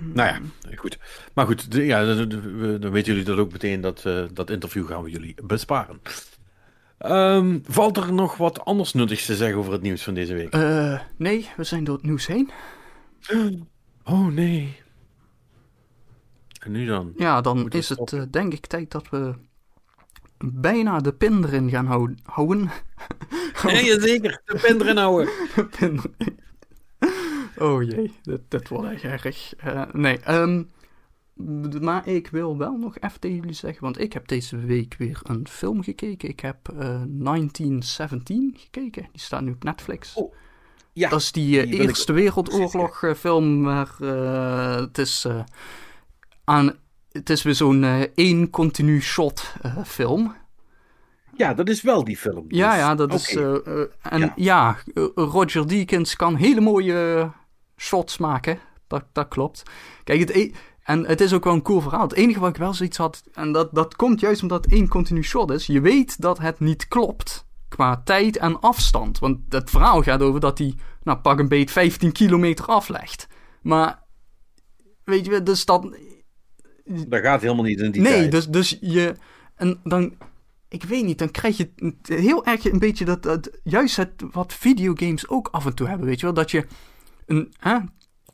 Nou 0.00 0.28
ja, 0.28 0.40
goed. 0.76 0.98
Maar 1.34 1.46
goed, 1.46 1.66
ja, 1.70 2.04
dan 2.14 2.90
weten 2.90 3.12
jullie 3.12 3.24
dat 3.24 3.38
ook 3.38 3.52
meteen. 3.52 3.80
Dat, 3.80 4.04
eh, 4.06 4.24
dat 4.32 4.50
interview 4.50 4.86
gaan 4.86 5.02
we 5.02 5.10
jullie 5.10 5.34
besparen. 5.44 6.00
Ehm, 7.02 7.58
valt 7.64 7.96
er 7.96 8.12
nog 8.12 8.36
wat 8.36 8.64
anders 8.64 8.92
nuttigs 8.92 9.26
te 9.26 9.36
zeggen 9.36 9.58
over 9.58 9.72
het 9.72 9.82
nieuws 9.82 10.02
van 10.02 10.14
deze 10.14 10.34
week? 10.34 10.52
Eh, 10.52 11.00
nee, 11.16 11.48
we 11.56 11.64
zijn 11.64 11.84
door 11.84 11.94
het 11.96 12.04
nieuws 12.04 12.26
heen. 12.26 12.50
Oh 14.04 14.26
nee. 14.26 14.80
En 16.60 16.70
nu 16.72 16.86
dan? 16.86 17.12
Ja, 17.16 17.40
dan 17.40 17.70
is 17.70 17.88
het 17.88 18.12
eh, 18.12 18.22
denk 18.30 18.52
ik 18.52 18.66
tijd 18.66 18.90
dat 18.90 19.08
we 19.10 19.34
bijna 20.44 20.98
de 21.00 21.12
pin 21.12 21.44
erin 21.44 21.70
gaan 21.70 21.86
hou- 21.86 22.14
houden. 22.22 22.70
Nee, 23.64 24.00
zeker. 24.00 24.42
De 24.44 24.58
pen 24.62 24.80
erin 24.80 24.96
houden. 24.96 25.28
Pin 25.78 26.00
erin. 26.18 26.38
oh 27.58 27.82
jee, 27.82 28.12
dit 28.48 28.68
wordt 28.68 28.90
echt 29.02 29.02
erg. 29.24 29.54
Eh, 29.56 29.82
nee, 29.92 30.18
ehm, 30.20 30.62
d- 30.62 30.66
maar 31.80 32.08
ik 32.08 32.28
wil 32.28 32.56
wel 32.58 32.76
nog 32.76 32.98
even 32.98 33.20
tegen 33.20 33.36
jullie 33.36 33.52
zeggen, 33.52 33.82
want 33.82 34.00
ik 34.00 34.12
heb 34.12 34.28
deze 34.28 34.56
week 34.56 34.94
weer 34.98 35.20
een 35.22 35.48
film 35.48 35.82
gekeken. 35.82 36.28
Ik 36.28 36.40
heb 36.40 36.68
eh, 36.68 36.76
1917 37.08 38.54
gekeken, 38.58 39.08
die 39.12 39.20
staat 39.20 39.40
nu 39.42 39.50
op 39.52 39.64
Netflix. 39.64 40.14
Oh, 40.14 40.34
Ja, 40.92 41.08
Dat 41.08 41.20
is 41.20 41.32
die, 41.32 41.56
eh, 41.60 41.62
die 41.62 41.72
wil 41.72 41.82
ik 41.82 41.88
Eerste 41.88 42.12
Wereldoorlog 42.12 43.02
eh, 43.02 43.14
film 43.14 43.62
waar 43.62 43.96
het 44.80 44.98
is 44.98 45.26
aan... 46.44 46.72
Het 47.12 47.30
is 47.30 47.42
weer 47.42 47.54
zo'n 47.54 47.84
één 48.14 48.50
continu 48.50 49.00
shot 49.02 49.54
film. 49.84 50.34
ja, 51.36 51.54
dat 51.54 51.68
is 51.68 51.82
wel 51.82 52.04
die 52.04 52.16
film. 52.16 52.44
Ja, 52.48 52.70
Dus, 52.70 52.78
ja, 52.78 52.94
dat 52.94 53.14
is... 53.14 53.36
en 54.02 54.20
Ja. 54.20 54.32
ja, 54.36 54.76
Roger 55.14 55.68
Deakins 55.68 56.16
kan 56.16 56.34
hele 56.36 56.60
mooie 56.60 57.30
shots 57.76 58.18
maken. 58.18 58.58
Dat, 58.86 59.04
dat 59.12 59.28
klopt. 59.28 59.62
Kijk, 60.04 60.20
het, 60.20 60.30
e- 60.30 60.52
en 60.92 61.06
het 61.06 61.20
is 61.20 61.32
ook 61.32 61.44
wel 61.44 61.52
een 61.52 61.62
cool 61.62 61.80
verhaal. 61.80 62.02
Het 62.02 62.12
enige 62.12 62.40
wat 62.40 62.48
ik 62.48 62.56
wel 62.56 62.74
zoiets 62.74 62.96
had... 62.96 63.22
En 63.32 63.52
dat, 63.52 63.74
dat 63.74 63.96
komt 63.96 64.20
juist 64.20 64.42
omdat 64.42 64.64
het 64.64 64.72
één 64.72 64.88
continu 64.88 65.22
shot 65.22 65.50
is. 65.50 65.66
Je 65.66 65.80
weet 65.80 66.20
dat 66.20 66.38
het 66.38 66.60
niet 66.60 66.88
klopt. 66.88 67.46
Qua 67.68 68.02
tijd 68.04 68.36
en 68.36 68.60
afstand. 68.60 69.18
Want 69.18 69.38
het 69.48 69.70
verhaal 69.70 70.02
gaat 70.02 70.22
over 70.22 70.40
dat 70.40 70.58
hij... 70.58 70.74
Nou, 71.02 71.18
pak 71.18 71.38
een 71.38 71.48
beet 71.48 71.70
15 71.70 72.12
kilometer 72.12 72.64
aflegt. 72.64 73.26
Maar... 73.62 74.02
Weet 75.04 75.26
je, 75.26 75.42
dus 75.42 75.64
dat... 75.64 75.96
Dat 76.84 77.20
gaat 77.20 77.40
helemaal 77.40 77.64
niet 77.64 77.80
in 77.80 77.90
die 77.90 78.02
Nee, 78.02 78.12
tijd. 78.12 78.30
dus, 78.30 78.48
dus 78.48 78.78
je. 78.80 79.14
En 79.54 79.80
dan. 79.84 80.14
Ik 80.68 80.84
weet 80.84 81.04
niet, 81.04 81.18
dan 81.18 81.30
krijg 81.30 81.56
je 81.56 81.70
heel 82.02 82.44
erg 82.44 82.72
een 82.72 82.78
beetje 82.78 83.04
dat, 83.04 83.22
dat. 83.22 83.50
Juist 83.62 83.96
het 83.96 84.12
wat 84.30 84.52
videogames 84.52 85.28
ook 85.28 85.48
af 85.50 85.66
en 85.66 85.74
toe 85.74 85.88
hebben, 85.88 86.06
weet 86.06 86.20
je 86.20 86.26
wel? 86.26 86.34
Dat 86.34 86.50
je. 86.50 86.66
Een, 87.26 87.52
hè, 87.58 87.78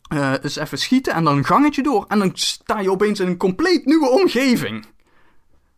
eh, 0.08 0.32
eens 0.42 0.56
even 0.56 0.78
schieten 0.78 1.14
en 1.14 1.24
dan 1.24 1.36
een 1.36 1.44
gangetje 1.44 1.82
door. 1.82 2.04
En 2.08 2.18
dan 2.18 2.30
sta 2.34 2.80
je 2.80 2.90
opeens 2.90 3.20
in 3.20 3.26
een 3.26 3.36
compleet 3.36 3.84
nieuwe 3.86 4.08
omgeving. 4.10 4.86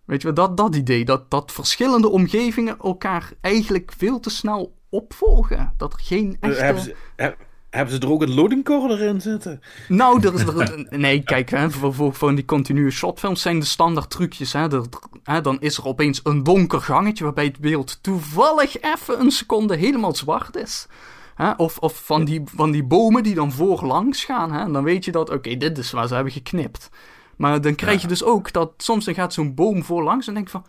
Weet 0.04 0.22
je 0.22 0.32
dat, 0.32 0.56
dat 0.56 0.74
idee. 0.76 1.04
Dat, 1.04 1.30
dat 1.30 1.52
verschillende 1.52 2.08
omgevingen 2.08 2.78
elkaar 2.78 3.32
eigenlijk 3.40 3.92
veel 3.96 4.20
te 4.20 4.30
snel 4.30 4.74
opvolgen. 4.90 5.74
Dat 5.76 5.92
er 5.92 5.98
geen 6.02 6.36
Eh, 6.40 6.50
echte... 6.50 6.64
hebben, 6.64 6.82
ze, 6.82 6.94
he- 7.16 7.34
hebben 7.70 7.94
ze 7.94 8.00
er 8.00 8.10
ook 8.10 8.22
een 8.22 8.34
loading 8.34 8.64
core 8.64 9.06
in 9.06 9.20
zitten? 9.20 9.60
Nou, 9.88 10.26
er 10.26 10.34
is 10.34 10.40
er, 10.42 10.86
nee, 10.98 11.22
kijk, 11.22 11.50
hè, 11.50 11.70
voor, 11.70 11.94
voor, 11.94 12.14
voor 12.14 12.34
die 12.34 12.44
continue 12.44 12.90
shotfilms 12.90 13.42
zijn 13.42 13.58
de 13.60 13.66
standaard 13.66 14.10
trucjes. 14.10 14.52
Hè, 14.52 14.72
Er- 14.72 14.84
hè, 15.22 15.40
dan 15.40 15.60
is 15.60 15.76
er 15.76 15.86
opeens 15.86 16.20
een 16.22 16.42
donker 16.42 16.80
gangetje 16.80 17.24
waarbij 17.24 17.44
het 17.44 17.58
beeld 17.58 18.02
toevallig 18.02 18.80
even 18.80 19.20
een 19.20 19.30
seconde 19.30 19.76
helemaal 19.76 20.14
zwart 20.14 20.56
is. 20.56 20.86
Hè, 21.40 21.50
of 21.50 21.78
of 21.78 22.04
van, 22.04 22.24
die, 22.24 22.42
van 22.44 22.70
die 22.70 22.84
bomen 22.84 23.22
die 23.22 23.34
dan 23.34 23.52
voorlangs 23.52 24.24
gaan. 24.24 24.52
Hè, 24.52 24.60
en 24.60 24.72
dan 24.72 24.84
weet 24.84 25.04
je 25.04 25.12
dat, 25.12 25.30
oké, 25.30 25.56
dit 25.56 25.78
is 25.78 25.90
waar 25.90 26.08
ze 26.08 26.14
hebben 26.14 26.32
geknipt. 26.32 26.88
Maar 27.36 27.60
dan 27.60 27.74
krijg 27.74 28.02
je 28.02 28.08
dus 28.08 28.24
ook 28.24 28.52
dat 28.52 28.72
soms 28.76 29.04
dan 29.04 29.14
gaat 29.14 29.32
zo'n 29.32 29.54
boom 29.54 29.84
voorlangs 29.84 30.26
en 30.26 30.34
denk 30.34 30.46
je 30.46 30.52
van... 30.52 30.66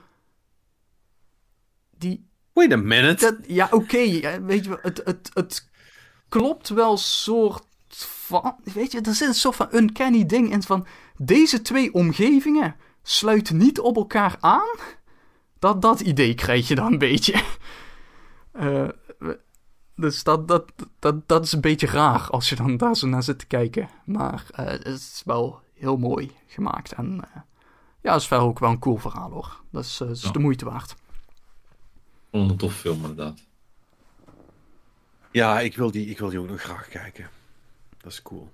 Die, 1.97 2.27
Wait 2.53 2.73
a 2.73 2.75
minute. 2.75 3.25
dat, 3.25 3.35
ja, 3.47 3.67
oké, 3.71 4.19
weet 4.41 4.65
je 4.65 4.77
het, 4.81 5.01
het, 5.05 5.29
het 5.33 5.69
klopt 6.29 6.69
wel 6.69 6.97
soort 6.97 7.65
van, 7.97 8.55
weet 8.73 8.91
je, 8.91 9.01
er 9.01 9.13
zit 9.13 9.27
een 9.27 9.33
soort 9.33 9.55
van 9.55 9.69
uncanny 9.71 10.25
ding 10.25 10.51
in 10.51 10.63
van, 10.63 10.87
deze 11.17 11.61
twee 11.61 11.93
omgevingen 11.93 12.75
sluiten 13.03 13.57
niet 13.57 13.79
op 13.79 13.95
elkaar 13.95 14.37
aan. 14.39 14.77
Dat, 15.59 15.81
dat 15.81 15.99
idee 15.99 16.33
krijg 16.33 16.67
je 16.67 16.75
dan 16.75 16.91
een 16.91 16.97
beetje. 16.97 17.41
Eh, 18.51 18.87
dus 20.01 20.23
dat, 20.23 20.47
dat, 20.47 20.71
dat, 20.99 21.27
dat 21.27 21.43
is 21.45 21.51
een 21.51 21.61
beetje 21.61 21.87
raar 21.87 22.29
als 22.29 22.49
je 22.49 22.55
dan 22.55 22.77
daar 22.77 22.95
zo 22.95 23.07
naar 23.07 23.23
zit 23.23 23.39
te 23.39 23.45
kijken. 23.45 23.89
Maar 24.05 24.45
eh, 24.51 24.65
het 24.65 24.85
is 24.85 25.21
wel 25.25 25.61
heel 25.73 25.97
mooi 25.97 26.31
gemaakt. 26.47 26.91
En 26.93 27.21
eh, 27.33 27.41
ja, 28.01 28.11
het 28.11 28.21
is 28.21 28.27
verder 28.27 28.47
ook 28.47 28.59
wel 28.59 28.69
een 28.69 28.79
cool 28.79 28.97
verhaal 28.97 29.31
hoor. 29.31 29.61
Dat 29.71 29.83
is, 29.83 29.99
eh, 30.01 30.09
is 30.09 30.21
Ja. 30.21 30.31
de 30.31 30.39
moeite 30.39 30.65
waard. 30.65 30.95
Een 32.31 32.57
tof 32.57 32.75
film 32.75 32.95
inderdaad. 33.01 33.39
Ja, 35.31 35.59
ik 35.59 35.75
wil, 35.75 35.91
die, 35.91 36.05
ik 36.07 36.19
wil 36.19 36.29
die 36.29 36.39
ook 36.39 36.49
nog 36.49 36.61
graag 36.61 36.87
kijken. 36.87 37.29
Dat 37.97 38.11
is 38.11 38.21
cool. 38.21 38.51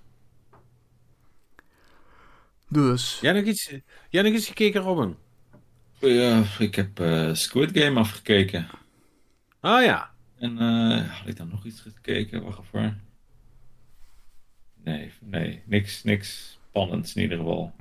Dus, 2.70 3.18
Jij 3.22 3.32
nog 3.34 3.44
iets, 3.44 3.72
jij 4.10 4.22
nog 4.22 4.34
iets 4.34 4.48
gekeken, 4.48 4.82
Robin? 4.82 5.16
Ja, 6.00 6.44
ik 6.60 6.76
heb 6.76 7.00
eh, 7.00 7.34
Squid 7.34 7.78
Game 7.78 8.00
afgekeken. 8.00 8.68
Ah 9.60 9.84
ja. 9.84 10.12
En 10.40 10.60
eh, 10.60 11.10
had 11.18 11.28
ik 11.28 11.38
dan 11.38 11.50
nog 11.50 11.66
iets 11.66 11.82
gekeken? 11.82 12.44
Wacht 12.44 12.60
even. 12.60 13.02
Nee, 14.84 15.12
nee, 15.20 15.62
niks, 15.66 16.04
niks 16.04 16.60
spannends 16.70 17.16
in 17.16 17.22
ieder 17.22 17.38
geval. 17.38 17.74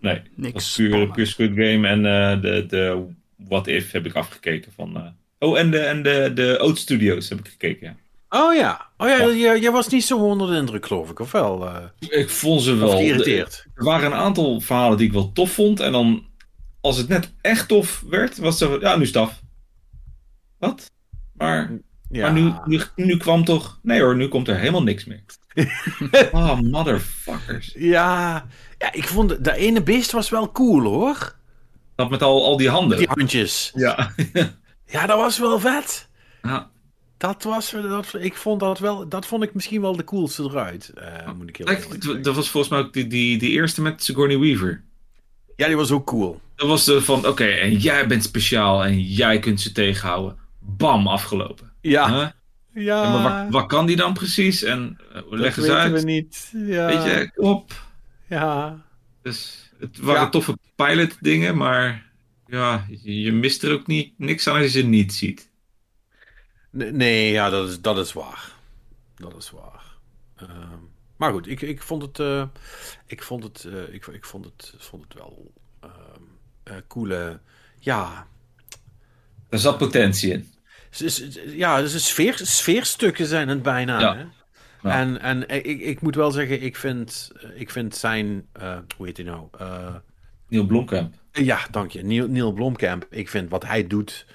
Nee, 0.00 0.22
Niks 0.34 0.52
was 0.52 0.74
puur, 0.74 1.10
puur 1.10 1.26
Squid 1.26 1.50
Game 1.50 1.88
en 1.88 2.06
eh, 2.06 2.42
de, 2.42 2.66
de 2.66 3.06
What 3.36 3.66
If 3.66 3.90
heb 3.90 4.06
ik 4.06 4.14
afgekeken 4.14 4.72
van, 4.72 4.96
eh, 4.96 5.06
Oh, 5.38 5.58
en 5.58 5.70
de, 5.70 5.78
en 5.78 6.02
de, 6.02 6.30
de 6.34 6.58
Oat 6.62 6.78
Studios 6.78 7.28
heb 7.28 7.38
ik 7.38 7.48
gekeken, 7.48 7.86
ja. 7.86 7.96
Oh 8.40 8.54
ja. 8.54 8.90
Oh 8.96 9.08
ja, 9.08 9.16
Ja. 9.16 9.32
jij, 9.34 9.60
jij 9.60 9.70
was 9.70 9.88
niet 9.88 10.04
zo 10.04 10.18
onder 10.18 10.50
de 10.50 10.56
indruk, 10.56 10.86
geloof 10.86 11.10
ik, 11.10 11.18
of 11.18 11.32
wel? 11.32 11.70
Ik 11.98 12.30
vond 12.30 12.62
ze 12.62 12.74
wel... 12.74 12.90
geïrriteerd? 12.90 13.66
Er 13.74 13.84
waren 13.84 14.06
een 14.06 14.18
aantal 14.18 14.60
verhalen 14.60 14.96
die 14.98 15.06
ik 15.06 15.12
wel 15.12 15.32
tof 15.32 15.50
vond. 15.52 15.80
En 15.80 15.92
dan, 15.92 16.26
als 16.80 16.96
het 16.96 17.08
net 17.08 17.32
echt 17.40 17.68
tof 17.68 18.00
werd, 18.08 18.36
was 18.38 18.48
het 18.60 18.68
zo 18.68 18.70
van, 18.70 18.80
ja, 18.80 18.96
nu 18.96 19.02
is 19.02 19.08
het 19.08 19.16
af. 19.16 19.42
Wat? 20.58 20.90
Maar, 21.40 21.70
Ja. 22.10 22.22
maar 22.30 22.42
nu, 22.42 22.52
nu, 22.64 22.80
nu 22.94 23.16
kwam 23.16 23.44
toch... 23.44 23.78
Nee 23.82 24.00
hoor, 24.00 24.16
nu 24.16 24.28
komt 24.28 24.48
er 24.48 24.56
helemaal 24.58 24.82
niks 24.82 25.04
meer. 25.04 25.22
oh, 26.32 26.60
motherfuckers. 26.70 27.72
Ja. 27.78 28.46
ja, 28.78 28.92
ik 28.92 29.08
vond 29.08 29.44
de, 29.44 29.54
ene 29.54 29.82
beest 29.82 30.10
was 30.12 30.28
wel 30.30 30.52
cool, 30.52 30.82
hoor. 30.82 31.34
Dat 31.94 32.10
met 32.10 32.22
al, 32.22 32.44
al 32.44 32.56
die 32.56 32.68
handen. 32.68 32.98
Die 32.98 33.08
handjes. 33.10 33.70
Ja. 33.74 34.12
Ja, 34.86 35.06
dat 35.06 35.16
was 35.18 35.38
wel 35.38 35.60
vet. 35.60 36.08
ja. 36.42 36.70
Dat 37.16 37.42
was, 37.42 37.70
dat, 37.70 38.14
ik 38.18 38.36
vond 38.36 38.60
dat 38.60 38.78
wel, 38.78 39.08
dat 39.08 39.26
vond 39.26 39.42
ik 39.42 39.54
misschien 39.54 39.80
wel 39.80 39.96
de 39.96 40.04
coolste 40.04 40.42
eruit. 40.42 40.88
eh, 40.88 41.32
moet 41.32 41.48
ik 41.48 41.56
heel 41.56 42.22
dat 42.22 42.34
was 42.34 42.48
volgens 42.50 42.72
mij 42.72 42.80
ook 42.80 42.92
die, 42.92 43.06
die, 43.06 43.38
die 43.38 43.50
eerste 43.50 43.82
met 43.82 44.04
Sigourney 44.04 44.38
Weaver. 44.38 44.82
Ja, 45.56 45.66
die 45.66 45.76
was 45.76 45.90
ook 45.90 46.06
cool. 46.06 46.40
Dat 46.54 46.68
was 46.68 46.84
de 46.84 47.02
van, 47.02 47.26
oké, 47.26 47.44
en 47.44 47.76
jij 47.76 48.06
bent 48.06 48.22
speciaal 48.24 48.84
en 48.84 49.00
jij 49.00 49.38
kunt 49.38 49.60
ze 49.60 49.72
tegenhouden. 49.72 50.36
Bam, 50.60 51.06
afgelopen. 51.06 51.72
Ja. 51.80 52.08
Huh? 52.14 52.28
Ja. 52.84 53.04
En 53.04 53.22
maar 53.22 53.42
wat, 53.44 53.52
wat 53.52 53.66
kan 53.66 53.86
die 53.86 53.96
dan 53.96 54.12
precies? 54.12 54.62
En 54.62 54.98
uh, 55.08 55.14
dat 55.14 55.24
leg 55.28 55.56
eens 55.56 55.66
weten 55.66 55.80
uit. 55.80 55.92
we 55.92 56.00
niet. 56.10 56.52
Ja. 56.54 56.86
Weet 56.86 57.02
je, 57.02 57.32
op. 57.36 57.72
Ja. 58.26 58.80
Dus 59.22 59.70
het 59.78 59.98
waren 59.98 60.20
Ja. 60.22 60.28
toffe 60.28 60.58
pilot 60.76 61.16
dingen, 61.20 61.56
maar 61.56 62.10
ja, 62.46 62.86
je, 63.02 63.32
mist 63.32 63.62
er 63.62 63.72
ook 63.72 63.86
niet, 63.86 64.18
niks 64.18 64.48
aan 64.48 64.54
als 64.54 64.62
je 64.62 64.68
ze 64.68 64.82
niet 64.86 65.12
ziet. 65.14 65.50
Nee, 66.70 66.92
nee, 66.92 67.32
ja, 67.32 67.50
dat 67.50 67.68
is, 67.68 67.80
dat 67.80 67.98
is 67.98 68.12
waar. 68.12 68.52
Dat 69.14 69.36
is 69.36 69.50
waar. 69.50 69.84
Ehm, 70.36 70.78
maar 71.16 71.32
goed, 71.32 71.46
ik, 71.48 71.60
ik 71.60 71.82
vond 71.82 72.02
het, 72.02 72.18
eh, 72.18 72.44
ik 73.06 73.22
vond 73.22 73.42
het, 73.42 73.64
eh, 73.64 73.94
ik, 73.94 74.06
ik 74.06 74.24
vond 74.24 74.44
het, 74.44 74.74
vond 74.78 75.02
het 75.02 75.14
wel 75.14 75.52
ehm 75.80 76.22
eh, 76.62 76.76
coole, 76.88 77.40
ja, 77.78 78.26
Er 79.50 79.58
zat 79.58 79.78
potentie 79.78 80.32
in. 80.32 80.52
ja, 81.46 81.80
dus 81.80 82.08
sfeer, 82.08 82.40
sfeerstukken 82.42 83.26
zijn 83.26 83.48
het 83.48 83.62
bijna. 83.62 84.00
Ja. 84.00 84.16
Hè? 84.16 84.24
Ja. 84.82 85.00
En, 85.00 85.20
en 85.20 85.48
ik, 85.48 85.80
ik 85.80 86.00
moet 86.00 86.14
wel 86.14 86.30
zeggen, 86.30 86.62
ik 86.62 86.76
vind, 86.76 87.30
ik 87.54 87.70
vind 87.70 87.96
zijn, 87.96 88.46
eh, 88.52 88.78
hoe 88.96 89.06
heet 89.06 89.16
hij 89.16 89.26
nou? 89.26 89.48
Eh, 89.58 89.94
Neil 90.48 90.66
Blomkamp. 90.66 91.14
ja, 91.32 91.66
dank 91.70 91.90
je. 91.90 92.02
Neil, 92.02 92.28
Neil 92.28 92.52
Blomkamp. 92.52 93.06
Ik 93.10 93.28
vind 93.28 93.50
wat 93.50 93.64
hij 93.64 93.86
doet, 93.86 94.26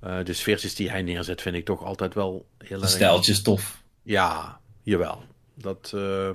eh, 0.00 0.24
de 0.24 0.32
sfeertjes 0.32 0.74
die 0.74 0.90
hij 0.90 1.02
neerzet, 1.02 1.42
vind 1.42 1.56
ik 1.56 1.64
toch 1.64 1.84
altijd 1.84 2.14
wel 2.14 2.46
heel 2.58 2.80
erg... 2.80 2.90
stijltje 2.90 3.32
is 3.32 3.42
tof. 3.42 3.82
Ja, 4.02 4.60
jawel. 4.82 5.24
Dat, 5.54 5.92
eh, 5.94 6.30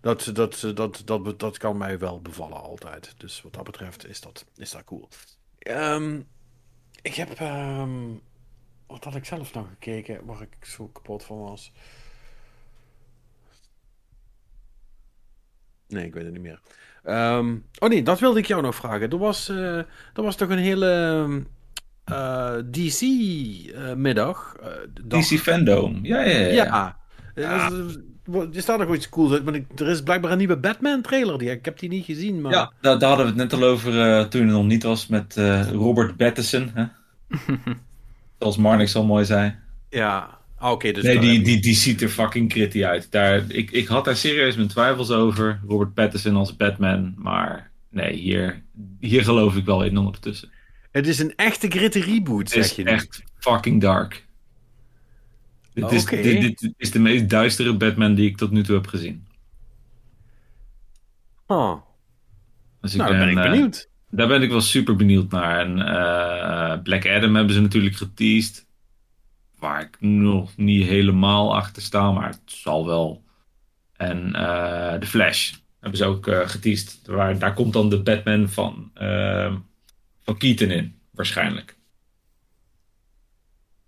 dat, 0.00 0.30
dat, 0.32 0.70
dat, 0.74 1.02
dat, 1.04 1.38
dat, 1.40 1.58
kan 1.58 1.76
mij 1.76 1.98
wel 1.98 2.20
bevallen 2.20 2.62
altijd. 2.62 3.14
Dus 3.16 3.42
wat 3.42 3.52
dat 3.52 3.64
betreft 3.64 4.08
is 4.08 4.20
dat, 4.20 4.44
is 4.56 4.70
dat 4.70 4.84
cool. 4.84 5.08
Ehm, 5.58 6.20
ik 7.02 7.14
heb... 7.14 7.30
ehm, 7.30 7.90
wat 8.86 9.04
had 9.04 9.14
ik 9.14 9.24
zelf 9.24 9.54
nog 9.54 9.68
gekeken 9.68 10.24
waar 10.24 10.42
ik 10.42 10.64
zo 10.64 10.86
kapot 10.88 11.24
van 11.24 11.38
was? 11.38 11.72
Nee, 15.88 16.04
ik 16.04 16.14
weet 16.14 16.24
het 16.24 16.32
niet 16.32 16.42
meer. 16.42 16.60
Ehm, 17.02 17.56
oh 17.78 17.88
nee, 17.88 18.02
dat 18.02 18.18
wilde 18.20 18.38
ik 18.38 18.46
jou 18.46 18.62
nog 18.62 18.74
vragen. 18.74 19.10
Er 19.10 19.18
was, 19.18 19.48
eh, 19.48 19.76
er 19.78 20.22
was 20.22 20.36
toch 20.36 20.48
een 20.48 20.58
hele 20.58 21.44
DC-middag. 22.70 24.56
DC 25.04 25.38
Fandom. 25.38 25.98
Ja, 26.02 26.20
ja, 26.22 26.38
ja. 26.38 26.48
Ja. 26.54 26.98
Ja. 27.34 27.70
Er 28.34 28.62
staat 28.62 28.78
nog 28.78 28.94
iets 28.94 29.08
cools 29.08 29.32
uit, 29.32 29.44
maar 29.44 29.54
ik- 29.54 29.80
er 29.80 29.88
is 29.88 30.02
blijkbaar 30.02 30.30
een 30.32 30.38
nieuwe 30.38 30.56
Batman-trailer. 30.56 31.38
Die, 31.38 31.50
ik 31.50 31.64
heb 31.64 31.78
die 31.78 31.88
niet 31.88 32.04
gezien, 32.04 32.40
maar... 32.40 32.52
Ja, 32.52 32.72
daar, 32.80 32.98
daar 32.98 33.08
hadden 33.08 33.26
we 33.34 33.40
het 33.40 33.50
net 33.50 33.60
al 33.62 33.68
over 33.68 34.00
eh, 34.00 34.24
toen 34.24 34.40
hij 34.42 34.50
nog 34.50 34.64
niet 34.64 34.82
was 34.82 35.06
met 35.06 35.36
eh, 35.36 35.70
Robert 35.70 36.16
Pattinson. 36.16 36.70
Hè? 36.74 36.84
Zoals 38.38 38.56
Marnix 38.56 38.94
al 38.96 39.04
mooi 39.04 39.24
zei. 39.24 39.54
Ja. 39.90 40.38
Ah, 40.56 40.70
Oké, 40.70 40.92
dus... 40.92 41.04
nee, 41.04 41.18
die, 41.18 41.42
die, 41.42 41.60
die 41.60 41.74
ziet 41.74 42.02
er 42.02 42.08
fucking 42.08 42.52
gritty 42.52 42.84
uit. 42.84 43.10
Daar, 43.10 43.44
ik, 43.48 43.70
ik 43.70 43.86
had 43.86 44.04
daar 44.04 44.16
serieus 44.16 44.56
mijn 44.56 44.68
twijfels 44.68 45.10
over. 45.10 45.60
Robert 45.68 45.94
Pattinson 45.94 46.36
als 46.36 46.56
Batman. 46.56 47.14
Maar 47.16 47.70
nee, 47.90 48.12
hier, 48.16 48.62
hier 49.00 49.24
geloof 49.24 49.56
ik 49.56 49.64
wel 49.64 49.84
in 49.84 49.96
ondertussen. 49.98 50.50
Het 50.90 51.06
is 51.06 51.18
een 51.18 51.32
echte 51.36 51.68
gritty 51.70 51.98
reboot, 51.98 52.38
Het 52.40 52.50
zeg 52.50 52.64
is 52.64 52.72
je 52.76 52.82
nu. 52.84 52.90
echt 52.90 53.22
fucking 53.38 53.80
dark. 53.80 54.26
Dit 55.72 55.92
is, 55.92 56.04
dit, 56.04 56.22
dit 56.22 56.72
is 56.76 56.90
de 56.90 56.98
meest 56.98 57.28
duistere 57.28 57.76
Batman 57.76 58.14
die 58.14 58.28
ik 58.28 58.36
tot 58.36 58.50
nu 58.50 58.62
toe 58.62 58.74
heb 58.74 58.86
gezien. 58.86 59.26
Oh. 61.46 61.80
Dus 62.80 62.94
Nou, 62.94 63.10
dan 63.10 63.18
ben 63.18 63.28
ik 63.28 63.36
eh, 63.36 63.50
benieuwd. 63.50 63.88
Daar 64.10 64.28
ben 64.28 64.42
ik 64.42 64.50
wel 64.50 64.60
super 64.60 64.96
benieuwd 64.96 65.30
naar. 65.30 65.58
En 65.60 65.78
eh, 65.78 66.82
Black 66.82 67.06
Adam 67.06 67.34
hebben 67.34 67.54
ze 67.54 67.60
natuurlijk 67.60 67.96
geteased. 67.96 68.66
Waar 69.58 69.80
ik 69.82 69.96
nog 70.00 70.56
niet 70.56 70.86
helemaal 70.86 71.54
achter 71.56 71.82
sta, 71.82 72.12
maar 72.12 72.28
het 72.28 72.40
zal 72.44 72.86
wel. 72.86 73.24
En 73.96 74.34
eh 74.34 74.94
The 74.94 75.06
Flash 75.06 75.52
hebben 75.80 75.98
ze 75.98 76.04
ook 76.04 76.26
eh 76.26 76.48
geteased. 76.48 77.00
Waar, 77.06 77.38
daar 77.38 77.54
komt 77.54 77.72
dan 77.72 77.88
de 77.88 78.02
Batman 78.02 78.48
van, 78.48 78.90
eh, 78.94 79.54
van 80.22 80.36
Keaton 80.36 80.70
in, 80.70 80.94
waarschijnlijk. 81.10 81.78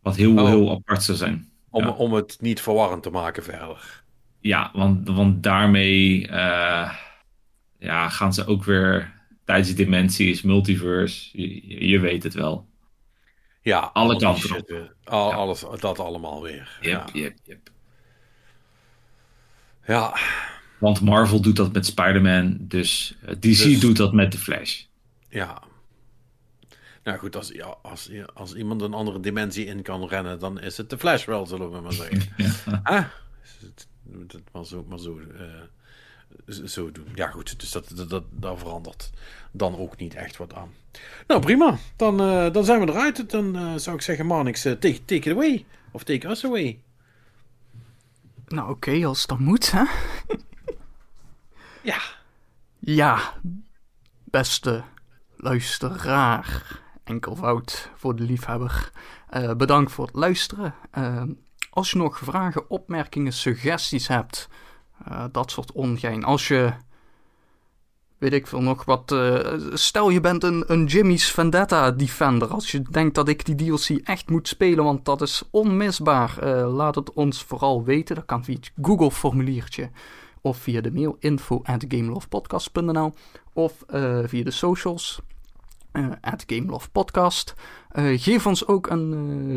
Wat 0.00 0.16
heel, 0.16 0.38
Oh. 0.38 0.46
heel 0.46 0.70
apart 0.70 1.02
zou 1.02 1.18
zijn. 1.18 1.51
Om, 1.72 1.84
ja. 1.84 1.90
om 1.90 2.12
het 2.12 2.36
niet 2.40 2.60
verwarrend 2.60 3.02
te 3.02 3.10
maken 3.10 3.42
verder. 3.42 4.02
Ja, 4.40 4.70
want, 4.72 5.08
want 5.08 5.42
daarmee 5.42 6.28
eh, 6.28 6.92
ja, 7.78 8.08
gaan 8.08 8.34
ze 8.34 8.46
ook 8.46 8.64
weer 8.64 9.12
tijdsdimensies, 9.44 10.42
multiverse. 10.42 11.28
Je, 11.32 11.88
je 11.88 11.98
weet 11.98 12.22
het 12.22 12.34
wel. 12.34 12.66
Ja, 13.62 13.78
Alle 13.92 14.16
kanten 14.16 14.66
eh, 14.66 14.76
Al, 15.04 15.32
Alles, 15.32 15.64
dat 15.80 15.98
allemaal 15.98 16.42
weer. 16.42 16.78
Yep, 16.80 16.90
Ja. 16.92 17.20
yep, 17.20 17.36
yep. 17.44 17.70
ja. 19.86 20.16
Want 20.78 21.00
Marvel 21.00 21.40
doet 21.40 21.56
dat 21.56 21.72
met 21.72 21.86
Spider-Man, 21.86 22.56
dus 22.60 23.14
eh, 23.22 23.28
DC 23.34 23.40
Dus- 23.42 23.80
doet 23.80 23.96
dat 23.96 24.12
met 24.12 24.30
The 24.30 24.38
Flash. 24.38 24.82
Ja. 25.28 25.62
Nou 27.04 27.18
goed, 27.18 27.36
als, 27.36 27.48
ja, 27.48 27.76
als, 27.82 28.10
als 28.34 28.54
iemand 28.54 28.82
een 28.82 28.94
andere 28.94 29.20
dimensie 29.20 29.66
in 29.66 29.82
kan 29.82 30.08
rennen, 30.08 30.38
dan 30.38 30.60
is 30.60 30.76
het 30.76 30.90
de 30.90 30.98
Flash 30.98 31.24
wel, 31.24 31.46
zullen 31.46 31.72
we 31.72 31.80
maar 31.80 31.92
zeggen. 31.92 32.22
Ah, 32.82 33.04
het- 33.60 33.86
moet 34.02 34.32
het 34.32 34.42
maar 34.52 34.64
zo, 34.66 34.84
maar 34.88 34.98
zo, 34.98 35.20
eh, 36.46 36.64
zo 36.64 36.92
doen. 36.92 37.06
Ja 37.14 37.26
goed, 37.30 37.60
dus 37.60 37.70
dat, 37.70 37.90
dat, 37.94 38.10
dat, 38.10 38.24
daar 38.30 38.58
verandert 38.58 39.10
dan 39.50 39.76
ook 39.78 39.96
niet 39.96 40.14
echt 40.14 40.36
wat 40.36 40.54
aan. 40.54 40.72
Nou 41.26 41.40
prima, 41.40 41.76
dan, 41.96 42.20
eh, 42.20 42.52
dan 42.52 42.64
zijn 42.64 42.80
we 42.80 42.92
eruit. 42.92 43.30
Dan 43.30 43.56
eh, 43.56 43.74
zou 43.76 43.96
ik 43.96 44.02
zeggen, 44.02 44.26
Marnix, 44.26 44.64
eh, 44.64 44.72
take, 44.72 45.04
take 45.04 45.30
it 45.30 45.36
away. 45.36 45.64
Of 45.90 46.02
take 46.04 46.28
us 46.28 46.44
away. 46.44 46.80
Nou 48.48 48.70
oké, 48.70 49.06
als 49.06 49.26
dat 49.26 49.38
moet, 49.38 49.70
hè. 49.70 49.82
Ja. 51.82 52.00
Ja, 52.78 53.34
beste 54.24 54.82
luisteraar. 55.36 56.80
Enkelvoud 57.04 57.90
voor 57.94 58.16
de 58.16 58.22
liefhebber. 58.22 58.90
Eh, 59.28 59.54
bedankt 59.54 59.92
voor 59.92 60.06
het 60.06 60.14
luisteren. 60.14 60.74
Eh, 60.90 61.22
als 61.70 61.90
je 61.90 61.98
nog 61.98 62.18
vragen, 62.18 62.70
opmerkingen, 62.70 63.32
suggesties 63.32 64.08
hebt, 64.08 64.48
eh, 65.04 65.24
dat 65.32 65.50
soort 65.50 65.72
ongein. 65.72 66.24
Als 66.24 66.48
je, 66.48 66.72
weet 68.18 68.32
ik 68.32 68.46
veel, 68.46 68.62
nog 68.62 68.84
wat... 68.84 69.16
stel 69.72 70.10
je 70.10 70.20
bent 70.20 70.44
een, 70.44 70.64
een 70.66 70.84
Jimmy's 70.84 71.30
Vendetta 71.30 71.90
Defender. 71.90 72.48
Als 72.48 72.70
je 72.70 72.82
denkt 72.82 73.14
dat 73.14 73.28
ik 73.28 73.44
die 73.44 73.54
DLC 73.54 74.06
echt 74.06 74.30
moet 74.30 74.48
spelen, 74.48 74.84
want 74.84 75.04
dat 75.04 75.22
is 75.22 75.42
onmisbaar. 75.50 76.46
laat 76.66 76.94
het 76.94 77.12
ons 77.12 77.42
vooral 77.42 77.84
weten. 77.84 78.14
Dat 78.14 78.26
kan 78.26 78.44
via 78.44 78.54
het 78.54 78.72
Google 78.82 79.10
formuliertje. 79.10 79.90
Of 80.40 80.56
via 80.56 80.80
de 80.80 80.92
mail 80.92 81.16
info 81.18 81.60
at 81.62 81.84
gamelovepodcast.nl 81.88 83.14
Of 83.52 83.84
via 84.24 84.44
de 84.44 84.50
socials 84.50 85.22
at 86.20 86.44
gamelovepodcast. 86.46 87.54
Eh, 87.90 88.20
geef 88.20 88.46
ons 88.46 88.66
ook 88.66 88.90
een 88.90 89.12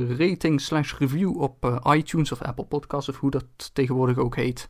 eh, 0.09 0.27
rating 0.27 0.61
slash 0.61 0.93
review 0.93 1.41
op 1.41 1.65
eh, 1.65 1.95
iTunes 1.95 2.31
of 2.31 2.41
Apple 2.41 2.65
Podcasts 2.65 3.09
of 3.09 3.17
hoe 3.19 3.31
dat 3.31 3.45
tegenwoordig 3.73 4.17
ook 4.17 4.35
heet. 4.35 4.69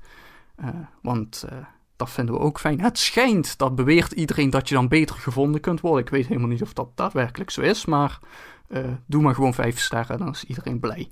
Eh, 0.55 0.69
want 1.01 1.45
eh, 1.49 1.57
dat 1.95 2.09
vinden 2.09 2.35
we 2.35 2.41
ook 2.41 2.59
fijn. 2.59 2.81
Het 2.81 2.97
schijnt, 2.97 3.57
dat 3.57 3.75
beweert 3.75 4.11
iedereen, 4.11 4.49
dat 4.49 4.69
je 4.69 4.75
dan 4.75 4.87
beter 4.87 5.15
gevonden 5.15 5.61
kunt 5.61 5.81
worden. 5.81 6.03
Ik 6.03 6.09
weet 6.09 6.27
helemaal 6.27 6.49
niet 6.49 6.61
of 6.61 6.73
dat 6.73 6.89
daadwerkelijk 6.95 7.49
zo 7.49 7.61
is, 7.61 7.85
maar 7.85 8.19
eh, 8.67 8.83
doe 9.05 9.21
maar 9.21 9.35
gewoon 9.35 9.53
vijf 9.53 9.79
sterren, 9.79 10.17
dan 10.17 10.29
is 10.29 10.43
iedereen 10.43 10.79
blij. 10.79 11.09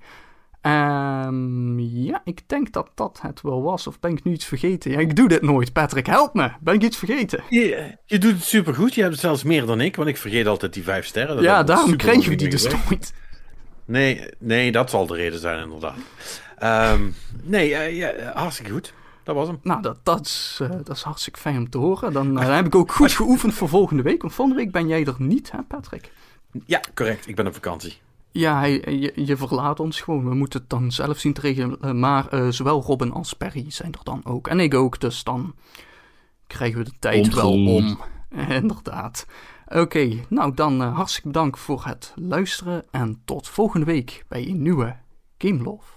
Ehm, 0.64 1.80
ja, 1.80 2.22
ik 2.24 2.42
denk 2.45 2.72
dat 2.72 2.90
dat 2.95 3.19
het 3.22 3.42
wel 3.42 3.61
was. 3.61 3.88
Of 3.88 4.00
ben 4.00 4.11
ik 4.11 4.24
nu 4.24 4.32
iets 4.32 4.45
vergeten? 4.45 4.92
Ja, 4.92 5.00
ik 5.00 5.16
doe 5.16 5.27
dit 5.27 5.42
nooit. 5.42 5.74
Patrick, 5.74 6.06
help 6.06 6.33
me. 6.33 6.51
Ben 6.59 6.74
ik 6.74 6.82
iets 6.82 6.98
vergeten? 6.98 7.43
Je, 7.50 7.98
je 8.06 8.17
doet 8.17 8.33
het 8.33 8.43
supergoed. 8.43 8.93
Je 8.93 9.01
hebt 9.01 9.14
het 9.14 9.22
zelfs 9.22 9.43
meer 9.43 9.66
dan 9.66 9.82
ik, 9.82 9.95
want 9.95 10.09
ik 10.09 10.17
vergeet 10.17 10.48
altijd 10.48 10.74
die 10.74 10.83
vijf 10.83 11.06
sterren. 11.06 11.35
Dat 11.35 11.43
ja, 11.43 11.64
daarom 11.64 11.95
krijgen 11.95 12.30
we 12.30 12.35
die 12.35 12.50
dus 12.50 12.67
nooit. 12.67 13.14
Nee, 13.85 14.30
nee, 14.38 14.72
dat 14.72 14.90
zal 14.90 15.08
de 15.08 15.16
reden 15.16 15.40
zijn, 15.40 15.64
inderdaad. 15.64 15.98
Ehm, 16.58 17.09
nee, 17.43 17.75
eh, 17.75 17.95
ja, 17.98 18.33
hartstikke 18.33 18.72
goed. 18.72 18.93
Dat 19.24 19.35
was 19.35 19.48
hem. 19.48 19.59
Nou, 19.64 19.82
dat, 19.82 19.98
dat, 20.03 20.25
is, 20.25 20.59
eh, 20.61 20.69
dat 20.69 20.95
is 20.95 21.01
hartstikke 21.01 21.40
fijn 21.40 21.58
om 21.58 21.69
te 21.69 21.77
horen. 21.77 22.14
Dan 22.14 22.40
eh, 22.40 22.56
heb 22.56 22.66
ik 22.66 22.75
ook 22.75 22.92
goed 22.92 23.11
geoefend 23.11 23.53
voor 23.53 23.69
volgende 23.69 24.03
week. 24.03 24.22
Want 24.22 24.33
volgende 24.33 24.61
week 24.61 24.72
ben 24.72 24.88
jij 24.88 25.06
er 25.06 25.16
niet, 25.17 25.51
hè 25.51 25.61
Patrick? 25.61 26.11
Ja, 26.66 26.82
correct. 26.93 27.27
Ik 27.27 27.35
ben 27.35 27.48
op 27.48 27.53
vakantie. 27.53 27.98
Ja, 28.33 28.59
hij, 28.59 28.71
je, 28.71 29.25
je 29.25 29.37
verlaat 29.37 29.79
ons 29.79 30.01
gewoon. 30.01 30.29
We 30.29 30.35
moeten 30.35 30.59
het 30.59 30.69
dan 30.69 30.91
zelf 30.91 31.17
zien 31.17 31.33
te 31.33 31.41
regelen. 31.41 31.99
Maar 31.99 32.27
eh, 32.27 32.47
zowel 32.49 32.81
Robin 32.81 33.11
als 33.11 33.33
Perry 33.33 33.71
zijn 33.71 33.91
er 33.91 34.03
dan 34.03 34.25
ook. 34.25 34.47
En 34.47 34.59
ik 34.59 34.73
ook, 34.73 34.99
dus 34.99 35.23
dan 35.23 35.55
krijgen 36.47 36.77
we 36.77 36.83
de 36.83 36.99
tijd 36.99 37.33
wel 37.33 37.51
om. 37.51 37.99
Inderdaad. 38.49 39.25
Oké, 39.67 40.19
nou 40.29 40.53
dan 40.53 40.81
eh, 40.81 40.95
hartstikke 40.95 41.27
bedankt 41.27 41.59
voor 41.59 41.85
het 41.85 42.13
luisteren. 42.15 42.85
En 42.91 43.21
tot 43.25 43.47
volgende 43.47 43.85
week 43.85 44.25
bij 44.27 44.47
een 44.47 44.61
nieuwe 44.61 44.95
Game 45.37 45.63
Love 45.63 45.91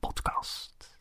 podcast. 0.00 0.98